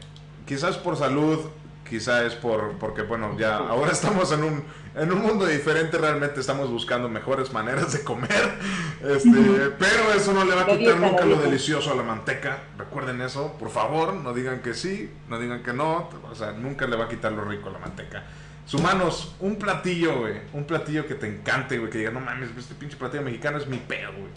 quizás 0.46 0.78
por 0.78 0.98
salud, 0.98 1.40
quizás 1.88 2.24
es 2.24 2.36
por, 2.36 2.78
porque 2.80 3.02
bueno, 3.04 3.38
ya 3.38 3.56
ahora 3.70 3.92
estamos 3.92 4.32
en 4.32 4.44
un, 4.44 4.64
en 4.96 5.12
un 5.12 5.22
mundo 5.22 5.46
diferente, 5.46 5.98
realmente 5.98 6.40
estamos 6.40 6.70
buscando 6.72 7.08
mejores 7.10 7.54
maneras 7.54 7.94
de 7.94 8.04
comer. 8.04 8.32
Este, 8.98 9.30
pero 9.80 10.12
eso 10.16 10.34
no 10.34 10.44
le 10.44 10.56
va 10.56 10.62
a 10.62 10.66
quitar 10.66 10.80
dieta, 10.80 10.96
nunca 10.96 11.24
lo 11.24 11.38
delicioso 11.38 11.92
a 11.92 11.96
la 11.96 12.02
manteca. 12.02 12.64
Recuerden 12.80 13.22
eso, 13.22 13.54
por 13.60 13.70
favor, 13.70 14.16
no 14.16 14.34
digan 14.34 14.62
que 14.62 14.74
sí, 14.74 15.12
no 15.30 15.38
digan 15.40 15.62
que 15.62 15.72
no. 15.72 16.10
O 16.32 16.34
sea, 16.34 16.52
nunca 16.54 16.88
le 16.88 16.96
va 16.98 17.06
a 17.06 17.08
quitar 17.08 17.32
lo 17.32 17.46
rico 17.46 17.70
a 17.70 17.74
la 17.74 17.78
manteca. 17.80 18.24
Sumanos, 18.68 19.34
un 19.40 19.56
platillo, 19.56 20.20
güey. 20.20 20.34
Un 20.54 20.66
platillo 20.66 21.08
que 21.08 21.16
te 21.16 21.26
encante, 21.28 21.78
güey. 21.80 21.90
Que 21.90 22.00
diga, 22.00 22.12
no 22.12 22.20
mames, 22.20 22.50
este 22.58 22.76
pinche 22.76 22.98
platillo 22.98 23.24
mexicano 23.24 23.58
es 23.58 23.66
mi 23.66 23.78
pedo, 23.78 24.12
güey. 24.12 24.32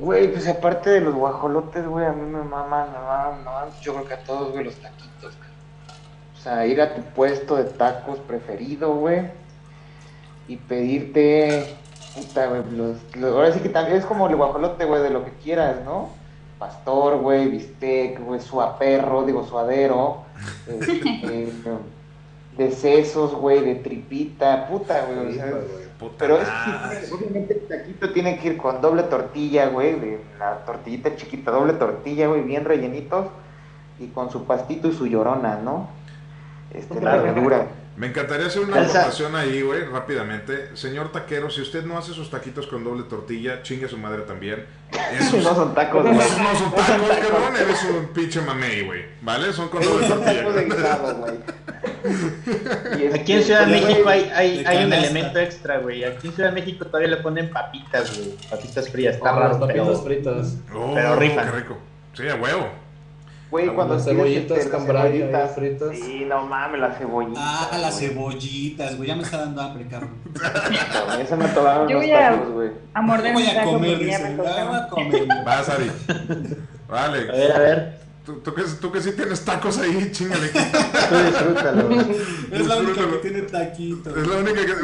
Güey, 0.00 0.32
pues 0.32 0.46
aparte 0.48 0.90
de 0.90 1.00
los 1.00 1.14
guajolotes, 1.14 1.86
güey, 1.86 2.04
a 2.06 2.12
mí 2.12 2.22
me 2.22 2.42
maman, 2.42 2.90
me 2.92 2.98
maman, 2.98 3.38
me 3.38 3.44
maman, 3.44 3.68
yo 3.82 3.94
creo 3.94 4.06
que 4.06 4.14
a 4.14 4.24
todos, 4.24 4.52
güey, 4.52 4.64
los 4.64 4.74
taquitos, 4.76 5.36
güey. 5.36 5.48
O 6.36 6.40
sea, 6.40 6.66
ir 6.66 6.80
a 6.80 6.94
tu 6.94 7.02
puesto 7.02 7.56
de 7.56 7.64
tacos 7.64 8.18
preferido, 8.20 8.94
güey, 8.94 9.30
y 10.46 10.56
pedirte, 10.56 11.74
puta, 12.14 12.46
güey, 12.48 12.62
los, 12.72 12.96
los- 13.16 13.32
ahora 13.34 13.52
sí 13.52 13.60
que 13.60 13.70
también 13.70 13.96
es 13.96 14.04
como 14.04 14.28
el 14.28 14.36
guajolote, 14.36 14.84
güey, 14.84 15.02
de 15.02 15.10
lo 15.10 15.24
que 15.24 15.32
quieras, 15.42 15.76
¿no? 15.84 16.10
Pastor, 16.58 17.16
güey, 17.18 17.48
bistec, 17.48 18.20
güey, 18.20 18.40
suaperro, 18.40 19.24
digo, 19.24 19.46
suadero, 19.46 20.24
este, 20.66 21.48
de 22.58 22.72
sesos, 22.72 23.34
güey, 23.36 23.64
de 23.64 23.76
tripita, 23.76 24.66
puta, 24.66 25.06
güey, 25.06 25.40
pero 26.18 26.38
es 26.38 26.48
que 26.48 27.14
obviamente 27.14 27.54
el 27.54 27.68
taquito 27.68 28.12
tiene 28.12 28.38
que 28.38 28.48
ir 28.48 28.56
con 28.56 28.80
doble 28.80 29.04
tortilla, 29.04 29.68
güey, 29.68 29.98
de 29.98 30.20
la 30.40 30.64
tortillita 30.66 31.14
chiquita, 31.14 31.52
doble 31.52 31.74
tortilla, 31.74 32.26
güey, 32.26 32.42
bien 32.42 32.64
rellenitos 32.64 33.28
y 34.00 34.08
con 34.08 34.30
su 34.30 34.44
pastito 34.44 34.88
y 34.88 34.92
su 34.92 35.06
llorona, 35.06 35.60
¿no? 35.62 35.88
Este, 36.74 37.00
la 37.00 37.16
verdura. 37.18 37.66
Me 37.98 38.06
encantaría 38.06 38.46
hacer 38.46 38.62
una 38.62 38.76
Salsa. 38.76 39.00
anotación 39.00 39.34
ahí, 39.34 39.60
güey, 39.60 39.84
rápidamente. 39.84 40.76
Señor 40.76 41.10
taquero, 41.10 41.50
si 41.50 41.62
usted 41.62 41.84
no 41.84 41.98
hace 41.98 42.12
sus 42.12 42.30
taquitos 42.30 42.68
con 42.68 42.84
doble 42.84 43.02
tortilla, 43.02 43.60
chingue 43.62 43.86
a 43.86 43.88
su 43.88 43.98
madre 43.98 44.22
también. 44.22 44.66
Esos 45.18 45.42
no 45.42 45.52
son 45.52 45.74
tacos, 45.74 46.04
güey. 46.06 46.16
esos 46.16 46.38
no 46.38 46.54
son 46.54 46.70
tacos, 46.70 47.08
cabrón, 47.28 47.56
eres 47.60 47.84
un 47.84 48.06
pinche 48.14 48.40
mamey, 48.40 48.82
güey. 48.82 49.04
¿Vale? 49.20 49.52
Son 49.52 49.68
con 49.68 49.82
doble 49.82 50.06
tortilla. 50.06 50.44
tacos 50.44 51.32
este, 52.04 53.20
Aquí 53.20 53.32
en 53.32 53.42
Ciudad 53.42 53.66
de 53.66 53.72
México 53.72 54.08
hay, 54.08 54.30
hay, 54.32 54.62
de 54.62 54.68
hay 54.68 54.84
un 54.84 54.92
elemento 54.92 55.40
extra, 55.40 55.78
güey. 55.78 56.04
Aquí 56.04 56.28
en 56.28 56.34
Ciudad 56.34 56.50
de 56.50 56.54
México 56.54 56.84
todavía 56.86 57.08
le 57.08 57.16
ponen 57.16 57.50
papitas, 57.50 58.16
güey. 58.16 58.36
Papitas 58.48 58.88
frías, 58.90 59.16
está 59.16 59.32
las 59.32 59.40
raro, 59.40 59.58
papitas 59.60 59.86
pero... 59.86 60.02
fritas. 60.02 60.56
Oh, 60.72 60.92
Pero 60.94 61.16
rifan. 61.16 61.46
Qué 61.46 61.56
rico. 61.56 61.78
Sí, 62.14 62.28
a 62.28 62.36
huevo. 62.36 62.87
Güey, 63.50 63.68
cuando 63.68 63.98
cebollitas 63.98 64.58
este, 64.58 64.78
cebollitas. 64.78 65.54
fritas. 65.54 65.96
Sí, 65.96 66.24
no 66.28 66.44
mames, 66.46 66.80
las 66.80 66.98
cebollitas. 66.98 67.42
Ah, 67.42 67.78
las 67.80 67.98
cebollitas, 67.98 68.96
güey. 68.96 69.08
Ya 69.08 69.16
me 69.16 69.22
está 69.22 69.38
dando 69.38 69.62
hambre, 69.62 69.86
cabrón. 69.88 70.10
Cabrón, 70.38 71.20
Eso 71.20 71.36
me 71.36 71.48
tomaron 71.48 71.88
Yo 71.88 71.98
los 72.00 72.10
tacos, 72.10 72.50
güey. 72.50 72.70
A 72.92 73.00
morder 73.00 73.32
Voy 73.32 73.42
un 73.44 73.58
a 73.58 73.64
comer, 73.64 73.98
ya 74.00 74.18
dice. 74.18 74.36
Ah, 74.46 74.64
voy 74.68 74.76
a 74.76 74.88
comer. 74.88 75.26
Vas, 75.46 75.68
Ari. 75.70 75.90
A 76.88 76.92
Vale. 76.92 77.24
ver, 77.24 77.52
a 77.52 77.58
ver. 77.58 77.98
Tú, 78.26 78.40
tú 78.40 78.54
que, 78.54 78.62
tú 78.78 78.92
que 78.92 79.00
sí 79.00 79.12
tienes 79.12 79.42
tacos 79.42 79.78
ahí, 79.78 80.10
chingale. 80.12 80.48
Tú 81.08 81.16
disfrútalo. 81.16 81.88
Es 82.52 82.66
la 82.66 82.76
única 82.76 83.10
que 83.10 83.16
tiene 83.22 83.42
taquitos. 83.42 84.14
Es 84.14 84.26
la 84.26 84.36
única 84.36 84.66
que. 84.66 84.74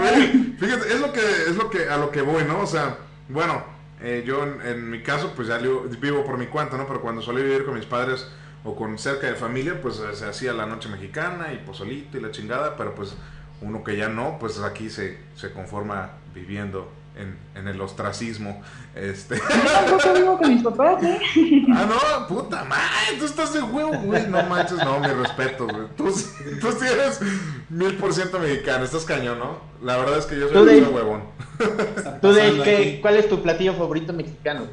Fíjate, 0.58 0.88
es 0.94 1.00
lo 1.00 1.12
que, 1.12 1.20
es 1.20 1.54
lo 1.56 1.68
que, 1.68 1.88
a 1.90 1.98
lo 1.98 2.10
que 2.10 2.22
voy, 2.22 2.44
¿no? 2.44 2.60
O 2.60 2.66
sea, 2.66 2.96
bueno, 3.28 3.62
eh, 4.00 4.24
yo 4.26 4.44
en, 4.44 4.66
en 4.66 4.88
mi 4.88 5.02
caso, 5.02 5.32
pues 5.36 5.48
ya 5.48 5.58
vivo 5.58 6.24
por 6.24 6.38
mi 6.38 6.46
cuenta, 6.46 6.78
¿no? 6.78 6.86
Pero 6.86 7.02
cuando 7.02 7.20
solía 7.20 7.44
vivir 7.44 7.66
con 7.66 7.74
mis 7.74 7.84
padres 7.84 8.26
o 8.64 8.74
con 8.74 8.98
cerca 8.98 9.26
de 9.26 9.34
familia, 9.34 9.80
pues 9.80 9.98
eh, 9.98 10.14
se 10.14 10.26
hacía 10.26 10.52
la 10.52 10.66
noche 10.66 10.88
mexicana 10.88 11.52
y 11.52 11.58
pozolito 11.58 12.16
y 12.16 12.20
la 12.20 12.30
chingada, 12.30 12.76
pero 12.76 12.94
pues 12.94 13.14
uno 13.60 13.84
que 13.84 13.96
ya 13.96 14.08
no, 14.08 14.38
pues 14.38 14.58
aquí 14.60 14.90
se, 14.90 15.18
se 15.36 15.52
conforma 15.52 16.12
viviendo 16.34 16.90
en, 17.16 17.36
en 17.54 17.68
el 17.68 17.80
ostracismo. 17.80 18.62
Este. 18.94 19.36
Yo 20.04 20.14
vivo 20.14 20.38
con 20.38 20.54
mis 20.54 20.62
papás, 20.62 21.02
¿eh? 21.02 21.18
Ah, 21.72 21.86
no, 21.88 22.26
puta 22.26 22.64
madre, 22.64 23.18
tú 23.18 23.24
estás 23.24 23.52
de 23.52 23.62
huevo, 23.62 23.92
güey. 24.02 24.26
No 24.28 24.42
manches, 24.44 24.78
no, 24.78 24.98
mi 25.00 25.08
respeto, 25.08 25.66
güey. 25.66 25.86
Tú, 25.96 26.04
tú 26.60 26.72
sí 26.72 26.86
eres 26.86 27.20
mil 27.68 27.94
por 27.96 28.12
ciento 28.12 28.38
mexicano, 28.38 28.84
estás 28.84 29.04
cañón, 29.04 29.38
¿no? 29.38 29.58
La 29.82 29.96
verdad 29.96 30.18
es 30.18 30.26
que 30.26 30.38
yo 30.38 30.48
soy 30.48 30.78
un 30.78 30.94
huevón. 30.94 31.22
Tú, 31.58 32.28
pasando 32.28 32.64
¿qué-. 32.64 32.98
¿cuál 33.00 33.16
es 33.16 33.28
tu 33.28 33.42
platillo 33.42 33.74
favorito 33.74 34.12
mexicano? 34.12 34.66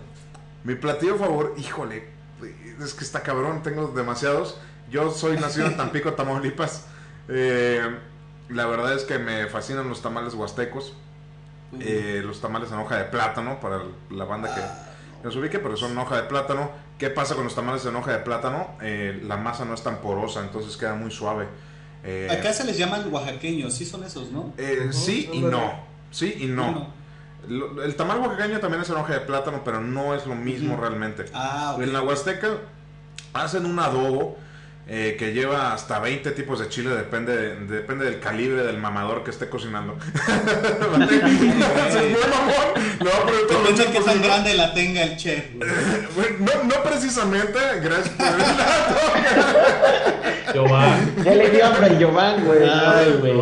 Mi 0.64 0.76
platillo 0.76 1.18
favor, 1.18 1.56
híjole, 1.58 2.08
es 2.86 2.94
que 2.94 3.04
está 3.04 3.22
cabrón, 3.24 3.64
tengo 3.64 3.88
demasiados. 3.88 4.58
Yo 4.90 5.12
soy 5.12 5.38
nacido 5.38 5.68
en 5.68 5.78
Tampico, 5.78 6.14
Tamaulipas. 6.16 6.86
Eh, 7.30 7.82
la 8.50 8.66
verdad 8.66 8.94
es 8.94 9.04
que 9.04 9.18
me 9.20 9.48
fascinan 9.48 9.88
los 9.90 10.02
tamales 10.02 10.34
huastecos. 10.34 10.94
Eh, 11.80 12.22
los 12.26 12.42
tamales 12.42 12.70
en 12.72 12.80
hoja 12.80 12.98
de 12.98 13.06
plátano, 13.06 13.60
para 13.62 13.82
la 14.10 14.26
banda 14.26 14.54
que 14.54 14.62
nos 15.24 15.36
ubique, 15.38 15.60
pero 15.60 15.78
son 15.78 15.92
en 15.92 16.00
hoja 16.00 16.18
de 16.18 16.24
plátano. 16.24 16.70
¿Qué 16.98 17.10
pasa 17.10 17.36
con 17.36 17.46
los 17.46 17.56
tamales 17.56 17.86
en 17.86 17.96
hoja 17.96 18.12
de 18.12 18.20
plátano? 18.20 18.76
Eh, 18.82 19.22
la 19.24 19.38
masa 19.38 19.64
no 19.64 19.74
es 19.74 19.82
tan 19.82 20.02
porosa, 20.02 20.42
entonces 20.42 20.76
queda 20.76 20.96
muy 20.96 21.12
suave. 21.12 21.48
Eh, 22.04 22.28
Acá 22.30 22.52
se 22.52 22.66
les 22.66 22.78
llaman 22.78 23.12
oaxaqueños, 23.14 23.74
sí 23.74 23.86
son 23.86 24.04
esos, 24.04 24.32
¿no? 24.32 24.54
eh, 24.58 24.90
sí 24.92 25.30
y 25.32 25.40
no. 25.40 25.74
Sí 26.12 26.36
y 26.40 26.48
no. 26.48 26.94
Lo- 27.48 27.84
El 27.84 27.96
tamal 27.96 28.20
oaxaqueño 28.20 28.60
también 28.60 28.82
es 28.84 28.90
en 28.90 28.96
hoja 28.98 29.14
de 29.14 29.20
plátano, 29.22 29.62
pero 29.66 29.82
no 29.82 30.14
es 30.16 30.26
lo 30.26 30.36
mismo 30.36 30.74
Ujú. 30.74 30.82
realmente. 30.84 31.26
Ah, 31.34 31.74
ok. 31.76 31.82
En 31.84 31.94
la 31.94 32.02
Huasteca 32.02 32.50
hacen 33.34 33.66
un 33.66 33.80
adobo 33.80 34.38
eh, 34.88 35.16
que 35.18 35.32
lleva 35.32 35.74
hasta 35.74 36.00
20 36.00 36.32
tipos 36.32 36.60
de 36.60 36.68
chile, 36.68 36.90
depende, 36.90 37.56
depende 37.68 38.04
del 38.06 38.20
calibre 38.20 38.64
del 38.64 38.78
mamador 38.78 39.24
que 39.24 39.30
esté 39.32 39.48
cocinando. 39.48 39.96
Depende 40.98 41.06
de 43.86 43.92
qué 43.92 44.00
tan 44.02 44.22
de- 44.22 44.28
grande 44.28 44.54
la 44.56 44.74
tenga 44.74 45.04
el 45.04 45.18
chef. 45.18 45.46
No, 46.40 46.64
no 46.64 46.84
precisamente, 46.84 47.60
gracias 47.82 48.10
por 48.10 48.26
el 48.28 48.38
dato. 48.40 48.96
Giovanni. 50.54 51.24
Ya 51.24 51.36
le 51.36 51.50
dio 51.52 51.66
hambre 51.66 51.98
Giovanni, 51.98 52.44
güey. 52.46 52.60
Ay, 52.70 53.14
güey. 53.20 53.34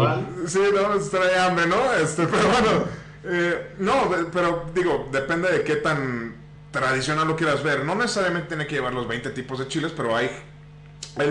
Sí, 0.47 0.59
no, 0.73 0.99
trae 1.09 1.39
hambre, 1.39 1.65
¿no? 1.67 1.93
Este, 1.93 2.27
pero 2.27 2.43
bueno, 2.49 2.83
eh, 3.23 3.75
no, 3.79 4.09
pero 4.31 4.69
digo, 4.73 5.09
depende 5.11 5.51
de 5.51 5.63
qué 5.63 5.75
tan 5.77 6.35
tradicional 6.71 7.27
lo 7.27 7.35
quieras 7.35 7.63
ver. 7.63 7.83
No 7.85 7.95
necesariamente 7.95 8.47
tiene 8.49 8.67
que 8.67 8.75
llevar 8.75 8.93
los 8.93 9.07
20 9.07 9.29
tipos 9.31 9.59
de 9.59 9.67
chiles, 9.67 9.91
pero 9.95 10.15
hay, 10.15 10.29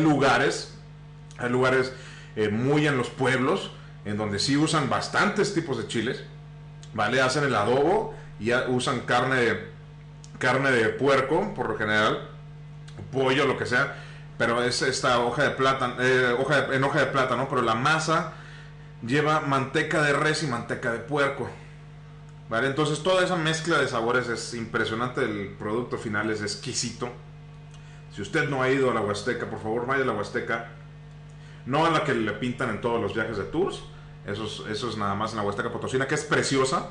lugares, 0.01 0.74
hay 1.39 1.49
lugares 1.51 1.93
eh, 2.36 2.49
muy 2.49 2.86
en 2.86 2.97
los 2.97 3.09
pueblos, 3.11 3.70
en 4.05 4.16
donde 4.16 4.39
sí 4.39 4.57
usan 4.57 4.89
bastantes 4.89 5.55
tipos 5.55 5.78
de 5.78 5.86
chiles, 5.86 6.22
¿vale? 6.95 7.20
Hacen 7.20 7.45
el 7.45 7.55
adobo 7.55 8.14
y 8.41 8.53
usan 8.53 9.01
carne 9.01 9.36
de, 9.36 9.68
carne 10.39 10.70
de 10.70 10.89
puerco, 10.91 11.53
por 11.55 11.68
lo 11.70 11.76
general, 11.76 12.28
pollo, 13.12 13.47
lo 13.47 13.57
que 13.59 13.66
sea, 13.66 13.97
pero 14.39 14.62
es 14.62 14.82
esta 14.82 15.20
hoja 15.20 15.43
de 15.45 15.51
plátano, 15.51 15.95
eh, 16.01 16.34
hoja 16.39 16.62
de- 16.62 16.76
en 16.76 16.84
hoja 16.84 17.01
de 17.01 17.07
plátano, 17.07 17.49
pero 17.49 17.62
la 17.62 17.74
masa 17.74 18.32
lleva 19.05 19.41
manteca 19.41 20.03
de 20.03 20.12
res 20.12 20.43
y 20.43 20.47
manteca 20.47 20.93
de 20.93 20.99
puerco. 21.01 21.49
Entonces 22.51 23.03
toda 23.03 23.24
esa 23.24 23.36
mezcla 23.36 23.78
de 23.78 23.88
sabores 23.88 24.28
es 24.28 24.55
impresionante, 24.55 25.22
el 25.22 25.49
producto 25.59 25.99
final 25.99 26.30
es 26.30 26.40
exquisito. 26.40 27.11
Si 28.14 28.22
usted 28.22 28.49
no 28.49 28.62
ha 28.62 28.70
ido 28.70 28.90
a 28.90 28.94
la 28.94 29.01
Huasteca, 29.03 29.51
por 29.51 29.61
favor 29.61 29.86
vaya 29.86 30.03
a 30.03 30.07
la 30.07 30.12
Huasteca. 30.12 30.70
No 31.66 31.84
a 31.84 31.90
la 31.90 32.05
que 32.05 32.14
le 32.14 32.32
pintan 32.32 32.70
en 32.70 32.80
todos 32.80 33.01
los 33.01 33.14
viajes 33.14 33.36
de 33.36 33.44
tours. 33.44 33.82
Eso 34.26 34.46
es, 34.46 34.62
eso 34.70 34.88
es 34.88 34.96
nada 34.96 35.14
más 35.14 35.32
en 35.32 35.36
la 35.36 35.42
Huasteca 35.42 35.70
Potosina, 35.70 36.09
que 36.09 36.14
es 36.14 36.24
preciosa. 36.24 36.90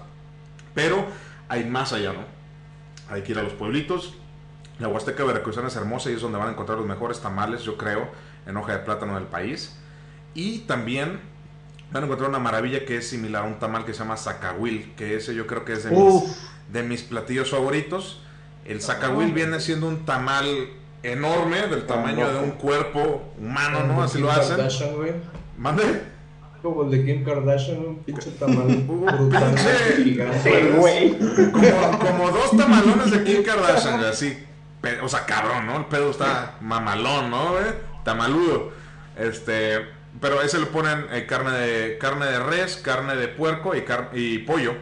Pero 0.76 1.08
hay 1.50 1.66
más 1.66 1.92
allá, 1.92 2.14
¿no? 2.14 2.24
Hay 3.10 3.24
que 3.24 3.32
ir 3.32 3.40
a 3.40 3.44
los 3.44 3.54
pueblitos. 3.54 4.14
La 4.78 4.88
Huasteca 4.88 5.24
Veracruzana 5.24 5.70
es 5.70 5.76
hermosa 5.76 6.12
y 6.12 6.14
es 6.14 6.22
donde 6.22 6.38
van 6.38 6.50
a 6.50 6.52
encontrar 6.52 6.78
los 6.78 6.88
mejores 6.88 7.20
tamales, 7.20 7.64
yo 7.64 7.78
creo, 7.78 8.08
en 8.46 8.56
hoja 8.58 8.74
de 8.74 8.80
plátano 8.80 9.16
del 9.16 9.26
país. 9.26 9.76
Y 10.36 10.60
también 10.60 11.20
van 11.92 12.04
a 12.04 12.06
encontrar 12.06 12.30
una 12.30 12.40
maravilla 12.40 12.86
que 12.86 12.98
es 12.98 13.08
similar 13.10 13.44
a 13.44 13.46
un 13.48 13.60
tamal 13.60 13.86
que 13.86 13.94
se 13.94 14.00
llama 14.00 14.18
zacahuil, 14.18 14.94
que 14.96 15.16
ese 15.16 15.34
yo 15.36 15.48
creo 15.48 15.64
que 15.66 15.74
es 15.74 15.84
de 15.84 15.92
mis, 15.92 16.38
de 16.72 16.84
mis 16.84 17.02
platillos 17.04 17.50
favoritos. 17.52 18.22
El 18.66 18.82
zacahuil 18.82 19.32
viene 19.34 19.60
siendo 19.60 19.88
un 19.88 20.06
tamal 20.06 20.46
enorme, 21.04 21.68
del 21.68 21.86
tamaño 21.86 22.32
de 22.34 22.40
un 22.40 22.52
cuerpo 22.52 23.32
humano, 23.40 23.84
¿no? 23.86 24.04
Así 24.04 24.18
Kim 24.18 24.26
lo 24.26 24.32
hacen. 24.32 24.58
Kardashian, 24.58 24.96
güey. 24.96 25.12
¿Mande? 25.58 25.84
Como 26.62 26.84
el 26.84 26.92
de 26.92 27.06
Kim 27.06 27.24
Kardashian, 27.24 27.78
un 27.78 28.00
pinche 28.04 28.32
tamal 28.32 28.66
Un 28.68 29.06
brutalmente 29.06 29.96
pinche- 30.04 30.76
güey. 30.76 31.18
Como, 31.52 32.00
como 32.00 32.32
dos 32.32 32.58
tamalones 32.58 33.12
de 33.12 33.24
Kim 33.24 33.44
Kardashian, 33.44 33.98
güey, 34.00 34.10
así. 34.10 34.38
O 35.04 35.08
sea, 35.08 35.26
cabrón, 35.26 35.66
¿no? 35.66 35.78
El 35.78 35.86
pedo 35.86 36.12
está 36.12 36.56
mamalón, 36.62 37.30
¿no? 37.30 37.52
Tamaludo. 38.04 38.72
Este. 39.18 39.96
Pero 40.20 40.42
ese 40.42 40.60
le 40.60 40.66
ponen 40.66 41.06
eh, 41.12 41.26
carne, 41.28 41.52
de, 41.52 41.98
carne 42.00 42.26
de 42.26 42.40
res, 42.40 42.78
carne 42.78 43.16
de 43.16 43.28
puerco 43.28 43.76
y, 43.76 43.82
car- 43.84 44.10
y 44.14 44.40
pollo. 44.40 44.74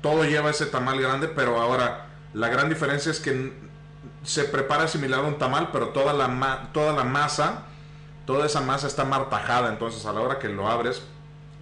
Todo 0.00 0.24
lleva 0.24 0.50
ese 0.50 0.66
tamal 0.66 1.00
grande, 1.00 1.28
pero 1.28 1.60
ahora 1.60 2.06
la 2.34 2.48
gran 2.48 2.68
diferencia 2.68 3.10
es 3.10 3.20
que 3.20 3.52
se 4.24 4.44
prepara 4.44 4.88
similar 4.88 5.20
a 5.20 5.28
un 5.28 5.38
tamal, 5.38 5.70
pero 5.72 5.88
toda 5.88 6.12
la, 6.12 6.28
ma- 6.28 6.70
toda 6.72 6.92
la 6.92 7.04
masa, 7.04 7.62
toda 8.26 8.46
esa 8.46 8.60
masa 8.60 8.86
está 8.88 9.04
martajada. 9.04 9.68
Entonces, 9.70 10.04
a 10.06 10.12
la 10.12 10.20
hora 10.20 10.38
que 10.38 10.48
lo 10.48 10.68
abres 10.68 11.02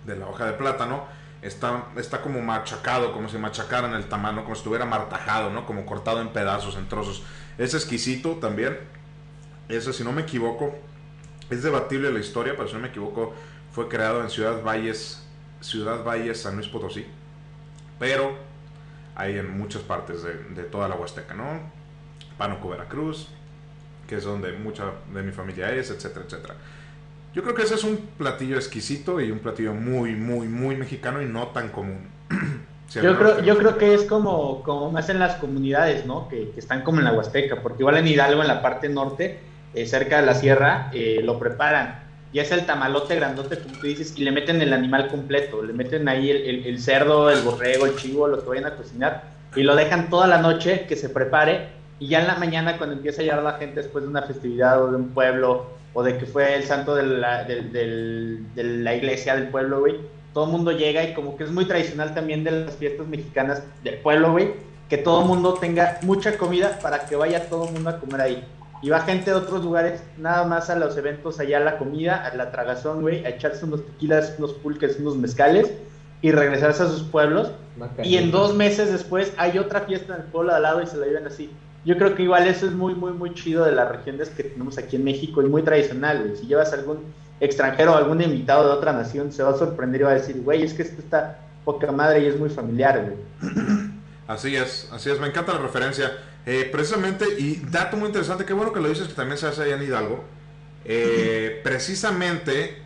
de 0.06 0.16
la 0.16 0.26
hoja 0.26 0.46
de 0.46 0.54
plátano, 0.54 1.04
está, 1.42 1.84
está 1.96 2.22
como 2.22 2.40
machacado, 2.40 3.12
como 3.12 3.28
si 3.28 3.38
machacaran 3.38 3.94
el 3.94 4.06
tamal, 4.08 4.34
¿no? 4.34 4.42
como 4.42 4.54
si 4.56 4.60
estuviera 4.60 4.84
martajado, 4.86 5.50
¿no? 5.50 5.64
como 5.66 5.86
cortado 5.86 6.20
en 6.22 6.30
pedazos, 6.30 6.76
en 6.76 6.88
trozos. 6.88 7.22
Es 7.56 7.74
exquisito 7.74 8.32
también. 8.36 8.78
Ese, 9.68 9.92
si 9.92 10.02
no 10.02 10.12
me 10.12 10.22
equivoco, 10.22 10.76
es 11.50 11.62
debatible 11.62 12.12
la 12.12 12.20
historia, 12.20 12.54
pero 12.56 12.68
si 12.68 12.74
no 12.74 12.80
me 12.80 12.88
equivoco, 12.88 13.34
fue 13.72 13.88
creado 13.88 14.22
en 14.22 14.30
Ciudad 14.30 14.62
Valles, 14.62 15.22
Ciudad 15.60 16.04
Valles, 16.04 16.40
San 16.40 16.56
Luis 16.56 16.68
Potosí. 16.68 17.06
Pero 17.98 18.34
hay 19.14 19.36
en 19.38 19.58
muchas 19.58 19.82
partes 19.82 20.22
de, 20.22 20.34
de 20.34 20.62
toda 20.62 20.88
la 20.88 20.94
Huasteca, 20.94 21.34
¿no? 21.34 21.60
Pánuco, 22.38 22.70
Veracruz, 22.70 23.28
que 24.08 24.16
es 24.16 24.24
donde 24.24 24.52
mucha 24.52 24.92
de 25.12 25.22
mi 25.22 25.32
familia 25.32 25.72
es, 25.72 25.90
etcétera, 25.90 26.24
etcétera. 26.26 26.54
Yo 27.32 27.42
creo 27.42 27.54
que 27.54 27.62
ese 27.62 27.74
es 27.74 27.84
un 27.84 27.96
platillo 28.18 28.56
exquisito 28.56 29.20
y 29.20 29.30
un 29.30 29.38
platillo 29.38 29.72
muy, 29.72 30.16
muy, 30.16 30.48
muy 30.48 30.76
mexicano 30.76 31.22
y 31.22 31.26
no 31.26 31.48
tan 31.48 31.68
común. 31.68 32.08
Si 32.90 33.00
Yo 33.00 33.16
creo, 33.16 33.40
yo 33.44 33.56
creo 33.56 33.78
que 33.78 33.94
es 33.94 34.02
como, 34.02 34.64
como 34.64 34.90
más 34.90 35.08
en 35.10 35.20
las 35.20 35.36
comunidades, 35.36 36.06
¿no? 36.06 36.28
Que, 36.28 36.50
que 36.50 36.58
están 36.58 36.82
como 36.82 36.98
en 36.98 37.04
la 37.04 37.12
Huasteca, 37.12 37.62
porque 37.62 37.84
igual 37.84 37.98
en 37.98 38.08
Hidalgo, 38.08 38.42
en 38.42 38.48
la 38.48 38.60
parte 38.60 38.88
norte, 38.88 39.38
eh, 39.74 39.86
cerca 39.86 40.20
de 40.20 40.26
la 40.26 40.34
sierra, 40.34 40.90
eh, 40.92 41.20
lo 41.22 41.38
preparan. 41.38 42.00
Y 42.32 42.38
es 42.38 42.52
el 42.52 42.64
tamalote 42.64 43.16
grandote, 43.16 43.58
como 43.58 43.76
tú 43.76 43.86
dices, 43.86 44.14
y 44.16 44.24
le 44.24 44.30
meten 44.30 44.62
el 44.62 44.72
animal 44.72 45.08
completo. 45.08 45.62
Le 45.62 45.72
meten 45.72 46.08
ahí 46.08 46.30
el, 46.30 46.80
cerdo, 46.80 47.30
el 47.30 47.42
borrego, 47.42 47.86
el 47.86 47.96
chivo, 47.96 48.28
lo 48.28 48.42
que 48.42 48.48
vayan 48.48 48.66
a 48.66 48.76
cocinar, 48.76 49.24
y 49.56 49.62
lo 49.64 49.74
dejan 49.74 50.10
toda 50.10 50.28
la 50.28 50.38
noche 50.38 50.86
que 50.86 50.94
se 50.94 51.08
prepare. 51.08 51.68
Y 51.98 52.08
ya 52.08 52.20
en 52.20 52.28
la 52.28 52.36
mañana, 52.36 52.78
cuando 52.78 52.96
empieza 52.96 53.20
a 53.20 53.24
llegar 53.24 53.42
la 53.42 53.54
gente 53.54 53.82
después 53.82 54.04
de 54.04 54.10
una 54.10 54.22
festividad 54.22 54.82
o 54.82 54.90
de 54.90 54.96
un 54.96 55.08
pueblo, 55.08 55.66
o 55.92 56.02
de 56.04 56.18
que 56.18 56.26
fue 56.26 56.54
el 56.54 56.62
santo 56.62 56.94
de 56.94 57.02
la, 57.02 57.44
de 57.44 58.40
la 58.54 58.94
iglesia 58.94 59.34
del 59.34 59.48
pueblo, 59.48 59.80
güey, 59.80 59.96
todo 60.32 60.44
el 60.44 60.52
mundo 60.52 60.70
llega 60.72 61.02
y 61.02 61.14
como 61.14 61.36
que 61.36 61.44
es 61.44 61.50
muy 61.50 61.64
tradicional 61.64 62.14
también 62.14 62.44
de 62.44 62.52
las 62.52 62.76
fiestas 62.76 63.06
mexicanas 63.08 63.62
del 63.82 63.98
pueblo, 63.98 64.32
güey, 64.32 64.52
que 64.88 64.98
todo 64.98 65.22
el 65.22 65.28
mundo 65.28 65.54
tenga 65.54 65.98
mucha 66.02 66.38
comida 66.38 66.78
para 66.80 67.06
que 67.06 67.16
vaya 67.16 67.48
todo 67.48 67.66
el 67.66 67.72
mundo 67.72 67.90
a 67.90 67.98
comer 67.98 68.20
ahí. 68.20 68.44
Y 68.82 68.88
va 68.88 69.00
gente 69.00 69.30
de 69.30 69.36
otros 69.36 69.62
lugares 69.62 70.02
nada 70.16 70.44
más 70.44 70.70
a 70.70 70.76
los 70.76 70.96
eventos 70.96 71.38
allá 71.38 71.58
a 71.58 71.60
la 71.60 71.78
comida, 71.78 72.24
a 72.24 72.34
la 72.34 72.50
tragazón, 72.50 73.02
güey, 73.02 73.24
a 73.26 73.30
echarse 73.30 73.64
unos 73.64 73.84
tequilas, 73.84 74.34
unos 74.38 74.54
pulques, 74.54 74.98
unos 74.98 75.16
mezcales 75.16 75.70
y 76.22 76.32
regresarse 76.32 76.82
a 76.82 76.86
sus 76.86 77.02
pueblos. 77.02 77.52
Y 78.02 78.16
en 78.16 78.30
dos 78.30 78.54
meses 78.54 78.90
después 78.90 79.32
hay 79.36 79.58
otra 79.58 79.82
fiesta 79.82 80.14
en 80.14 80.22
el 80.22 80.26
pueblo 80.28 80.50
de 80.50 80.56
al 80.56 80.62
lado 80.62 80.82
y 80.82 80.86
se 80.86 80.96
la 80.96 81.06
llevan 81.06 81.26
así. 81.26 81.50
Yo 81.84 81.96
creo 81.96 82.14
que 82.14 82.24
igual 82.24 82.46
eso 82.46 82.66
es 82.66 82.72
muy, 82.72 82.94
muy, 82.94 83.12
muy 83.12 83.32
chido 83.32 83.64
de 83.64 83.72
las 83.72 83.88
regiones 83.88 84.28
que 84.30 84.44
tenemos 84.44 84.76
aquí 84.76 84.96
en 84.96 85.04
México 85.04 85.42
y 85.42 85.46
muy 85.46 85.62
tradicional, 85.62 86.22
güey. 86.22 86.36
Si 86.36 86.46
llevas 86.46 86.72
algún 86.72 86.98
extranjero 87.40 87.92
o 87.92 87.96
algún 87.96 88.20
invitado 88.20 88.66
de 88.66 88.74
otra 88.74 88.92
nación, 88.92 89.32
se 89.32 89.42
va 89.42 89.50
a 89.50 89.56
sorprender 89.56 90.02
y 90.02 90.04
va 90.04 90.10
a 90.10 90.14
decir, 90.14 90.42
güey, 90.42 90.62
es 90.62 90.74
que 90.74 90.82
esto 90.82 91.00
está 91.00 91.38
poca 91.64 91.90
madre 91.90 92.22
y 92.22 92.26
es 92.26 92.38
muy 92.38 92.50
familiar, 92.50 93.02
güey. 93.02 93.50
Así 94.28 94.54
es, 94.54 94.88
así 94.92 95.10
es, 95.10 95.18
me 95.18 95.26
encanta 95.26 95.54
la 95.54 95.60
referencia. 95.60 96.12
Eh, 96.46 96.68
precisamente, 96.72 97.26
y 97.38 97.56
dato 97.70 97.96
muy 97.96 98.06
interesante, 98.06 98.44
qué 98.44 98.52
bueno 98.54 98.72
que 98.72 98.80
lo 98.80 98.88
dices 98.88 99.08
que 99.08 99.14
también 99.14 99.38
se 99.38 99.46
hace 99.46 99.62
allá 99.62 99.76
en 99.76 99.82
Hidalgo. 99.82 100.24
Eh, 100.84 101.60
precisamente, 101.62 102.78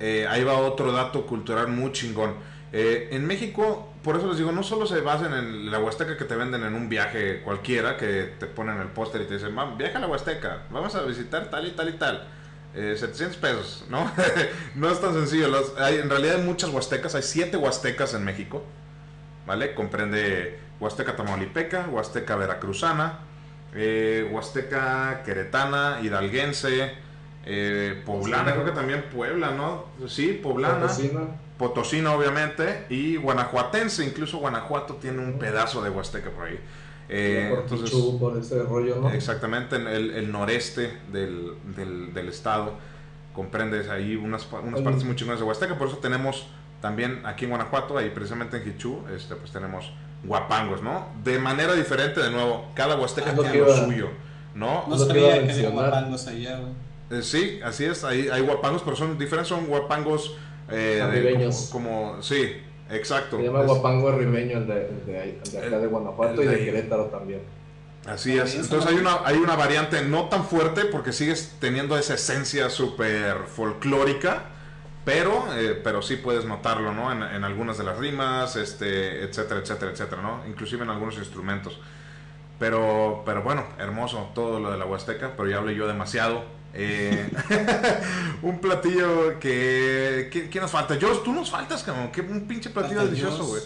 eh, 0.00 0.26
ahí 0.28 0.42
va 0.44 0.54
otro 0.58 0.92
dato 0.92 1.26
cultural 1.26 1.68
muy 1.68 1.92
chingón. 1.92 2.34
En 2.72 3.26
México, 3.26 3.90
por 4.02 4.16
eso 4.16 4.28
les 4.28 4.36
digo, 4.36 4.52
no 4.52 4.62
solo 4.62 4.86
se 4.86 5.00
basan 5.00 5.32
en 5.32 5.70
la 5.70 5.78
Huasteca 5.78 6.18
que 6.18 6.26
te 6.26 6.36
venden 6.36 6.62
en 6.62 6.74
un 6.74 6.90
viaje 6.90 7.40
cualquiera, 7.42 7.96
que 7.96 8.34
te 8.38 8.44
ponen 8.46 8.78
el 8.78 8.88
póster 8.88 9.22
y 9.22 9.24
te 9.24 9.34
dicen, 9.34 9.56
"Va, 9.56 9.74
viaja 9.76 9.96
a 9.96 10.00
la 10.02 10.08
Huasteca, 10.08 10.64
vamos 10.70 10.94
a 10.94 11.02
visitar 11.04 11.48
tal 11.48 11.66
y 11.66 11.70
tal 11.70 11.88
y 11.88 11.92
tal. 11.92 12.26
Eh, 12.74 12.94
700 12.98 13.38
pesos, 13.38 13.86
¿no? 13.88 14.12
no 14.74 14.90
es 14.90 15.00
tan 15.00 15.14
sencillo. 15.14 15.48
Los- 15.48 15.72
hay, 15.78 15.96
en 15.96 16.10
realidad 16.10 16.36
hay 16.36 16.42
muchas 16.42 16.68
huastecas, 16.68 17.14
hay 17.14 17.22
siete 17.22 17.56
huastecas 17.56 18.12
en 18.12 18.24
México, 18.24 18.62
¿vale? 19.46 19.74
Comprende 19.74 20.58
Huasteca 20.80 21.16
Tamaulipeca, 21.16 21.86
Huasteca 21.90 22.36
Veracruzana, 22.36 23.20
eh, 23.74 24.28
Huasteca 24.30 25.22
Queretana, 25.24 25.98
Hidalguense, 26.02 26.92
eh, 27.44 28.02
Poblana, 28.04 28.52
creo 28.52 28.64
que 28.64 28.72
también 28.72 29.04
Puebla, 29.14 29.52
¿no? 29.52 29.86
Sí, 30.08 30.38
Poblana. 30.42 30.80
Potosina. 30.80 31.20
Potosina, 31.58 32.12
obviamente, 32.12 32.84
y 32.90 33.16
Guanajuatense, 33.16 34.04
incluso 34.04 34.38
Guanajuato 34.38 34.96
tiene 34.96 35.20
un 35.20 35.38
pedazo 35.38 35.82
de 35.82 35.88
Huasteca 35.90 36.28
por 36.30 36.46
ahí. 36.48 36.60
Eh, 37.08 37.46
por 37.50 37.60
entonces, 37.60 37.90
Pichu, 37.90 38.18
por 38.18 38.36
ese 38.36 38.62
rollo, 38.64 38.96
¿no? 39.00 39.10
exactamente 39.10 39.76
en 39.76 39.86
el, 39.86 40.10
el 40.10 40.30
noreste 40.32 40.98
del, 41.12 41.52
del- 41.76 42.12
del 42.12 42.28
estado 42.28 42.74
comprendes 43.32 43.88
ahí 43.88 44.16
unas, 44.16 44.46
unas 44.50 44.80
partes 44.80 45.04
muy 45.04 45.14
chingonas 45.14 45.38
de 45.40 45.46
Huasteca, 45.46 45.78
por 45.78 45.88
eso 45.88 45.98
tenemos 45.98 46.46
también 46.82 47.20
aquí 47.24 47.44
en 47.44 47.50
Guanajuato, 47.52 47.96
ahí 47.96 48.10
precisamente 48.10 48.56
en 48.56 48.68
Hichú, 48.68 49.02
este, 49.14 49.36
pues 49.36 49.52
tenemos 49.52 49.92
guapangos, 50.26 50.82
¿no? 50.82 51.06
De 51.24 51.38
manera 51.38 51.74
diferente, 51.74 52.20
de 52.20 52.30
nuevo, 52.30 52.66
cada 52.74 52.96
Huasteca 52.96 53.30
Ah, 53.30 53.34
lo 53.36 53.42
tiene 53.42 53.58
lo 53.58 53.66
iba- 53.68 53.84
suyo, 53.84 54.08
¿no? 54.54 54.84
No 54.88 54.98
sabía 54.98 55.46
que 55.46 55.52
había 55.52 55.70
guapangos 55.70 56.26
allá, 56.26 56.58
güey. 56.58 56.72
Eh, 57.18 57.22
sí, 57.22 57.60
así 57.64 57.84
es, 57.84 58.02
hay, 58.04 58.28
hay 58.28 58.42
guapangos, 58.42 58.82
pero 58.82 58.96
son 58.96 59.16
diferentes, 59.18 59.48
son 59.48 59.66
guapangos 59.66 60.36
eh, 60.70 61.00
de 61.12 61.32
como, 61.70 61.70
como- 62.10 62.22
sí, 62.22 62.56
exacto. 62.90 63.36
Se 63.36 63.44
llama 63.44 63.60
Es- 63.60 63.66
Guapango 63.66 64.10
Ribeño, 64.12 64.58
el 64.58 64.66
de, 64.66 64.88
el 64.88 65.06
de, 65.06 65.22
el 65.44 65.50
de 65.52 65.58
acá 65.58 65.76
El- 65.76 65.82
de 65.82 65.86
Guanajuato 65.86 66.42
y 66.42 66.46
de. 66.46 66.64
Querétaro 66.64 67.04
también. 67.04 67.42
Así 68.06 68.38
Ah, 68.38 68.44
es. 68.44 68.54
Entonces 68.56 68.90
hay 68.90 68.96
una, 68.96 69.18
hay 69.24 69.36
una 69.36 69.54
variante 69.56 70.02
no 70.02 70.24
tan 70.28 70.44
fuerte 70.44 70.84
porque 70.86 71.12
sigues 71.12 71.54
teniendo 71.60 71.96
esa 71.98 72.14
esencia 72.14 72.70
súper 72.70 73.36
folclórica, 73.46 74.44
pero, 75.06 75.46
eh, 75.56 75.80
pero 75.84 76.02
sí 76.02 76.16
puedes 76.16 76.44
notarlo, 76.46 76.92
¿no? 76.92 77.12
En, 77.12 77.22
en 77.22 77.44
algunas 77.44 77.78
de 77.78 77.84
las 77.84 77.96
rimas, 77.96 78.56
este, 78.56 79.22
etcétera, 79.22 79.60
etcétera, 79.60 79.92
etcétera, 79.92 80.20
¿no? 80.20 80.42
Inclusive 80.48 80.82
en 80.82 80.90
algunos 80.90 81.16
instrumentos. 81.16 81.78
Pero, 82.58 83.22
pero 83.24 83.44
bueno, 83.44 83.64
hermoso 83.78 84.32
todo 84.34 84.58
lo 84.58 84.72
de 84.72 84.78
la 84.78 84.84
Huasteca, 84.84 85.34
pero 85.36 85.48
ya 85.48 85.58
hablé 85.58 85.76
yo 85.76 85.86
demasiado. 85.86 86.44
Eh, 86.74 87.30
un 88.42 88.58
platillo 88.58 89.38
que, 89.38 90.28
que, 90.32 90.50
que 90.50 90.60
nos 90.60 90.72
falta. 90.72 90.96
George, 90.96 91.20
tú 91.24 91.32
nos 91.32 91.52
faltas, 91.52 91.84
como 91.84 92.10
que 92.10 92.22
un 92.22 92.48
pinche 92.48 92.70
platillo 92.70 93.04
delicioso, 93.04 93.46
güey. 93.46 93.62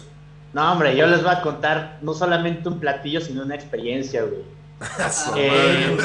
No, 0.53 0.71
hombre, 0.71 0.95
yo 0.95 1.07
les 1.07 1.23
voy 1.23 1.33
a 1.33 1.41
contar 1.41 1.97
no 2.03 2.13
solamente 2.13 2.69
un 2.69 2.79
platillo, 2.79 3.19
sino 3.19 3.41
una 3.41 3.55
experiencia, 3.55 4.21
güey. 4.21 4.43
Eh. 5.37 5.97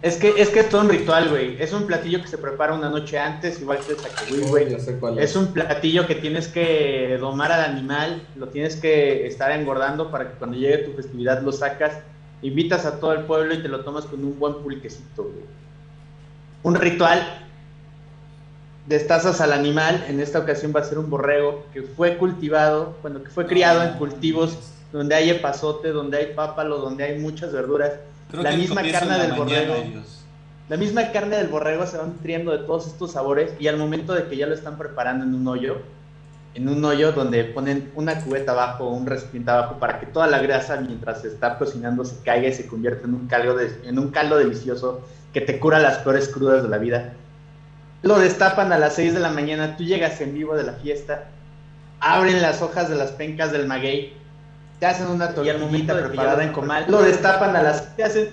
Es 0.00 0.16
que, 0.16 0.40
es 0.40 0.50
que 0.50 0.60
es 0.60 0.68
todo 0.68 0.82
un 0.82 0.88
ritual, 0.88 1.28
güey. 1.28 1.60
Es 1.60 1.72
un 1.72 1.86
platillo 1.86 2.22
que 2.22 2.28
se 2.28 2.38
prepara 2.38 2.72
una 2.72 2.88
noche 2.88 3.18
antes, 3.18 3.60
igual 3.60 3.78
que 3.78 3.92
el 3.92 3.98
sacahuil, 3.98 4.42
Uy, 4.42 4.48
güey. 4.48 4.80
sé 4.80 4.96
cuál 4.98 5.18
Es 5.18 5.34
un 5.34 5.48
platillo 5.48 6.06
que 6.06 6.14
tienes 6.14 6.46
que 6.46 7.18
domar 7.18 7.50
al 7.50 7.62
animal, 7.62 8.22
lo 8.36 8.48
tienes 8.48 8.76
que 8.76 9.26
estar 9.26 9.50
engordando 9.50 10.10
para 10.12 10.30
que 10.30 10.38
cuando 10.38 10.56
llegue 10.56 10.78
tu 10.78 10.92
festividad 10.92 11.42
lo 11.42 11.50
sacas, 11.50 11.98
invitas 12.42 12.86
a 12.86 13.00
todo 13.00 13.12
el 13.12 13.24
pueblo 13.24 13.54
y 13.54 13.62
te 13.62 13.68
lo 13.68 13.80
tomas 13.80 14.04
con 14.04 14.24
un 14.24 14.38
buen 14.38 14.54
pulquecito, 14.62 15.24
güey. 15.24 15.44
Un 16.62 16.76
ritual, 16.76 17.20
destazas 18.86 19.40
al 19.40 19.52
animal, 19.52 20.04
en 20.08 20.20
esta 20.20 20.38
ocasión 20.38 20.72
va 20.74 20.80
a 20.80 20.84
ser 20.84 20.98
un 20.98 21.10
borrego 21.10 21.64
que 21.72 21.82
fue 21.82 22.16
cultivado, 22.18 22.96
bueno, 23.02 23.22
que 23.24 23.30
fue 23.30 23.46
criado 23.46 23.82
en 23.82 23.94
cultivos 23.94 24.56
donde 24.92 25.16
hay 25.16 25.30
epazote, 25.30 25.88
donde 25.88 26.18
hay 26.18 26.34
pápalo, 26.34 26.78
donde 26.78 27.02
hay 27.04 27.18
muchas 27.18 27.52
verduras. 27.52 27.94
Creo 28.30 28.42
La 28.42 28.50
que 28.50 28.56
misma 28.58 28.82
carne 28.82 29.08
la 29.18 29.18
del 29.24 29.32
borrego. 29.32 29.74
ellos. 29.74 30.24
La 30.68 30.76
misma 30.76 31.10
carne 31.12 31.36
del 31.36 31.48
borrego 31.48 31.86
se 31.86 31.96
va 31.96 32.04
nutriendo 32.04 32.52
de 32.52 32.58
todos 32.58 32.86
estos 32.86 33.12
sabores 33.12 33.52
y 33.58 33.68
al 33.68 33.78
momento 33.78 34.14
de 34.14 34.24
que 34.28 34.36
ya 34.36 34.46
lo 34.46 34.54
están 34.54 34.76
preparando 34.76 35.24
en 35.24 35.34
un 35.34 35.46
hoyo, 35.48 35.78
en 36.54 36.68
un 36.68 36.84
hoyo 36.84 37.12
donde 37.12 37.44
ponen 37.44 37.90
una 37.94 38.20
cubeta 38.20 38.52
abajo 38.52 38.84
o 38.84 38.92
un 38.94 39.06
recipiente 39.06 39.50
abajo 39.50 39.76
para 39.78 39.98
que 39.98 40.06
toda 40.06 40.26
la 40.26 40.40
grasa 40.40 40.76
mientras 40.80 41.22
se 41.22 41.28
está 41.28 41.56
cocinando 41.56 42.04
se 42.04 42.22
caiga 42.22 42.48
y 42.48 42.52
se 42.52 42.66
convierta 42.66 43.06
en 43.06 43.14
un 43.14 43.26
caldo, 43.28 43.54
de- 43.56 43.80
en 43.84 43.98
un 43.98 44.10
caldo 44.10 44.36
delicioso 44.36 45.00
que 45.32 45.40
te 45.40 45.58
cura 45.58 45.78
las 45.78 45.98
peores 45.98 46.28
crudas 46.28 46.62
de 46.62 46.68
la 46.68 46.76
vida. 46.78 47.14
Lo 48.02 48.18
destapan 48.18 48.70
a 48.72 48.78
las 48.78 48.94
6 48.94 49.14
de 49.14 49.20
la 49.20 49.30
mañana, 49.30 49.76
tú 49.76 49.84
llegas 49.84 50.20
en 50.20 50.34
vivo 50.34 50.54
de 50.54 50.64
la 50.64 50.74
fiesta, 50.74 51.24
abren 52.00 52.42
las 52.42 52.60
hojas 52.62 52.88
de 52.90 52.96
las 52.96 53.10
pencas 53.12 53.52
del 53.52 53.66
maguey, 53.66 54.12
te 54.78 54.86
hacen 54.86 55.08
una 55.08 55.34
tortillita 55.34 55.94
preparada 56.08 56.44
en 56.44 56.52
comal, 56.52 56.84
lo 56.88 57.02
destapan 57.02 57.56
a 57.56 57.62
las 57.62 57.96
te 57.96 58.04
hacen, 58.04 58.30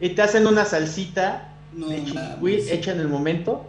y 0.00 0.10
te 0.10 0.22
hacen 0.22 0.46
una 0.46 0.64
salsita 0.64 1.48
No, 1.72 1.88
de 1.88 2.04
chihui 2.04 2.68
hecha 2.70 2.92
en 2.92 3.00
el 3.00 3.08
momento 3.08 3.64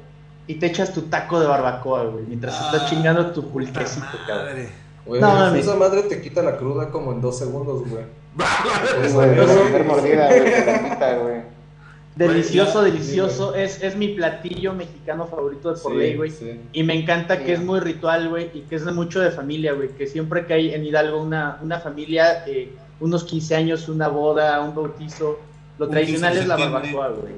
y 0.45 0.55
te 0.55 0.65
echas 0.67 0.93
tu 0.93 1.03
taco 1.03 1.39
de 1.39 1.47
barbacoa, 1.47 2.03
güey, 2.05 2.25
mientras 2.25 2.55
Ah, 2.59 2.71
estás 2.73 2.89
chingando 2.89 3.31
tu 3.31 3.49
pulquecito, 3.49 4.05
cabrón. 4.27 4.45
Madre. 4.47 4.69
Güey, 5.05 5.21
No, 5.21 5.33
mames. 5.33 5.65
esa 5.65 5.75
madre 5.75 6.03
te 6.03 6.21
quita 6.21 6.41
la 6.41 6.57
cruda 6.57 6.89
como 6.89 7.11
en 7.13 7.21
dos 7.21 7.37
segundos, 7.37 7.87
güey. 7.87 8.03
Güey, 8.35 9.13
güey, 9.13 9.35
güey. 11.23 11.56
Delicioso, 12.17 12.81
delicioso. 12.81 13.55
Es, 13.55 13.81
es 13.83 13.95
mi 13.95 14.09
platillo 14.09 14.73
mexicano 14.73 15.27
favorito 15.27 15.73
de 15.73 15.79
por 15.81 15.91
Sí, 15.93 15.97
ley, 15.97 16.15
güey. 16.15 16.31
sí. 16.31 16.59
Y 16.73 16.83
me 16.83 16.93
encanta 16.95 17.37
Sí. 17.37 17.43
que 17.43 17.53
es 17.53 17.61
muy 17.63 17.79
ritual, 17.79 18.29
güey, 18.29 18.49
y 18.53 18.61
que 18.61 18.75
es 18.75 18.85
de 18.85 18.91
mucho 18.91 19.19
de 19.19 19.31
familia, 19.31 19.73
güey. 19.73 19.89
Que 19.89 20.07
siempre 20.07 20.45
que 20.45 20.53
hay 20.53 20.73
en 20.73 20.83
Hidalgo 20.85 21.21
una, 21.21 21.59
una 21.61 21.79
familia, 21.79 22.43
eh, 22.47 22.71
unos 22.99 23.23
15 23.23 23.55
años, 23.55 23.87
una 23.89 24.07
boda, 24.07 24.59
un 24.61 24.73
bautizo, 24.75 25.39
lo 25.77 25.85
Un 25.85 25.91
tradicional 25.91 26.33
15 26.33 26.35
de 26.35 26.41
es 26.41 26.47
la 26.47 26.55
barbacoa, 26.69 27.09
güey. 27.09 27.33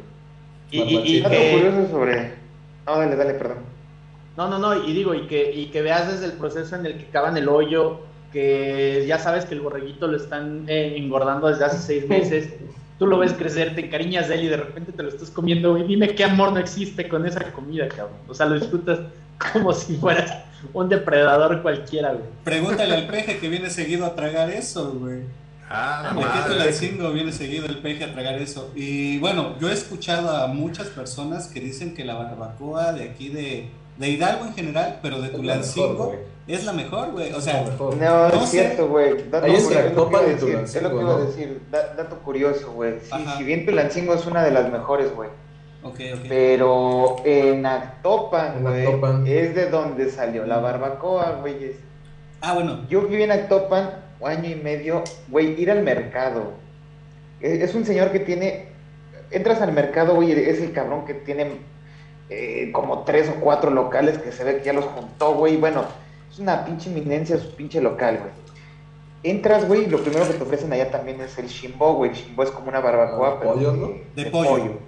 Y, 0.72 0.82
y- 0.82 1.18
y 1.18 1.24
que, 1.24 1.52
curioso 1.52 1.92
sobre... 1.92 2.34
No, 2.86 2.98
dale, 3.00 3.16
dale, 3.16 3.34
perdón. 3.34 3.58
no, 4.38 4.48
no, 4.48 4.58
no, 4.60 4.88
y 4.88 4.94
digo, 4.94 5.14
y 5.14 5.28
que, 5.28 5.52
y 5.52 5.66
que 5.68 5.82
veas 5.82 6.10
desde 6.12 6.26
el 6.28 6.34
proceso 6.40 6.76
en 6.76 6.86
el 6.86 6.94
que 6.98 7.06
cavan 7.06 7.36
el 7.38 7.50
hoyo, 7.50 8.00
que 8.32 9.04
ya 9.08 9.18
sabes 9.20 9.46
que 9.46 9.56
el 9.56 9.62
borreguito 9.62 10.08
lo 10.08 10.16
están 10.16 10.64
eh, 10.68 10.94
engordando 10.96 11.48
desde 11.48 11.66
hace 11.66 11.78
seis 11.80 12.08
meses. 12.08 12.50
Tú 13.00 13.08
lo 13.08 13.18
ves 13.18 13.32
crecer, 13.32 13.74
te 13.76 13.86
encariñas 13.86 14.28
de 14.28 14.36
él 14.36 14.44
y 14.44 14.48
de 14.50 14.58
repente 14.58 14.92
te 14.92 15.02
lo 15.02 15.08
estás 15.10 15.32
comiendo, 15.32 15.72
güey. 15.72 15.88
Dime 15.88 16.14
qué 16.16 16.26
amor 16.26 16.52
no 16.52 16.60
existe 16.60 17.08
con 17.08 17.26
esa 17.26 17.52
comida, 17.54 17.88
cabrón. 17.88 18.18
O 18.28 18.34
sea, 18.34 18.46
lo 18.46 18.60
disfrutas 18.60 19.00
como 19.54 19.72
si 19.74 19.96
fueras 19.96 20.44
un 20.74 20.90
depredador 20.90 21.62
cualquiera, 21.62 22.12
güey. 22.12 22.26
Pregúntale 22.44 22.94
al 22.94 23.08
peje 23.08 23.40
que 23.40 23.48
viene 23.48 23.70
seguido 23.70 24.06
a 24.06 24.16
tragar 24.16 24.50
eso, 24.50 24.92
güey. 24.92 25.22
Ah, 25.70 26.02
la 26.04 26.14
madre. 26.14 26.54
Tulancingo 26.54 27.12
viene 27.12 27.32
seguido 27.32 27.68
el 27.68 27.78
peje 27.78 28.04
a 28.04 28.12
tragar 28.12 28.36
eso. 28.42 28.72
Y 28.76 29.20
bueno, 29.20 29.56
yo 29.62 29.70
he 29.70 29.74
escuchado 29.74 30.36
a 30.36 30.48
muchas 30.48 30.88
personas 30.88 31.48
que 31.48 31.62
dicen 31.62 31.94
que 31.94 32.04
la 32.04 32.16
barbacoa 32.16 32.92
de 32.92 33.04
aquí 33.04 33.30
de, 33.30 33.70
de 33.98 34.10
Hidalgo 34.10 34.46
en 34.46 34.56
general, 34.56 35.00
pero 35.02 35.22
de 35.22 35.30
Tulancingo. 35.30 36.16
Es 36.56 36.66
la 36.66 36.74
mejor, 36.74 37.12
güey. 37.12 37.32
O 37.34 37.42
sea. 37.42 37.64
No, 37.78 37.92
No 37.98 38.28
es 38.28 38.50
sé. 38.50 38.60
cierto, 38.60 38.88
güey. 38.88 39.30
Dato 39.30 39.46
Ahí 39.46 39.56
es 39.56 39.64
curioso, 39.64 39.80
es 39.80 39.86
lo 39.86 39.90
que 39.90 39.90
Zacopan 39.90 40.22
iba 40.22 40.22
a 40.22 40.28
y 40.28 40.32
decir, 40.34 40.56
Es 40.78 40.84
lo 40.84 40.90
que 40.90 41.02
iba 41.04 41.16
a 41.16 41.20
decir. 41.20 41.62
Da- 41.72 41.94
dato 41.96 42.20
curioso, 42.20 42.72
güey. 42.74 42.94
Sí, 43.02 43.26
si 43.38 43.44
bien 43.44 43.66
Tulancingo 43.66 44.14
es 44.14 44.26
una 44.26 44.44
de 44.44 44.52
las 44.52 44.72
mejores, 44.72 45.14
güey. 45.16 45.30
ok, 45.84 46.00
ok. 46.16 46.26
Pero 46.28 47.16
en 47.26 47.66
Actopan, 47.66 48.58
En 48.58 48.64
güey, 48.64 48.86
Actopan. 48.86 49.28
es 49.28 49.56
de 49.56 49.70
donde 49.70 50.10
salió 50.10 50.46
la 50.46 50.58
barbacoa, 50.60 51.38
güey. 51.42 51.74
Ah, 52.42 52.54
bueno, 52.54 52.86
Yo 52.90 53.02
viví 53.02 53.24
en 53.24 53.32
Actopan 53.32 53.92
un 54.20 54.30
año 54.30 54.50
y 54.50 54.56
medio, 54.56 55.04
güey, 55.30 55.62
ir 55.62 55.70
al 55.72 55.84
mercado. 55.84 56.54
Es, 57.42 57.62
es 57.62 57.76
un 57.76 57.86
señor 57.86 58.12
que 58.12 58.20
tiene. 58.20 58.70
Entras 59.32 59.62
al 59.62 59.72
mercado, 59.72 60.16
güey, 60.16 60.32
es 60.32 60.60
el 60.62 60.72
cabrón 60.74 61.06
que 61.06 61.14
tiene 61.14 61.52
eh, 62.32 62.72
como 62.74 63.04
tres 63.04 63.30
o 63.30 63.40
cuatro 63.40 63.70
locales 63.72 64.18
que 64.18 64.32
se 64.32 64.44
ve 64.44 64.58
que 64.58 64.64
ya 64.66 64.74
los 64.74 64.86
juntó, 64.86 65.34
güey. 65.36 65.56
Bueno, 65.58 65.84
es 66.40 66.44
una 66.44 66.64
pinche 66.64 66.90
eminencia 66.90 67.38
su 67.38 67.54
pinche 67.56 67.82
local, 67.82 68.18
güey. 68.20 68.32
Entras, 69.24 69.68
güey, 69.68 69.84
y 69.84 69.88
lo 69.88 70.02
primero 70.02 70.26
que 70.26 70.34
te 70.36 70.44
ofrecen 70.44 70.72
allá 70.72 70.90
también 70.90 71.20
es 71.20 71.38
el 71.38 71.48
shimbo, 71.48 71.96
güey. 71.96 72.12
El 72.12 72.16
shimbo 72.16 72.44
es 72.44 72.52
como 72.52 72.70
una 72.70 72.80
barbacoa, 72.80 73.32
Ah, 73.32 73.36
pero 73.40 73.54
pollo, 73.54 73.74
¿no? 73.74 73.92
De 74.16 74.26
pollo. 74.32 74.80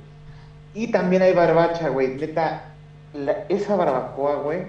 Y 0.73 0.87
también 0.91 1.21
hay 1.21 1.33
barbacha, 1.33 1.89
güey. 1.89 2.15
Neta, 2.15 2.71
la- 3.13 3.43
esa 3.49 3.75
barbacoa, 3.75 4.35
güey, 4.37 4.61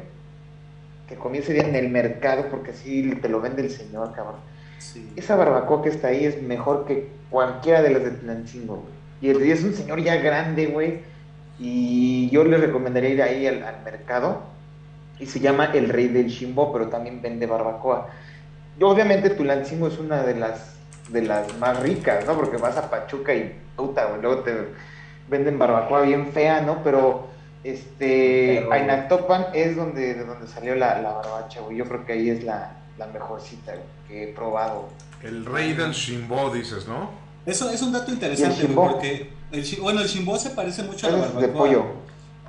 que 1.08 1.14
comí 1.14 1.38
ese 1.38 1.52
día 1.52 1.62
en 1.62 1.76
el 1.76 1.88
mercado, 1.90 2.46
porque 2.50 2.72
así 2.72 3.12
te 3.22 3.28
lo 3.28 3.40
vende 3.40 3.62
el 3.62 3.70
señor, 3.70 4.12
cabrón. 4.12 4.40
sí. 4.80 5.08
Esa 5.14 5.36
barbacoa 5.36 5.82
que 5.82 5.90
está 5.90 6.08
ahí 6.08 6.24
es 6.24 6.42
mejor 6.42 6.84
que 6.86 7.06
cualquiera 7.30 7.82
de 7.82 7.90
las 7.90 8.02
de 8.02 8.10
Tlancingo, 8.10 8.74
güey. 8.78 8.92
Y 9.20 9.28
el- 9.28 9.48
es 9.48 9.62
un 9.62 9.74
señor 9.74 10.02
ya 10.02 10.16
grande, 10.16 10.66
güey. 10.66 11.02
Y 11.60 12.28
yo 12.30 12.42
le 12.42 12.56
recomendaría 12.56 13.10
ir 13.10 13.22
ahí 13.22 13.46
al, 13.46 13.62
al 13.62 13.80
mercado. 13.84 14.50
Y 15.18 15.26
se 15.26 15.40
llama 15.40 15.66
El 15.72 15.88
Rey 15.88 16.08
del 16.08 16.28
Chimbo, 16.30 16.72
pero 16.72 16.88
también 16.88 17.20
vende 17.22 17.46
barbacoa. 17.46 18.08
y 18.78 18.82
obviamente 18.82 19.30
Tulancingo 19.30 19.86
es 19.88 19.98
una 19.98 20.22
de 20.22 20.34
las 20.34 20.72
de 21.10 21.22
las 21.22 21.56
más 21.58 21.78
ricas, 21.80 22.24
¿no? 22.26 22.34
Porque 22.34 22.56
vas 22.56 22.76
a 22.76 22.88
Pachuca 22.90 23.34
y 23.34 23.54
puta, 23.76 24.06
güey, 24.06 24.22
luego 24.22 24.42
te 24.42 24.54
venden 25.28 25.58
barbacoa 25.58 26.02
bien 26.02 26.28
fea, 26.32 26.60
¿no? 26.62 26.82
Pero 26.82 27.26
este 27.64 28.58
Pero- 28.60 28.72
Ainactopan 28.72 29.46
es 29.52 29.76
donde 29.76 30.14
de 30.14 30.24
donde 30.24 30.46
salió 30.46 30.74
la, 30.74 31.00
la 31.00 31.12
barbacha, 31.12 31.60
güey. 31.60 31.76
Yo 31.76 31.84
creo 31.86 32.04
que 32.06 32.12
ahí 32.14 32.30
es 32.30 32.42
la, 32.44 32.72
la 32.98 33.06
mejor 33.08 33.40
cita 33.40 33.74
que 34.08 34.24
he 34.24 34.26
probado. 34.28 34.88
El 35.22 35.44
rey 35.44 35.72
del 35.74 35.92
Shimbo, 35.92 36.50
dices, 36.50 36.86
¿no? 36.88 37.10
Eso 37.46 37.70
es 37.70 37.82
un 37.82 37.92
dato 37.92 38.10
¿Y 38.10 38.14
interesante, 38.14 38.60
el 38.62 38.66
Shimbo? 38.68 38.90
porque 38.92 39.30
el, 39.52 39.64
bueno, 39.80 40.00
el 40.00 40.06
Shimbo 40.08 40.36
se 40.38 40.50
parece 40.50 40.82
mucho 40.84 41.06
a 41.06 41.10
la 41.10 41.18
barbacoa. 41.18 41.42
de 41.42 41.48
pollo. 41.48 41.84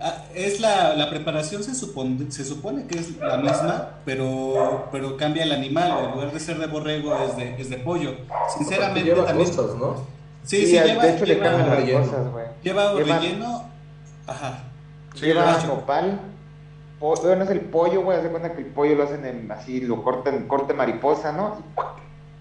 Ah, 0.05 0.25
Es 0.35 0.59
la, 0.59 0.95
la 0.95 1.09
preparación 1.09 1.63
se 1.63 1.73
supone, 1.73 2.29
se 2.29 2.43
supone 2.43 2.85
que 2.87 2.99
es 2.99 3.17
la 3.19 3.37
misma, 3.37 3.89
pero, 4.03 4.89
pero 4.91 5.15
cambia 5.15 5.43
el 5.43 5.53
animal. 5.53 5.93
En 6.05 6.11
lugar 6.11 6.31
de 6.33 6.39
ser 6.41 6.57
de 6.59 6.67
borrego 6.67 7.15
es 7.23 7.37
de, 7.37 7.55
es 7.61 7.69
de 7.69 7.77
pollo. 7.77 8.11
Sinceramente 8.57 9.01
lleva 9.09 9.25
también. 9.25 9.49
¿no? 9.55 9.95
Sí, 10.43 10.65
sí, 10.65 10.73
de 10.77 10.83
lleva, 10.87 11.07
hecho 11.07 11.25
le 11.25 11.35
lleva, 11.35 11.51
relleno. 11.75 11.99
cosas, 12.01 12.25
lleva 12.61 12.93
lleva- 12.95 13.19
relleno. 13.19 13.63
Ajá. 14.27 14.63
Sí, 15.15 15.25
Lleva 15.27 15.57
de 15.57 15.67
nopal. 15.67 16.19
po- 16.99 17.15
bueno, 17.23 17.43
es 17.45 17.49
el 17.51 17.61
pollo, 17.61 18.01
güey. 18.01 18.17
Haz 18.17 18.23
de 18.23 18.29
cuenta 18.29 18.51
que 18.53 18.61
el 18.61 18.67
pollo 18.67 18.95
lo 18.95 19.03
hacen 19.03 19.25
en, 19.25 19.49
así, 19.51 19.79
lo 19.81 20.03
cortan, 20.03 20.47
corte 20.49 20.73
mariposa, 20.73 21.31
¿no? 21.31 21.57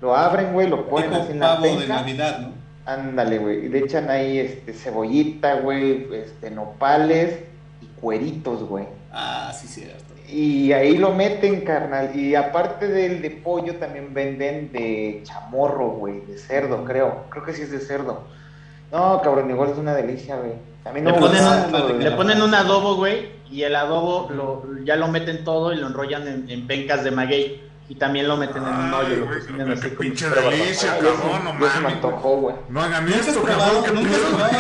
Lo 0.01 0.17
abren, 0.17 0.53
güey, 0.53 0.69
lo 0.69 0.89
ponen 0.89 1.11
Tipo 1.11 1.23
así 1.23 1.33
en 1.33 1.39
la 1.41 1.47
pavo 1.55 1.65
de 1.67 1.71
penca. 1.77 1.95
Navidad, 1.95 2.39
¿no? 2.41 2.49
Ándale, 2.87 3.39
güey. 3.39 3.67
Y 3.67 3.69
le 3.69 3.79
echan 3.79 4.11
ahí 4.11 4.39
este, 4.39 4.73
cebollita, 4.73 5.61
güey, 5.61 6.09
este, 6.13 6.51
nopales 6.51 7.52
cueritos, 8.03 8.65
güey. 8.65 8.85
Ah, 9.13 9.51
sí, 9.59 9.67
cierto. 9.67 10.13
Y 10.29 10.73
ahí 10.73 10.97
lo 10.99 11.13
meten, 11.15 11.61
carnal. 11.63 12.15
Y 12.17 12.35
aparte 12.35 12.89
del 12.89 13.23
de 13.23 13.31
pollo, 13.31 13.77
también 13.77 14.13
venden 14.13 14.73
de 14.73 15.21
chamorro, 15.25 15.91
güey, 15.91 16.21
de 16.27 16.37
cerdo, 16.37 16.85
creo. 16.85 17.25
Creo 17.31 17.45
que 17.45 17.53
sí 17.55 17.63
es 17.63 17.71
de 17.71 17.79
cerdo. 17.81 18.25
No, 18.91 19.23
cabrón, 19.23 19.49
igual 19.51 19.71
es 19.71 19.79
una 19.79 19.95
delicia, 19.95 20.37
güey. 20.37 20.53
Mí 20.93 21.01
no 21.01 21.11
Le 21.13 21.19
ponen, 21.19 21.43
un- 21.45 21.99
le 22.05 22.11
ponen 22.13 22.43
un 22.43 22.55
adobo, 22.55 22.97
güey, 22.97 23.31
y 23.51 23.63
el 23.63 23.77
adobo 23.77 24.29
lo, 24.35 24.65
ya 24.85 24.97
lo 24.97 25.09
meten 25.09 25.45
todo 25.45 25.73
y 25.73 25.77
lo 25.77 25.87
enrollan 25.87 26.27
en, 26.27 26.51
en 26.51 26.67
pencas 26.67 27.05
de 27.05 27.11
maguey. 27.13 27.63
Y 27.89 27.95
también 27.97 28.27
lo 28.29 28.37
meten 28.39 28.63
en 28.63 28.69
un 28.75 28.95
hoyo, 28.95 29.17
lo 29.17 29.27
güey, 29.27 29.39
cocinan 29.41 29.67
qué 29.67 29.73
así 29.75 29.89
como 29.89 29.99
pinche 30.01 30.27
delicia, 30.31 30.93
cabrón, 30.99 31.45
no 31.45 31.51
se 31.51 31.75
me 31.77 31.83
mames. 31.83 31.93
antojó, 31.95 32.37
güey. 32.39 32.57
No 32.71 32.81
hagan 32.81 33.05
¿Nunca 33.05 33.19
has 33.21 33.29
esto, 33.29 33.43
cabrón, 33.43 33.85
qué 33.85 33.91
nunca 33.93 34.11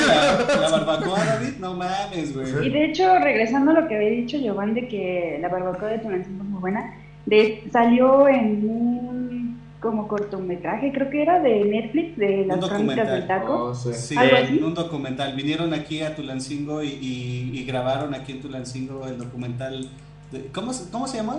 la, 0.08 0.60
la 0.60 0.70
barbacoa, 0.78 1.24
David? 1.24 1.52
No 1.58 1.74
mames, 1.74 2.34
güey. 2.34 2.66
Y 2.66 2.70
de 2.70 2.84
hecho, 2.86 3.18
regresando 3.20 3.70
a 3.70 3.74
lo 3.80 3.88
que 3.88 3.96
había 3.96 4.10
dicho 4.10 4.36
Giovanni 4.38 4.80
de 4.82 4.88
que 4.88 5.38
la 5.40 5.48
barbacoa 5.48 5.88
de 5.88 5.98
Tulancingo 6.00 6.42
es 6.42 6.48
muy 6.50 6.60
buena, 6.60 6.94
de, 7.24 7.64
salió 7.72 8.28
en 8.28 8.68
un 8.68 9.62
como 9.80 10.06
cortometraje, 10.06 10.92
creo 10.92 11.10
que 11.10 11.22
era 11.22 11.40
de 11.40 11.64
Netflix, 11.64 12.16
de 12.16 12.44
las 12.46 12.58
crónicas 12.64 13.08
del 13.08 13.26
taco. 13.26 13.74
Sé. 13.74 13.94
Sí, 13.94 14.16
¿Algo 14.16 14.36
así? 14.36 14.58
un 14.62 14.74
documental. 14.74 15.34
Vinieron 15.34 15.72
aquí 15.74 16.02
a 16.02 16.14
Tulancingo 16.14 16.82
y, 16.84 16.88
y- 16.88 17.50
y 17.54 17.64
grabaron 17.64 18.14
aquí 18.14 18.32
en 18.32 18.40
Tulancingo 18.42 19.06
el 19.08 19.18
documental. 19.18 19.88
de- 20.30 20.46
¿cómo, 20.52 20.72
se- 20.72 20.88
¿Cómo 20.90 21.08
se 21.08 21.16
llama? 21.16 21.36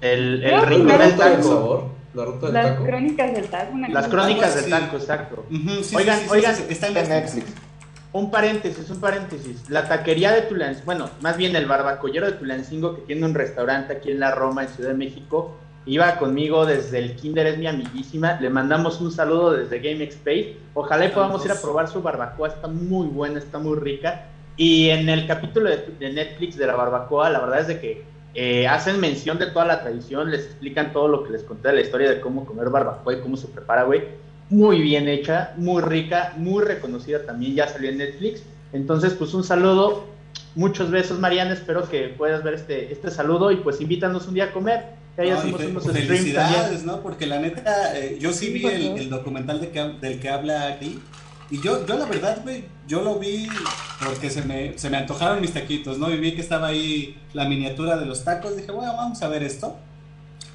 El, 0.00 0.42
el 0.44 0.62
rincón 0.66 0.98
del 0.98 1.16
taco. 1.16 1.42
sabor. 1.42 1.84
La 2.14 2.24
ruta 2.26 2.46
del 2.46 2.54
Las 2.54 2.66
taco. 2.66 2.84
crónicas 2.84 3.32
del 3.34 3.46
taco. 3.46 3.72
una 3.74 3.88
Las 3.88 4.08
crónicas 4.08 4.54
del 4.54 4.70
taco, 4.70 4.96
exacto. 4.96 5.46
Sí, 5.50 5.96
Oigan, 5.96 6.16
sí, 6.18 6.22
sí, 6.22 6.28
sí, 6.28 6.34
oigan. 6.34 6.54
está 6.54 6.64
en 6.64 6.70
Está 6.70 6.86
en 6.88 6.94
Netflix. 7.08 7.34
Netflix. 7.36 7.62
Un 8.12 8.30
paréntesis, 8.30 8.90
un 8.90 9.00
paréntesis. 9.00 9.68
La 9.68 9.88
taquería 9.88 10.30
de 10.30 10.42
Tulancingo, 10.42 10.84
bueno, 10.86 11.10
más 11.20 11.36
bien 11.36 11.56
el 11.56 11.66
barbacollero 11.66 12.26
de 12.26 12.32
Tulancingo, 12.32 12.94
que 12.94 13.02
tiene 13.02 13.26
un 13.26 13.34
restaurante 13.34 13.94
aquí 13.94 14.12
en 14.12 14.20
la 14.20 14.30
Roma, 14.30 14.62
en 14.62 14.68
Ciudad 14.68 14.90
de 14.90 14.96
México, 14.96 15.56
iba 15.86 16.14
conmigo 16.16 16.64
desde 16.64 16.98
el 17.00 17.16
kinder, 17.16 17.48
es 17.48 17.58
mi 17.58 17.66
amiguísima. 17.66 18.38
Le 18.40 18.50
mandamos 18.50 19.00
un 19.00 19.10
saludo 19.10 19.50
desde 19.54 19.80
Game 19.80 20.04
Space. 20.04 20.56
Ojalá 20.74 21.06
y 21.06 21.08
podamos 21.08 21.44
ir 21.44 21.50
a 21.50 21.60
probar 21.60 21.88
su 21.88 22.00
barbacoa, 22.02 22.46
está 22.48 22.68
muy 22.68 23.08
buena, 23.08 23.40
está 23.40 23.58
muy 23.58 23.76
rica. 23.80 24.26
Y 24.56 24.90
en 24.90 25.08
el 25.08 25.26
capítulo 25.26 25.68
de, 25.68 25.78
de 25.98 26.12
Netflix 26.12 26.56
de 26.56 26.68
la 26.68 26.76
barbacoa, 26.76 27.28
la 27.30 27.40
verdad 27.40 27.60
es 27.62 27.66
de 27.66 27.80
que 27.80 28.04
eh, 28.34 28.66
hacen 28.66 29.00
mención 29.00 29.38
de 29.38 29.46
toda 29.46 29.64
la 29.64 29.82
tradición, 29.82 30.30
les 30.30 30.44
explican 30.46 30.92
todo 30.92 31.08
lo 31.08 31.22
que 31.24 31.30
les 31.32 31.42
conté 31.42 31.68
de 31.68 31.74
la 31.74 31.80
historia 31.80 32.10
de 32.10 32.20
cómo 32.20 32.44
comer 32.44 32.68
barbacoa 32.70 33.14
y 33.14 33.20
cómo 33.20 33.36
se 33.36 33.48
prepara, 33.48 33.84
güey 33.84 34.02
muy 34.50 34.82
bien 34.82 35.08
hecha, 35.08 35.54
muy 35.56 35.80
rica, 35.82 36.34
muy 36.36 36.62
reconocida 36.62 37.24
también, 37.24 37.54
ya 37.54 37.66
salió 37.66 37.88
en 37.88 37.96
Netflix. 37.96 38.42
Entonces, 38.74 39.14
pues 39.14 39.32
un 39.32 39.42
saludo, 39.42 40.04
muchos 40.54 40.90
besos, 40.90 41.18
Mariana, 41.18 41.54
espero 41.54 41.88
que 41.88 42.08
puedas 42.08 42.44
ver 42.44 42.54
este, 42.54 42.92
este 42.92 43.10
saludo 43.10 43.50
y 43.50 43.56
pues 43.56 43.80
invítanos 43.80 44.28
un 44.28 44.34
día 44.34 44.44
a 44.44 44.52
comer, 44.52 44.84
que 45.16 45.22
ahí 45.22 45.30
No, 45.30 45.38
hacemos 45.38 45.60
fe- 45.62 45.68
unos 45.68 45.84
felicidades. 45.90 46.84
¿no? 46.84 47.00
Porque 47.00 47.26
la 47.26 47.40
neta, 47.40 47.98
eh, 47.98 48.18
yo 48.20 48.32
sí 48.32 48.46
Sí, 48.48 48.52
vi 48.52 48.60
por 48.60 48.72
el, 48.72 49.08
documental 49.10 49.60
de 49.62 49.70
que, 49.70 49.80
del 50.00 50.20
que 50.20 50.28
habla 50.28 50.66
aquí. 50.68 51.00
Y 51.50 51.60
yo, 51.60 51.86
yo 51.86 51.96
la 51.98 52.06
verdad, 52.06 52.38
güey, 52.42 52.64
yo 52.88 53.02
lo 53.02 53.18
vi 53.18 53.48
porque 54.04 54.30
se 54.30 54.42
me, 54.42 54.76
se 54.78 54.90
me 54.90 54.96
antojaron 54.96 55.40
mis 55.40 55.52
taquitos, 55.52 55.98
¿no? 55.98 56.10
Y 56.10 56.16
vi 56.16 56.32
que 56.34 56.40
estaba 56.40 56.68
ahí 56.68 57.20
la 57.32 57.44
miniatura 57.46 57.96
de 57.96 58.06
los 58.06 58.24
tacos. 58.24 58.56
Dije, 58.56 58.72
bueno, 58.72 58.96
vamos 58.96 59.22
a 59.22 59.28
ver 59.28 59.42
esto. 59.42 59.76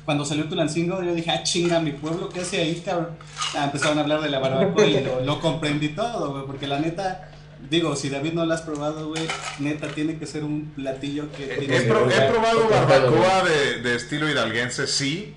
Cuando 0.05 0.25
salió 0.25 0.45
Tulancingo, 0.49 1.03
yo 1.03 1.13
dije, 1.13 1.29
ah, 1.29 1.43
chinga, 1.43 1.79
mi 1.79 1.91
pueblo, 1.91 2.29
¿qué 2.29 2.39
hace 2.41 2.61
ahí, 2.61 2.81
cabrón? 2.83 3.09
Ah, 3.55 3.65
empezaron 3.65 3.99
a 3.99 4.01
hablar 4.01 4.21
de 4.21 4.29
la 4.29 4.39
barbacoa 4.39 4.85
y 4.87 5.03
lo, 5.03 5.21
lo 5.21 5.39
comprendí 5.39 5.89
todo, 5.89 6.31
güey, 6.31 6.45
porque 6.47 6.65
la 6.67 6.79
neta, 6.79 7.29
digo, 7.69 7.95
si 7.95 8.09
David 8.09 8.33
no 8.33 8.43
lo 8.45 8.53
has 8.55 8.63
probado, 8.63 9.09
güey, 9.09 9.27
neta, 9.59 9.87
tiene 9.89 10.17
que 10.17 10.25
ser 10.25 10.43
un 10.43 10.71
platillo 10.75 11.31
que 11.33 11.45
tiene 11.45 11.77
He, 11.77 11.81
que 11.83 11.87
pro- 11.87 12.09
he 12.09 12.21
probado 12.31 12.67
barbacoa 12.67 13.43
de, 13.43 13.81
de 13.83 13.95
estilo 13.95 14.27
hidalguense, 14.27 14.87
sí, 14.87 15.35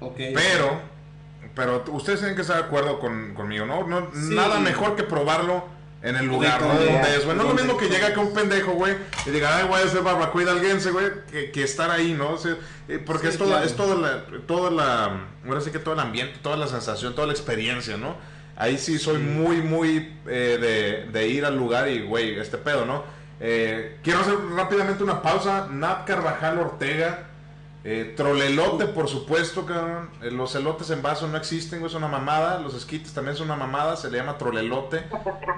Ok. 0.00 0.16
pero, 0.34 0.80
pero 1.54 1.84
ustedes 1.88 2.18
tienen 2.20 2.34
que 2.36 2.42
estar 2.42 2.56
de 2.56 2.62
acuerdo 2.64 2.98
con, 3.00 3.34
conmigo, 3.34 3.66
¿no? 3.66 3.86
no 3.86 4.10
Sí. 4.12 4.34
Nada 4.34 4.58
mejor 4.60 4.96
que 4.96 5.02
probarlo 5.04 5.64
en 6.02 6.16
el 6.16 6.26
lugar, 6.26 6.60
¿no? 6.60 6.68
Donde- 6.68 7.16
es, 7.16 7.24
güey. 7.24 7.36
No 7.36 7.44
es 7.44 7.48
lo 7.48 7.54
mismo 7.54 7.76
que 7.78 7.88
llega 7.88 8.08
acá 8.08 8.20
un 8.20 8.34
pendejo, 8.34 8.72
güey, 8.72 8.94
y 9.24 9.30
diga, 9.30 9.56
ay, 9.56 9.66
voy 9.66 9.80
a 9.80 9.84
hacer 9.84 10.02
barbacoa 10.02 10.42
hidalguense, 10.42 10.90
güey, 10.90 11.06
que, 11.30 11.50
que 11.50 11.62
estar 11.62 11.90
ahí, 11.90 12.12
¿no? 12.12 12.32
O 12.32 12.38
sea, 12.38 12.56
eh, 12.88 12.98
porque 13.04 13.28
Sí, 13.28 13.32
es 13.34 13.38
toda, 13.38 13.50
claro. 13.52 13.64
es 13.66 13.74
toda 13.76 13.94
la, 13.96 14.24
toda 14.46 14.70
la, 14.70 15.20
ahora 15.46 15.60
sí 15.62 15.70
que 15.70 15.78
todo 15.78 15.94
el 15.94 16.00
ambiente, 16.00 16.38
toda 16.42 16.56
la 16.58 16.66
sensación, 16.66 17.14
toda 17.14 17.26
la 17.28 17.32
experiencia, 17.32 17.96
¿no? 17.96 18.16
Ahí 18.56 18.76
sí 18.78 18.98
soy 18.98 19.18
muy, 19.18 19.62
muy 19.62 20.14
eh, 20.28 21.06
de, 21.10 21.10
de 21.18 21.28
ir 21.28 21.44
al 21.44 21.56
lugar 21.56 21.88
y, 21.88 22.02
güey, 22.02 22.38
este 22.38 22.58
pedo, 22.58 22.84
¿no? 22.84 23.02
Eh, 23.40 23.98
quiero 24.04 24.20
hacer 24.20 24.34
rápidamente 24.54 25.02
una 25.02 25.20
pausa. 25.22 25.66
Nat 25.70 26.06
Carvajal 26.06 26.58
Ortega. 26.58 27.30
Eh, 27.86 28.14
trolelote, 28.16 28.86
por 28.86 29.08
supuesto, 29.08 29.66
cabrón. 29.66 30.08
Eh, 30.22 30.30
los 30.30 30.54
elotes 30.54 30.88
en 30.88 31.02
vaso 31.02 31.28
no 31.28 31.36
existen, 31.36 31.80
güey, 31.80 31.90
es 31.90 31.96
una 31.96 32.08
mamada. 32.08 32.58
Los 32.58 32.74
esquites 32.74 33.12
también 33.12 33.36
son 33.36 33.46
una 33.46 33.56
mamada, 33.56 33.94
se 33.96 34.10
le 34.10 34.16
llama 34.16 34.38
trolelote. 34.38 35.04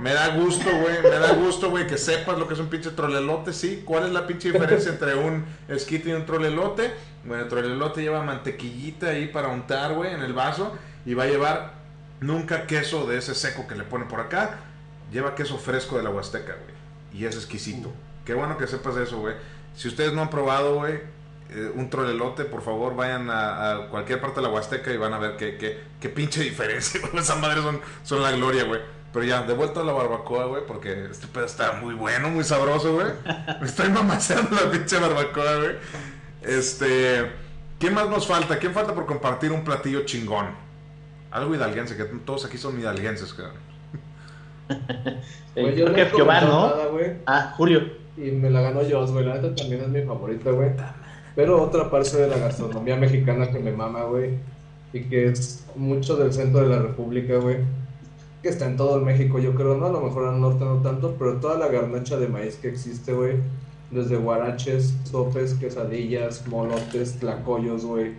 Me 0.00 0.12
da 0.12 0.34
gusto, 0.34 0.68
güey, 0.68 1.02
me 1.04 1.18
da 1.20 1.34
gusto, 1.34 1.70
güey, 1.70 1.86
que 1.86 1.96
sepas 1.96 2.36
lo 2.36 2.48
que 2.48 2.54
es 2.54 2.60
un 2.60 2.66
pinche 2.66 2.90
trolelote, 2.90 3.52
sí. 3.52 3.82
¿Cuál 3.84 4.06
es 4.06 4.10
la 4.10 4.26
pinche 4.26 4.50
diferencia 4.50 4.90
entre 4.90 5.14
un 5.14 5.44
esquite 5.68 6.10
y 6.10 6.12
un 6.14 6.26
trolelote? 6.26 6.92
Bueno, 7.24 7.44
el 7.44 7.48
trolelote 7.48 8.02
lleva 8.02 8.22
mantequillita 8.22 9.10
ahí 9.10 9.28
para 9.28 9.46
untar, 9.48 9.94
güey, 9.94 10.12
en 10.12 10.22
el 10.22 10.32
vaso. 10.32 10.76
Y 11.04 11.14
va 11.14 11.22
a 11.22 11.26
llevar 11.26 11.74
nunca 12.18 12.66
queso 12.66 13.06
de 13.06 13.18
ese 13.18 13.36
seco 13.36 13.68
que 13.68 13.76
le 13.76 13.84
pone 13.84 14.06
por 14.06 14.18
acá. 14.18 14.58
Lleva 15.12 15.36
queso 15.36 15.58
fresco 15.58 15.96
de 15.96 16.02
la 16.02 16.10
Huasteca, 16.10 16.54
güey. 16.54 16.74
Y 17.12 17.24
es 17.24 17.36
exquisito. 17.36 17.92
Qué 18.24 18.34
bueno 18.34 18.58
que 18.58 18.66
sepas 18.66 18.96
eso, 18.96 19.20
güey. 19.20 19.36
Si 19.76 19.86
ustedes 19.86 20.12
no 20.12 20.22
han 20.22 20.30
probado, 20.30 20.74
güey, 20.74 21.00
eh, 21.50 21.70
un 21.74 21.88
trolelote, 21.90 22.44
por 22.44 22.62
favor 22.62 22.96
vayan 22.96 23.30
a, 23.30 23.72
a 23.72 23.88
cualquier 23.88 24.20
parte 24.20 24.40
de 24.40 24.46
la 24.46 24.52
Huasteca 24.52 24.92
y 24.92 24.96
van 24.96 25.12
a 25.14 25.18
ver 25.18 25.36
qué, 25.36 25.56
qué, 25.56 25.78
qué 26.00 26.08
pinche 26.08 26.42
diferencia, 26.42 27.00
güey. 27.10 27.22
Esas 27.22 27.38
madres 27.40 27.62
son, 27.62 27.80
son 28.02 28.22
la 28.22 28.32
gloria, 28.32 28.64
güey. 28.64 28.80
Pero 29.12 29.24
ya, 29.24 29.42
de 29.42 29.54
vuelta 29.54 29.80
a 29.80 29.84
la 29.84 29.92
barbacoa, 29.92 30.46
güey, 30.46 30.62
porque 30.66 31.06
este 31.10 31.26
pedo 31.26 31.46
está 31.46 31.72
muy 31.74 31.94
bueno, 31.94 32.28
muy 32.28 32.44
sabroso, 32.44 32.94
güey. 32.94 33.06
Me 33.60 33.66
estoy 33.66 33.88
mamaseando 33.88 34.54
la 34.56 34.70
pinche 34.70 34.98
barbacoa, 34.98 35.56
güey. 35.56 35.76
Este. 36.42 37.30
¿Quién 37.78 37.94
más 37.94 38.08
nos 38.08 38.26
falta? 38.26 38.58
¿Quién 38.58 38.72
falta 38.72 38.94
por 38.94 39.06
compartir 39.06 39.52
un 39.52 39.64
platillo 39.64 40.04
chingón? 40.04 40.46
Algo 41.30 41.54
hidalguense, 41.54 41.96
que 41.96 42.04
todos 42.04 42.44
aquí 42.44 42.58
son 42.58 42.78
hidalguenses, 42.80 43.32
cabrón. 43.34 43.56
Eh, 45.54 45.62
Güey, 45.62 45.74
yo 45.76 45.86
creo 45.86 45.88
no 45.88 46.10
que 46.10 46.16
Giovanni, 46.16 46.46
¿no? 46.48 46.68
nada. 46.68 47.16
Ah, 47.26 47.54
Julio. 47.56 47.80
Y 48.18 48.30
me 48.30 48.50
la 48.50 48.60
ganó 48.60 48.80
Joss, 48.86 49.10
güey. 49.10 49.24
La 49.24 49.34
neta 49.36 49.54
también 49.54 49.80
es 49.80 49.88
mi 49.88 50.02
favorita, 50.02 50.50
güey. 50.50 50.70
Pero 51.36 51.62
otra 51.62 51.88
parte 51.90 52.16
de 52.16 52.26
la 52.28 52.38
gastronomía 52.38 52.96
mexicana 52.96 53.50
que 53.50 53.60
me 53.60 53.70
mama, 53.72 54.02
güey. 54.04 54.30
Y 54.92 55.02
que 55.02 55.26
es 55.26 55.64
mucho 55.76 56.16
del 56.16 56.32
centro 56.32 56.60
de 56.62 56.68
la 56.68 56.80
República, 56.80 57.36
güey. 57.36 57.58
Que 58.42 58.48
está 58.48 58.66
en 58.66 58.76
todo 58.76 58.96
el 58.98 59.04
México, 59.04 59.38
yo 59.38 59.54
creo, 59.54 59.76
¿no? 59.76 59.86
A 59.86 59.92
lo 59.92 60.00
mejor 60.00 60.26
al 60.26 60.40
norte 60.40 60.64
no 60.64 60.76
tanto, 60.82 61.14
pero 61.18 61.34
toda 61.34 61.58
la 61.58 61.68
garnacha 61.68 62.16
de 62.16 62.28
maíz 62.28 62.56
que 62.56 62.68
existe, 62.68 63.12
güey. 63.12 63.34
Desde 63.90 64.16
guaraches, 64.16 64.94
sopes, 65.04 65.54
quesadillas, 65.54 66.46
molotes, 66.48 67.18
tlacoyos, 67.20 67.84
güey. 67.84 68.12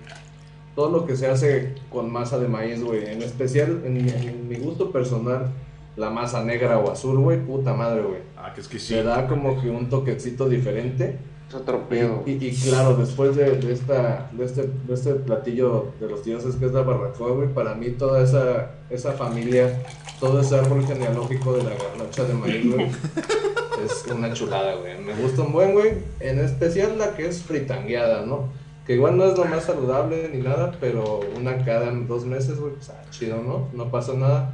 Todo 0.76 0.92
lo 0.92 1.06
que 1.08 1.16
se 1.16 1.28
hace 1.28 1.74
con 1.92 2.12
masa 2.12 2.38
de 2.38 2.48
maíz, 2.48 2.84
güey. 2.84 3.06
En 3.12 3.22
especial, 3.24 3.82
en, 3.84 3.94
mi- 3.94 4.10
en 4.12 4.48
mi 4.48 4.56
gusto 4.58 4.92
personal, 4.92 5.48
la 5.96 6.12
masa 6.12 6.44
negra 6.44 6.78
o 6.78 6.92
azul, 6.92 7.18
güey. 7.18 7.40
Puta 7.44 7.74
madre, 7.74 8.04
güey 8.04 8.20
Ah, 8.38 8.52
que 8.54 8.58
le 8.58 8.68
exquisito. 8.68 9.04
da 9.04 9.28
como 9.28 9.60
que 9.60 9.70
un 9.72 9.90
toquecito 9.90 10.48
diferente 10.48 11.18
Es 11.50 11.56
otro 11.56 11.88
pedo. 11.88 12.24
Y, 12.26 12.32
y- 12.32 12.48
y 12.48 12.56
claro, 12.56 12.96
después 12.96 13.36
de, 13.36 13.52
de 13.58 13.72
esta, 13.74 14.30
de, 14.34 14.44
este, 14.46 14.64
de 14.88 14.94
este 14.94 15.14
platillo 15.16 15.94
de 16.00 16.10
los 16.10 16.24
dioses 16.26 16.56
que 16.56 16.66
es 16.66 16.74
la 16.74 16.82
barbacoa, 16.82 17.32
güey, 17.32 17.48
para 17.54 17.74
mí 17.74 17.92
toda 17.92 18.22
esa, 18.22 18.72
esa 18.90 19.14
familia, 19.14 19.82
todo 20.20 20.42
ese 20.42 20.58
árbol 20.58 20.86
genealógico 20.86 21.54
de 21.54 21.64
la 21.64 21.70
garnacha 21.70 22.26
de 22.26 22.34
maíz, 22.34 22.70
güey, 22.74 22.88
es 23.86 24.06
una 24.14 24.34
chulada, 24.34 24.76
güey. 24.76 25.00
Me 25.00 25.14
gusta 25.16 25.44
un 25.44 25.54
buen, 25.54 25.74
güey, 25.74 25.94
en 26.20 26.40
especial 26.40 26.98
la 26.98 27.16
que 27.16 27.28
es 27.28 27.42
fritangueada, 27.44 28.26
¿no? 28.26 28.50
Que 28.86 28.96
igual 28.96 29.18
no 29.18 29.26
es 29.26 29.38
lo 29.38 29.46
más 29.46 29.64
saludable 29.66 30.30
ni 30.34 30.42
nada, 30.42 30.76
pero 30.82 31.20
una 31.38 31.64
cada 31.64 31.92
dos 31.92 32.26
meses, 32.26 32.60
güey, 32.60 32.74
pues 32.74 32.90
ah, 32.90 33.02
chido, 33.10 33.42
¿no? 33.42 33.68
No 33.74 33.90
pasa 33.92 34.14
nada. 34.14 34.54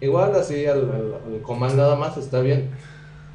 Igual 0.00 0.34
así 0.34 0.66
al, 0.66 0.80
al, 0.90 1.14
al 1.34 1.42
comal 1.42 1.76
nada 1.76 1.96
más 1.96 2.16
está 2.18 2.40
bien. 2.40 2.70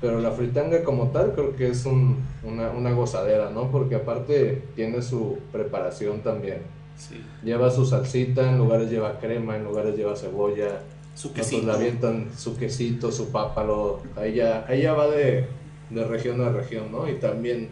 Pero 0.02 0.20
la 0.20 0.32
fritanga 0.32 0.84
como 0.84 1.10
tal 1.12 1.34
creo 1.34 1.56
que 1.56 1.70
es 1.70 1.86
un- 1.86 2.18
una, 2.44 2.72
una 2.72 2.92
gozadera, 2.92 3.52
¿no? 3.52 3.70
Porque 3.72 3.96
aparte 3.96 4.64
tiene 4.76 5.02
su 5.02 5.38
preparación 5.52 6.22
también. 6.22 6.64
Sí. 6.98 7.22
Lleva 7.44 7.70
su 7.72 7.86
salsita, 7.86 8.50
en 8.50 8.58
lugares 8.58 8.90
lleva 8.90 9.20
crema, 9.20 9.56
en 9.56 9.64
lugares 9.64 9.96
lleva 9.96 10.16
cebolla. 10.16 10.82
Su 11.14 11.30
Otros 11.30 11.48
quesito. 11.48 11.68
le 11.68 11.74
avientan 11.74 12.30
su 12.36 12.58
quesito, 12.58 13.12
su 13.12 13.30
pápalo. 13.32 14.00
Ahí 14.16 14.36
ya, 14.36 14.66
ahí 14.68 14.82
ya 14.82 14.94
va 14.94 15.08
de, 15.08 15.46
de 15.90 16.04
región 16.06 16.42
a 16.42 16.50
región, 16.50 16.92
¿no? 16.92 17.08
Y 17.10 17.16
también 17.16 17.70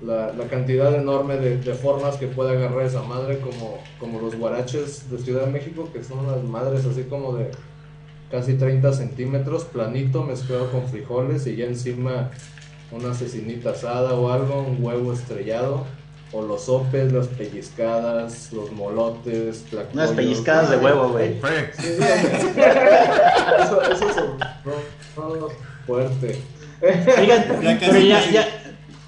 la, 0.00 0.32
la 0.32 0.44
cantidad 0.46 0.92
enorme 0.94 1.36
de, 1.36 1.58
de 1.58 1.74
formas 1.74 2.16
que 2.16 2.26
puede 2.26 2.56
agarrar 2.56 2.82
esa 2.86 3.02
madre, 3.02 3.38
como, 3.40 3.78
como 4.00 4.20
los 4.20 4.34
guaraches 4.36 5.08
de 5.10 5.18
Ciudad 5.18 5.46
de 5.46 5.52
México, 5.52 5.88
que 5.92 6.02
son 6.02 6.26
las 6.26 6.42
madres 6.42 6.84
así 6.86 7.04
como 7.04 7.36
de 7.36 7.50
casi 8.32 8.54
30 8.54 8.92
centímetros, 8.94 9.64
planito, 9.64 10.24
mezclado 10.24 10.72
con 10.72 10.88
frijoles 10.88 11.46
y 11.46 11.54
ya 11.54 11.66
encima 11.66 12.30
una 12.90 13.14
cecinita 13.14 13.70
asada 13.70 14.14
o 14.14 14.32
algo, 14.32 14.62
un 14.62 14.82
huevo 14.82 15.12
estrellado. 15.12 15.86
O 16.34 16.40
los 16.40 16.62
sopes, 16.64 17.12
las 17.12 17.26
pellizcadas, 17.26 18.54
los 18.54 18.72
molotes, 18.72 19.64
Unas 19.70 19.90
tlacoyos. 19.90 20.10
pellizcadas 20.12 20.70
de 20.70 20.78
huevo, 20.78 21.10
güey. 21.10 21.38
Sí, 21.78 21.88
eso, 23.60 23.82
eso 23.82 24.08
es 24.08 24.16
no, 25.14 25.36
no, 25.36 25.48
fuerte. 25.86 26.38
Fíjate, 26.80 27.58
Ya 27.62 27.78
casi, 27.78 27.90
pero 27.90 27.98
ya, 27.98 28.30
ya, 28.30 28.48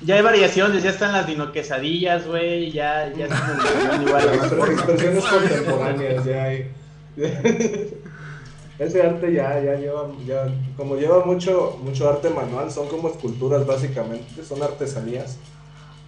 ya 0.03 0.15
hay 0.17 0.23
variaciones, 0.23 0.83
ya 0.83 0.91
están 0.91 1.13
las 1.13 1.27
dino 1.27 1.51
quesadillas, 1.51 2.27
güey, 2.27 2.71
ya, 2.71 3.11
ya 3.17 3.25
están 3.25 4.03
igual. 4.03 4.23
formas. 4.51 4.69
Expresiones 4.71 5.25
contemporáneas 5.25 6.25
ya 6.27 6.43
hay. 6.43 6.71
Ese 8.85 9.03
arte 9.03 9.33
ya, 9.33 9.61
ya 9.63 9.75
lleva, 9.77 10.09
ya, 10.27 10.47
como 10.77 10.97
lleva 10.97 11.25
mucho, 11.25 11.79
mucho 11.83 12.09
arte 12.09 12.31
manual, 12.31 12.71
son 12.71 12.89
como 12.89 13.09
esculturas 13.09 13.67
básicamente, 13.67 14.45
son 14.45 14.63
artesanías. 14.63 15.39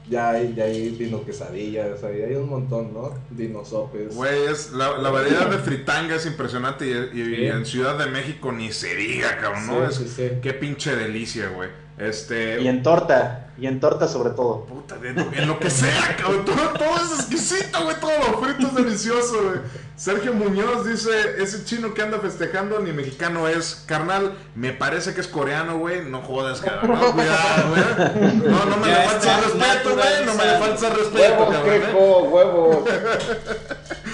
Ya 0.08 0.30
hay, 0.30 0.54
ya 0.54 0.64
hay 0.64 0.90
dino 0.90 1.24
quesadillas, 1.24 2.04
ahí 2.04 2.22
hay 2.22 2.34
un 2.36 2.48
montón, 2.48 2.94
¿no? 2.94 3.12
Dinosopes. 3.30 4.14
Güey, 4.14 4.44
es, 4.44 4.70
la, 4.72 4.98
la 4.98 5.10
variedad 5.10 5.50
de 5.50 5.58
fritanga 5.58 6.14
es 6.14 6.26
impresionante 6.26 6.86
y, 6.86 6.90
y- 7.18 7.22
y 7.22 7.36
Sí. 7.36 7.46
en 7.46 7.66
Ciudad 7.66 7.98
de 7.98 8.06
México 8.06 8.52
ni 8.52 8.70
se 8.70 8.94
diga, 8.94 9.36
cabrón, 9.38 9.66
¿no? 9.66 9.90
Sí, 9.90 10.04
es, 10.04 10.10
sí, 10.12 10.14
sí. 10.28 10.30
Qué 10.40 10.52
pinche 10.54 10.94
delicia, 10.94 11.48
güey. 11.48 11.70
Este... 11.98 12.60
Y 12.60 12.68
en 12.68 12.84
torta, 12.84 13.50
y 13.58 13.66
en 13.66 13.80
torta 13.80 14.06
sobre 14.06 14.30
todo. 14.30 14.64
Puta, 14.66 14.96
de- 14.98 15.08
en 15.08 15.48
lo 15.48 15.58
que 15.58 15.70
sea, 15.70 16.14
cabrón. 16.16 16.44
Todo, 16.44 16.56
todo 16.78 16.96
es 17.04 17.18
exquisito, 17.18 17.82
güey. 17.82 17.98
Todo 17.98 18.12
lo 18.30 18.38
frito 18.42 18.68
es 18.68 18.74
delicioso, 18.76 19.42
güey. 19.42 19.58
Sergio 19.96 20.34
Muñoz 20.34 20.86
dice: 20.86 21.10
Ese 21.38 21.64
chino 21.64 21.94
que 21.94 22.02
anda 22.02 22.18
festejando 22.18 22.80
ni 22.80 22.92
mexicano 22.92 23.48
es. 23.48 23.82
Carnal, 23.86 24.36
me 24.54 24.72
parece 24.72 25.14
que 25.14 25.22
es 25.22 25.26
coreano, 25.26 25.78
güey. 25.78 26.04
No 26.04 26.20
jodas, 26.22 26.60
cabrón. 26.60 27.00
No, 27.00 27.12
cuidado, 27.12 27.70
güey. 27.70 28.36
No, 28.36 28.64
no 28.66 28.76
me 28.76 28.86
le 28.88 29.04
el 29.04 29.10
respeto, 29.10 29.94
güey. 29.94 30.26
No 30.26 30.34
me 30.34 30.44
le 30.44 30.56
el 30.56 30.96
respeto, 30.96 31.16
Huevos, 31.16 31.54
cabrón. 31.54 31.74
¿eh? 31.74 31.92
huevos. 31.94 32.28
huevos 32.32 32.84
de 32.84 34.05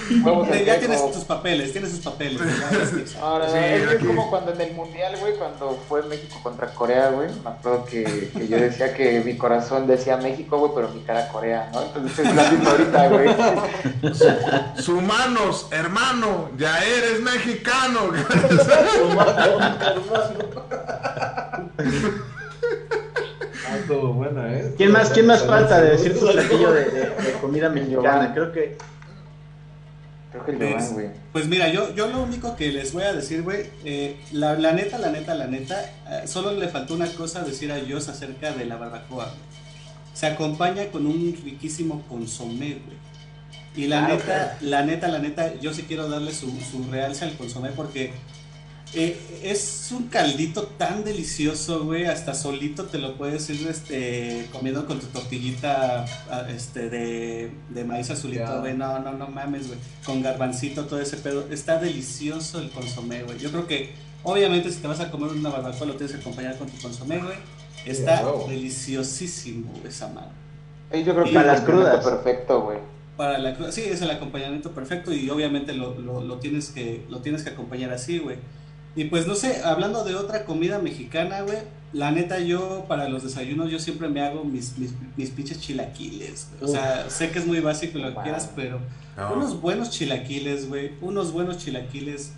Ya 0.65 0.79
tienes 0.79 1.11
tus 1.11 1.23
papeles, 1.23 1.71
tienes 1.71 1.91
sus 1.91 1.99
papeles. 2.01 2.39
Ahora, 3.21 3.49
Sí, 3.49 3.57
es, 3.57 3.81
que 3.81 3.83
es 3.83 3.89
aquí. 3.97 4.05
como 4.05 4.29
cuando 4.29 4.53
en 4.53 4.61
el 4.61 4.73
mundial, 4.73 5.15
güey, 5.19 5.33
cuando 5.35 5.77
fue 5.89 6.03
México 6.03 6.39
contra 6.43 6.67
Corea, 6.73 7.09
güey. 7.09 7.29
Me 7.43 7.49
acuerdo 7.49 7.85
que, 7.85 8.29
que 8.35 8.47
yo 8.47 8.57
decía 8.57 8.93
que 8.93 9.21
mi 9.21 9.35
corazón 9.37 9.87
decía 9.87 10.17
México, 10.17 10.57
güey, 10.59 10.71
pero 10.75 10.89
mi 10.89 11.01
cara 11.01 11.27
Corea, 11.29 11.69
¿no? 11.73 11.81
Entonces 11.83 12.19
es 12.27 12.35
la 12.35 12.51
misma 12.51 12.71
ahorita, 12.71 13.07
güey. 13.09 14.81
Sumanos, 14.81 15.67
hermano, 15.71 16.49
ya 16.57 16.79
eres 16.83 17.21
mexicano. 17.21 18.11
Ah, 23.65 23.77
buena, 24.13 24.53
¿eh? 24.53 24.73
¿Quién 24.77 24.91
más, 24.91 25.09
quién 25.09 25.25
más 25.25 25.43
falta 25.45 25.81
de 25.81 25.91
decir 25.91 26.15
su 26.17 26.27
platillo 26.31 26.71
de, 26.71 26.85
de- 26.85 27.09
de 27.09 27.31
comida 27.41 27.69
mexicana? 27.69 28.31
Creo 28.33 28.51
que 28.51 28.77
Creo 30.33 30.45
que 30.45 30.51
el 30.51 30.57
Pues, 30.57 30.69
Giovanni, 30.69 30.93
güey. 30.93 31.07
Pues 31.31 31.47
mira, 31.47 31.69
yo, 31.69 31.95
yo 31.95 32.07
lo 32.07 32.23
único 32.23 32.55
que 32.57 32.71
les 32.73 32.91
voy 32.91 33.03
a 33.03 33.13
decir, 33.13 33.43
güey, 33.43 33.67
eh, 33.85 34.17
la, 34.33 34.55
la 34.55 34.73
neta, 34.73 34.97
la 34.97 35.11
neta, 35.11 35.33
la 35.35 35.47
neta, 35.47 35.79
eh, 36.09 36.23
solo 36.27 36.51
le 36.53 36.67
faltó 36.67 36.95
una 36.95 37.07
cosa 37.07 37.43
decir 37.43 37.71
a 37.71 37.75
Dios 37.77 38.09
acerca 38.09 38.51
de 38.51 38.65
la 38.65 38.75
barbacoa. 38.75 39.25
güey. 39.25 39.37
Se 40.13 40.27
acompaña 40.27 40.87
con 40.87 41.05
un 41.05 41.33
riquísimo 41.45 42.01
consomé, 42.09 42.79
güey. 42.83 42.97
Y 43.75 43.87
la 43.87 44.05
Ah, 44.05 44.07
neta, 44.09 44.57
la 44.61 44.83
neta, 44.83 45.07
la 45.07 45.19
neta, 45.19 45.53
yo 45.61 45.73
sí 45.73 45.83
quiero 45.87 46.09
darle 46.09 46.31
su, 46.33 46.51
su 46.61 46.83
realce 46.91 47.25
al 47.25 47.35
consomé 47.37 47.69
porque 47.69 48.11
eh, 48.93 49.41
es 49.43 49.89
un 49.91 50.07
caldito 50.09 50.63
tan 50.77 51.03
delicioso, 51.03 51.83
güey, 51.85 52.05
hasta 52.05 52.33
solito 52.35 52.85
te 52.85 52.99
lo 52.99 53.17
puedes 53.17 53.49
ir 53.49 53.67
este, 53.67 54.47
comiendo 54.51 54.85
con 54.85 54.99
tu 54.99 55.07
tortillita 55.07 56.05
este, 56.49 56.89
de, 56.89 57.51
de 57.69 57.83
maíz 57.85 58.09
azulito, 58.11 58.59
güey. 58.59 58.75
No, 58.77 58.99
no, 58.99 59.13
no 59.13 59.27
mames, 59.27 59.67
güey. 59.67 59.79
Con 60.05 60.21
garbancito, 60.21 60.85
todo 60.85 61.01
ese 61.01 61.17
pedo. 61.17 61.47
Está 61.51 61.79
delicioso 61.79 62.59
el 62.59 62.69
consomé, 62.71 63.23
güey. 63.23 63.39
Yo 63.39 63.51
creo 63.51 63.67
que, 63.67 63.95
obviamente, 64.23 64.71
si 64.71 64.79
te 64.79 64.87
vas 64.87 64.99
a 64.99 65.09
comer 65.11 65.31
una 65.31 65.49
barbacoa, 65.49 65.87
lo 65.87 65.95
tienes 65.95 66.15
que 66.15 66.21
acompañar 66.21 66.57
con 66.57 66.69
tu 66.69 66.77
consomé, 66.79 67.19
güey. 67.19 67.37
Está 67.85 68.35
deliciosísimo 68.47 69.81
esa 69.85 70.07
mano. 70.09 70.31
Yo 70.91 71.13
creo 71.15 71.25
Y 71.25 71.29
que 71.31 71.33
para 71.33 71.47
las 71.47 71.61
crudas. 71.61 72.03
perfecto, 72.03 72.61
güey. 72.61 72.79
Para 73.15 73.37
la 73.37 73.71
sí, 73.71 73.81
es 73.81 74.01
el 74.01 74.09
acompañamiento 74.11 74.71
perfecto 74.71 75.13
y 75.13 75.29
obviamente 75.29 75.73
lo, 75.73 75.99
lo, 75.99 76.21
lo 76.21 76.39
tienes 76.39 76.69
que 76.69 77.05
lo 77.09 77.21
tienes 77.21 77.43
que 77.43 77.51
acompañar 77.51 77.91
así, 77.91 78.19
güey. 78.19 78.37
Y 78.95 79.05
pues 79.05 79.25
no 79.27 79.33
sé, 79.35 79.63
hablando 79.63 80.03
de 80.03 80.15
otra 80.15 80.45
comida 80.45 80.77
mexicana, 80.79 81.41
güey, 81.41 81.57
la 81.93 82.11
neta 82.11 82.39
yo 82.39 82.85
para 82.87 83.09
los 83.09 83.23
desayunos 83.23 83.71
yo 83.71 83.79
siempre 83.79 84.07
me 84.07 84.21
hago 84.21 84.43
mis, 84.43 84.77
mis, 84.77 84.91
mis 85.17 85.29
pinches 85.31 85.59
chilaquiles. 85.59 86.47
güey. 86.59 86.69
O 86.71 86.73
sea, 86.73 87.09
sé 87.09 87.31
que 87.31 87.39
es 87.39 87.47
muy 87.47 87.59
básico 87.59 87.97
lo 87.97 88.07
que 88.09 88.13
Wow. 88.13 88.23
quieras, 88.23 88.51
pero 88.55 88.79
No. 89.17 89.33
unos 89.33 89.59
buenos 89.61 89.89
chilaquiles, 89.89 90.67
güey, 90.69 90.91
unos 91.01 91.31
buenos 91.31 91.57
chilaquiles. 91.57 92.33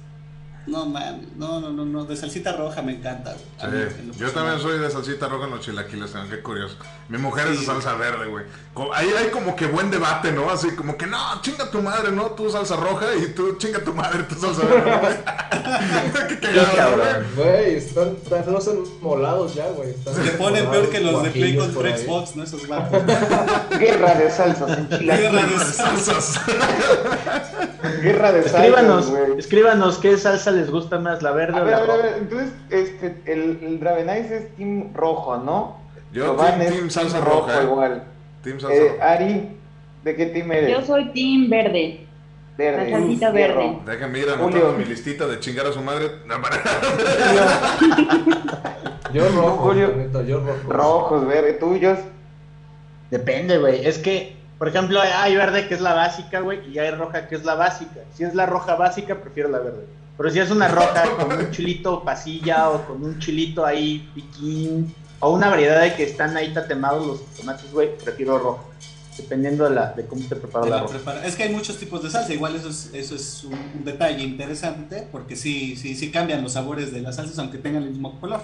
No 0.67 0.85
mames, 0.87 1.27
no, 1.37 1.59
no, 1.61 1.71
no, 1.71 1.85
no, 1.85 2.05
de 2.05 2.15
salsita 2.15 2.53
roja 2.53 2.81
me 2.81 2.93
encanta, 2.95 3.35
güey. 3.61 3.71
Mí, 3.71 3.77
Sí, 3.89 3.97
lo 4.07 4.13
yo 4.13 4.19
personal. 4.19 4.33
también 4.33 4.59
soy 4.61 4.79
de 4.79 4.89
salsita 4.89 5.27
roja 5.27 5.45
en 5.45 5.51
los 5.51 5.59
chilaquiles, 5.59 6.11
qué 6.29 6.39
curioso. 6.41 6.75
Mi 7.07 7.19
mujer 7.19 7.47
es 7.49 7.59
de 7.59 7.65
salsa 7.67 7.93
verde, 7.95 8.25
güey. 8.25 8.45
Ahí 8.93 9.07
hay 9.17 9.29
como 9.29 9.55
que 9.55 9.67
buen 9.67 9.91
debate, 9.91 10.31
¿no? 10.31 10.49
Así 10.49 10.71
como 10.75 10.97
que 10.97 11.05
no, 11.05 11.17
chinga 11.41 11.69
tu 11.69 11.81
madre, 11.81 12.11
¿no? 12.11 12.31
Tú 12.31 12.49
salsa 12.49 12.75
roja 12.75 13.05
y 13.15 13.27
tú 13.27 13.55
chinga 13.57 13.79
tu 13.79 13.93
madre, 13.93 14.23
tú 14.23 14.33
salsa 14.35 14.63
verde. 14.65 14.97
güey. 14.99 15.15
qué 16.29 16.39
cagado, 16.39 16.97
güey. 16.97 17.35
Güey, 17.35 17.75
están, 17.75 18.15
están 18.23 18.53
los 18.53 18.67
enmolados 18.67 19.53
ya, 19.53 19.67
güey. 19.69 19.91
Están 19.91 20.15
Se 20.15 20.31
ponen 20.31 20.65
peor 20.67 20.89
que 20.89 20.99
los 20.99 21.23
de 21.23 21.29
Play 21.29 21.55
contra. 21.57 21.95
Xbox, 21.95 22.35
¿no? 22.35 22.43
Esos 22.43 22.67
vatos. 22.67 23.03
Guerra 23.79 24.15
de 24.15 24.31
salsas 24.31 24.77
en 24.77 24.89
Guerra 24.89 25.45
de 25.45 25.59
Salsas. 25.59 26.41
Guerra 28.01 28.31
de 28.31 28.41
salsas, 28.43 28.55
escríbanos, 28.61 29.09
güey. 29.11 29.39
escríbanos 29.39 29.97
qué 29.99 30.17
salsa 30.17 30.51
les 30.51 30.71
gusta 30.71 30.97
más, 30.99 31.21
la 31.21 31.31
verde 31.31 31.59
A 31.59 31.61
o 31.61 31.65
ver, 31.65 31.71
la 31.71 31.77
a 31.77 31.81
ver, 31.81 31.89
a 31.91 31.95
roja. 31.95 32.07
ver. 32.07 32.17
Entonces, 32.17 32.49
este, 32.71 33.21
el, 33.25 33.59
el 33.61 33.79
Dravenais 33.79 34.31
es 34.31 34.55
team 34.55 34.91
rojo, 34.95 35.37
¿no? 35.37 35.84
Yo 36.15 36.35
team, 36.35 36.59
team 36.59 36.89
salsa 36.89 37.17
team 37.19 37.25
roja, 37.29 37.59
eh. 37.59 37.63
igual. 37.63 38.03
Team 38.43 38.59
salsa 38.59 38.75
Eh, 38.75 38.89
roja. 38.89 39.11
Ari, 39.11 39.49
¿de 40.03 40.15
qué 40.15 40.25
team 40.27 40.51
eres? 40.51 40.71
Yo 40.71 40.81
soy 40.85 41.05
team 41.13 41.49
verde. 41.49 42.01
Verde. 42.57 42.89
la 42.89 42.97
salsita 42.99 43.31
Fierro. 43.33 43.55
verde. 43.55 43.79
Déjenme 43.85 44.19
ir 44.19 44.29
anotando 44.29 44.73
mi 44.77 44.85
listita 44.85 45.27
de 45.27 45.39
chingar 45.41 45.65
a 45.67 45.73
su 45.73 45.81
madre. 45.81 46.09
No, 46.25 46.41
para- 46.41 46.61
Yo 49.13 49.29
rojo, 49.29 49.57
Julio. 49.57 49.93
yo 50.25 50.39
rojo. 50.39 50.71
Rojos, 50.73 51.27
verde, 51.27 51.53
tuyos. 51.53 51.99
Depende, 53.11 53.57
güey. 53.59 53.85
Es 53.85 53.97
que, 53.97 54.35
por 54.57 54.67
ejemplo, 54.67 54.99
hay 55.01 55.35
verde 55.35 55.67
que 55.67 55.75
es 55.75 55.81
la 55.81 55.93
básica, 55.93 56.39
güey, 56.41 56.59
y 56.69 56.79
hay 56.79 56.91
roja 56.91 57.27
que 57.27 57.35
es 57.35 57.45
la 57.45 57.55
básica. 57.55 58.01
Si 58.13 58.23
es 58.23 58.33
la 58.35 58.45
roja 58.45 58.75
básica, 58.75 59.15
prefiero 59.15 59.49
la 59.49 59.59
verde. 59.59 59.85
Pero 60.17 60.29
si 60.31 60.39
es 60.39 60.49
una 60.51 60.67
roja 60.67 61.03
con 61.17 61.31
un 61.37 61.51
chilito 61.51 62.03
pasilla 62.03 62.69
o 62.69 62.85
con 62.85 63.03
un 63.03 63.19
chilito 63.19 63.65
ahí 63.65 64.09
piquín, 64.15 64.93
o 65.25 65.31
una 65.31 65.49
variedad 65.49 65.81
de 65.81 65.95
que 65.95 66.03
están 66.03 66.37
ahí 66.37 66.53
tatemados 66.53 67.07
los 67.07 67.25
tomates, 67.33 67.71
güey, 67.71 67.97
prefiero 67.97 68.37
roja. 68.37 68.61
Dependiendo 69.17 69.63
de, 69.63 69.71
la, 69.71 69.93
de 69.93 70.05
cómo 70.05 70.27
te 70.27 70.35
prepara 70.35 70.65
de 70.65 70.71
la 70.71 70.77
la 70.77 70.87
roja. 70.87 71.25
Es 71.25 71.35
que 71.35 71.43
hay 71.43 71.49
muchos 71.49 71.77
tipos 71.77 72.03
de 72.03 72.11
salsa, 72.11 72.31
igual 72.31 72.55
eso 72.55 72.69
es, 72.69 72.91
eso 72.93 73.15
es 73.15 73.43
un, 73.43 73.53
un 73.53 73.83
detalle 73.83 74.21
interesante, 74.21 75.07
porque 75.11 75.35
sí, 75.35 75.77
sí, 75.77 75.95
sí 75.95 76.11
cambian 76.11 76.43
los 76.43 76.53
sabores 76.53 76.93
de 76.93 77.01
las 77.01 77.15
salsas, 77.15 77.39
aunque 77.39 77.57
tengan 77.57 77.81
el 77.81 77.89
mismo 77.89 78.19
color. 78.19 78.41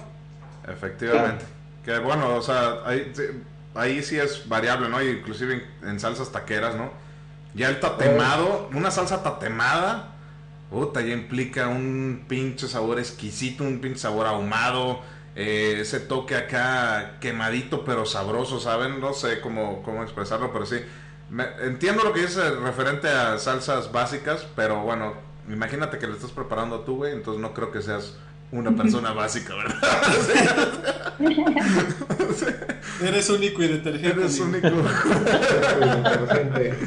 Efectivamente. 0.68 1.46
Que 1.86 2.00
bueno, 2.00 2.36
o 2.36 2.42
sea, 2.42 2.78
sí, 3.14 3.22
ahí 3.76 4.02
sí 4.02 4.18
es 4.18 4.50
variable, 4.50 4.90
¿no? 4.90 5.04
Inclusive 5.04 5.62
en, 5.84 5.90
en 5.90 6.00
salsas 6.00 6.32
taqueras, 6.32 6.76
¿no? 6.76 6.90
Ya 7.54 7.70
el 7.70 7.80
tatemado, 7.80 8.70
una 8.74 8.90
salsa 8.90 9.22
tatemada, 9.22 10.16
puta, 10.72 11.02
ya 11.02 11.14
implica 11.14 11.68
un 11.68 12.24
pinche 12.28 12.68
sabor 12.68 12.98
exquisito, 12.98 13.66
un 13.66 13.82
pinche 13.82 14.00
sabor 14.00 14.26
ahumado, 14.26 15.02
eh, 15.36 15.78
ese 15.80 16.00
toque 16.00 16.36
acá 16.36 17.18
quemadito 17.20 17.84
pero 17.86 18.06
sabroso, 18.06 18.60
¿saben? 18.60 19.00
No 19.00 19.14
sé 19.14 19.40
cómo, 19.42 19.82
cómo 19.84 20.04
expresarlo, 20.04 20.52
pero 20.52 20.66
sí. 20.66 20.78
Me- 21.30 21.48
entiendo 21.64 22.04
lo 22.04 22.12
que 22.14 22.22
dice 22.22 22.50
referente 22.56 23.08
a 23.08 23.38
salsas 23.40 23.92
básicas, 23.92 24.46
pero 24.56 24.82
bueno, 24.82 25.14
imagínate 25.50 25.98
que 25.98 26.08
lo 26.08 26.14
estás 26.16 26.32
preparando 26.32 26.82
tú, 26.82 26.98
güey, 26.98 27.14
entonces 27.14 27.42
no 27.42 27.54
creo 27.54 27.72
que 27.72 27.82
seas 27.82 28.18
una 28.52 28.72
persona 28.76 29.14
básica, 29.14 29.56
¿verdad? 29.56 29.78
Eres 33.02 33.30
único 33.30 33.64
y 33.64 33.68
detergente. 33.70 34.10
Eres 34.22 34.40
único. 34.40 34.68
Inteligente. 36.28 36.78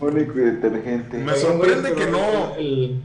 Único 0.00 0.32
y 0.38 0.42
detergente. 0.42 1.18
Me 1.18 1.36
sorprende 1.36 1.92
que 1.94 2.06
no- 2.06 2.54
El, 2.56 3.00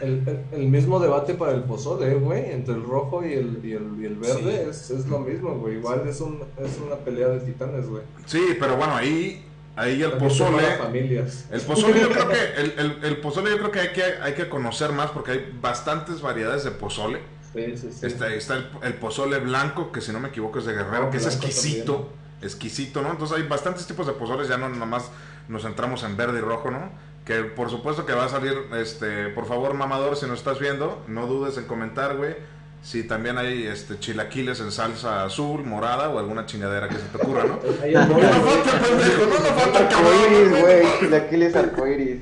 El, 0.00 0.44
el- 0.52 0.68
mismo 0.68 1.00
debate 1.00 1.34
para 1.34 1.52
el 1.52 1.62
pozole, 1.64 2.14
güey, 2.14 2.50
entre 2.52 2.74
el 2.74 2.82
rojo 2.84 3.24
y 3.24 3.32
el, 3.34 3.60
y 3.64 3.72
el, 3.72 3.96
y 4.00 4.06
el 4.06 4.14
verde 4.16 4.68
es, 4.70 4.90
es 4.90 5.06
lo 5.06 5.18
mismo, 5.20 5.54
güey. 5.58 5.74
Igual 5.76 6.06
es, 6.08 6.20
un, 6.20 6.40
es 6.58 6.78
una 6.86 6.96
pelea 6.96 7.28
de 7.28 7.40
titanes, 7.40 7.86
güey. 7.88 8.02
Sí, 8.26 8.56
pero 8.58 8.76
bueno, 8.76 8.94
ahí, 8.94 9.44
ahí 9.76 10.02
el 10.02 10.12
pozole. 10.12 10.62
familias. 10.76 11.46
El 11.50 11.60
pozole 11.62 12.00
yo 12.00 12.08
creo 12.10 12.28
que 12.28 12.34
el, 12.60 12.74
el- 12.78 13.04
el 13.04 13.16
pozole 13.18 13.50
yo 13.50 13.58
creo 13.58 13.70
que 13.70 13.80
hay 13.80 13.92
que 13.92 14.02
hay 14.04 14.34
que 14.34 14.48
conocer 14.48 14.92
más 14.92 15.10
porque 15.10 15.32
hay 15.32 15.58
bastantes 15.60 16.20
variedades 16.22 16.64
de 16.64 16.70
pozole. 16.70 17.20
Sí, 17.52 17.76
sí, 17.76 17.88
sí. 17.92 18.06
Está, 18.06 18.32
está 18.32 18.54
el, 18.56 18.68
el 18.82 18.94
pozole 18.94 19.38
blanco, 19.38 19.90
que 19.90 20.00
si 20.00 20.12
no 20.12 20.20
me 20.20 20.28
equivoco 20.28 20.60
es 20.60 20.66
de 20.66 20.72
Guerrero, 20.74 21.06
Ah, 21.08 21.10
que 21.10 21.16
es 21.16 21.26
exquisito, 21.26 22.08
exquisito, 22.42 23.02
¿no? 23.02 23.10
Entonces 23.10 23.36
hay 23.36 23.42
bastantes 23.48 23.86
tipos 23.86 24.06
de 24.06 24.12
pozoles, 24.12 24.48
ya 24.48 24.56
no 24.56 24.68
nomás 24.68 25.10
nos 25.48 25.62
centramos 25.62 26.04
en 26.04 26.16
verde 26.16 26.38
y 26.38 26.42
rojo, 26.42 26.70
¿no? 26.70 27.09
Que 27.30 27.44
por 27.44 27.70
supuesto 27.70 28.04
que 28.06 28.12
va 28.12 28.24
a 28.24 28.28
salir, 28.28 28.54
este, 28.76 29.28
por 29.28 29.46
favor, 29.46 29.74
mamador, 29.74 30.16
si 30.16 30.26
nos 30.26 30.40
estás 30.40 30.58
viendo, 30.58 31.00
no 31.06 31.28
dudes 31.28 31.56
en 31.58 31.64
comentar, 31.66 32.16
güey, 32.16 32.34
si 32.82 33.04
también 33.04 33.38
hay 33.38 33.68
este 33.68 34.00
chilaquiles 34.00 34.58
en 34.58 34.72
salsa 34.72 35.22
azul, 35.26 35.62
morada 35.64 36.08
o 36.10 36.18
alguna 36.18 36.44
chingadera 36.46 36.88
que 36.88 36.96
se 36.96 37.02
te 37.02 37.18
ocurra, 37.18 37.44
¿no? 37.44 37.60
No 37.86 38.06
nos 38.08 38.08
güey. 38.08 38.24
falta, 38.24 38.80
pendejo, 38.82 39.26
no 39.26 39.38
nos 39.38 39.48
falta 39.62 39.78
el 39.78 39.88
cabrón. 39.88 40.60
güey. 40.60 40.82
Chilaquiles 40.98 41.54
arcoiris. 41.54 42.20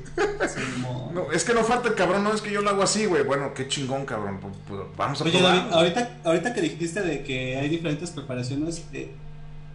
No, 1.14 1.32
es 1.32 1.42
que 1.44 1.54
no 1.54 1.64
falta 1.64 1.88
el 1.88 1.94
cabrón, 1.94 2.22
no 2.22 2.34
es 2.34 2.42
que 2.42 2.50
yo 2.50 2.60
lo 2.60 2.68
hago 2.68 2.82
así, 2.82 3.06
güey. 3.06 3.22
Bueno, 3.24 3.54
qué 3.54 3.66
chingón, 3.66 4.04
cabrón. 4.04 4.40
Pues, 4.42 4.52
pues, 4.68 4.80
vamos 4.94 5.22
a 5.22 5.24
Oye, 5.24 5.38
probar. 5.38 5.56
David, 5.56 5.72
ahorita, 5.72 6.18
ahorita 6.24 6.52
que 6.52 6.60
dijiste 6.60 7.00
de 7.00 7.22
que 7.22 7.56
hay 7.56 7.70
diferentes 7.70 8.10
preparaciones, 8.10 8.84
eh, 8.92 9.10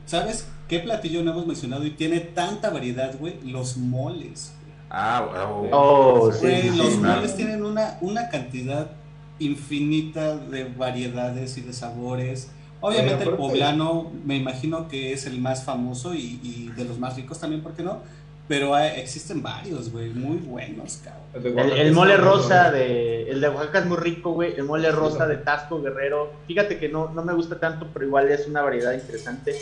¿sabes 0.06 0.46
qué 0.68 0.78
platillo 0.78 1.24
no 1.24 1.32
hemos 1.32 1.48
mencionado 1.48 1.84
y 1.88 1.90
tiene 1.90 2.20
tanta 2.20 2.70
variedad, 2.70 3.16
güey? 3.18 3.40
Los 3.44 3.78
moles. 3.78 4.54
Ah, 4.94 5.28
oh, 5.50 5.68
Oh, 5.72 6.32
sí, 6.32 6.40
Güey, 6.42 6.62
sí, 6.62 6.70
sí, 6.70 6.78
los 6.78 6.98
moles 6.98 7.36
tienen 7.36 7.66
una, 7.66 7.98
una 8.02 8.30
cantidad 8.30 8.92
infinita 9.40 10.38
de 10.38 10.66
variedades 10.66 11.58
y 11.58 11.62
de 11.62 11.74
sabores. 11.74 12.50
Obviamente 12.80 13.24
el 13.24 13.32
poblano 13.32 14.12
me 14.26 14.36
imagino 14.36 14.88
que 14.88 15.14
es 15.14 15.26
el 15.26 15.40
más 15.40 15.64
famoso 15.64 16.14
y, 16.14 16.40
y 16.44 16.72
de 16.76 16.86
los 16.86 17.00
más 17.00 17.16
ricos 17.16 17.40
también, 17.40 17.62
¿por 17.64 17.74
qué 17.74 17.82
no? 17.84 18.00
Pero 18.48 18.76
hay- 18.76 19.00
existen 19.00 19.42
varios, 19.42 19.90
güey, 19.92 20.10
muy 20.10 20.36
buenos, 20.38 21.00
cabrón. 21.04 21.70
El, 21.78 21.94
mole 21.94 22.18
rosa 22.18 22.72
de. 22.72 23.30
El 23.32 23.40
de 23.42 23.48
Oaxaca 23.50 23.80
es 23.80 23.86
muy 23.86 23.98
rico, 23.98 24.34
güey. 24.34 24.54
El 24.56 24.66
mole 24.66 24.92
rosa 24.92 25.26
de 25.28 25.38
Tasco 25.38 25.82
Guerrero. 25.82 26.34
Fíjate 26.46 26.78
que 26.78 26.90
no, 26.90 27.10
no 27.14 27.24
me 27.24 27.34
gusta 27.34 27.58
tanto, 27.60 27.88
pero 27.94 28.06
igual 28.06 28.30
es 28.30 28.46
una 28.48 28.62
variedad 28.62 28.94
interesante. 28.94 29.56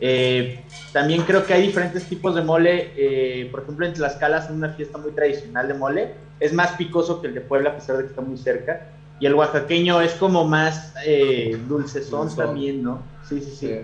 Eh, 0.00 0.60
también 0.92 1.22
creo 1.22 1.46
que 1.46 1.54
hay 1.54 1.66
diferentes 1.66 2.04
tipos 2.04 2.34
de 2.34 2.42
mole. 2.42 2.92
eh, 2.96 3.48
por 3.50 3.62
ejemplo, 3.62 3.86
en 3.86 3.94
Tlaxcala 3.94 4.38
es 4.38 4.50
una 4.50 4.70
fiesta 4.70 4.98
muy 4.98 5.12
tradicional 5.12 5.68
de 5.68 5.74
mole. 5.74 6.14
Es 6.40 6.52
más 6.52 6.72
picoso 6.72 7.20
que 7.20 7.28
el 7.28 7.34
de 7.34 7.40
Puebla, 7.40 7.70
a 7.70 7.74
pesar 7.76 7.96
de 7.96 8.02
que 8.04 8.10
está 8.10 8.20
muy 8.22 8.36
cerca. 8.36 8.88
Y 9.18 9.26
el 9.26 9.34
oaxaqueño 9.34 10.00
es 10.02 10.12
como 10.12 10.44
más 10.46 10.92
eh, 11.06 11.58
dulcezón 11.66 12.28
Dulzón. 12.28 12.46
también, 12.46 12.82
¿no? 12.82 13.02
Sí, 13.26 13.40
sí, 13.40 13.50
sí. 13.50 13.66
Sí, 13.68 13.78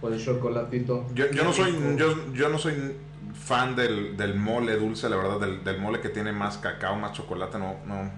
por 0.00 0.12
el 0.12 0.22
chocolatito. 0.22 1.06
Yo, 1.14 1.30
yo 1.30 1.42
no 1.44 1.52
soy, 1.52 1.74
yo, 1.96 2.32
yo 2.34 2.48
no 2.50 2.58
soy 2.58 2.74
fan 3.34 3.74
del, 3.76 4.16
del 4.16 4.34
mole 4.34 4.76
dulce, 4.76 5.08
la 5.08 5.16
verdad, 5.16 5.40
del, 5.40 5.64
del 5.64 5.78
mole 5.80 6.00
que 6.00 6.10
tiene 6.10 6.32
más 6.32 6.58
cacao, 6.58 6.96
más 6.96 7.12
chocolate, 7.12 7.58
no, 7.58 7.76
no, 7.86 8.10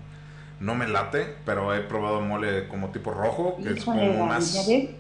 no 0.59 0.75
me 0.75 0.89
late, 0.89 1.37
pero 1.45 1.73
he 1.75 1.81
probado 1.81 2.21
mole 2.21 2.67
como 2.69 2.91
tipo 2.91 3.13
rojo, 3.13 3.57
que 3.63 3.71
es 3.71 3.85
como 3.85 4.27
más... 4.27 4.53
¿ya 4.53 4.67
ves? 4.67 4.91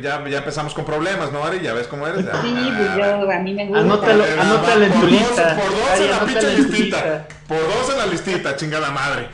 Ya, 0.00 0.28
ya 0.28 0.38
empezamos 0.38 0.72
con 0.74 0.84
problemas, 0.84 1.32
¿no, 1.32 1.42
Ari? 1.42 1.60
Ya 1.60 1.74
ves 1.74 1.88
cómo 1.88 2.06
eres. 2.06 2.24
Ya. 2.24 2.40
Sí, 2.40 2.54
pues 2.76 2.96
yo, 2.96 3.30
a 3.30 3.38
mí 3.40 3.52
me 3.52 3.66
gusta. 3.66 3.80
Anótalo, 3.80 4.24
anótalo 4.40 4.84
en 4.84 4.92
por 4.92 5.00
tu 5.00 5.06
dos- 5.06 5.10
lista. 5.20 5.56
por 5.56 5.70
dos 5.70 5.90
Ari, 5.90 6.04
en 6.04 6.10
la 6.10 6.20
pinche 6.20 6.56
listita. 6.56 7.28
Por 7.48 7.58
dos 7.58 7.90
en 7.92 7.98
la 7.98 8.06
listita, 8.06 8.56
chingada 8.56 8.90
madre. 8.90 9.28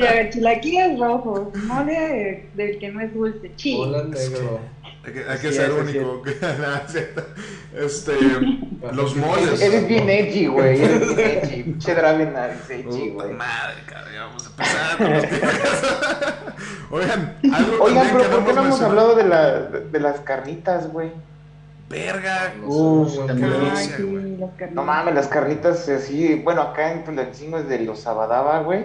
Ya, 0.00 0.28
chilaquiles 0.30 0.98
rojos, 0.98 1.54
mole 1.54 2.48
del 2.54 2.78
que 2.78 2.88
no 2.90 3.00
es 3.00 3.14
dulce, 3.14 3.52
chi. 3.56 3.76
Hola, 3.78 4.02
negro. 4.04 4.60
Hay 5.08 5.14
que, 5.14 5.30
hay 5.30 5.38
que 5.38 5.48
Sí, 5.48 5.54
ser 5.54 5.70
es 5.70 5.76
único. 5.76 6.22
este, 7.78 8.16
los 8.92 9.16
moles. 9.16 9.60
Eres 9.62 9.88
bien 9.88 10.08
edgy, 10.08 10.46
güey. 10.48 10.82
Eres 10.82 11.16
bien 11.16 11.30
edgy. 11.42 11.62
Pinche 11.62 11.94
Dravenar 11.94 12.50
es 12.50 12.70
edgy, 12.70 13.08
güey. 13.10 13.32
madre, 13.32 13.82
cabrón, 13.86 14.12
ya 14.12 14.24
vamos 14.24 14.46
a 14.46 14.50
empezar 14.50 14.98
con 14.98 15.12
los 15.14 15.28
tíos. 15.28 15.52
Oigan, 16.90 17.38
algo 17.54 17.84
Oigan, 17.84 18.06
pero 18.12 18.30
¿por 18.30 18.44
qué 18.44 18.52
no 18.52 18.60
hemos 18.60 18.80
mencionado. 18.80 18.86
hablado 18.86 19.14
de, 19.14 19.24
la, 19.24 19.60
de, 19.62 20.00
las 20.00 20.20
carnitas, 20.20 20.92
güey? 20.92 21.10
Verga. 21.88 22.52
Uf, 22.66 23.16
delicia, 23.28 23.96
sí. 23.96 24.38
No 24.72 24.84
mames, 24.84 25.14
las 25.14 25.28
carnitas 25.28 25.88
así, 25.88 26.34
bueno, 26.34 26.60
acá 26.60 26.92
en 26.92 27.04
Tulancingo 27.04 27.58
es 27.58 27.68
de 27.68 27.78
los 27.80 28.00
Sabadaba, 28.00 28.60
güey. 28.60 28.84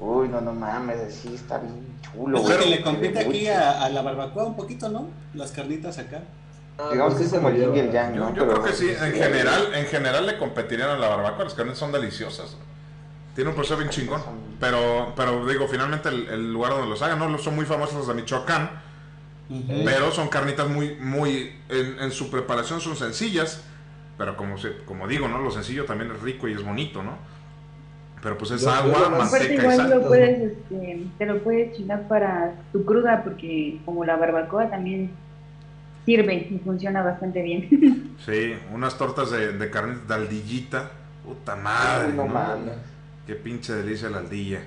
Uy, 0.00 0.28
no, 0.28 0.40
no 0.40 0.52
mames, 0.52 0.98
así 1.00 1.34
está 1.34 1.58
bien 1.58 1.74
chulo, 2.00 2.38
Es 2.38 2.42
güey. 2.44 2.56
lo 2.56 2.64
que 2.64 2.70
le 2.70 2.82
compite 2.82 3.18
aquí 3.20 3.46
a, 3.48 3.82
a 3.84 3.88
la 3.90 4.02
barbacoa 4.02 4.44
un 4.46 4.56
poquito, 4.56 4.88
¿no? 4.88 5.08
Las 5.34 5.52
carnitas 5.52 5.98
acá. 5.98 6.22
Ah, 6.78 6.88
Digamos 6.92 7.14
pues 7.14 7.24
que 7.24 7.28
sí 7.28 7.34
es 7.36 7.42
como 7.42 7.54
se 7.54 7.62
el 7.64 7.76
y 7.76 7.78
el 7.80 7.92
yang, 7.92 8.16
¿no? 8.16 8.28
yo 8.34 8.46
Pero- 8.46 8.52
creo 8.62 8.64
que 8.64 8.72
sí, 8.72 8.88
en 8.88 9.12
general, 9.12 9.74
en 9.74 9.84
general 9.86 10.26
le 10.26 10.38
competirían 10.38 10.88
a 10.90 10.96
la 10.96 11.08
barbacoa, 11.08 11.44
las 11.44 11.54
carnes 11.54 11.76
son 11.76 11.92
deliciosas. 11.92 12.56
Tiene 13.34 13.50
un 13.50 13.56
proceso 13.56 13.76
bien 13.76 13.90
chingón. 13.90 14.22
Pero, 14.58 15.12
pero 15.16 15.46
digo, 15.46 15.68
finalmente 15.68 16.08
el, 16.08 16.26
el 16.28 16.52
lugar 16.52 16.72
donde 16.72 16.88
los 16.88 17.00
hagan, 17.02 17.18
no 17.18 17.38
son 17.38 17.54
muy 17.54 17.64
famosos 17.66 17.94
los 17.96 18.06
de 18.08 18.14
Michoacán, 18.14 18.70
pero 19.84 20.10
son 20.12 20.28
carnitas 20.28 20.68
muy, 20.68 20.94
muy, 20.96 21.52
en, 21.68 21.98
en 22.00 22.10
su 22.12 22.30
preparación 22.30 22.80
son 22.80 22.96
sencillas, 22.96 23.62
pero 24.16 24.36
como, 24.36 24.56
se, 24.58 24.76
como 24.84 25.06
digo, 25.08 25.28
¿no? 25.28 25.38
Lo 25.38 25.50
sencillo 25.50 25.84
también 25.84 26.10
es 26.12 26.20
rico 26.20 26.46
y 26.48 26.52
es 26.52 26.62
bonito, 26.64 27.02
¿no? 27.02 27.18
Pero 28.22 28.36
pues 28.36 28.50
es 28.50 28.60
Yo- 28.62 28.68
yo 28.68 28.74
agua, 28.74 28.98
Aparte 29.06 29.38
manteca 29.38 29.74
y 29.74 29.76
sal. 29.76 29.90
lo 29.90 30.06
puedes, 30.06 30.52
este, 30.52 31.06
te 31.18 31.26
lo 31.26 31.38
puedes 31.42 31.76
chingar 31.76 32.06
para 32.08 32.52
tu 32.72 32.84
cruda 32.84 33.22
porque 33.24 33.78
como 33.84 34.04
la 34.04 34.16
barbacoa 34.16 34.68
también 34.68 35.10
sirve 36.04 36.48
y 36.50 36.58
funciona 36.58 37.02
bastante 37.02 37.42
bien. 37.42 38.10
Sí, 38.26 38.52
unas 38.72 38.98
tortas 38.98 39.30
de, 39.30 39.52
de 39.54 39.70
carne 39.70 39.96
de 40.06 40.14
aldillita. 40.14 40.90
Puta 41.24 41.56
madre, 41.56 42.12
no 42.12 42.26
¿no? 42.26 42.72
Qué 43.26 43.34
pinche 43.34 43.72
delicia 43.74 44.10
la 44.10 44.18
aldilla. 44.18 44.60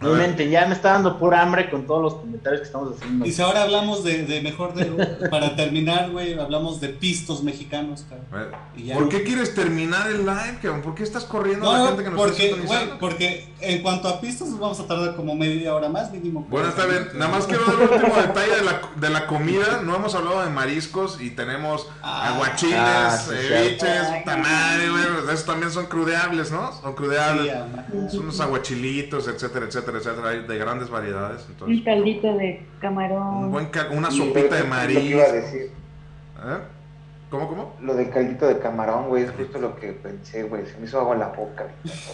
No 0.00 0.12
inventen, 0.12 0.48
ya 0.50 0.64
me 0.66 0.74
está 0.74 0.92
dando 0.92 1.18
pura 1.18 1.42
hambre 1.42 1.68
con 1.70 1.84
todos 1.84 2.00
los 2.02 2.14
comentarios 2.14 2.60
que 2.60 2.66
estamos 2.66 2.94
haciendo. 2.96 3.26
Y 3.26 3.32
si 3.32 3.42
ahora 3.42 3.64
hablamos 3.64 4.04
de, 4.04 4.24
de 4.26 4.40
mejor 4.42 4.72
de. 4.74 4.84
Para 5.28 5.56
terminar, 5.56 6.10
güey, 6.10 6.38
hablamos 6.38 6.80
de 6.80 6.90
pistos 6.90 7.42
mexicanos, 7.42 8.04
cabrón. 8.08 8.50
¿Por 8.94 9.08
qué 9.08 9.24
quieres 9.24 9.54
terminar 9.54 10.08
el 10.08 10.24
live, 10.24 10.58
cabrón? 10.62 10.82
¿Por 10.82 10.94
qué 10.94 11.02
estás 11.02 11.24
corriendo 11.24 11.68
a 11.68 11.72
la 11.72 11.78
No, 11.78 11.86
gente 11.88 12.04
que 12.04 12.10
nos 12.10 12.20
está 12.30 12.56
porque, 12.56 12.66
güey, 12.66 12.98
porque 13.00 13.48
en 13.60 13.82
cuanto 13.82 14.06
a 14.08 14.20
pistos 14.20 14.56
vamos 14.58 14.78
a 14.78 14.86
tardar 14.86 15.16
como 15.16 15.34
media 15.34 15.74
hora 15.74 15.88
más, 15.88 16.12
mínimo. 16.12 16.46
Bueno, 16.48 16.68
está 16.68 16.86
bien. 16.86 17.08
Nada 17.14 17.32
más 17.32 17.46
quiero 17.46 17.64
dar 17.64 17.74
un 17.74 17.92
último 17.94 18.16
detalle 18.22 18.54
de 18.54 18.62
la, 18.64 18.80
de 18.94 19.10
la 19.10 19.26
comida. 19.26 19.82
No 19.84 19.96
hemos 19.96 20.14
hablado 20.14 20.42
de 20.44 20.50
mariscos 20.50 21.20
y 21.20 21.30
tenemos 21.30 21.88
Ah, 22.02 22.34
aguachiles, 22.34 22.78
ah, 22.78 23.18
sí, 23.18 23.34
ceviches, 23.48 24.08
güey. 24.08 25.28
Esos 25.32 25.44
también 25.44 25.70
son 25.72 25.86
crudeables, 25.86 26.50
¿no? 26.52 26.72
Son 26.80 26.94
crudeables. 26.94 27.52
Son 28.10 28.20
unos 28.20 28.40
aguachilitos, 28.40 29.26
etcétera, 29.28 29.66
etcétera, 29.66 29.87
etcétera. 29.96 30.28
Hay 30.30 30.46
de 30.46 30.58
grandes 30.58 30.90
variedades. 30.90 31.44
Un 31.46 31.52
Entonces, 31.52 31.84
caldito 31.84 32.36
de 32.36 32.66
camarón. 32.80 33.36
un 33.44 33.50
buen 33.52 33.66
cal- 33.66 33.88
una 33.92 34.10
sopita 34.10 34.56
de 34.56 34.60
es 34.62 34.68
lo 34.68 34.76
que 34.86 35.00
iba 35.02 35.24
a 35.24 35.28
marisco. 35.28 35.32
decir. 35.32 35.70
¿Eh? 36.44 36.58
¿Cómo, 37.30 37.46
cómo? 37.48 37.76
Lo 37.82 37.94
del 37.94 38.08
caldito 38.10 38.46
de 38.46 38.58
camarón, 38.58 39.08
güey, 39.08 39.24
es 39.24 39.30
justo 39.32 39.58
lo 39.58 39.76
que 39.76 39.88
pensé, 39.92 40.44
güey. 40.44 40.64
Se 40.66 40.78
me 40.78 40.86
hizo 40.86 40.98
agua 40.98 41.12
en 41.14 41.20
la 41.20 41.28
boca. 41.28 41.66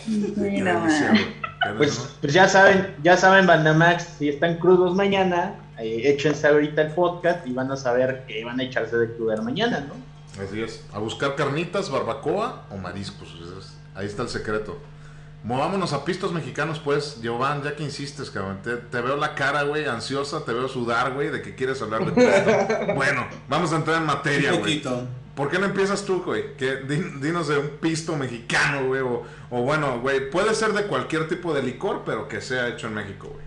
No, 0.08 0.42
delicia, 0.42 1.10
güey. 1.10 1.76
Pues, 1.78 2.16
pues 2.20 2.32
ya 2.32 2.48
saben, 2.48 2.94
ya 3.02 3.16
saben, 3.16 3.46
Bandamax, 3.46 4.02
si 4.18 4.28
están 4.28 4.58
crudos 4.58 4.94
mañana, 4.96 5.54
eh, 5.78 6.02
échense 6.04 6.46
ahorita 6.48 6.82
el 6.82 6.90
podcast 6.92 7.46
y 7.46 7.52
van 7.52 7.70
a 7.70 7.76
saber 7.76 8.24
que 8.26 8.44
van 8.44 8.58
a 8.58 8.64
echarse 8.64 8.96
de 8.96 9.14
crudar 9.14 9.40
mañana, 9.42 9.86
¿no? 9.88 9.94
Así 10.42 10.60
es. 10.60 10.84
A 10.92 10.98
buscar 10.98 11.36
carnitas, 11.36 11.90
barbacoa 11.90 12.64
o 12.70 12.76
mariscos. 12.76 13.28
Ese 13.40 13.58
es- 13.60 13.78
Ahí 13.94 14.06
está 14.06 14.22
el 14.22 14.28
secreto. 14.28 14.78
Movámonos 15.44 15.92
a 15.92 16.04
pistos 16.06 16.32
mexicanos, 16.32 16.80
pues, 16.82 17.20
Giovanni, 17.20 17.62
ya 17.64 17.76
que 17.76 17.82
insistes, 17.84 18.30
cabrón. 18.30 18.60
Te, 18.62 18.76
te 18.76 19.00
veo 19.02 19.16
la 19.16 19.34
cara, 19.34 19.62
güey, 19.64 19.84
ansiosa, 19.84 20.42
te 20.44 20.52
veo 20.54 20.66
sudar, 20.68 21.12
güey, 21.12 21.28
de 21.30 21.42
que 21.42 21.54
quieres 21.54 21.80
hablar 21.82 22.04
de 22.06 22.12
pisto. 22.12 22.94
bueno, 22.94 23.26
vamos 23.48 23.72
a 23.72 23.76
entrar 23.76 23.98
en 23.98 24.06
materia, 24.06 24.54
Un 24.54 24.60
güey. 24.60 24.80
poquito. 24.80 25.06
¿Por 25.34 25.50
qué 25.50 25.58
no 25.58 25.66
empiezas 25.66 26.04
tú, 26.04 26.22
güey? 26.22 26.56
Que 26.56 26.76
di- 26.76 27.18
dinos 27.20 27.48
de 27.48 27.58
un 27.58 27.68
pisto 27.80 28.16
mexicano, 28.16 28.86
güey. 28.86 29.02
O, 29.02 29.22
o 29.50 29.62
bueno, 29.62 30.00
güey, 30.00 30.30
puede 30.30 30.54
ser 30.54 30.72
de 30.72 30.86
cualquier 30.86 31.28
tipo 31.28 31.52
de 31.52 31.62
licor, 31.62 32.02
pero 32.06 32.26
que 32.26 32.40
sea 32.40 32.68
hecho 32.68 32.86
en 32.86 32.94
México, 32.94 33.28
güey. 33.30 33.43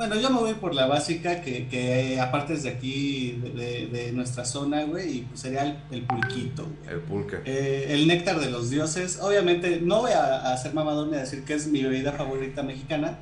Bueno, 0.00 0.18
yo 0.18 0.30
me 0.30 0.38
voy 0.40 0.54
por 0.54 0.74
la 0.74 0.86
básica, 0.86 1.42
que, 1.42 1.68
que 1.68 2.18
aparte 2.18 2.54
es 2.54 2.62
de 2.62 2.70
aquí, 2.70 3.32
de, 3.54 3.86
de- 3.88 4.12
nuestra 4.12 4.46
zona, 4.46 4.84
güey, 4.84 5.18
y 5.18 5.20
pues 5.22 5.40
sería 5.40 5.62
el, 5.64 5.76
el 5.90 6.02
pulquito, 6.06 6.62
güey. 6.64 6.94
El 6.94 7.00
pulque. 7.02 7.36
Eh, 7.44 7.88
el 7.90 8.08
néctar 8.08 8.40
de 8.40 8.50
los 8.50 8.70
dioses. 8.70 9.18
Obviamente, 9.20 9.78
no 9.82 10.00
voy 10.00 10.12
a, 10.12 10.52
a 10.52 10.56
ser 10.56 10.72
mamador 10.72 11.08
ni 11.08 11.16
a 11.16 11.20
decir 11.20 11.44
que 11.44 11.52
es 11.52 11.66
mi 11.66 11.82
bebida 11.82 12.12
favorita 12.12 12.62
mexicana, 12.62 13.18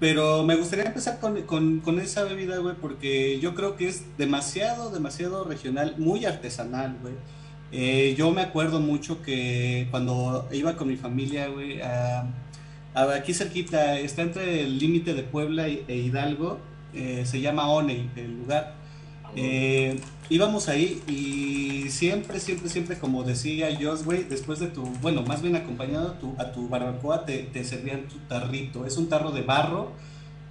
pero 0.00 0.42
me 0.42 0.56
gustaría 0.56 0.86
empezar 0.86 1.20
con, 1.20 1.40
con- 1.42 1.78
con 1.78 2.00
esa 2.00 2.24
bebida, 2.24 2.56
güey, 2.58 2.74
porque 2.74 3.38
yo 3.38 3.54
creo 3.54 3.76
que 3.76 3.86
es 3.86 4.02
demasiado, 4.18 4.90
demasiado 4.90 5.44
regional, 5.44 5.94
muy 5.96 6.24
artesanal, 6.24 6.96
güey. 7.02 7.14
Eh, 7.70 8.16
yo 8.18 8.32
me 8.32 8.42
acuerdo 8.42 8.80
mucho 8.80 9.22
que 9.22 9.86
cuando 9.92 10.48
iba 10.50 10.74
con 10.74 10.88
mi 10.88 10.96
familia, 10.96 11.46
güey, 11.46 11.80
a- 11.82 12.26
aquí 13.02 13.34
cerquita, 13.34 13.98
está 13.98 14.22
entre 14.22 14.62
el 14.62 14.78
límite 14.78 15.14
de 15.14 15.22
Puebla 15.22 15.68
e 15.68 15.84
Hidalgo, 15.96 16.58
eh, 16.94 17.24
se 17.26 17.40
llama 17.40 17.68
Oney, 17.68 18.10
el 18.16 18.38
lugar. 18.38 18.74
Eh, 19.38 20.00
íbamos 20.30 20.68
ahí 20.68 21.02
y 21.06 21.90
siempre, 21.90 22.40
siempre, 22.40 22.70
siempre, 22.70 22.98
como 22.98 23.22
decía 23.22 23.68
Joss, 23.78 24.04
güey, 24.04 24.24
después 24.24 24.60
de 24.60 24.68
tu, 24.68 24.82
bueno, 25.02 25.20
más 25.22 25.42
bien 25.42 25.56
acompañado 25.56 26.08
a 26.08 26.18
tu, 26.18 26.34
a 26.38 26.52
tu 26.52 26.68
barbacoa, 26.68 27.26
te, 27.26 27.38
te 27.42 27.64
servían 27.64 28.08
tu 28.08 28.16
tarrito. 28.28 28.86
Es 28.86 28.96
un 28.96 29.08
tarro 29.08 29.30
de 29.32 29.42
barro 29.42 29.92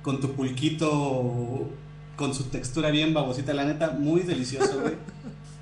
con 0.04 0.20
tu 0.20 0.34
pulquito, 0.34 1.68
con 2.16 2.34
su 2.36 2.44
textura 2.46 2.92
bien 2.92 3.14
babosita, 3.14 3.54
la 3.56 3.66
neta, 3.66 3.92
muy 3.92 4.22
delicioso, 4.22 4.82
güey. 4.82 4.94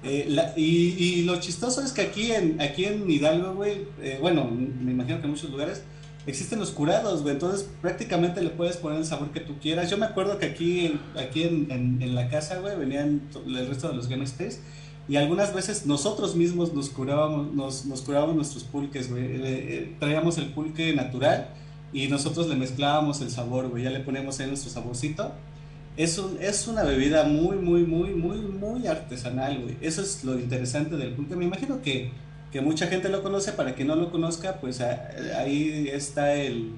Eh, 0.05 0.25
la- 0.27 0.51
y, 0.57 0.97
y 0.99 1.21
lo 1.23 1.39
chistoso 1.39 1.81
es 1.81 1.93
que 1.93 2.01
aquí 2.01 2.33
en, 2.33 2.59
aquí 2.59 2.83
en 2.83 3.09
Hidalgo, 3.09 3.53
güey, 3.53 3.85
eh, 4.01 4.17
bueno, 4.19 4.43
me 4.51 4.91
imagino 4.91 5.19
que 5.19 5.23
en 5.27 5.29
muchos 5.31 5.49
lugares 5.49 5.81
existen 6.25 6.59
los 6.59 6.71
curados, 6.71 7.21
güey, 7.21 7.33
entonces 7.33 7.67
prácticamente 7.81 8.41
le 8.41 8.49
puedes 8.49 8.77
poner 8.77 8.99
el 8.99 9.05
sabor 9.05 9.31
que 9.31 9.39
tú 9.41 9.55
quieras. 9.61 9.89
Yo 9.89 9.97
me 9.97 10.05
acuerdo 10.05 10.37
que 10.39 10.45
aquí, 10.45 10.99
aquí 11.17 11.43
en, 11.43 11.67
en- 11.69 12.15
la 12.15 12.29
casa, 12.29 12.59
güey, 12.59 12.77
venían 12.77 13.21
el 13.45 13.67
resto 13.67 13.89
de 13.89 13.95
los 13.95 14.07
gangsters 14.07 14.59
y 15.09 15.17
algunas 15.17 15.53
veces 15.53 15.85
nosotros 15.85 16.35
mismos 16.35 16.73
nos 16.73 16.89
curábamos, 16.89 17.53
nos, 17.53 17.85
nos 17.85 18.01
curábamos 18.01 18.35
nuestros 18.35 18.63
pulques, 18.63 19.09
güey. 19.09 19.23
Eh, 19.25 19.41
eh, 19.43 19.95
traíamos 19.99 20.37
el 20.37 20.45
pulque 20.53 20.93
natural 20.95 21.49
y 21.91 22.07
nosotros 22.07 22.47
le 22.47 22.55
mezclábamos 22.55 23.19
el 23.21 23.29
sabor, 23.29 23.67
güey, 23.69 23.83
ya 23.83 23.89
le 23.89 23.99
poníamos 23.99 24.39
ahí 24.39 24.47
nuestro 24.47 24.71
saborcito. 24.71 25.31
Es, 25.97 26.17
un, 26.17 26.37
es 26.41 26.67
una 26.67 26.83
bebida 26.83 27.23
muy, 27.25 27.57
muy, 27.57 27.83
muy, 27.83 28.15
muy, 28.15 28.37
muy 28.39 28.87
artesanal, 28.87 29.61
güey. 29.61 29.77
Eso 29.81 30.01
es 30.01 30.23
lo 30.23 30.39
interesante 30.39 30.95
del 30.97 31.13
pulque. 31.13 31.35
Me 31.35 31.45
imagino 31.45 31.81
que, 31.83 32.09
que 32.53 32.61
mucha 32.61 32.85
gente 32.85 33.09
lo 33.09 33.23
conoce. 33.23 33.51
Para 33.51 33.73
quien 33.73 33.87
no 33.87 33.95
lo 33.95 34.11
conozca, 34.11 34.61
pues 34.61 34.79
ahí 34.79 35.89
está 35.91 36.35
el, 36.35 36.73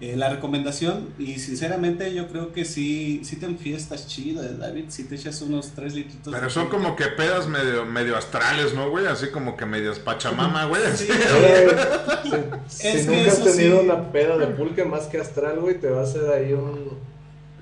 eh, 0.00 0.14
la 0.16 0.28
recomendación. 0.28 1.08
Y 1.18 1.40
sinceramente 1.40 2.14
yo 2.14 2.28
creo 2.28 2.52
que 2.52 2.64
sí, 2.64 3.22
sí 3.24 3.34
te 3.36 3.46
enfiestas 3.46 4.06
chido, 4.06 4.44
eh, 4.44 4.54
David. 4.56 4.84
Si 4.88 5.02
te 5.02 5.16
echas 5.16 5.42
unos 5.42 5.72
3 5.74 5.94
litritos. 5.94 6.32
Pero 6.32 6.48
son 6.48 6.68
como 6.68 6.94
que 6.94 7.06
pedas 7.08 7.48
medio, 7.48 7.84
medio 7.84 8.16
astrales, 8.16 8.72
¿no, 8.72 8.88
güey? 8.88 9.06
Así 9.06 9.26
como 9.30 9.56
que 9.56 9.66
medias 9.66 9.98
pachamama, 9.98 10.66
güey. 10.66 10.82
Sí, 10.94 11.08
si 12.68 12.86
Es 12.86 13.02
si 13.02 13.08
que 13.08 13.16
nunca 13.16 13.32
has 13.32 13.42
tenido 13.42 13.80
sí. 13.80 13.84
una 13.84 14.12
peda 14.12 14.38
de 14.38 14.46
pulque 14.46 14.84
más 14.84 15.06
que 15.06 15.18
astral, 15.18 15.58
güey, 15.58 15.80
te 15.80 15.90
va 15.90 16.02
a 16.02 16.04
hacer 16.04 16.30
ahí 16.30 16.52
un. 16.52 17.15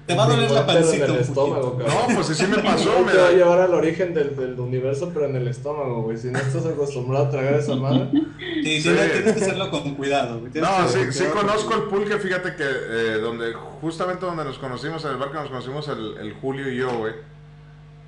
Te 0.06 0.14
va 0.14 0.24
a 0.24 0.28
doler 0.28 0.50
la 0.50 0.66
pancita 0.66 1.04
En 1.06 1.10
el 1.10 1.16
un 1.16 1.22
estómago. 1.22 1.78
No, 1.78 2.14
pues 2.14 2.26
sí, 2.26 2.34
sí 2.34 2.46
me 2.46 2.58
pasó, 2.62 3.00
me 3.04 3.12
te 3.12 3.18
va 3.18 3.24
a 3.24 3.30
da- 3.30 3.36
llevar 3.36 3.60
al 3.60 3.72
origen 3.74 4.12
del, 4.12 4.36
del 4.36 4.58
universo, 4.60 5.10
pero 5.14 5.26
en 5.26 5.36
el 5.36 5.48
estómago, 5.48 6.02
güey. 6.02 6.18
Si 6.18 6.28
no 6.28 6.38
estás 6.38 6.66
acostumbrado 6.66 7.26
a 7.26 7.30
tragar 7.30 7.54
esa 7.54 7.74
madre. 7.76 8.08
Sí, 8.12 8.80
Sí. 8.80 8.82
tienes, 8.82 9.10
que 9.22 9.30
hacerlo 9.30 9.70
con 9.70 9.94
cuidado, 9.94 10.40
güey. 10.40 10.52
Tienes 10.52 10.70
No, 10.70 10.86
que- 10.86 11.12
sí, 11.12 11.18
sí 11.18 11.24
conozco 11.32 11.74
el 11.74 11.82
pulque, 11.84 12.18
fíjate 12.18 12.54
que 12.54 12.64
eh, 12.64 13.18
donde, 13.20 13.54
justamente 13.54 14.26
donde 14.26 14.44
nos 14.44 14.58
conocimos, 14.58 15.02
en 15.06 15.12
el 15.12 15.16
bar 15.16 15.30
que 15.30 15.38
nos 15.38 15.48
conocimos 15.48 15.88
el, 15.88 16.18
el 16.18 16.34
Julio 16.34 16.70
y 16.70 16.76
yo, 16.76 16.98
güey, 16.98 17.14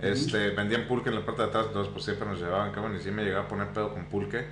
este, 0.03 0.51
vendían 0.51 0.86
pulque 0.86 1.09
en 1.09 1.14
la 1.14 1.24
parte 1.24 1.42
de 1.42 1.49
atrás, 1.49 1.66
entonces 1.68 1.90
pues 1.92 2.05
siempre 2.05 2.28
nos 2.28 2.38
llevaban, 2.38 2.72
cabrón, 2.72 2.94
y 2.97 3.01
sí 3.03 3.11
me 3.11 3.24
llegaba 3.24 3.44
a 3.44 3.49
poner 3.49 3.68
pedo 3.68 3.94
con 3.94 4.05
pulque, 4.07 4.44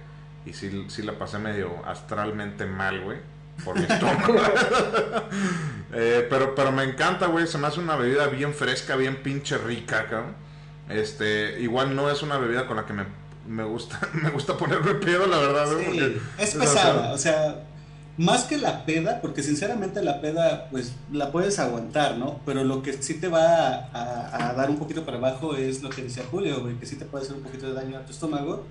y 0.47 0.53
sí, 0.55 0.86
sí 0.88 1.03
la 1.03 1.12
pasé 1.18 1.38
medio 1.38 1.70
astralmente 1.84 2.64
mal, 2.64 3.03
güey, 3.03 3.18
por 3.65 3.77
mi 3.79 3.85
estómago. 3.85 4.35
Eh, 5.97 6.27
pero, 6.29 6.57
pero 6.57 6.73
me 6.73 6.83
encanta, 6.83 7.27
güey, 7.29 7.47
se 7.47 7.57
me 7.57 7.69
hace 7.69 7.79
una 7.79 7.95
bebida 7.95 8.27
bien 8.27 8.53
fresca, 8.53 8.97
bien 8.97 9.23
pinche 9.23 9.57
rica, 9.59 10.07
cabrón. 10.11 10.35
Este, 10.89 11.61
igual 11.61 11.95
no 11.95 12.11
es 12.11 12.21
una 12.23 12.37
bebida 12.37 12.67
con 12.67 12.77
la 12.77 12.85
que 12.85 12.93
me, 12.93 13.05
me 13.47 13.63
gusta, 13.63 14.01
me 14.15 14.31
gusta 14.31 14.57
ponerme 14.57 14.95
pedo, 14.97 15.27
la 15.29 15.39
verdad, 15.39 15.67
Sí, 15.69 15.85
porque 15.87 16.19
es 16.39 16.57
o 16.57 16.59
pesada, 16.59 17.03
sea, 17.05 17.13
o 17.13 17.19
sea, 17.19 17.65
más 18.19 18.43
que 18.45 18.59
la 18.59 18.85
peda, 18.85 19.21
porque 19.23 19.45
sinceramente 19.45 20.03
la 20.03 20.21
peda, 20.21 20.67
pues 20.73 20.95
la 21.13 21.31
puedes 21.31 21.61
aguantar, 21.61 22.17
¿no? 22.17 22.41
Pero 22.45 22.65
lo 22.65 22.83
que 22.83 22.95
sí 23.01 23.15
te 23.21 23.29
va 23.29 23.45
a, 23.45 23.89
a- 24.33 24.51
a 24.51 24.55
dar 24.55 24.71
un 24.71 24.79
poquito 24.81 25.05
para 25.05 25.19
abajo 25.19 25.55
es 25.55 25.81
lo 25.85 25.91
que 25.91 26.03
decía 26.03 26.25
Julio, 26.29 26.61
güey, 26.61 26.75
que 26.75 26.87
sí 26.87 26.97
te 26.97 27.05
puede 27.05 27.23
hacer 27.25 27.37
un 27.37 27.45
poquito 27.45 27.69
de 27.69 27.75
daño 27.75 27.99
a 27.99 28.01
tu 28.05 28.11
estómago. 28.11 28.67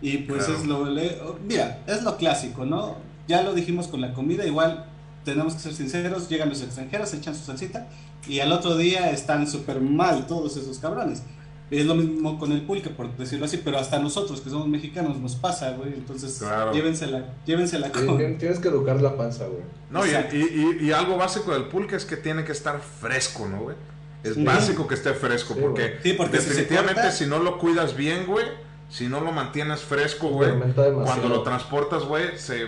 Y 0.00 0.18
pues 0.18 0.44
Claro. 0.46 0.60
es 0.60 0.66
lo, 0.66 1.36
mira, 1.46 1.78
es 1.86 2.02
lo 2.02 2.16
clásico, 2.16 2.64
¿no? 2.66 2.96
Ya 3.28 3.42
lo 3.42 3.54
dijimos 3.54 3.88
con 3.88 4.00
la 4.00 4.12
comida, 4.12 4.44
igual 4.46 4.86
tenemos 5.24 5.54
que 5.54 5.60
ser 5.60 5.74
sinceros, 5.74 6.28
llegan 6.28 6.48
los 6.50 6.60
extranjeros, 6.62 7.08
se 7.10 7.16
echan 7.16 7.34
su 7.34 7.44
salsita 7.44 7.88
y 8.26 8.40
al 8.40 8.52
otro 8.52 8.76
día 8.76 9.10
están 9.10 9.46
súper 9.46 9.80
mal 9.80 10.26
todos 10.26 10.56
esos 10.56 10.78
cabrones. 10.78 11.22
Es 11.70 11.86
lo 11.86 11.94
mismo 11.94 12.38
con 12.38 12.52
el 12.52 12.60
pulque, 12.62 12.90
por 12.90 13.16
decirlo 13.16 13.46
así, 13.46 13.56
pero 13.64 13.78
hasta 13.78 13.98
nosotros 13.98 14.42
que 14.42 14.50
somos 14.50 14.68
mexicanos 14.68 15.18
nos 15.18 15.34
pasa, 15.34 15.70
güey. 15.70 15.94
Entonces, 15.94 16.36
Claro. 16.38 16.72
llévensela, 16.72 17.24
llévensela 17.46 17.90
con... 17.90 18.18
Tienes 18.38 18.58
que 18.58 18.68
educar 18.68 19.00
la 19.00 19.16
panza, 19.16 19.46
güey. 19.46 19.62
No, 19.90 20.04
y, 20.06 20.10
y- 20.10 20.78
y- 20.82 20.86
y 20.88 20.92
algo 20.92 21.16
básico 21.16 21.52
del 21.52 21.64
pulque 21.64 21.96
es 21.96 22.04
que 22.04 22.16
tiene 22.18 22.44
que 22.44 22.52
estar 22.52 22.80
fresco, 22.80 23.48
¿no, 23.48 23.62
güey? 23.62 23.76
Es 24.22 24.34
Sí. 24.34 24.44
básico 24.44 24.86
que 24.86 24.94
esté 24.94 25.14
fresco, 25.14 25.54
Sí, 25.54 25.60
porque, 25.60 25.98
Sí, 26.02 26.12
porque 26.12 26.36
si 26.38 26.42
se 26.44 26.48
definitivamente 26.50 27.00
corta- 27.00 27.12
si, 27.12 27.26
no 27.26 27.38
lo 27.38 27.58
cuidas 27.58 27.96
bien, 27.96 28.26
güey, 28.26 28.44
si 28.90 29.08
no 29.08 29.20
lo 29.20 29.32
mantienes 29.32 29.80
fresco, 29.80 30.28
güey, 30.28 30.50
cuando 30.74 31.28
lo 31.28 31.42
transportas, 31.42 32.04
güey, 32.04 32.38
se, 32.38 32.66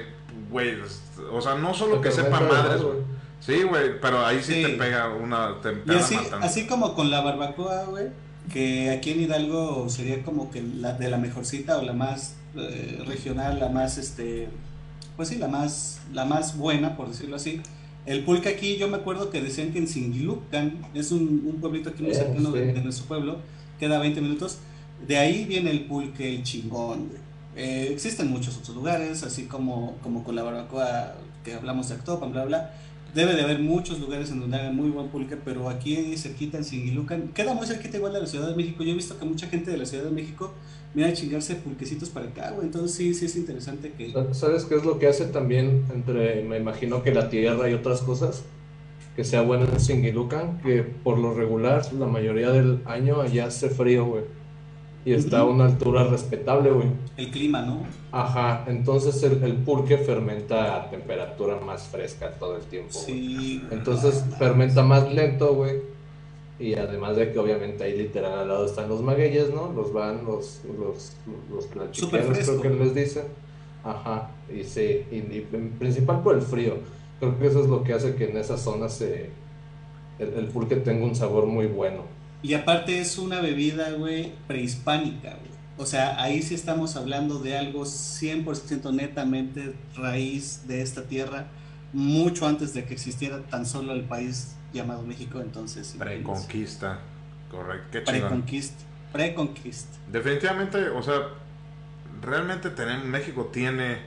güey, 0.57 0.75
o 1.33 1.41
sea, 1.41 1.55
no 1.55 1.75
solo 1.75 1.97
Se 1.97 2.03
que 2.03 2.11
sepa 2.13 2.41
madres, 2.41 2.83
güey. 2.83 2.99
Sí, 3.41 3.63
güey, 3.63 4.01
pero 4.01 4.25
ahí 4.25 4.39
sí, 4.43 4.55
Sí. 4.55 4.63
te 4.63 4.69
pega 4.71 5.09
una, 5.15 5.61
te, 5.61 5.73
te 5.73 5.93
Y 5.93 5.97
así, 5.97 6.17
así 6.41 6.67
como 6.67 6.95
con 6.95 7.11
la 7.11 7.21
barbacoa, 7.21 7.85
güey, 7.85 8.07
que 8.53 8.91
aquí 8.91 9.11
en 9.13 9.21
Hidalgo 9.21 9.89
sería 9.89 10.23
como 10.23 10.51
que 10.51 10.63
la 10.63 10.93
de 10.95 11.11
la 11.11 11.19
mejorcita 11.19 11.79
o 11.79 11.83
la 11.83 11.93
más 11.93 12.35
eh, 12.57 13.03
regional, 13.07 13.61
la 13.61 13.69
más, 13.69 13.99
este, 13.99 14.49
pues 15.17 15.29
sí, 15.29 15.37
la 15.37 15.49
más, 15.49 16.01
la 16.13 16.25
más 16.25 16.57
buena, 16.57 16.97
por 16.97 17.09
decirlo 17.09 17.37
así. 17.37 17.61
El 18.07 18.25
pulque 18.25 18.49
aquí, 18.49 18.77
yo 18.79 18.89
me 18.89 18.97
acuerdo 18.97 19.31
que 19.31 19.41
decían 19.43 19.73
que 19.73 19.79
en 19.79 19.89
Singilucan, 19.89 20.87
es 20.95 21.13
un, 21.13 21.43
un 21.47 21.61
pueblito 21.61 21.91
aquí 21.91 22.03
muy 22.03 22.13
Eh, 22.13 22.15
cercano 22.15 22.53
sí. 22.53 22.59
de 22.59 22.81
nuestro 22.81 23.05
pueblo, 23.07 23.39
queda 23.79 23.99
20 23.99 24.21
minutos, 24.23 24.59
de 25.07 25.19
ahí 25.19 25.45
viene 25.45 25.71
el 25.71 25.85
pulque, 25.87 26.35
el 26.35 26.43
chingón, 26.43 27.09
güey. 27.09 27.26
Eh, 27.57 27.89
existen 27.91 28.29
muchos 28.31 28.59
otros 28.59 28.77
lugares, 28.77 29.23
así 29.23 29.45
como, 29.45 29.97
como 30.03 30.23
con 30.25 30.37
la 30.37 30.43
barbacoa 30.43 31.15
que 31.45 31.55
hablamos 31.55 31.89
de 31.89 31.95
Actopan, 31.95 32.33
bla, 32.33 32.45
bla. 32.45 32.75
Debe 33.15 33.35
de 33.35 33.43
haber 33.43 33.61
muchos 33.61 33.99
lugares 33.99 34.31
en 34.31 34.41
donde 34.41 34.59
hagan 34.59 34.77
muy 34.77 34.91
buen 34.91 35.09
pulque, 35.09 35.37
pero 35.43 35.71
aquí 35.71 36.15
cerquita 36.19 36.59
en 36.59 36.65
Singilucan, 36.65 37.29
queda 37.29 37.55
muy 37.55 37.67
cerquita 37.67 37.97
igual 37.97 38.13
de 38.13 38.21
la 38.21 38.27
Ciudad 38.27 38.49
de 38.51 38.55
México. 38.55 38.85
Yo 38.85 38.91
he 38.91 38.95
visto 38.95 39.19
que 39.19 39.25
mucha 39.25 39.47
gente 39.47 39.71
de 39.71 39.79
la 39.79 39.87
Ciudad 39.87 40.05
de 40.05 40.11
México 40.11 40.53
viene 40.93 41.13
a 41.13 41.15
chingarse 41.15 41.55
pulquecitos 41.55 42.11
para 42.11 42.27
acá, 42.27 42.51
güey. 42.51 42.67
Entonces 42.67 42.95
sí, 42.95 43.15
sí 43.15 43.25
es 43.25 43.37
interesante 43.37 43.93
que... 43.97 44.13
Sa- 44.13 44.35
¿Sabes 44.35 44.65
qué 44.67 44.75
es 44.75 44.85
lo 44.85 44.99
que 44.99 45.07
hace 45.07 45.25
también 45.27 45.85
entre, 45.95 46.43
me 46.43 46.59
imagino 46.59 47.03
que 47.03 47.15
la 47.15 47.31
tierra 47.31 47.71
y 47.71 47.73
otras 47.73 48.03
cosas? 48.03 48.43
Que 49.15 49.25
sea 49.25 49.41
bueno 49.41 49.65
en 49.73 49.81
Singilucan, 49.81 50.61
que 50.61 50.83
por 50.83 51.17
lo 51.17 51.33
regular 51.33 51.91
la 51.95 52.07
mayoría 52.07 52.51
del 52.51 52.81
año 52.85 53.23
allá 53.23 53.47
hace 53.47 53.71
frío, 53.71 54.05
güey. 54.05 54.25
Y 55.07 55.13
está 55.13 55.39
a 55.39 55.45
una 55.45 55.67
altura 55.67 56.05
respetable, 56.05 56.71
güey. 56.71 56.89
El 57.17 57.31
clima, 57.31 57.63
¿no? 57.63 57.79
Ajá, 58.11 58.65
entonces 58.67 59.23
el, 59.23 59.43
el 59.45 59.55
pulque 59.55 59.99
fermenta 59.99 60.77
a 60.77 60.91
temperatura 60.91 61.61
más 61.65 61.85
fresca 61.85 62.33
todo 62.33 62.57
el 62.57 62.63
tiempo, 62.65 62.93
güey. 62.93 63.05
Sí. 63.07 63.63
Entonces 63.71 64.25
fermenta 64.37 64.83
más 64.83 65.11
lento, 65.13 65.55
güey. 65.55 65.77
Y 66.59 66.75
además 66.75 67.17
de 67.17 67.33
que 67.33 67.39
obviamente 67.39 67.85
ahí 67.85 67.97
literal 67.97 68.41
al 68.41 68.49
lado 68.49 68.67
están 68.67 68.89
los 68.89 69.01
magueyes, 69.01 69.55
¿no? 69.55 69.73
Los 69.73 69.93
van, 69.93 70.25
los, 70.25 70.63
los, 70.77 71.13
los 71.51 71.67
creo 71.67 72.61
que 72.61 72.71
les 72.71 72.95
dicen. 72.95 73.25
Ajá, 73.85 74.31
y 74.53 74.65
sí, 74.65 75.05
y, 75.13 75.17
y 75.17 75.47
en 75.53 75.71
principal 75.79 76.21
por 76.23 76.35
el 76.35 76.43
frío. 76.43 76.79
Creo 77.21 77.39
que 77.39 77.47
eso 77.47 77.61
es 77.61 77.69
lo 77.69 77.85
que 77.85 77.93
hace 77.93 78.17
que 78.17 78.29
en 78.29 78.37
esa 78.39 78.59
zona 78.59 78.89
se, 78.89 79.31
el, 80.19 80.33
el 80.35 80.47
pulque 80.47 80.75
tenga 80.75 81.05
un 81.05 81.15
sabor 81.15 81.47
muy 81.47 81.67
bueno. 81.67 82.16
Y 82.47 82.55
aparte 82.55 83.01
es 83.01 83.19
una 83.19 83.41
bebida, 83.41 83.91
güey, 83.91 84.33
prehispánica, 84.47 85.31
güey. 85.31 85.51
O 85.79 85.85
sea, 85.85 86.23
ahí 86.23 86.43
sí 86.43 86.55
estamos 86.55 86.95
hablando 86.95 87.41
de 87.41 87.59
algo 87.59 87.83
100% 87.83 88.95
netamente 88.95 89.75
raíz 89.97 90.69
de 90.69 90.81
esta 90.81 91.03
tierra, 91.03 91.49
mucho 91.93 92.47
antes 92.47 92.73
de 92.73 92.85
que 92.85 92.95
existiera 92.95 93.41
tan 93.51 93.67
solo 93.67 93.95
el 93.95 94.05
país 94.05 94.55
llamado 94.73 95.03
México, 95.03 95.41
entonces... 95.41 95.97
Preconquista, 95.99 97.01
correcto. 97.51 97.89
Qué 97.91 98.03
Preconquista, 98.03 98.85
preconquista. 99.13 99.99
Definitivamente, 100.13 100.89
o 100.91 101.03
sea, 101.03 101.23
realmente 102.23 102.71
tener, 102.71 103.03
México 103.03 103.51
tiene 103.53 104.03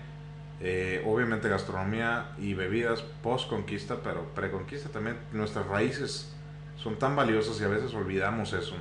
eh, 0.61 1.03
obviamente 1.05 1.49
gastronomía 1.49 2.31
y 2.39 2.53
bebidas 2.53 3.01
post-conquista, 3.21 3.97
pero 4.01 4.33
preconquista 4.33 4.87
también. 4.87 5.17
Nuestras 5.33 5.67
raíces 5.67 6.33
son 6.81 6.97
tan 6.97 7.15
valiosas 7.15 7.59
y 7.59 7.63
a 7.63 7.67
veces 7.67 7.93
olvidamos 7.93 8.53
eso. 8.53 8.75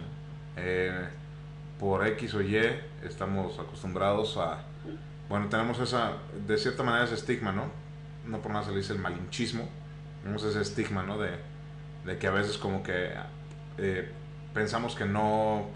Eh, 0.56 1.08
por 1.78 2.06
X 2.06 2.34
o 2.34 2.42
Y 2.42 2.56
estamos 3.04 3.58
acostumbrados 3.58 4.36
a, 4.36 4.64
bueno, 5.28 5.48
tenemos 5.48 5.78
esa, 5.78 6.14
de 6.46 6.58
cierta 6.58 6.82
manera 6.82 7.04
ese 7.04 7.14
estigma, 7.14 7.52
¿no? 7.52 7.70
No 8.26 8.40
por 8.40 8.52
nada 8.52 8.64
se 8.64 8.72
le 8.72 8.78
dice 8.78 8.92
el 8.92 8.98
malinchismo, 8.98 9.68
tenemos 10.22 10.42
ese 10.42 10.60
estigma, 10.60 11.02
¿no? 11.04 11.18
De, 11.18 11.30
de 12.04 12.18
que 12.18 12.26
a 12.26 12.32
veces 12.32 12.58
como 12.58 12.82
que 12.82 13.12
eh, 13.78 14.10
pensamos 14.52 14.96
que 14.96 15.04
no, 15.04 15.68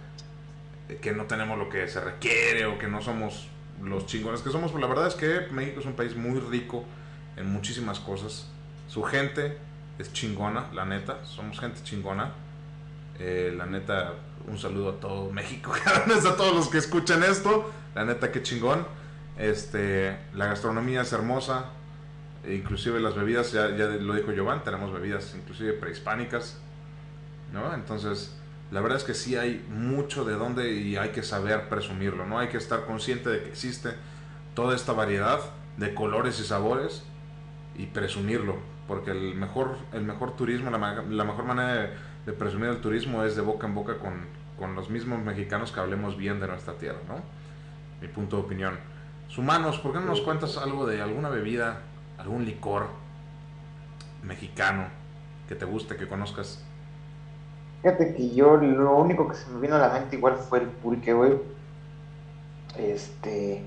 que 1.01 1.13
no 1.13 1.27
tenemos 1.27 1.59
lo 1.59 1.69
que 1.69 1.87
se 1.87 2.01
requiere 2.01 2.67
o 2.67 2.79
que 2.79 2.89
no 2.89 3.01
somos 3.01 3.49
los 3.81 4.07
chingones 4.07 4.41
que 4.41 4.51
somos. 4.51 4.73
Pero 4.73 4.81
la 4.81 4.93
verdad 4.93 5.07
es 5.07 5.15
que 5.15 5.47
México 5.53 5.81
es 5.81 5.87
un 5.87 5.95
país 5.95 6.17
muy 6.17 6.41
rico 6.41 6.85
en 7.37 7.53
muchísimas 7.53 8.01
cosas. 8.01 8.49
Su 8.89 9.05
gente 9.05 9.57
es 9.99 10.13
chingona, 10.13 10.67
la 10.73 10.85
neta, 10.85 11.25
somos 11.25 11.59
gente 11.61 11.81
chingona. 11.83 12.33
Eh, 13.19 13.55
la 13.57 13.67
neta, 13.67 14.15
un 14.49 14.59
saludo 14.59 14.91
a 14.91 15.01
todo 15.01 15.31
México, 15.31 15.73
a 15.87 16.37
todos 16.37 16.55
los 16.55 16.69
que 16.69 16.79
escuchan 16.79 17.23
esto. 17.23 17.71
La 17.95 18.05
neta, 18.05 18.33
qué 18.33 18.43
chingón. 18.43 18.87
Este, 19.39 20.17
la 20.35 20.47
gastronomía 20.47 21.03
es 21.03 21.13
hermosa. 21.13 21.67
E 22.45 22.55
inclusive 22.55 23.01
las 23.01 23.15
bebidas, 23.15 23.53
ya, 23.53 23.71
ya 23.77 23.87
lo 23.87 24.15
dijo 24.15 24.33
Giovanni, 24.33 24.63
tenemos 24.65 24.93
bebidas 24.93 25.35
inclusive 25.37 25.75
prehispánicas. 25.75 26.59
¿no? 27.53 27.75
Entonces, 27.75 28.35
la 28.71 28.81
verdad 28.81 28.99
es 28.99 29.05
que 29.05 29.15
sí 29.15 29.37
hay 29.37 29.65
mucho 29.69 30.25
de 30.25 30.35
dónde 30.35 30.73
y 30.73 30.97
hay 30.97 31.11
que 31.11 31.23
saber 31.23 31.69
presumirlo, 31.69 32.27
¿no? 32.27 32.39
Hay 32.39 32.49
que 32.49 32.57
estar 32.57 32.87
consciente 32.87 33.29
de 33.29 33.43
que 33.43 33.51
existe 33.51 33.91
toda 34.55 34.75
esta 34.75 34.93
variedad 34.93 35.41
de 35.77 35.95
colores 35.95 36.41
y 36.41 36.45
sabores 36.45 37.03
y 37.77 37.87
presumirlo, 37.87 38.57
porque 38.87 39.11
el 39.11 39.35
mejor, 39.35 39.77
el 39.93 40.03
mejor 40.03 40.37
turismo, 40.37 40.71
la, 40.71 41.25
mejor 41.25 41.45
manera 41.45 41.75
de 41.75 41.91
de 42.27 42.33
presumir 42.33 42.69
el 42.69 42.81
turismo 42.81 43.25
es 43.25 43.35
de 43.37 43.43
boca 43.43 43.67
en 43.67 43.75
boca 43.75 43.99
con, 43.99 44.27
con, 44.59 44.75
los 44.75 44.91
mismos 44.91 45.21
mexicanos 45.21 45.73
que 45.73 45.81
hablemos 45.81 46.17
bien 46.17 46.41
de 46.41 46.47
nuestra 46.47 46.75
tierra, 46.75 47.01
¿no? 47.09 47.17
Mi 48.01 48.09
punto 48.09 48.37
de 48.37 48.43
opinión. 48.43 48.79
Sumanos, 49.29 49.79
¿por 49.79 49.93
qué 49.93 49.99
no 49.99 50.07
nos 50.07 50.21
cuentas 50.21 50.57
algo 50.57 50.87
de 50.87 51.03
alguna 51.03 51.29
bebida, 51.29 51.81
algún 52.19 52.45
licor 52.45 52.87
mexicano 54.23 54.87
que 55.49 55.55
te 55.55 55.65
guste, 55.65 55.97
que 55.97 56.07
conozcas? 56.07 56.65
Fíjate 57.83 58.15
que 58.15 58.31
yo 58.31 58.57
lo 58.57 58.97
único 58.97 59.29
que 59.29 59.35
se 59.35 59.51
me 59.51 59.61
vino 59.61 59.75
a 59.75 59.79
la 59.79 59.89
mente 59.89 60.17
igual 60.17 60.37
fue 60.37 60.61
el 60.61 60.67
pulque, 60.67 61.13
güey. 61.13 61.33
Este, 62.79 63.65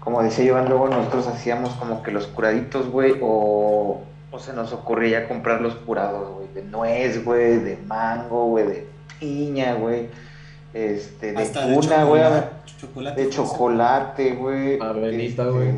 como 0.00 0.22
decía 0.22 0.46
Iván, 0.46 0.68
luego 0.68 0.88
nosotros 0.88 1.26
hacíamos 1.26 1.74
como 1.74 2.02
que 2.02 2.10
los 2.10 2.26
curaditos, 2.28 2.88
güey, 2.88 3.18
o 3.20 4.02
o 4.30 4.38
se 4.38 4.52
nos 4.52 4.72
ocurría 4.72 5.26
comprar 5.26 5.60
los 5.60 5.74
curados, 5.74 6.34
güey, 6.34 6.48
de 6.54 6.62
nuez, 6.62 7.24
güey, 7.24 7.58
de 7.58 7.78
mango, 7.86 8.46
güey, 8.46 8.66
de 8.66 8.86
piña, 9.18 9.74
güey, 9.74 10.08
este, 10.74 11.32
de 11.32 11.50
cuna, 11.74 12.04
güey, 12.04 12.22
de 13.16 13.30
chocolate, 13.30 14.34
güey. 14.34 14.80
Avenita, 14.80 15.44
este, 15.44 15.54
güey. 15.54 15.72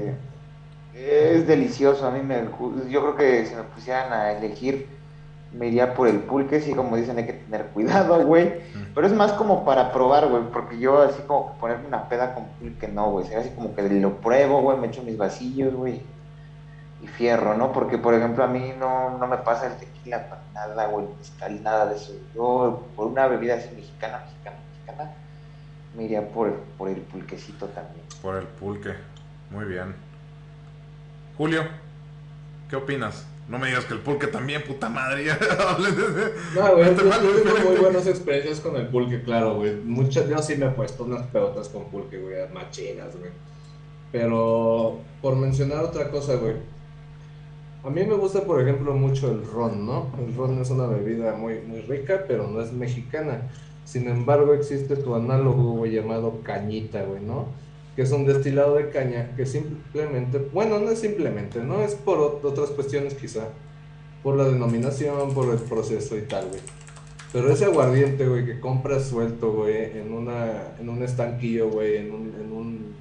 Es 0.95 1.47
delicioso, 1.47 2.07
a 2.07 2.11
mí 2.11 2.21
me, 2.23 2.45
yo 2.91 3.01
creo 3.03 3.17
que 3.17 3.47
si 3.47 3.55
me 3.55 3.63
pusieran 3.63 4.13
a 4.13 4.33
elegir, 4.33 4.87
me 5.53 5.69
iría 5.69 5.95
por 5.95 6.09
el 6.09 6.19
pulque, 6.19 6.61
sí, 6.61 6.75
como 6.75 6.97
dicen, 6.97 7.19
hay 7.19 7.27
que 7.27 7.33
tener 7.33 7.67
cuidado, 7.67 8.23
güey, 8.27 8.55
pero 8.95 9.07
es 9.07 9.13
más 9.13 9.33
como 9.33 9.65
para 9.65 9.93
probar, 9.93 10.29
güey, 10.29 10.43
porque 10.53 10.79
yo 10.79 11.01
así 11.03 11.23
como 11.27 11.55
ponerme 11.59 11.87
una 11.87 12.09
peda 12.09 12.35
con 12.35 12.47
pulque, 12.61 12.89
no, 12.89 13.13
güey, 13.13 13.33
así 13.35 13.51
como 13.51 13.75
que 13.75 13.83
lo 13.83 14.17
pruebo, 14.17 14.61
güey, 14.61 14.79
me 14.79 14.89
echo 14.89 15.03
mis 15.03 15.17
vasillos, 15.17 15.75
güey, 15.75 16.03
y 17.03 17.07
fierro, 17.07 17.57
¿no? 17.57 17.73
Porque, 17.73 17.99
por 17.99 18.15
ejemplo, 18.15 18.45
a 18.45 18.47
mí 18.47 18.73
no, 18.79 19.17
no 19.19 19.27
me 19.27 19.39
pasa 19.39 19.67
el 19.67 19.77
tequila 19.79 20.29
para 20.29 20.43
nada 20.53 20.89
o 20.89 21.01
el 21.01 21.09
mezcal, 21.17 21.63
nada 21.63 21.87
de 21.87 21.97
eso. 21.97 22.13
Yo, 22.35 22.87
por 22.95 23.07
una 23.07 23.27
bebida 23.27 23.55
así 23.55 23.75
mexicana, 23.75 24.25
mexicana, 24.25 24.57
mexicana, 24.71 25.15
me 25.97 26.05
iría 26.05 26.29
por, 26.29 26.53
por 26.77 26.89
el 26.89 27.01
pulquecito 27.01 27.67
también. 27.69 28.05
Por 28.21 28.37
el 28.37 28.47
pulque, 28.47 28.95
muy 29.51 29.65
bien. 29.65 29.95
Julio, 31.39 31.63
¿qué 32.69 32.77
opinas? 32.77 33.27
No 33.49 33.59
me 33.59 33.69
digas 33.69 33.87
que 33.87 33.95
el 33.95 34.01
pulque 34.01 34.27
también, 34.27 34.63
puta 34.63 34.89
madre. 34.89 35.25
no, 36.55 36.77
güey, 36.77 36.95
yo, 36.95 36.97
tengo 36.97 37.71
muy 37.71 37.77
buenas 37.81 38.07
experiencias 38.07 38.61
con 38.61 38.77
el 38.77 38.87
pulque, 38.89 39.23
claro, 39.23 39.57
güey. 39.57 39.75
Muchas, 39.75 40.29
yo 40.29 40.39
sí 40.39 40.57
me 40.57 40.67
he 40.67 40.71
puesto 40.71 41.05
unas 41.05 41.27
pelotas 41.29 41.69
con 41.71 41.87
pulque, 41.87 42.19
güey, 42.19 42.47
machinas, 42.53 43.17
güey. 43.17 43.31
Pero, 44.13 45.01
por 45.23 45.35
mencionar 45.35 45.83
otra 45.83 46.11
cosa, 46.11 46.35
güey 46.35 46.57
a 47.83 47.89
mí 47.89 48.05
me 48.05 48.15
gusta, 48.15 48.45
por 48.45 48.61
ejemplo, 48.61 48.93
mucho 48.95 49.31
el 49.31 49.45
ron, 49.45 49.87
¿no? 49.87 50.11
El 50.19 50.35
ron 50.35 50.61
es 50.61 50.71
una 50.71 50.87
bebida 50.87 51.35
muy, 51.35 51.61
muy 51.61 51.81
rica, 51.81 52.25
pero 52.29 52.47
no 52.47 52.61
es 52.61 52.73
mexicana. 52.73 53.49
Sin 53.85 54.07
embargo, 54.07 54.53
existe 54.53 54.97
tu 54.97 55.15
análogo, 55.15 55.73
güey, 55.73 55.93
llamado 55.93 56.43
cañita, 56.43 57.03
güey, 57.05 57.23
¿no? 57.23 57.47
Que 57.97 58.03
es 58.03 58.13
un 58.13 58.27
destilado 58.27 58.77
de 58.77 58.91
caña 58.91 59.35
que 59.35 59.47
simplemente, 59.47 60.39
bueno, 60.53 60.79
no 60.79 60.91
es 60.91 60.99
simplemente, 60.99 61.61
¿no? 61.61 61.81
Es 61.81 61.95
por 61.95 62.19
otras 62.19 62.71
cuestiones 62.71 63.15
quizá. 63.15 63.49
Por 64.23 64.37
la 64.37 64.45
denominación, 64.45 65.33
por 65.33 65.51
el 65.53 65.59
proceso 65.59 66.17
y 66.19 66.23
tal, 66.23 66.49
güey. 66.49 66.61
Pero 67.33 67.51
ese 67.51 67.65
aguardiente, 67.65 68.29
güey, 68.29 68.45
que 68.45 68.61
compras 68.61 69.05
suelto, 69.09 69.53
güey, 69.53 69.99
en, 69.99 70.13
una, 70.13 70.75
en 70.79 70.89
un 70.89 71.03
estanquillo, 71.03 71.71
güey, 71.71 71.97
en 71.97 72.13
un, 72.13 72.35
en 72.39 72.53
un 72.53 72.95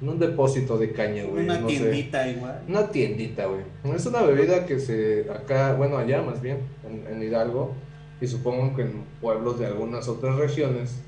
en 0.00 0.08
un 0.08 0.18
depósito 0.18 0.76
de 0.76 0.92
caña, 0.92 1.24
güey. 1.24 1.44
Una 1.44 1.66
tiendita 1.66 2.28
igual. 2.28 2.62
Una 2.68 2.88
tiendita, 2.88 3.46
güey. 3.46 3.62
Es 3.94 4.06
una 4.06 4.22
bebida 4.22 4.66
que 4.66 4.78
se, 4.78 5.26
acá, 5.30 5.74
bueno, 5.74 5.96
allá 5.96 6.22
más 6.22 6.42
bien, 6.42 6.58
en, 7.10 7.22
Hidalgo, 7.22 7.74
y 8.20 8.26
supongo 8.26 8.74
que 8.76 8.82
en 8.82 9.04
pueblos 9.20 9.58
de 9.58 9.66
algunas 9.66 10.08
otras 10.08 10.36
regiones, 10.36 11.00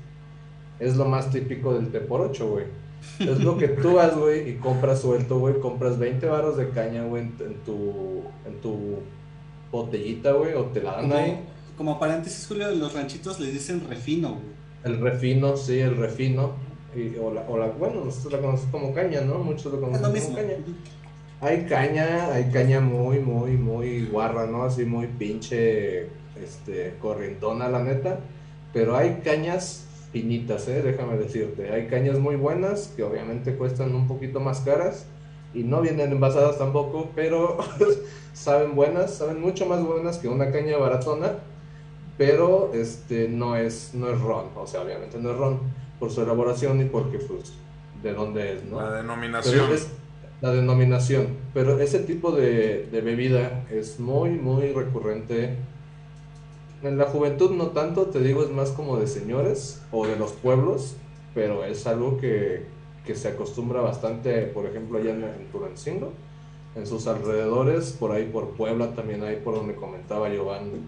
es 0.79 0.95
lo 0.95 1.05
más 1.05 1.29
típico 1.29 1.73
del 1.73 1.91
té 1.91 1.99
por 1.99 2.21
ocho, 2.21 2.49
güey. 2.49 2.65
Es 3.19 3.39
lo 3.41 3.57
que 3.57 3.67
tú 3.67 3.93
vas, 3.93 4.17
güey, 4.17 4.49
y 4.49 4.55
compras 4.55 5.01
suelto, 5.01 5.39
güey, 5.39 5.59
compras 5.59 5.99
20 5.99 6.25
varos 6.25 6.57
de 6.57 6.69
caña, 6.69 7.03
güey, 7.03 7.23
en, 7.23 7.55
tu, 7.65 8.23
en 8.45 8.59
tu 8.61 8.99
botellita, 9.71 10.31
güey, 10.33 10.53
o 10.53 10.65
te 10.65 10.81
la 10.81 10.93
dan 10.93 11.13
ahí. 11.13 11.39
Como 11.77 11.99
paréntesis, 11.99 12.45
Julio, 12.47 12.69
los 12.71 12.93
ranchitos 12.93 13.39
les 13.39 13.53
dicen 13.53 13.87
refino, 13.87 14.29
güey. 14.29 14.59
El 14.83 14.99
refino, 14.99 15.55
sí, 15.57 15.79
el 15.79 15.95
refino 15.95 16.68
o, 17.21 17.33
la, 17.33 17.41
o 17.47 17.57
la, 17.57 17.67
bueno, 17.67 18.05
nosotros 18.05 18.33
la 18.33 18.39
conocemos 18.39 18.71
como 18.71 18.93
caña, 18.93 19.21
¿no? 19.21 19.39
Muchos 19.39 19.71
lo 19.71 19.81
conocen 19.81 20.23
como 20.23 20.35
caña. 20.35 20.53
Hay 21.41 21.65
caña, 21.65 22.33
hay 22.33 22.51
caña 22.51 22.81
muy, 22.81 23.19
muy, 23.19 23.51
muy 23.51 24.05
guarra, 24.05 24.45
¿no? 24.45 24.63
Así 24.63 24.85
muy 24.85 25.07
pinche, 25.07 26.07
este, 26.41 26.95
corrientona, 27.01 27.69
la 27.69 27.81
neta. 27.81 28.19
Pero 28.73 28.97
hay 28.97 29.21
cañas 29.23 29.85
finitas, 30.11 30.67
¿eh? 30.67 30.81
Déjame 30.81 31.17
decirte. 31.17 31.71
Hay 31.71 31.87
cañas 31.87 32.19
muy 32.19 32.35
buenas 32.35 32.93
que 32.95 33.03
obviamente 33.03 33.55
cuestan 33.55 33.95
un 33.95 34.07
poquito 34.07 34.39
más 34.39 34.61
caras 34.61 35.05
y 35.53 35.63
no 35.63 35.81
vienen 35.81 36.11
envasadas 36.11 36.57
tampoco, 36.57 37.09
pero 37.15 37.57
saben 38.33 38.75
buenas, 38.75 39.15
saben 39.15 39.39
mucho 39.41 39.65
más 39.65 39.83
buenas 39.83 40.17
que 40.17 40.27
una 40.27 40.51
caña 40.51 40.77
baratona, 40.77 41.39
pero 42.17 42.71
este 42.73 43.27
no 43.27 43.55
es 43.55 43.91
no 43.93 44.09
es 44.09 44.19
ron, 44.19 44.47
o 44.55 44.67
sea, 44.67 44.81
obviamente 44.81 45.17
no 45.17 45.31
es 45.31 45.37
ron 45.37 45.59
por 45.99 46.11
su 46.11 46.21
elaboración 46.21 46.81
y 46.81 46.85
porque, 46.85 47.19
pues, 47.19 47.53
de 48.01 48.13
dónde 48.13 48.53
es, 48.53 48.65
¿no? 48.65 48.81
La 48.81 48.91
denominación. 48.97 49.69
la 50.41 50.51
denominación. 50.51 51.27
Pero 51.53 51.79
ese 51.79 51.99
tipo 51.99 52.31
de, 52.31 52.87
de, 52.91 53.01
bebida 53.01 53.65
es 53.69 53.99
muy, 53.99 54.31
muy 54.31 54.71
recurrente. 54.71 55.55
En 56.81 56.97
la 56.97 57.05
juventud 57.05 57.51
no 57.51 57.67
tanto, 57.67 58.05
te 58.05 58.21
digo, 58.21 58.43
es 58.43 58.49
más 58.49 58.69
como 58.69 58.97
de 58.97 59.07
señores 59.07 59.81
o 59.91 60.07
de 60.07 60.15
los 60.15 60.31
pueblos, 60.31 60.95
pero 61.35 61.65
es 61.65 61.85
algo 61.87 62.17
que, 62.17 62.63
que 63.05 63.15
se 63.15 63.27
acostumbra 63.27 63.81
bastante, 63.81 64.43
por 64.43 64.65
ejemplo, 64.65 64.97
allá 64.97 65.11
en, 65.11 65.23
en 65.23 65.51
Turancingo, 65.51 66.13
en 66.75 66.87
sus 66.87 67.07
alrededores, 67.07 67.91
por 67.91 68.11
ahí 68.11 68.25
por 68.25 68.51
Puebla 68.51 68.93
también 68.93 69.23
hay, 69.23 69.37
por 69.37 69.55
donde 69.55 69.75
comentaba 69.75 70.29
Giovanni, 70.29 70.79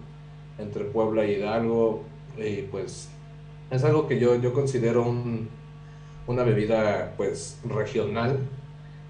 entre 0.58 0.84
Puebla 0.84 1.26
y 1.26 1.32
Hidalgo, 1.32 2.04
y 2.38 2.62
pues 2.62 3.08
es 3.72 3.84
algo 3.84 4.06
que 4.06 4.20
yo, 4.20 4.36
yo 4.36 4.52
considero 4.52 5.02
una 6.26 6.42
bebida 6.44 7.14
pues 7.16 7.58
regional, 7.64 8.38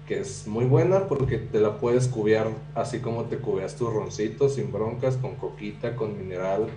que 0.07 0.21
es 0.21 0.47
muy 0.47 0.63
buena 0.63 1.07
porque 1.09 1.37
te 1.37 1.59
la 1.59 1.79
puedes 1.79 2.07
cubear 2.07 2.47
así 2.73 2.99
como 2.99 3.25
te 3.25 3.37
cubeas 3.37 3.75
tus 3.75 3.93
roncitos 3.93 4.55
sin 4.55 4.71
broncas, 4.71 5.17
con 5.17 5.35
coquita, 5.35 5.97
con 5.97 6.17
mineral, 6.17 6.67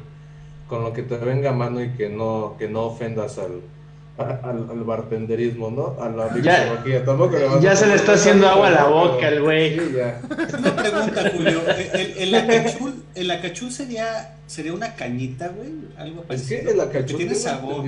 con 0.69 0.83
lo 0.83 0.93
que 0.93 1.03
te 1.03 1.17
venga 1.17 1.51
a 1.51 1.53
mano 1.53 1.81
y 1.83 1.91
que 1.91 2.09
no, 2.09 2.57
que 2.59 2.69
no 2.69 2.83
ofendas 2.83 3.39
al, 3.39 3.61
al, 4.43 4.71
al 4.71 4.85
bartenderismo, 4.85 5.71
¿no? 5.71 6.03
A 6.03 6.09
la 6.09 6.29
Ya- 6.41 6.59
mixología. 6.65 7.05
Tampoco 7.05 7.37
le 7.39 7.45
vas 7.45 7.61
ya 7.61 7.73
a 7.73 7.77
se 7.77 7.87
le 7.87 7.95
está 7.95 8.13
haciendo 8.15 8.49
agua 8.49 8.69
a 8.69 8.71
la 8.71 8.85
boca 8.87 9.27
al 9.29 9.43
güey. 9.43 9.79
Sí, 9.79 9.93
ya. 9.97 10.21
Una 10.59 10.77
pregunta, 10.77 11.31
Julio. 11.35 11.61
¿El, 11.93 12.13
el, 12.19 12.35
acachul, 12.35 12.95
el 13.15 13.31
acachul 13.31 13.71
sería, 13.71 14.37
sería 14.47 14.73
una 14.73 14.95
cañita, 14.95 15.49
güey? 15.49 15.71
Algo 15.99 16.25
Es 16.31 16.49
que 16.49 16.61
el 16.61 16.67
Porque 16.77 16.83
acachú 16.99 17.17
tiene 17.17 17.35
sabor. 17.35 17.85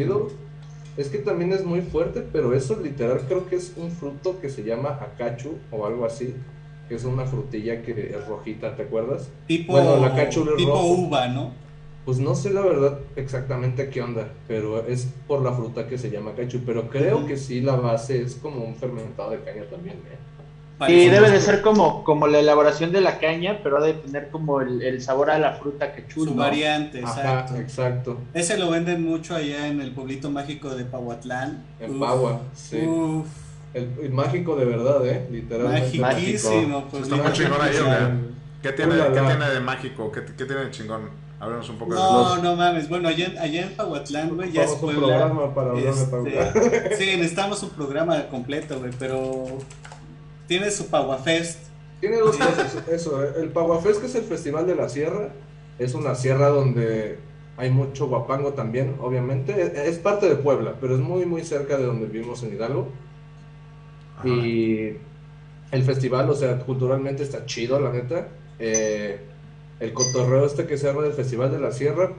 Es 0.97 1.09
que 1.09 1.19
también 1.19 1.53
es 1.53 1.65
muy 1.65 1.81
fuerte, 1.83 2.25
pero 2.33 2.55
eso 2.55 2.77
literal 2.83 3.21
creo 3.29 3.49
que 3.49 3.55
es 3.57 3.73
un 3.77 3.93
fruto 3.93 4.41
que 4.41 4.51
se 4.51 4.65
llama 4.65 4.99
acachu 5.01 5.57
o 5.71 5.87
algo 5.87 6.05
así, 6.05 6.35
que 6.89 6.97
es 6.97 7.05
una 7.05 7.25
frutilla 7.25 7.83
que 7.83 7.93
es 8.19 8.27
rojita, 8.27 8.75
¿te 8.75 8.83
acuerdas? 8.83 9.29
Tipo, 9.47 9.75
Bueno, 9.75 9.95
el 9.99 10.05
acachul 10.05 10.49
es 10.49 10.57
tipo 10.57 10.73
rojo. 10.73 10.87
uva, 10.89 11.29
¿no? 11.29 11.53
Pues 12.09 12.21
no 12.21 12.35
sé 12.35 12.55
la 12.55 12.63
verdad 12.63 13.01
exactamente 13.17 13.91
qué 13.91 14.01
onda, 14.01 14.29
pero 14.47 14.83
es 14.87 15.11
por 15.27 15.43
la 15.43 15.53
fruta 15.53 15.87
que 15.87 15.99
se 15.99 16.11
llama 16.11 16.31
acachu, 16.31 16.61
pero 16.65 16.89
creo 16.89 17.27
que 17.27 17.37
sí 17.37 17.61
la 17.61 17.77
base 17.77 18.23
es 18.23 18.37
como 18.37 18.65
un 18.65 18.75
fermentado 18.77 19.33
de 19.33 19.41
caña 19.41 19.65
también, 19.71 19.97
¿eh? 19.97 20.91
Y 20.91 21.09
debe 21.11 21.31
de 21.31 21.39
ser 21.39 21.61
como, 21.61 22.05
como 22.05 22.27
la 22.27 22.39
elaboración 22.39 22.93
de 22.93 23.03
la 23.03 23.19
caña, 23.19 23.61
pero 23.63 23.77
ha 23.77 23.83
de 23.83 23.93
tener 23.93 24.31
como 24.31 24.63
el, 24.63 24.81
el 24.81 25.03
sabor 25.03 25.31
a 25.31 25.39
la 25.39 25.53
fruta 25.57 25.93
que 25.93 26.01
Su 26.11 26.25
chulo. 26.25 26.35
variante, 26.37 27.03
Ajá, 27.05 27.21
exacto. 27.21 27.57
exacto. 27.57 28.19
Ese 28.33 28.57
lo 28.57 28.71
venden 28.71 29.05
mucho 29.05 29.35
allá 29.35 29.67
en 29.67 29.83
el 29.83 29.91
pueblito 29.93 30.31
mágico 30.31 30.71
de 30.75 30.87
Pahuatlán. 30.87 31.63
En 31.79 31.91
Uf, 31.91 32.01
Pagua, 32.01 32.41
sí. 32.55 32.87
Uf, 32.87 33.27
El, 33.75 33.91
el 34.03 34.13
mágico 34.13 34.57
de 34.57 34.65
verdad, 34.65 35.07
¿eh? 35.07 35.29
Literalmente. 35.31 35.99
magiquísimo. 35.99 36.87
Pues, 36.91 37.03
Está 37.03 37.17
muy 37.17 37.33
chingón 37.35 37.61
ahí. 37.61 37.73
¿Qué 38.63 38.73
tiene. 38.73 38.95
¿Qué 38.97 39.21
tiene 39.21 39.51
de 39.51 39.61
mágico? 39.61 40.11
¿Qué, 40.11 40.25
qué 40.25 40.47
tiene 40.47 40.65
de 40.65 40.71
chingón? 40.71 41.28
Háblanos 41.41 41.69
un 41.71 41.77
poco 41.79 41.95
de 41.95 42.01
No, 42.01 42.35
eso. 42.35 42.43
no 42.43 42.57
mames. 42.57 42.89
Bueno, 42.89 43.09
allá, 43.09 43.27
en- 43.27 43.39
allá 43.39 43.63
en 43.63 43.73
Pahuatlán, 43.77 44.35
güey, 44.35 44.51
ya 44.51 44.65
es 44.65 44.73
un 44.73 44.81
Puebla. 44.81 45.07
programa 45.07 45.55
para 45.55 45.71
hablar 45.71 45.95
de. 45.95 46.39
Este, 46.41 46.97
sí, 46.97 47.17
necesitamos 47.17 47.63
un 47.63 47.71
programa 47.71 48.27
completo, 48.29 48.79
güey, 48.81 48.91
pero 48.99 49.45
tiene 50.49 50.71
su 50.71 50.87
Paguafest. 50.89 51.61
Tiene 52.01 52.17
dos 52.19 52.37
cosas, 52.37 52.77
eso, 52.91 53.23
eh, 53.25 53.33
el 53.41 53.49
Paguafest 53.51 54.01
que 54.01 54.07
es 54.07 54.15
el 54.17 54.23
festival 54.25 54.67
de 54.67 54.75
la 54.77 54.89
sierra, 54.89 55.29
es 55.79 55.95
una 55.95 56.15
sierra 56.15 56.49
donde 56.49 57.19
hay 57.57 57.71
mucho 57.71 58.07
guapango 58.09 58.53
también, 58.55 58.97
obviamente, 59.01 59.53
E- 59.53 59.89
es 59.89 59.99
parte 59.99 60.29
de 60.29 60.37
Puebla, 60.37 60.75
pero 60.81 60.95
es 60.95 61.01
muy 61.01 61.25
muy 61.27 61.43
cerca 61.45 61.77
de 61.77 61.85
donde 61.85 62.07
vivimos 62.07 62.43
en 62.45 62.53
Hidalgo, 62.55 62.89
Ajá. 64.19 64.29
y 64.29 64.97
el 65.73 65.83
festival, 65.83 66.31
o 66.31 66.35
sea, 66.35 66.59
culturalmente 66.61 67.23
está 67.23 67.47
chido, 67.47 67.79
la 67.81 67.91
neta, 67.93 68.29
Eh, 68.61 69.21
el 69.81 69.93
cotorreo 69.93 70.45
este 70.45 70.67
que 70.67 70.77
se 70.77 70.89
arma 70.89 71.03
del 71.03 71.13
festival 71.13 71.51
de 71.53 71.59
la 71.61 71.73
sierra, 71.73 72.11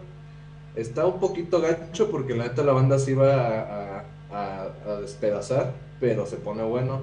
está 0.76 1.06
un 1.06 1.20
poquito 1.20 1.62
gacho 1.62 2.10
porque 2.10 2.36
la 2.36 2.46
neta 2.46 2.64
la 2.64 2.74
banda 2.74 2.98
se 3.00 3.12
iba 3.12 3.34
a, 3.34 3.60
a- 4.00 4.04
a- 4.32 4.92
a 4.92 4.96
despedazar, 5.02 5.74
pero 6.00 6.26
se 6.26 6.38
pone 6.38 6.64
bueno. 6.64 7.02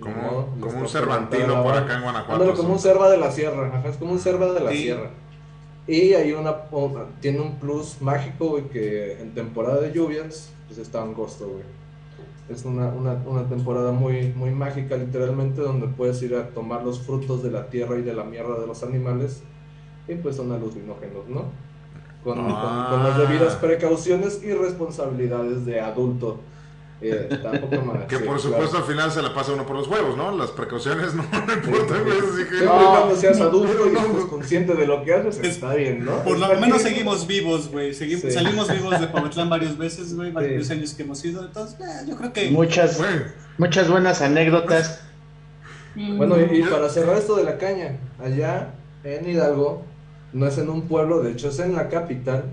Como, 0.00 0.54
como 0.60 0.80
un 0.82 0.88
cervantino 0.88 1.60
por 1.64 1.74
acá 1.74 1.96
en 1.96 2.02
Guanajuato. 2.02 2.32
Ándale, 2.34 2.52
como 2.56 2.72
un 2.74 2.78
cerva 2.78 3.10
de 3.10 3.16
la 3.16 3.32
sierra, 3.32 3.66
ajá, 3.66 3.88
es 3.88 3.96
como 3.96 4.12
un 4.12 4.20
cerva 4.20 4.52
de 4.52 4.60
la 4.60 4.70
Sí. 4.70 4.76
sierra. 4.84 5.10
Y 5.88 6.12
hay 6.14 6.32
una, 6.32 6.54
tiene 7.20 7.40
un 7.40 7.56
plus 7.56 8.00
mágico, 8.00 8.50
güey, 8.50 8.64
que 8.68 9.20
en 9.20 9.34
temporada 9.34 9.80
de 9.80 9.90
lluvias, 9.92 10.52
pues 10.68 10.78
está 10.78 11.02
en 11.04 11.14
costo, 11.14 11.48
güey. 11.48 11.64
Es 12.48 12.64
una, 12.64 12.88
una, 12.88 13.14
una 13.26 13.48
temporada 13.48 13.90
muy, 13.90 14.32
muy 14.34 14.50
mágica, 14.50 14.96
literalmente, 14.96 15.60
donde 15.62 15.88
puedes 15.88 16.22
ir 16.22 16.34
a 16.36 16.48
tomar 16.50 16.84
los 16.84 17.00
frutos 17.00 17.42
de 17.42 17.50
la 17.50 17.66
tierra 17.68 17.98
y 17.98 18.02
de 18.02 18.14
la 18.14 18.22
mierda 18.24 18.58
de 18.60 18.66
los 18.68 18.82
animales, 18.84 19.42
y 20.08 20.14
pues 20.16 20.36
son 20.36 20.50
alucinógenos, 20.52 21.28
¿no? 21.28 21.44
Con, 22.24 22.38
Ah. 22.40 22.88
con, 22.90 22.98
con 23.00 23.08
las 23.08 23.18
debidas 23.28 23.54
precauciones 23.56 24.42
y 24.42 24.52
responsabilidades 24.52 25.64
de 25.64 25.80
adulto. 25.80 26.40
Eh, 27.00 27.28
Que 28.08 28.16
sí, 28.16 28.24
por 28.24 28.36
claro. 28.36 28.38
supuesto 28.40 28.78
al 28.78 28.82
final 28.82 29.12
se 29.12 29.22
la 29.22 29.32
pasa 29.32 29.52
uno 29.52 29.64
por 29.64 29.76
los 29.76 29.86
huevos, 29.86 30.16
¿no? 30.16 30.36
Las 30.36 30.50
precauciones 30.50 31.14
no, 31.14 31.22
importan, 31.22 31.98
Siempre 32.34 32.58
y 32.60 32.64
No. 32.64 32.90
cuando 32.90 33.14
seas 33.16 33.40
adulto 33.40 33.86
y 33.88 33.92
No. 33.92 34.00
estés 34.00 34.24
consciente 34.24 34.74
de 34.74 34.84
lo 34.86 35.04
que 35.04 35.14
haces, 35.14 35.38
Es- 35.38 35.46
está 35.46 35.74
bien, 35.74 36.04
¿no? 36.04 36.24
Por 36.24 36.38
lo 36.40 36.48
menos 36.48 36.66
bien. 36.66 36.80
seguimos 36.80 37.26
vivos, 37.28 37.68
güey. 37.70 37.94
Sí. 37.94 38.16
Salimos 38.30 38.68
vivos 38.72 38.98
de 39.00 39.06
Pahuatlán 39.06 39.48
varias 39.48 39.78
veces, 39.78 40.16
güey. 40.16 40.32
Varios 40.32 40.66
Sí. 40.66 40.72
años 40.72 40.92
que 40.94 41.04
hemos 41.04 41.24
ido. 41.24 41.44
Entonces, 41.44 41.78
eh, 41.80 42.04
yo 42.08 42.16
creo 42.16 42.32
que. 42.32 42.50
Muchas, 42.50 43.00
muchas 43.58 43.88
buenas 43.88 44.20
anécdotas. 44.20 45.02
Bueno, 45.94 46.36
y, 46.40 46.58
y 46.58 46.62
para 46.64 46.88
cerrar 46.88 47.16
esto 47.16 47.36
de 47.36 47.44
la 47.44 47.58
caña, 47.58 47.96
allá 48.22 48.70
en 49.04 49.28
Hidalgo, 49.28 49.82
no 50.32 50.46
es 50.46 50.58
en 50.58 50.68
un 50.68 50.82
pueblo, 50.82 51.22
de 51.22 51.32
hecho 51.32 51.48
es 51.48 51.58
en 51.58 51.74
la 51.74 51.88
capital, 51.88 52.44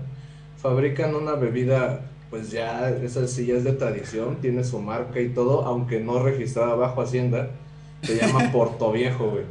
fabrican 0.56 1.14
una 1.14 1.32
bebida, 1.32 2.00
pues 2.30 2.50
ya, 2.50 2.90
esa 2.90 3.26
sí 3.26 3.46
ya 3.46 3.54
es 3.54 3.64
de 3.64 3.72
tradición, 3.72 4.36
tiene 4.40 4.64
su 4.64 4.80
marca 4.80 5.20
y 5.20 5.28
todo, 5.28 5.64
aunque 5.64 6.00
no 6.00 6.22
registrada 6.22 6.74
bajo 6.74 7.02
Hacienda, 7.02 7.50
se 8.02 8.16
llama 8.16 8.50
Porto 8.52 8.92
Viejo, 8.92 9.30
güey. 9.30 9.44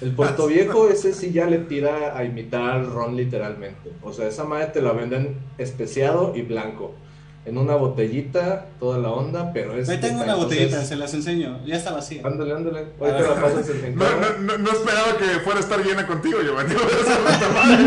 El 0.00 0.12
Puerto 0.16 0.46
Viejo, 0.48 0.88
ese 0.88 1.12
sí 1.12 1.32
ya 1.32 1.46
le 1.46 1.58
tira 1.58 2.16
a 2.16 2.24
imitar 2.24 2.62
al 2.72 2.86
ron 2.90 3.16
literalmente. 3.16 3.92
O 4.02 4.12
sea, 4.12 4.26
esa 4.26 4.44
madre 4.44 4.66
te 4.66 4.82
la 4.82 4.92
venden 4.92 5.36
especiado 5.58 6.34
y 6.36 6.42
blanco. 6.42 6.94
En 7.44 7.58
una 7.58 7.74
botellita, 7.74 8.66
toda 8.78 8.98
la 8.98 9.08
onda, 9.10 9.52
pero 9.52 9.76
es... 9.76 9.88
Ahí 9.88 9.98
tengo 9.98 10.22
una 10.22 10.34
entonces- 10.34 10.58
botellita, 10.60 10.84
se 10.84 10.94
las 10.94 11.12
enseño. 11.12 11.58
Ya 11.66 11.74
está 11.76 11.90
vacía. 11.90 12.22
Ándale, 12.24 12.54
ándale. 12.54 12.86
Ahorita 13.00 13.20
la 13.20 13.34
pasas 13.34 13.68
en, 13.70 13.84
en 13.84 13.96
no, 13.96 14.04
no, 14.16 14.38
no, 14.38 14.58
no 14.58 14.70
esperaba 14.70 15.16
que 15.18 15.24
fuera 15.40 15.58
a 15.58 15.62
estar 15.62 15.84
llena 15.84 16.06
contigo, 16.06 16.38
Giovanni. 16.40 16.72
Voy 16.74 16.84
a 16.84 16.86
hacer 16.86 17.18
esta 17.32 17.48
madre. 17.48 17.82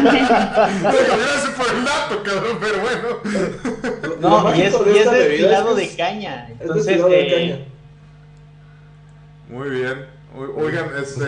Digo, 0.91 1.15
Gracias 1.17 1.53
por 1.55 1.73
el 1.73 1.85
dato, 1.85 2.23
cabrón, 2.23 2.57
pero 2.59 2.79
bueno. 2.81 4.19
No, 4.19 4.55
y 4.55 4.61
es, 4.61 4.73
y 4.93 4.97
es 4.97 5.11
destilado 5.11 5.73
de 5.75 5.83
es- 5.85 5.95
caña. 5.95 6.47
Es 6.49 6.61
Entonces, 6.61 6.85
destilado 6.85 7.09
de 7.11 7.21
eh, 7.27 7.31
caña. 7.55 7.65
Muy 9.49 9.69
bien. 9.69 10.14
Oigan, 10.57 10.89
este. 11.01 11.25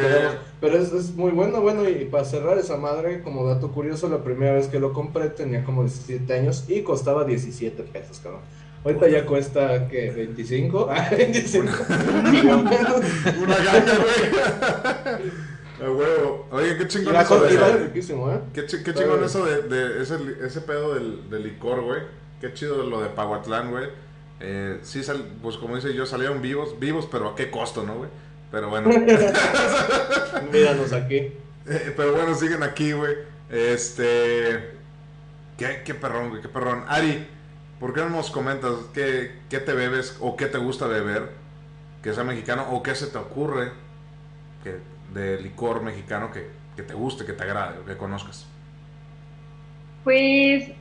Pero 0.59 0.77
es, 0.77 0.91
es 0.91 1.11
muy 1.15 1.31
bueno, 1.31 1.61
bueno, 1.61 1.87
y 1.87 2.05
para 2.05 2.25
cerrar 2.25 2.57
esa 2.57 2.77
madre, 2.77 3.21
como 3.21 3.45
dato 3.45 3.71
curioso, 3.71 4.09
la 4.09 4.23
primera 4.23 4.53
vez 4.53 4.67
que 4.67 4.79
lo 4.79 4.93
compré 4.93 5.29
tenía 5.29 5.63
como 5.63 5.83
17 5.83 6.33
años 6.33 6.65
y 6.67 6.81
costaba 6.83 7.23
17 7.25 7.83
pesos, 7.83 8.19
cabrón. 8.21 8.41
Ahorita 8.83 9.07
ya 9.09 9.25
cuesta, 9.25 9.87
¿qué? 9.87 10.13
¿25? 10.35 10.87
Ah, 10.89 11.09
25. 11.15 11.67
Una 13.43 13.55
gana, 13.57 13.93
güey. 13.97 15.31
A 15.79 15.91
huevo. 15.91 16.47
Oigan, 16.51 16.77
qué 16.77 16.87
chingón 16.87 17.15
eso 17.15 17.39
de. 17.41 17.77
Riquísimo, 17.87 18.31
¿eh? 18.31 18.39
Qué, 18.53 18.65
chi- 18.65 18.83
qué 18.83 18.93
chingón 18.93 19.23
eso 19.23 19.45
de, 19.45 19.61
de 19.63 20.01
ese, 20.01 20.15
ese 20.43 20.61
pedo 20.61 20.95
del, 20.95 21.29
del 21.29 21.43
licor, 21.43 21.81
güey. 21.83 22.01
Qué 22.41 22.53
chido 22.53 22.83
lo 22.83 23.01
de 23.01 23.09
Pahuatlán, 23.09 23.71
güey. 23.71 23.85
Eh, 24.39 24.79
sí, 24.83 25.03
sal- 25.03 25.25
pues 25.41 25.57
como 25.57 25.75
dice 25.75 25.93
yo, 25.93 26.05
salieron 26.05 26.41
vivos, 26.41 26.79
vivos, 26.79 27.07
pero 27.11 27.29
a 27.29 27.35
qué 27.35 27.49
costo, 27.51 27.83
¿no, 27.83 27.95
güey? 27.95 28.09
Pero 28.51 28.69
bueno. 28.69 28.89
Míranos 30.51 30.93
aquí. 30.93 31.15
Eh, 31.15 31.93
pero 31.95 32.13
bueno, 32.13 32.33
siguen 32.35 32.63
aquí, 32.63 32.91
güey. 32.93 33.15
Este. 33.49 34.71
Qué, 35.57 35.81
qué 35.83 35.93
perrón, 35.93 36.29
güey, 36.29 36.41
qué 36.41 36.49
perrón. 36.49 36.83
Ari, 36.87 37.27
¿por 37.79 37.93
qué 37.93 38.01
no 38.01 38.09
nos 38.09 38.29
comentas 38.29 38.71
qué, 38.93 39.31
qué 39.49 39.59
te 39.59 39.73
bebes 39.73 40.17
o 40.21 40.35
qué 40.35 40.45
te 40.45 40.57
gusta 40.59 40.85
beber 40.87 41.31
que 42.03 42.13
sea 42.13 42.23
mexicano 42.23 42.67
o 42.71 42.83
qué 42.83 42.93
se 42.93 43.07
te 43.07 43.17
ocurre 43.17 43.71
que, 44.63 44.77
de 45.13 45.41
licor 45.41 45.81
mexicano 45.81 46.31
que, 46.31 46.47
que 46.75 46.83
te 46.83 46.93
guste, 46.93 47.25
que 47.25 47.33
te 47.33 47.43
agrade 47.43 47.79
o 47.79 47.85
que 47.85 47.97
conozcas? 47.97 48.47
Pues 50.03 50.71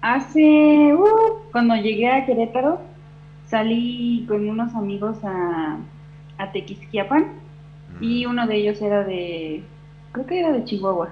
hace, 0.00 0.94
uh, 0.94 1.50
cuando 1.50 1.74
llegué 1.74 2.08
a 2.08 2.24
Querétaro, 2.24 2.80
salí 3.46 4.24
con 4.28 4.48
unos 4.48 4.74
amigos 4.74 5.18
a, 5.24 5.78
a 6.38 6.52
Tequisquiapan 6.52 7.26
y 8.00 8.26
uno 8.26 8.46
de 8.46 8.56
ellos 8.56 8.80
era 8.82 9.04
de, 9.04 9.62
creo 10.12 10.26
que 10.26 10.40
era 10.40 10.52
de 10.52 10.64
Chihuahua. 10.64 11.10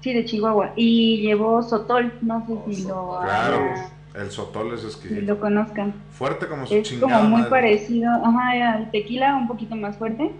Sí, 0.00 0.14
de 0.14 0.24
Chihuahua. 0.24 0.72
Y 0.76 1.20
llevó 1.20 1.62
Sotol, 1.62 2.12
no 2.22 2.46
sé 2.66 2.74
si 2.74 2.82
lo, 2.88 3.18
Claro, 3.22 3.56
haya- 3.72 3.90
el 4.14 4.30
sotol 4.30 4.72
es 4.74 4.80
si 4.80 4.86
exquisito. 4.86 5.20
lo 5.20 5.38
conozcan. 5.38 5.92
Fuerte 6.12 6.46
como 6.46 6.66
su 6.66 6.74
Es 6.74 6.88
chingada 6.88 7.18
como 7.18 7.28
muy 7.30 7.40
madre. 7.42 7.50
parecido, 7.50 8.10
ajá, 8.10 8.74
al 8.74 8.90
tequila, 8.90 9.36
un 9.36 9.46
poquito 9.46 9.76
más 9.76 9.96
fuerte. 9.96 10.30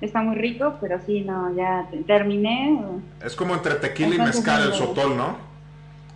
Está 0.00 0.22
muy 0.22 0.34
rico, 0.36 0.74
pero 0.80 0.98
sí, 1.06 1.20
no, 1.20 1.54
ya 1.54 1.86
te- 1.90 1.98
terminé. 1.98 2.80
Es 3.24 3.36
como 3.36 3.54
entre 3.54 3.74
tequila 3.76 4.14
y 4.16 4.18
mezcal 4.18 4.62
el 4.62 4.72
sotol, 4.72 5.16
¿no? 5.16 5.36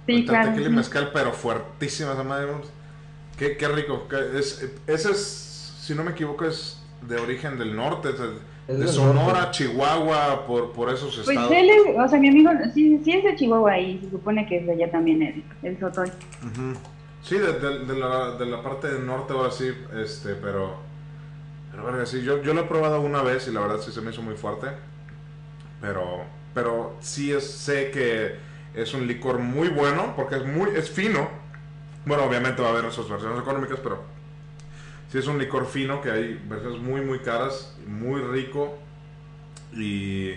Sí, 0.07 0.13
entre 0.15 0.27
claro. 0.35 0.49
tequila 0.51 0.69
y 0.69 0.73
mezcal, 0.73 1.11
pero 1.13 1.33
fuertísima 1.33 2.13
esa 2.13 2.25
madre. 2.25 2.49
Qué, 3.39 3.57
qué 3.57 3.69
rico. 3.69 4.09
que 4.09 4.39
es, 4.39 4.67
ese 4.87 5.11
es, 5.13 5.46
si 5.87 5.95
no 5.95 6.05
me 6.05 6.11
equivoco, 6.13 6.45
es 6.45 6.83
de 7.03 7.17
origen 7.17 7.59
del 7.59 7.75
norte, 7.77 8.09
de, 8.13 8.89
Sonora, 8.89 9.33
norte. 9.43 9.51
Chihuahua, 9.53 10.45
por, 10.47 10.73
por 10.73 10.89
esos 10.91 11.15
Pues 11.15 11.29
estados. 11.29 11.53
él 11.53 11.71
es, 11.71 11.97
o 11.99 12.09
sea, 12.09 12.19
mi 12.19 12.29
amigo, 12.29 12.51
sí, 12.75 13.01
sí 13.05 13.13
es 13.13 13.25
de 13.25 13.37
Chihuahua 13.37 13.79
y 13.79 13.99
se 14.01 14.11
supone 14.11 14.47
que 14.47 14.59
es 14.59 14.67
de 14.67 14.73
allá 14.73 14.91
también 14.91 15.23
el, 15.23 15.45
el 15.63 15.79
Sotol. 15.79 16.09
Ujú. 16.43 16.73
Sí, 17.23 17.39
de, 17.39 17.53
de- 17.55 17.85
de 17.87 17.95
la, 17.99 18.33
de 18.33 18.47
la 18.47 18.63
parte 18.63 18.89
del 18.89 19.07
norte 19.07 19.33
ahora 19.33 19.51
sí, 19.51 19.73
este, 20.03 20.35
pero... 20.35 20.85
Pero 21.71 21.85
verga, 21.85 22.07
sí, 22.07 22.23
yo, 22.23 22.43
yo 22.43 22.55
lo 22.55 22.63
he 22.63 22.65
probado 22.65 23.01
una 23.01 23.23
vez 23.23 23.47
y 23.49 23.53
la 23.53 23.61
verdad 23.61 23.79
sí 23.81 23.93
se 23.93 24.01
me 24.01 24.11
hizo 24.11 24.23
muy 24.23 24.35
fuerte. 24.35 24.69
Pero, 25.81 26.25
pero 26.55 26.97
sí 27.01 27.33
es, 27.33 27.49
sé 27.49 27.91
que 27.91 28.37
es 28.75 28.95
un 28.95 29.07
licor 29.07 29.39
muy 29.39 29.69
bueno 29.69 30.15
porque 30.17 30.37
es 30.37 30.45
muy 30.47 30.71
es 30.75 30.91
fino, 30.91 31.29
Bueno, 32.07 32.25
obviamente 32.25 32.63
va 32.63 32.69
a 32.69 32.73
haber 32.79 32.91
sus 32.93 33.09
versiones 33.11 33.39
económicas, 33.41 33.79
pero 33.83 34.03
sí 35.17 35.21
es 35.21 35.27
un 35.29 35.39
licor 35.39 35.67
fino 35.67 36.03
que 36.03 36.11
hay 36.11 36.41
versiones 36.47 36.79
muy, 36.81 37.01
muy 37.01 37.21
caras, 37.21 37.75
muy 37.87 38.21
rico 38.21 38.75
y 39.75 40.33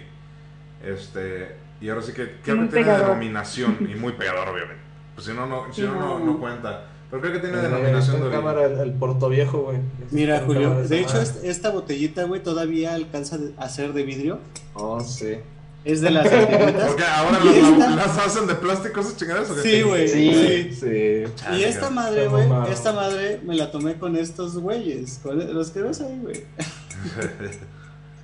este 0.84 1.56
y 1.81 1.89
ahora 1.89 2.01
sí 2.01 2.14
que 2.14 2.38
creo 2.43 2.56
que 2.61 2.68
tiene 2.68 2.68
pegador. 2.69 3.07
denominación 3.07 3.77
y 3.91 3.95
muy 3.95 4.14
pegador, 4.22 4.47
obviamente. 4.49 4.81
Pues 5.15 5.27
si 5.27 5.34
no, 5.34 5.45
no, 5.45 5.72
si 5.73 5.81
no, 5.81 5.95
no, 5.95 6.19
no. 6.19 6.39
cuenta. 6.39 6.85
Pero 7.10 7.22
creo 7.22 7.34
que 7.34 7.39
tiene 7.39 7.57
Eh, 7.57 7.61
denominación 7.61 8.23
de 8.23 8.30
cámara 8.30 8.65
el, 8.65 8.80
el 8.80 8.93
Porto 8.93 9.30
Viejo, 9.30 9.64
güey. 9.64 9.80
Mira, 10.11 10.43
Julio, 10.45 10.76
de 10.88 10.99
hecho, 10.99 11.19
esta 11.19 11.72
botellita, 11.72 12.23
güey, 12.23 12.41
todavía 12.43 12.93
alcanza 12.93 13.38
a 13.57 13.68
ser 13.68 13.93
de 13.93 14.03
vidrio. 14.03 14.39
Oh, 14.76 14.99
sí. 15.01 15.38
Es 15.85 16.01
de 16.01 16.11
las 16.11 16.31
antiguitas. 16.31 16.88
Porque 16.88 17.03
ahora 17.03 17.39
¿Y 17.43 17.45
las, 17.47 17.56
esta? 17.72 17.89
las 17.95 18.18
hacen 18.18 18.47
de 18.47 18.56
plástico 18.56 18.99
esas 18.99 19.15
chingaderas. 19.18 19.47
Sí, 19.64 19.81
güey. 19.81 20.07
Sí. 20.07 20.34
sí. 20.34 20.76
Sí. 20.80 21.56
Y 21.57 21.64
esta 21.64 21.89
madre, 21.89 22.27
güey, 22.27 22.47
esta 22.72 22.91
madre 22.93 23.39
me 23.45 23.56
la 23.56 23.72
tomé 23.72 23.97
con 23.97 24.15
estos 24.15 24.57
güeyes, 24.57 25.19
con 25.23 25.53
los 25.53 25.72
que 25.72 25.81
ves 25.81 26.01
ahí, 26.01 26.19
güey. 26.22 26.43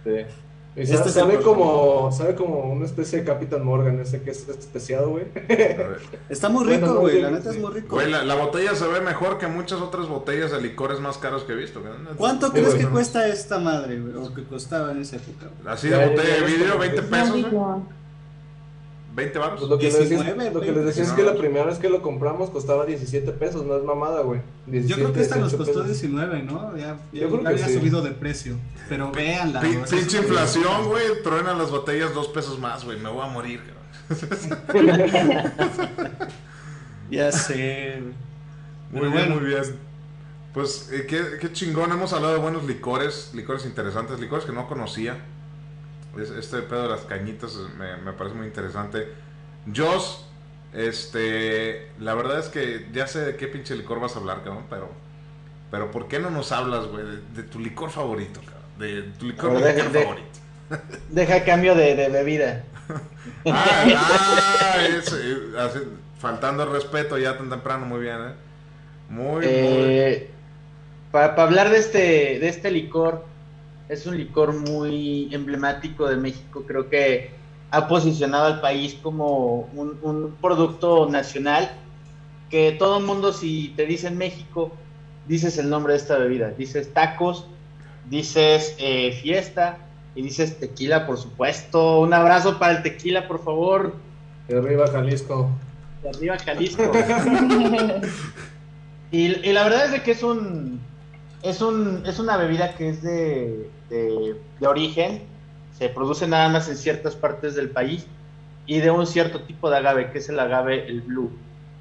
Sí. 0.04 0.12
Y 0.76 0.82
Este 0.82 1.10
sabe, 1.10 1.40
como, 1.40 2.12
sabe 2.12 2.36
como 2.36 2.70
una 2.70 2.86
especie 2.86 3.20
de 3.20 3.26
Capitán 3.26 3.64
Morgan, 3.64 3.98
ese 4.02 4.22
que 4.22 4.32
es 4.32 4.48
especiado, 4.50 5.10
güey. 5.10 5.24
Está 6.28 6.50
muy 6.50 6.66
rico, 6.66 6.96
güey, 6.96 7.22
la 7.22 7.32
neta 7.32 7.52
sí. 7.52 7.58
es 7.58 7.64
muy 7.64 7.74
rico. 7.74 7.96
Güey, 7.96 8.12
la, 8.12 8.26
la 8.26 8.36
botella 8.36 8.76
se 8.76 8.86
ve 8.88 9.00
mejor 9.00 9.38
que 9.38 9.48
muchas 9.48 9.80
otras 9.80 10.10
botellas 10.10 10.52
de 10.52 10.62
licores 10.62 11.00
más 11.00 11.18
caros 11.18 11.44
que 11.44 11.54
he 11.54 11.56
visto. 11.56 11.82
¿Cuánto 12.18 12.52
crees 12.52 12.76
que 12.76 12.88
cuesta 12.88 13.26
esta 13.30 13.58
madre, 13.58 14.02
güey? 14.02 14.16
O 14.16 14.34
que 14.34 14.44
costaba 14.44 14.92
en 14.92 15.02
esa 15.02 15.16
época? 15.16 15.48
Así 15.66 15.88
de 15.88 16.10
botella 16.10 16.36
de 16.36 16.42
vidrio, 16.42 16.74
ya, 16.74 16.76
20 16.76 16.96
ya. 16.96 17.10
pesos. 17.10 17.46
20 19.16 19.40
baros. 19.40 19.60
Pues 19.62 19.70
lo 19.70 19.78
que, 19.78 19.86
les 19.86 19.94
decía, 19.98 20.18
19, 20.18 20.52
lo 20.52 20.60
que 20.60 20.66
les 20.66 20.76
güey. 20.76 20.86
decía 20.86 21.04
es 21.04 21.12
que 21.14 21.24
la 21.24 21.36
primera 21.36 21.66
vez 21.66 21.80
que 21.80 21.90
lo 21.90 22.02
compramos 22.02 22.50
costaba 22.50 22.86
17 22.86 23.32
pesos, 23.32 23.66
no 23.66 23.78
es 23.78 23.84
mamada, 23.84 24.22
güey. 24.22 24.42
Yo 24.68 24.74
17, 24.74 25.02
creo 25.02 25.14
que 25.14 25.22
esta 25.22 25.36
nos 25.38 25.52
18 25.52 25.58
costó 25.58 25.84
pesos. 25.84 26.02
19, 26.02 26.44
¿no? 26.44 26.76
Ya, 26.78 26.98
ya 27.14 27.22
Yo 27.22 27.30
creo 27.30 27.42
que 27.42 27.48
había 27.48 27.68
sí. 27.68 27.74
subido 27.76 28.02
de 28.02 28.12
precio. 28.12 28.58
Pero 28.90 29.12
véanla. 29.12 29.62
Sea, 29.62 29.70
pinche 29.70 29.98
es 30.00 30.14
inflación, 30.14 30.90
güey. 30.90 31.06
Truenan 31.24 31.58
las 31.58 31.72
botellas 31.72 32.14
dos 32.14 32.28
pesos 32.28 32.60
más, 32.60 32.84
güey. 32.84 33.00
Me 33.00 33.10
voy 33.10 33.24
a 33.24 33.28
morir, 33.30 33.62
cabrón. 33.62 33.76
Ya 37.10 37.32
sé, 37.32 38.02
güey. 38.02 38.14
Muy 38.92 39.02
Pero 39.02 39.02
bien, 39.02 39.14
bueno. 39.14 39.36
muy 39.36 39.46
bien. 39.50 39.62
Pues 40.54 40.90
eh, 40.92 41.06
qué, 41.08 41.22
qué 41.40 41.52
chingón. 41.54 41.92
Hemos 41.92 42.12
hablado 42.14 42.34
de 42.34 42.40
buenos 42.40 42.64
licores, 42.66 43.32
licores 43.34 43.66
interesantes, 43.66 44.20
licores 44.20 44.46
que 44.46 44.52
no 44.52 44.68
conocía. 44.68 45.18
Es- 46.20 46.30
Este 46.32 46.62
pedo 46.62 46.84
de 46.84 46.90
las 46.90 47.02
cañitas 47.02 47.56
me, 47.78 47.98
me 47.98 48.14
parece 48.14 48.36
muy 48.36 48.48
interesante. 48.48 49.08
Joss, 49.76 50.26
este, 50.74 51.92
la 52.00 52.14
verdad 52.16 52.40
es 52.40 52.48
que 52.50 52.88
ya 52.94 53.08
sé 53.08 53.20
de 53.26 53.36
qué 53.36 53.48
pinche 53.48 53.76
licor 53.76 54.00
vas 54.00 54.16
a 54.16 54.20
hablar, 54.20 54.44
cabrón, 54.44 54.66
pero, 54.70 54.90
pero 55.72 55.92
¿por 55.92 56.08
qué 56.08 56.20
no 56.20 56.30
nos 56.30 56.52
hablas, 56.52 56.86
güey, 56.88 57.06
de, 57.06 57.18
de 57.42 57.44
tu 57.44 57.60
licor 57.60 57.90
favorito, 57.90 58.40
cabrón? 58.42 58.62
De 58.80 59.02
tu 59.18 59.26
licor 59.28 59.60
de- 59.62 59.74
de- 59.74 59.84
favorito. 60.04 60.28
Deja 61.10 61.44
cambio 61.44 61.76
de, 61.76 61.96
de 61.96 62.10
bebida. 62.10 62.64
Ah, 63.48 63.66
ah, 63.96 64.76
es, 64.88 65.08
así, 65.58 65.80
faltando 66.20 66.64
el 66.64 66.72
respeto 66.72 67.18
ya 67.18 67.38
tan 67.38 67.50
temprano, 67.50 67.86
muy 67.86 68.00
bien, 68.00 68.16
¿eh? 68.18 68.34
Muy, 69.10 69.46
Eh, 69.48 70.30
Para 71.12 71.34
hablar 71.44 71.70
de 71.70 71.78
este, 71.78 71.98
de 72.40 72.48
este 72.50 72.72
licor, 72.72 73.26
es 73.90 74.06
un 74.06 74.18
licor 74.18 74.54
muy 74.54 75.30
emblemático 75.34 76.08
de 76.08 76.16
México. 76.16 76.64
Creo 76.68 76.90
que 76.90 77.32
ha 77.72 77.88
posicionado 77.88 78.46
al 78.46 78.62
país 78.62 78.98
como 79.02 79.70
un, 79.74 79.98
un 80.02 80.36
producto 80.42 81.10
nacional 81.10 81.70
que 82.50 82.72
todo 82.72 83.00
el 83.00 83.06
mundo, 83.06 83.34
si 83.34 83.74
te 83.76 83.86
dicen 83.86 84.18
México, 84.18 84.72
dices 85.28 85.58
el 85.58 85.70
nombre 85.70 85.94
de 85.94 86.00
esta 86.00 86.18
bebida. 86.18 86.52
Dices 86.52 86.94
tacos, 86.94 87.48
dices 88.10 88.76
eh, 88.80 89.12
fiesta 89.22 89.78
y 90.16 90.22
dices 90.22 90.60
tequila, 90.60 91.06
por 91.06 91.18
supuesto. 91.18 92.02
Un 92.02 92.14
abrazo 92.14 92.60
para 92.60 92.78
el 92.78 92.84
tequila, 92.84 93.28
por 93.28 93.44
favor. 93.44 93.96
Y 94.48 94.54
arriba 94.54 94.88
Jalisco. 94.88 95.50
De 96.04 96.10
arriba, 96.10 96.38
Jalisco. 96.38 96.92
Y, 99.12 99.28
y 99.48 99.54
la 99.54 99.64
verdad 99.64 99.86
es 99.86 99.92
de 99.92 100.04
que 100.04 100.12
es 100.12 100.24
un 100.24 100.82
es 101.46 101.62
un 101.62 102.04
es 102.06 102.20
una 102.20 102.38
bebida 102.38 102.76
que 102.76 102.90
es 102.90 103.02
de, 103.02 103.70
de, 103.90 104.68
origen, 104.68 105.22
se 105.78 105.90
produce 105.90 106.28
nada 106.28 106.50
más 106.50 106.68
en 106.70 106.76
ciertas 106.78 107.16
partes 107.16 107.56
del 107.56 107.70
país 107.70 108.08
y 108.66 108.80
de 108.80 108.90
un 108.92 109.06
cierto 109.06 109.42
tipo 109.42 109.70
de 109.70 109.78
agave, 109.78 110.12
que 110.12 110.20
es 110.20 110.30
el 110.30 110.40
agave 110.40 110.88
el 110.88 111.02
blue. 111.02 111.32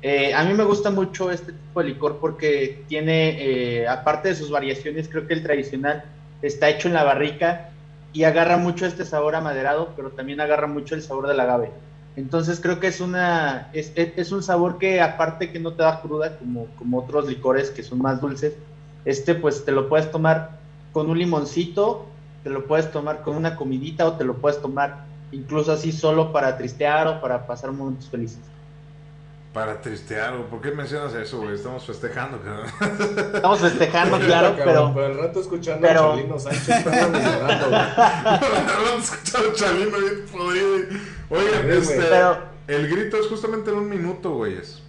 Eh, 0.03 0.35
a 0.35 0.45
mí 0.45 0.53
me 0.53 0.65
gusta 0.65 0.91
mucho 0.91 1.31
este 1.31 1.53
tipo 1.53 1.81
de 1.83 1.89
licor 1.89 2.19
porque 2.21 2.85
tiene, 2.89 3.83
eh, 3.83 3.89
aparte 3.89 4.29
de 4.29 4.35
sus 4.35 4.51
variaciones, 4.51 5.09
creo 5.09 5.27
que 5.27 5.35
el 5.35 5.43
tradicional 5.43 6.05
está 6.43 6.69
hecho 6.69 6.89
en 6.89 6.95
la 6.95 7.05
barrica 7.05 7.71
y 8.13 8.25
agarra 8.25 8.59
mucho 8.59 8.85
este 8.87 9.05
sabor 9.07 9.35
amaderado, 9.35 9.95
pero 9.97 10.11
también 10.11 10.41
agarra 10.41 10.67
mucho 10.67 10.95
el 10.95 11.03
sabor 11.03 11.27
del 11.27 11.41
agave. 11.41 11.71
Entonces 12.17 12.61
creo 12.61 12.79
que 12.81 12.89
es 12.89 13.01
una 13.01 13.71
es- 13.73 13.93
es 13.97 14.31
un 14.33 14.43
sabor 14.43 14.79
que 14.79 15.01
aparte 15.01 15.51
que 15.51 15.59
no 15.59 15.73
te 15.73 15.83
da 15.83 16.01
cruda 16.03 16.39
como, 16.39 16.67
como 16.77 16.99
otros 16.99 17.27
licores 17.27 17.71
que 17.71 17.83
son 17.83 18.01
más 18.03 18.21
dulces, 18.21 18.55
este 19.05 19.35
pues 19.35 19.65
te 19.65 19.73
lo 19.73 19.89
puedes 19.89 20.11
tomar 20.11 20.59
con 20.93 21.11
un 21.11 21.19
limoncito, 21.19 22.07
te 22.43 22.51
lo 22.51 22.67
puedes 22.67 22.91
tomar 22.93 23.23
con 23.23 23.37
una 23.37 23.57
comidita 23.57 24.07
o 24.07 24.13
te 24.15 24.25
lo 24.25 24.35
puedes 24.35 24.61
tomar 24.61 25.05
incluso 25.33 25.73
así 25.73 25.91
solo 25.93 26.33
para 26.33 26.57
tristear 26.57 27.09
o 27.09 27.21
para 27.21 27.47
pasar 27.47 27.73
momentos 27.73 28.09
felices. 28.09 28.39
Para 29.53 29.81
tristear. 29.81 30.35
¿por 30.47 30.61
qué 30.61 30.73
mencionas 30.73 31.15
eso, 31.15 31.41
güey? 31.41 31.55
Estamos 31.55 31.85
festejando, 31.85 32.41
cabrón. 32.41 32.67
Estamos 33.35 33.61
festejando, 33.61 34.19
claro, 34.27 34.57
cabrón, 34.57 34.93
pero 34.95 35.07
el 35.07 35.19
rato 35.19 35.41
escuchando 35.41 35.87
pero- 35.87 36.13
a 36.13 36.17
Chalino 36.17 36.39
Sánchez, 36.41 36.85
llorando, 36.85 37.69
güey. 37.69 37.83
Vamos 37.97 39.11
a 39.13 39.15
escuchar 39.15 39.43
a 39.49 39.53
Chalino 39.55 39.99
bien 39.99 40.27
podrido. 40.33 40.69
Oigan, 41.31 41.71
este. 41.71 42.03
pero 42.03 42.39
El 42.67 42.89
grito 42.89 43.17
es 43.17 43.27
justamente 43.29 43.71
en 43.71 43.77
un 43.79 43.89
minuto, 43.89 44.35
güeyes. 44.35 44.83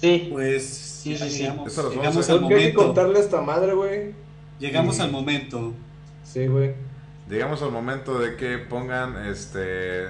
sí, 0.00 0.28
Pues 0.32 0.91
Sí, 1.02 1.16
sí, 1.16 1.30
sí. 1.30 1.38
llegamos, 1.42 1.66
Eso 1.72 1.82
los 1.82 1.90
vamos 1.96 2.04
llegamos 2.04 2.28
a 2.28 2.32
al 2.32 2.38
hay 2.38 2.48
que 2.48 2.54
momento. 2.54 2.84
contarle 2.84 3.18
a 3.18 3.22
esta 3.22 3.40
madre, 3.40 3.72
güey. 3.74 4.14
Llegamos 4.58 4.96
Sí. 4.96 5.02
al 5.02 5.10
momento. 5.10 5.72
Sí, 6.24 6.46
güey. 6.46 6.74
Llegamos 7.28 7.62
al 7.62 7.70
momento 7.72 8.18
de 8.18 8.36
que 8.36 8.58
pongan 8.58 9.26
este. 9.26 10.08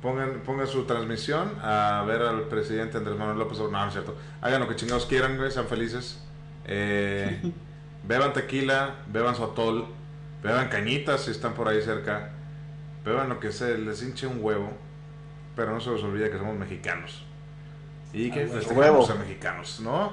Pongan, 0.00 0.40
pongan 0.44 0.66
su 0.66 0.84
transmisión 0.84 1.52
a 1.62 2.04
ver 2.06 2.22
al 2.22 2.42
presidente 2.48 2.98
Andrés 2.98 3.16
Manuel 3.16 3.38
López 3.38 3.58
Obrador. 3.58 3.72
No, 3.72 3.80
no 3.82 3.86
es 3.88 3.92
cierto. 3.92 4.16
Hagan 4.40 4.60
lo 4.60 4.68
que 4.68 4.74
chingados 4.76 5.06
quieran, 5.06 5.36
güey, 5.36 5.50
sean 5.50 5.66
felices. 5.66 6.18
Eh, 6.64 7.40
beban 8.06 8.32
tequila, 8.32 8.96
beban 9.06 9.36
su 9.36 9.44
atol, 9.44 9.86
beban 10.42 10.68
cañitas 10.68 11.22
si 11.24 11.30
están 11.30 11.54
por 11.54 11.68
ahí 11.68 11.80
cerca. 11.82 12.30
Beban 13.04 13.28
lo 13.28 13.38
que 13.40 13.52
se 13.52 13.78
les 13.78 14.02
hinche 14.02 14.26
un 14.26 14.38
huevo. 14.42 14.72
Pero 15.54 15.72
no 15.72 15.80
se 15.80 15.90
les 15.90 16.02
olvide 16.02 16.30
que 16.30 16.38
somos 16.38 16.56
mexicanos. 16.56 17.24
Y 18.12 18.30
que 18.30 18.46
Huevo. 18.46 19.06
ser 19.06 19.16
mexicanos, 19.16 19.80
¿no? 19.80 20.12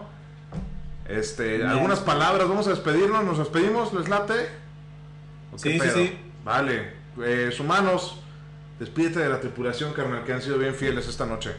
Este, 1.08 1.58
Bien. 1.58 1.68
algunas 1.68 2.00
palabras, 2.00 2.48
vamos 2.48 2.68
a 2.68 2.72
despedirnos, 2.72 3.24
nos 3.24 3.40
despedimos, 3.40 3.94
¿les 3.94 4.08
late? 4.08 4.48
¿O 5.52 5.58
qué 5.58 5.80
Sí, 5.80 5.90
sí. 5.94 6.18
Vale, 6.46 6.94
eh, 7.24 7.50
humanos, 7.60 8.22
despídete 8.80 9.20
de 9.20 9.30
la 9.30 9.40
tripulación, 9.40 9.94
carnal, 9.94 10.24
que 10.24 10.34
han 10.34 10.42
sido 10.42 10.58
bien 10.58 10.76
fieles 10.76 11.08
esta 11.08 11.26
noche. 11.26 11.52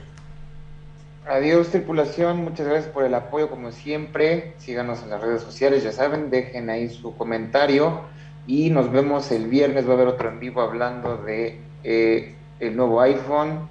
Adiós 1.27 1.69
tripulación, 1.69 2.39
muchas 2.39 2.67
gracias 2.67 2.93
por 2.93 3.05
el 3.05 3.15
apoyo 3.15 3.51
como 3.51 3.73
siempre. 3.73 4.55
Síganos 4.59 5.03
en 5.03 5.11
las 5.11 5.21
redes 5.21 5.43
sociales, 5.43 5.83
ya 5.83 5.93
saben, 5.93 6.31
dejen 6.31 6.71
ahí 6.71 6.89
su 6.89 7.17
comentario 7.17 8.03
y 8.47 8.71
nos 8.71 8.91
vemos 8.91 9.31
el 9.31 9.47
viernes. 9.47 9.87
Va 9.87 9.93
a 9.93 9.95
haber 9.95 10.09
otro 10.09 10.31
en 10.31 10.41
vivo 10.41 10.63
hablando 10.63 11.19
de 11.19 11.61
eh, 11.85 12.35
el 12.59 12.75
nuevo 12.75 13.01
iPhone, 13.03 13.69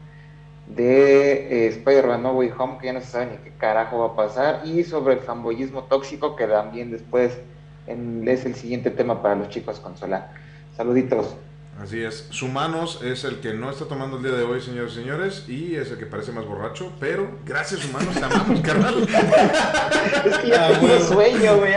de 0.69 1.65
eh, 1.65 1.67
Spider-Man 1.67 2.23
No 2.23 2.33
Way 2.33 2.53
Home, 2.57 2.77
que 2.79 2.87
ya 2.87 2.93
no 2.93 3.01
se 3.01 3.07
sabe 3.07 3.25
ni 3.31 3.37
qué 3.37 3.51
carajo 3.57 3.99
va 3.99 4.05
a 4.07 4.15
pasar, 4.15 4.61
y 4.65 4.83
sobre 4.83 5.15
el 5.15 5.19
fanboyismo 5.19 5.83
tóxico, 5.83 6.35
que 6.35 6.47
también 6.47 6.91
después 6.91 7.37
es 7.87 8.45
el 8.45 8.55
siguiente 8.55 8.91
tema 8.91 9.21
para 9.21 9.35
los 9.35 9.49
chicos 9.49 9.79
consola. 9.79 10.31
Saluditos. 10.77 11.35
Así 11.81 12.03
es, 12.03 12.27
Sumanos 12.31 12.99
es 13.03 13.23
el 13.23 13.39
que 13.39 13.53
no 13.53 13.69
está 13.69 13.85
tomando 13.85 14.17
el 14.17 14.23
día 14.23 14.33
de 14.33 14.43
hoy, 14.43 14.59
señores 14.61 14.91
y 14.93 14.95
señores, 14.95 15.45
y 15.47 15.75
es 15.75 15.89
el 15.91 15.97
que 15.97 16.05
parece 16.05 16.33
más 16.33 16.45
borracho, 16.45 16.91
pero 16.99 17.29
gracias, 17.45 17.85
Humanos, 17.85 18.13
te 18.15 18.25
amamos, 18.25 18.59
carnal. 18.63 18.95
es 20.25 20.37
que 20.39 20.47
ya 20.49 20.65
Ah, 20.67 20.71
tengo 20.73 20.85
huevo. 20.87 21.05
sueño, 21.05 21.57
güey. 21.57 21.73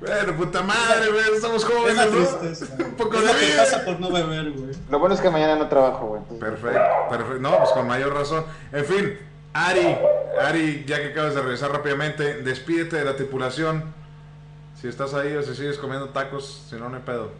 Bueno, 0.00 0.36
puta 0.36 0.62
madre, 0.62 1.10
güey, 1.12 1.24
estamos 1.34 1.64
Es 1.64 1.68
jóvenes, 1.68 2.06
¿no? 2.12 2.16
tristeza. 2.38 2.74
Un 2.78 2.94
poco 2.94 3.16
es 3.16 3.22
de 3.26 3.46
vida. 3.46 3.56
pasa 3.64 3.84
por 3.84 3.98
no 4.00 4.10
beber, 4.12 4.50
güey. 4.52 4.70
Lo 4.88 4.98
bueno 5.00 5.14
es 5.16 5.20
que 5.20 5.30
mañana 5.30 5.56
no 5.56 5.68
trabajo, 5.68 6.06
güey. 6.06 6.22
entonces- 6.22 6.48
Perfecto, 6.48 6.80
perfecto. 7.10 7.38
No, 7.40 7.58
pues 7.58 7.70
con 7.70 7.86
mayor 7.88 8.14
razón. 8.14 8.44
En 8.72 8.84
fin, 8.84 9.18
Ari, 9.52 9.96
Ari, 10.40 10.84
ya 10.86 10.98
que 11.00 11.08
acabas 11.08 11.34
de 11.34 11.40
regresar 11.42 11.72
rápidamente, 11.72 12.42
despídete 12.42 12.96
de 12.96 13.04
la 13.04 13.16
tripulación. 13.16 13.82
Si 14.80 14.86
estás 14.88 15.12
ahí 15.14 15.34
o 15.34 15.42
si 15.42 15.54
sigues 15.56 15.78
comiendo 15.78 16.08
tacos, 16.10 16.66
si 16.68 16.76
no, 16.76 16.88
no 16.88 16.96
hay 16.96 17.02
pedo. 17.02 17.30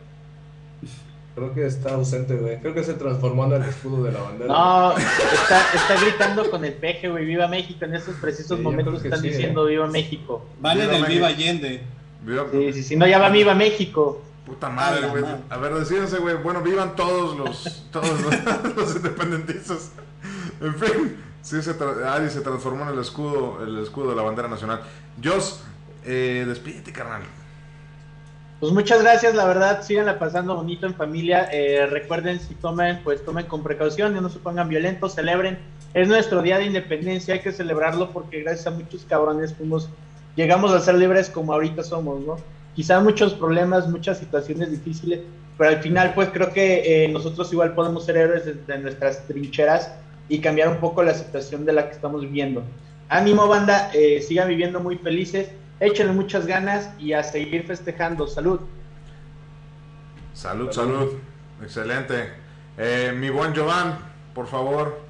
Creo 1.34 1.54
que 1.54 1.64
está 1.66 1.94
ausente, 1.94 2.36
güey. 2.36 2.60
Creo 2.60 2.74
que 2.74 2.84
se 2.84 2.92
transformó 2.94 3.46
en 3.46 3.52
el 3.52 3.62
escudo 3.62 4.04
de 4.04 4.12
la 4.12 4.20
bandera. 4.20 4.52
No, 4.52 4.96
está, 4.98 5.62
está 5.74 6.00
gritando 6.00 6.50
con 6.50 6.62
el 6.64 6.74
peje, 6.74 7.08
güey. 7.08 7.24
Viva 7.24 7.48
México. 7.48 7.84
En 7.86 7.94
estos 7.94 8.16
precisos 8.16 8.58
Sí, 8.58 8.62
momentos 8.62 9.00
que 9.00 9.08
están 9.08 9.22
sí, 9.22 9.28
diciendo 9.30 9.64
Viva 9.64 9.86
México. 9.86 10.44
Van 10.60 10.78
en 10.78 11.06
Viva 11.06 11.28
Allende. 11.28 11.82
Viva- 12.22 12.46
Sí, 12.52 12.72
sí, 12.74 12.82
sí. 12.82 12.96
No, 12.96 13.06
ya 13.06 13.18
va 13.18 13.30
Viva 13.30 13.54
México. 13.54 14.22
Puta 14.44 14.68
madre, 14.68 14.98
A 14.98 15.00
la 15.02 15.08
güey. 15.08 15.24
A 15.48 15.56
ver, 15.56 15.74
decídense, 15.74 16.18
güey. 16.18 16.36
Bueno, 16.36 16.60
vivan 16.60 16.94
todos 16.96 17.36
los, 17.38 17.88
todos 17.90 18.20
los, 18.20 18.74
los 18.76 18.96
independentistas. 18.96 19.92
En 20.60 20.74
fin, 20.74 21.16
sí 21.40 21.62
se 21.62 21.78
tra- 21.78 22.04
Ari 22.04 22.28
se 22.28 22.40
transformó 22.42 22.82
en 22.84 22.90
el 22.90 22.98
escudo, 22.98 23.60
el 23.64 23.78
escudo 23.78 24.10
de 24.10 24.16
la 24.16 24.22
bandera 24.22 24.48
nacional. 24.48 24.82
Jos, 25.24 25.62
eh, 26.04 26.44
despídete, 26.46 26.92
carnal. 26.92 27.22
Pues 28.62 28.72
muchas 28.72 29.02
gracias, 29.02 29.34
la 29.34 29.44
verdad, 29.44 29.82
síganla 29.82 30.20
pasando 30.20 30.54
bonito 30.54 30.86
en 30.86 30.94
familia. 30.94 31.48
Eh, 31.52 31.84
recuerden, 31.86 32.38
si 32.38 32.54
tomen, 32.54 33.00
pues 33.02 33.24
tomen 33.24 33.46
con 33.46 33.64
precaución, 33.64 34.14
no 34.14 34.28
se 34.28 34.38
pongan 34.38 34.68
violentos, 34.68 35.16
celebren. 35.16 35.58
Es 35.94 36.06
nuestro 36.06 36.42
día 36.42 36.58
de 36.58 36.66
independencia, 36.66 37.34
hay 37.34 37.40
que 37.40 37.50
celebrarlo 37.50 38.12
porque 38.12 38.42
gracias 38.42 38.68
a 38.68 38.70
muchos 38.70 39.04
cabrones 39.04 39.52
fuimos, 39.52 39.88
llegamos 40.36 40.70
a 40.70 40.78
ser 40.78 40.94
libres 40.94 41.28
como 41.28 41.52
ahorita 41.52 41.82
somos, 41.82 42.20
¿no? 42.20 42.36
Quizá 42.76 43.00
muchos 43.00 43.34
problemas, 43.34 43.88
muchas 43.88 44.18
situaciones 44.18 44.70
difíciles, 44.70 45.22
pero 45.58 45.70
al 45.70 45.82
final, 45.82 46.12
pues 46.14 46.28
creo 46.28 46.52
que 46.52 47.04
eh, 47.04 47.08
nosotros 47.08 47.52
igual 47.52 47.74
podemos 47.74 48.04
ser 48.04 48.16
héroes 48.16 48.44
de, 48.44 48.54
de 48.54 48.78
nuestras 48.78 49.26
trincheras 49.26 49.90
y 50.28 50.38
cambiar 50.38 50.68
un 50.68 50.76
poco 50.76 51.02
la 51.02 51.14
situación 51.14 51.64
de 51.64 51.72
la 51.72 51.88
que 51.88 51.96
estamos 51.96 52.20
viviendo. 52.20 52.62
Ánimo, 53.08 53.48
banda, 53.48 53.90
eh, 53.92 54.22
sigan 54.22 54.46
viviendo 54.46 54.78
muy 54.78 54.98
felices 54.98 55.48
échenle 55.84 56.12
muchas 56.12 56.46
ganas 56.46 56.90
y 56.98 57.12
a 57.12 57.22
seguir 57.22 57.66
festejando. 57.66 58.26
Salud. 58.26 58.60
Salud, 60.34 60.70
salud. 60.72 61.12
Excelente. 61.62 62.30
Eh, 62.78 63.12
mi 63.16 63.28
buen 63.30 63.54
Jovan, 63.54 63.98
por 64.34 64.46
favor, 64.46 65.00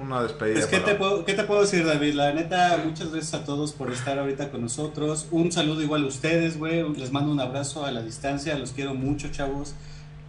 una 0.00 0.22
despedida. 0.22 0.54
Pues, 0.54 0.66
¿qué 0.66 0.78
para- 0.78 0.92
te, 0.92 0.98
puedo, 0.98 1.24
¿qué 1.24 1.34
te 1.34 1.44
puedo 1.44 1.60
decir, 1.60 1.84
David? 1.84 2.14
La 2.14 2.32
neta, 2.32 2.80
muchas 2.84 3.12
gracias 3.12 3.34
a 3.42 3.44
todos 3.44 3.72
por 3.72 3.92
estar 3.92 4.18
ahorita 4.18 4.50
con 4.50 4.62
nosotros. 4.62 5.26
Un 5.30 5.52
saludo 5.52 5.82
igual 5.82 6.04
a 6.04 6.06
ustedes, 6.06 6.58
güey. 6.58 6.88
Les 6.94 7.12
mando 7.12 7.30
un 7.30 7.40
abrazo 7.40 7.84
a 7.84 7.90
la 7.90 8.02
distancia. 8.02 8.56
Los 8.58 8.72
quiero 8.72 8.94
mucho, 8.94 9.28
chavos. 9.30 9.74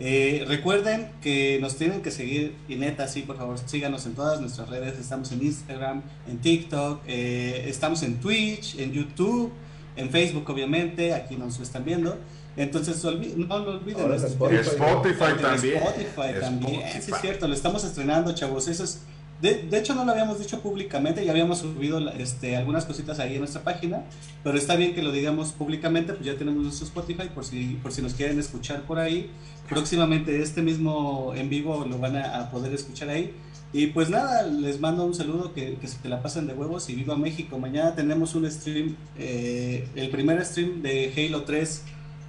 Eh, 0.02 0.46
recuerden 0.48 1.12
que 1.22 1.58
nos 1.60 1.76
tienen 1.76 2.02
que 2.02 2.10
seguir 2.12 2.56
y 2.70 2.76
neta, 2.76 3.08
sí, 3.08 3.24
por 3.24 3.38
favor, 3.38 3.58
síganos 3.66 4.06
en 4.06 4.16
todas 4.16 4.40
nuestras 4.40 4.70
redes. 4.70 4.98
Estamos 4.98 5.32
en 5.34 5.44
Instagram, 5.44 6.02
en 6.28 6.38
TikTok, 6.40 7.02
eh, 7.06 7.66
estamos 7.68 8.02
en 8.04 8.20
Twitch, 8.20 8.80
en 8.80 8.94
YouTube, 8.94 9.52
en 9.98 10.10
Facebook, 10.10 10.50
obviamente. 10.50 11.14
Aquí 11.14 11.36
nos 11.36 11.60
están 11.60 11.84
viendo. 11.84 12.18
Entonces, 12.56 13.04
no 13.04 13.60
lo 13.60 13.72
olviden. 13.72 14.02
Ahora 14.02 14.16
Spotify. 14.16 14.62
Spotify 14.70 15.24
en 15.32 15.42
también. 15.42 15.78
Spotify 15.78 16.40
también, 16.40 16.72
sí 16.72 16.98
Spotify. 16.98 17.12
es 17.12 17.22
cierto, 17.22 17.48
lo 17.48 17.54
estamos 17.54 17.84
estrenando, 17.84 18.34
chavos. 18.34 18.68
Eso 18.68 18.86
es, 18.86 19.02
de, 19.42 19.64
de 19.70 19.80
hecho 19.80 19.96
no 19.96 20.06
lo 20.06 20.12
habíamos 20.12 20.40
dicho 20.40 20.60
públicamente, 20.60 21.24
ya 21.26 21.32
habíamos 21.32 21.60
subido 21.60 22.00
este, 22.12 22.58
algunas 22.58 22.86
cositas 22.86 23.20
ahí 23.20 23.34
en 23.34 23.40
nuestra 23.40 23.64
página, 23.64 24.04
pero 24.44 24.58
está 24.58 24.76
bien 24.76 24.94
que 24.94 25.02
lo 25.02 25.12
digamos 25.12 25.52
públicamente, 25.52 26.14
pues 26.14 26.26
ya 26.26 26.36
tenemos 26.36 26.64
nuestro 26.64 26.86
Spotify 26.86 27.30
por 27.34 27.46
si, 27.46 27.80
por 27.82 27.92
si 27.92 28.02
nos 28.02 28.14
quieren 28.14 28.40
escuchar 28.40 28.82
por 28.84 29.00
ahí. 29.00 29.30
Próximamente 29.70 30.42
este 30.42 30.62
mismo 30.62 31.34
en 31.36 31.50
vivo 31.50 31.86
lo 31.90 32.00
van 32.00 32.18
a, 32.18 32.40
a 32.40 32.52
poder 32.52 32.74
escuchar 32.74 33.10
ahí. 33.10 33.34
Y 33.72 33.88
pues 33.88 34.10
nada, 34.10 34.44
les 34.44 34.80
mando 34.80 35.06
un 35.06 35.14
saludo, 35.14 35.54
que, 35.54 35.76
que 35.76 35.88
se 35.88 36.00
te 36.00 36.10
la 36.10 36.24
pasen 36.24 36.48
de 36.48 36.54
huevos 36.54 36.90
y 36.90 36.96
viva 36.96 37.16
México. 37.16 37.60
Mañana 37.60 37.94
tenemos 37.94 38.34
un 38.34 38.50
stream, 38.50 38.96
eh, 39.18 39.88
el 39.96 40.10
primer 40.10 40.44
stream 40.44 40.82
de 40.82 41.14
Halo 41.16 41.44
3 41.44 41.84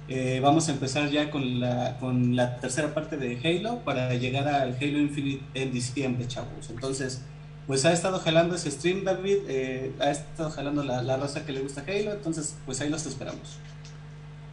eh, 0.07 0.39
vamos 0.41 0.67
a 0.67 0.73
empezar 0.73 1.09
ya 1.09 1.29
con 1.31 1.59
la, 1.59 1.97
con 1.99 2.35
la 2.35 2.57
tercera 2.57 2.93
parte 2.93 3.17
de 3.17 3.39
Halo 3.43 3.79
para 3.79 4.13
llegar 4.15 4.47
al 4.47 4.75
Halo 4.75 4.99
Infinite 4.99 5.43
en 5.53 5.71
diciembre, 5.71 6.27
chavos. 6.27 6.69
Entonces, 6.69 7.21
pues 7.67 7.85
ha 7.85 7.93
estado 7.93 8.19
jalando 8.19 8.55
ese 8.55 8.71
stream, 8.71 9.03
David. 9.03 9.37
eh, 9.47 9.93
ha 9.99 10.11
estado 10.11 10.49
jalando 10.49 10.83
la, 10.83 11.01
la 11.01 11.17
raza 11.17 11.45
que 11.45 11.53
le 11.53 11.61
gusta 11.61 11.83
Halo. 11.87 12.11
Entonces, 12.11 12.55
pues 12.65 12.81
ahí 12.81 12.89
los 12.89 13.05
esperamos. 13.05 13.57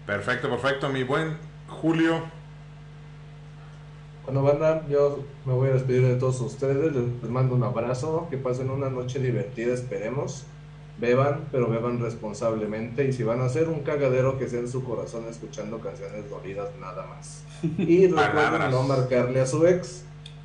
Perfecto, 0.07 0.49
perfecto. 0.49 0.89
Mi 0.89 1.03
buen 1.03 1.37
Julio. 1.67 2.23
Bueno, 4.25 4.43
banda, 4.43 4.87
yo 4.89 5.25
me 5.47 5.55
voy 5.55 5.71
a 5.71 5.73
despedir 5.73 6.07
de 6.07 6.17
todos 6.17 6.41
ustedes. 6.41 6.95
Les 6.95 7.31
mando 7.31 7.55
un 7.55 7.65
abrazo. 7.65 8.29
Que 8.31 8.37
pasen 8.37 8.71
una 8.71 8.91
noche 8.91 9.19
divertida, 9.19 9.75
esperemos. 9.75 10.45
Beban, 10.99 11.47
pero 11.53 11.69
beban 11.69 12.01
responsablemente. 12.01 13.07
Y 13.07 13.13
si 13.13 13.23
van 13.23 13.41
a 13.41 13.45
hacer 13.45 13.69
un 13.69 13.81
cagadero, 13.81 14.39
que 14.39 14.49
sea 14.49 14.61
en 14.61 14.69
su 14.69 14.83
corazón 14.85 15.27
escuchando 15.29 15.79
canciones 15.79 16.29
dolidas, 16.29 16.71
nada 16.81 17.07
más. 17.07 17.45
Y 17.79 18.07
recuerden 18.07 18.71
no 18.71 18.83
marcarle 18.83 19.41
a 19.41 19.47
su 19.47 19.67
ex, 19.67 20.05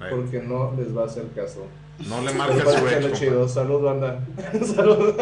porque 0.09 0.41
no 0.41 0.73
les 0.77 0.95
va 0.95 1.03
a 1.03 1.05
hacer 1.05 1.25
caso. 1.35 1.67
no 2.07 2.21
le 2.21 2.33
marques 2.33 2.65
a 2.65 2.79
su 2.79 2.87
ex. 2.87 3.19
chido. 3.19 3.47
Salud, 3.47 3.81
banda. 3.83 4.19
Salud. 4.63 5.15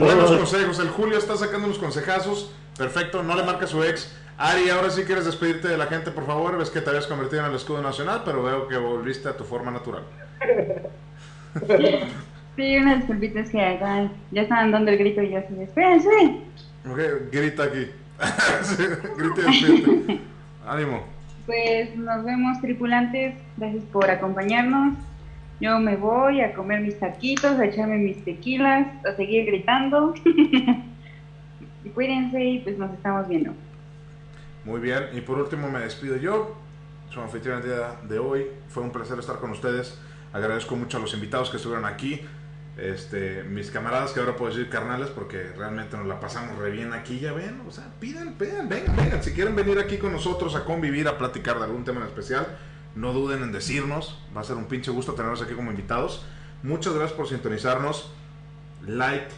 Buenos 0.00 0.30
consejos. 0.32 0.78
El 0.80 0.88
Julio 0.88 1.18
está 1.18 1.36
sacando 1.36 1.66
unos 1.66 1.78
consejazos. 1.78 2.52
Perfecto. 2.76 3.22
No 3.22 3.36
le 3.36 3.44
marca 3.44 3.64
a 3.64 3.68
su 3.68 3.82
ex. 3.84 4.12
Ari, 4.36 4.68
ahora 4.70 4.90
sí 4.90 5.04
quieres 5.04 5.24
despedirte 5.24 5.68
de 5.68 5.76
la 5.76 5.86
gente, 5.86 6.10
por 6.10 6.26
favor. 6.26 6.58
Ves 6.58 6.70
que 6.70 6.80
te 6.80 6.90
habías 6.90 7.06
convertido 7.06 7.42
en 7.42 7.50
el 7.50 7.56
escudo 7.56 7.80
nacional, 7.80 8.22
pero 8.24 8.42
veo 8.42 8.66
que 8.66 8.76
volviste 8.76 9.28
a 9.28 9.36
tu 9.36 9.44
forma 9.44 9.70
natural. 9.70 10.02
Sí, 12.56 12.76
unas 12.76 12.98
disculpitas 12.98 13.50
que 13.50 13.60
acá 13.60 14.08
ya 14.30 14.42
estaban 14.42 14.70
dando 14.70 14.90
el 14.90 14.98
grito 14.98 15.22
y 15.22 15.30
yo 15.30 15.38
así, 15.38 15.54
espérense. 15.60 16.08
Ok, 16.88 16.98
grita 17.32 17.64
aquí. 17.64 17.90
Grita 19.18 19.40
y 19.40 19.44
despídete. 19.44 20.20
Ánimo. 20.66 21.02
Pues 21.46 21.94
nos 21.96 22.24
vemos 22.24 22.60
tripulantes, 22.60 23.34
gracias 23.56 23.84
por 23.92 24.08
acompañarnos. 24.08 24.94
Yo 25.60 25.78
me 25.78 25.96
voy 25.96 26.40
a 26.40 26.54
comer 26.54 26.80
mis 26.80 26.98
taquitos, 26.98 27.58
a 27.58 27.64
echarme 27.66 27.98
mis 27.98 28.24
tequilas, 28.24 28.86
a 29.04 29.14
seguir 29.14 29.46
gritando. 29.46 30.14
y 31.84 31.88
cuídense 31.90 32.42
y 32.42 32.58
pues 32.60 32.78
nos 32.78 32.92
estamos 32.92 33.28
viendo. 33.28 33.52
Muy 34.64 34.80
bien, 34.80 35.04
y 35.12 35.20
por 35.20 35.38
último 35.38 35.68
me 35.68 35.80
despido 35.80 36.16
yo, 36.16 36.56
su 37.10 37.20
anfitrión 37.20 37.58
el 37.58 37.64
día 37.64 37.96
de 38.08 38.18
hoy. 38.18 38.46
Fue 38.68 38.82
un 38.82 38.90
placer 38.90 39.18
estar 39.18 39.38
con 39.38 39.50
ustedes. 39.50 39.98
Agradezco 40.32 40.76
mucho 40.76 40.96
a 40.96 41.00
los 41.00 41.12
invitados 41.14 41.50
que 41.50 41.58
estuvieron 41.58 41.84
aquí. 41.84 42.20
Este, 42.76 43.44
mis 43.44 43.70
camaradas 43.70 44.10
que 44.12 44.18
ahora 44.18 44.34
puedo 44.34 44.52
decir 44.52 44.68
carnales 44.68 45.08
porque 45.08 45.52
realmente 45.56 45.96
nos 45.96 46.06
la 46.06 46.18
pasamos 46.18 46.58
re 46.58 46.70
bien 46.70 46.92
aquí, 46.92 47.20
ya 47.20 47.32
ven, 47.32 47.62
o 47.68 47.70
sea, 47.70 47.84
pidan, 48.00 48.32
pidan, 48.32 48.68
vengan, 48.68 48.96
vengan, 48.96 49.22
si 49.22 49.32
quieren 49.32 49.54
venir 49.54 49.78
aquí 49.78 49.96
con 49.98 50.10
nosotros 50.10 50.56
a 50.56 50.64
convivir, 50.64 51.06
a 51.06 51.16
platicar 51.16 51.58
de 51.58 51.66
algún 51.66 51.84
tema 51.84 52.00
en 52.00 52.08
especial, 52.08 52.58
no 52.96 53.12
duden 53.12 53.44
en 53.44 53.52
decirnos, 53.52 54.20
va 54.36 54.40
a 54.40 54.44
ser 54.44 54.56
un 54.56 54.64
pinche 54.64 54.90
gusto 54.90 55.14
tenerlos 55.14 55.40
aquí 55.40 55.54
como 55.54 55.70
invitados. 55.70 56.26
Muchas 56.64 56.94
gracias 56.94 57.16
por 57.16 57.28
sintonizarnos, 57.28 58.10
like, 58.84 59.28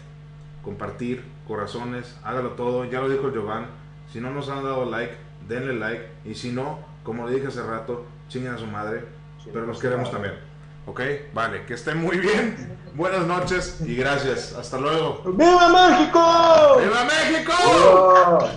compartir, 0.63 1.23
corazones, 1.47 2.17
hágalo 2.25 2.53
todo, 2.53 2.87
ya 2.87 3.01
lo 3.01 3.11
dijo 3.11 3.31
Giovanni, 3.33 3.67
si 4.11 4.21
no 4.21 4.31
nos 4.31 4.49
han 4.49 4.65
dado 4.65 4.91
like, 4.91 5.15
denle 5.47 5.75
like, 5.75 6.07
y 6.25 6.35
si 6.35 6.53
no, 6.53 6.79
como 7.03 7.27
le 7.27 7.35
dije 7.35 7.49
hace 7.49 7.63
rato, 7.63 8.07
chinguen 8.29 8.55
a 8.55 8.59
su 8.59 8.67
madre, 8.67 9.05
pero 9.53 9.67
los 9.67 9.79
queremos 9.79 10.11
también. 10.11 10.46
¿Ok? 10.87 11.01
Vale, 11.35 11.67
que 11.67 11.75
estén 11.75 12.01
muy 12.01 12.19
bien. 12.19 12.79
Buenas 12.95 13.27
noches 13.27 13.81
y 13.85 13.97
gracias. 13.97 14.55
Hasta 14.55 14.79
luego. 14.79 15.23
¡Viva 15.27 15.69
México! 15.69 16.81
¡Viva 16.81 17.05
México! 17.05 17.53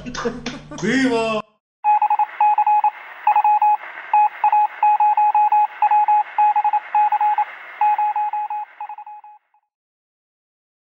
¡Viva! 0.02 0.30
¡Viva! 0.82 1.49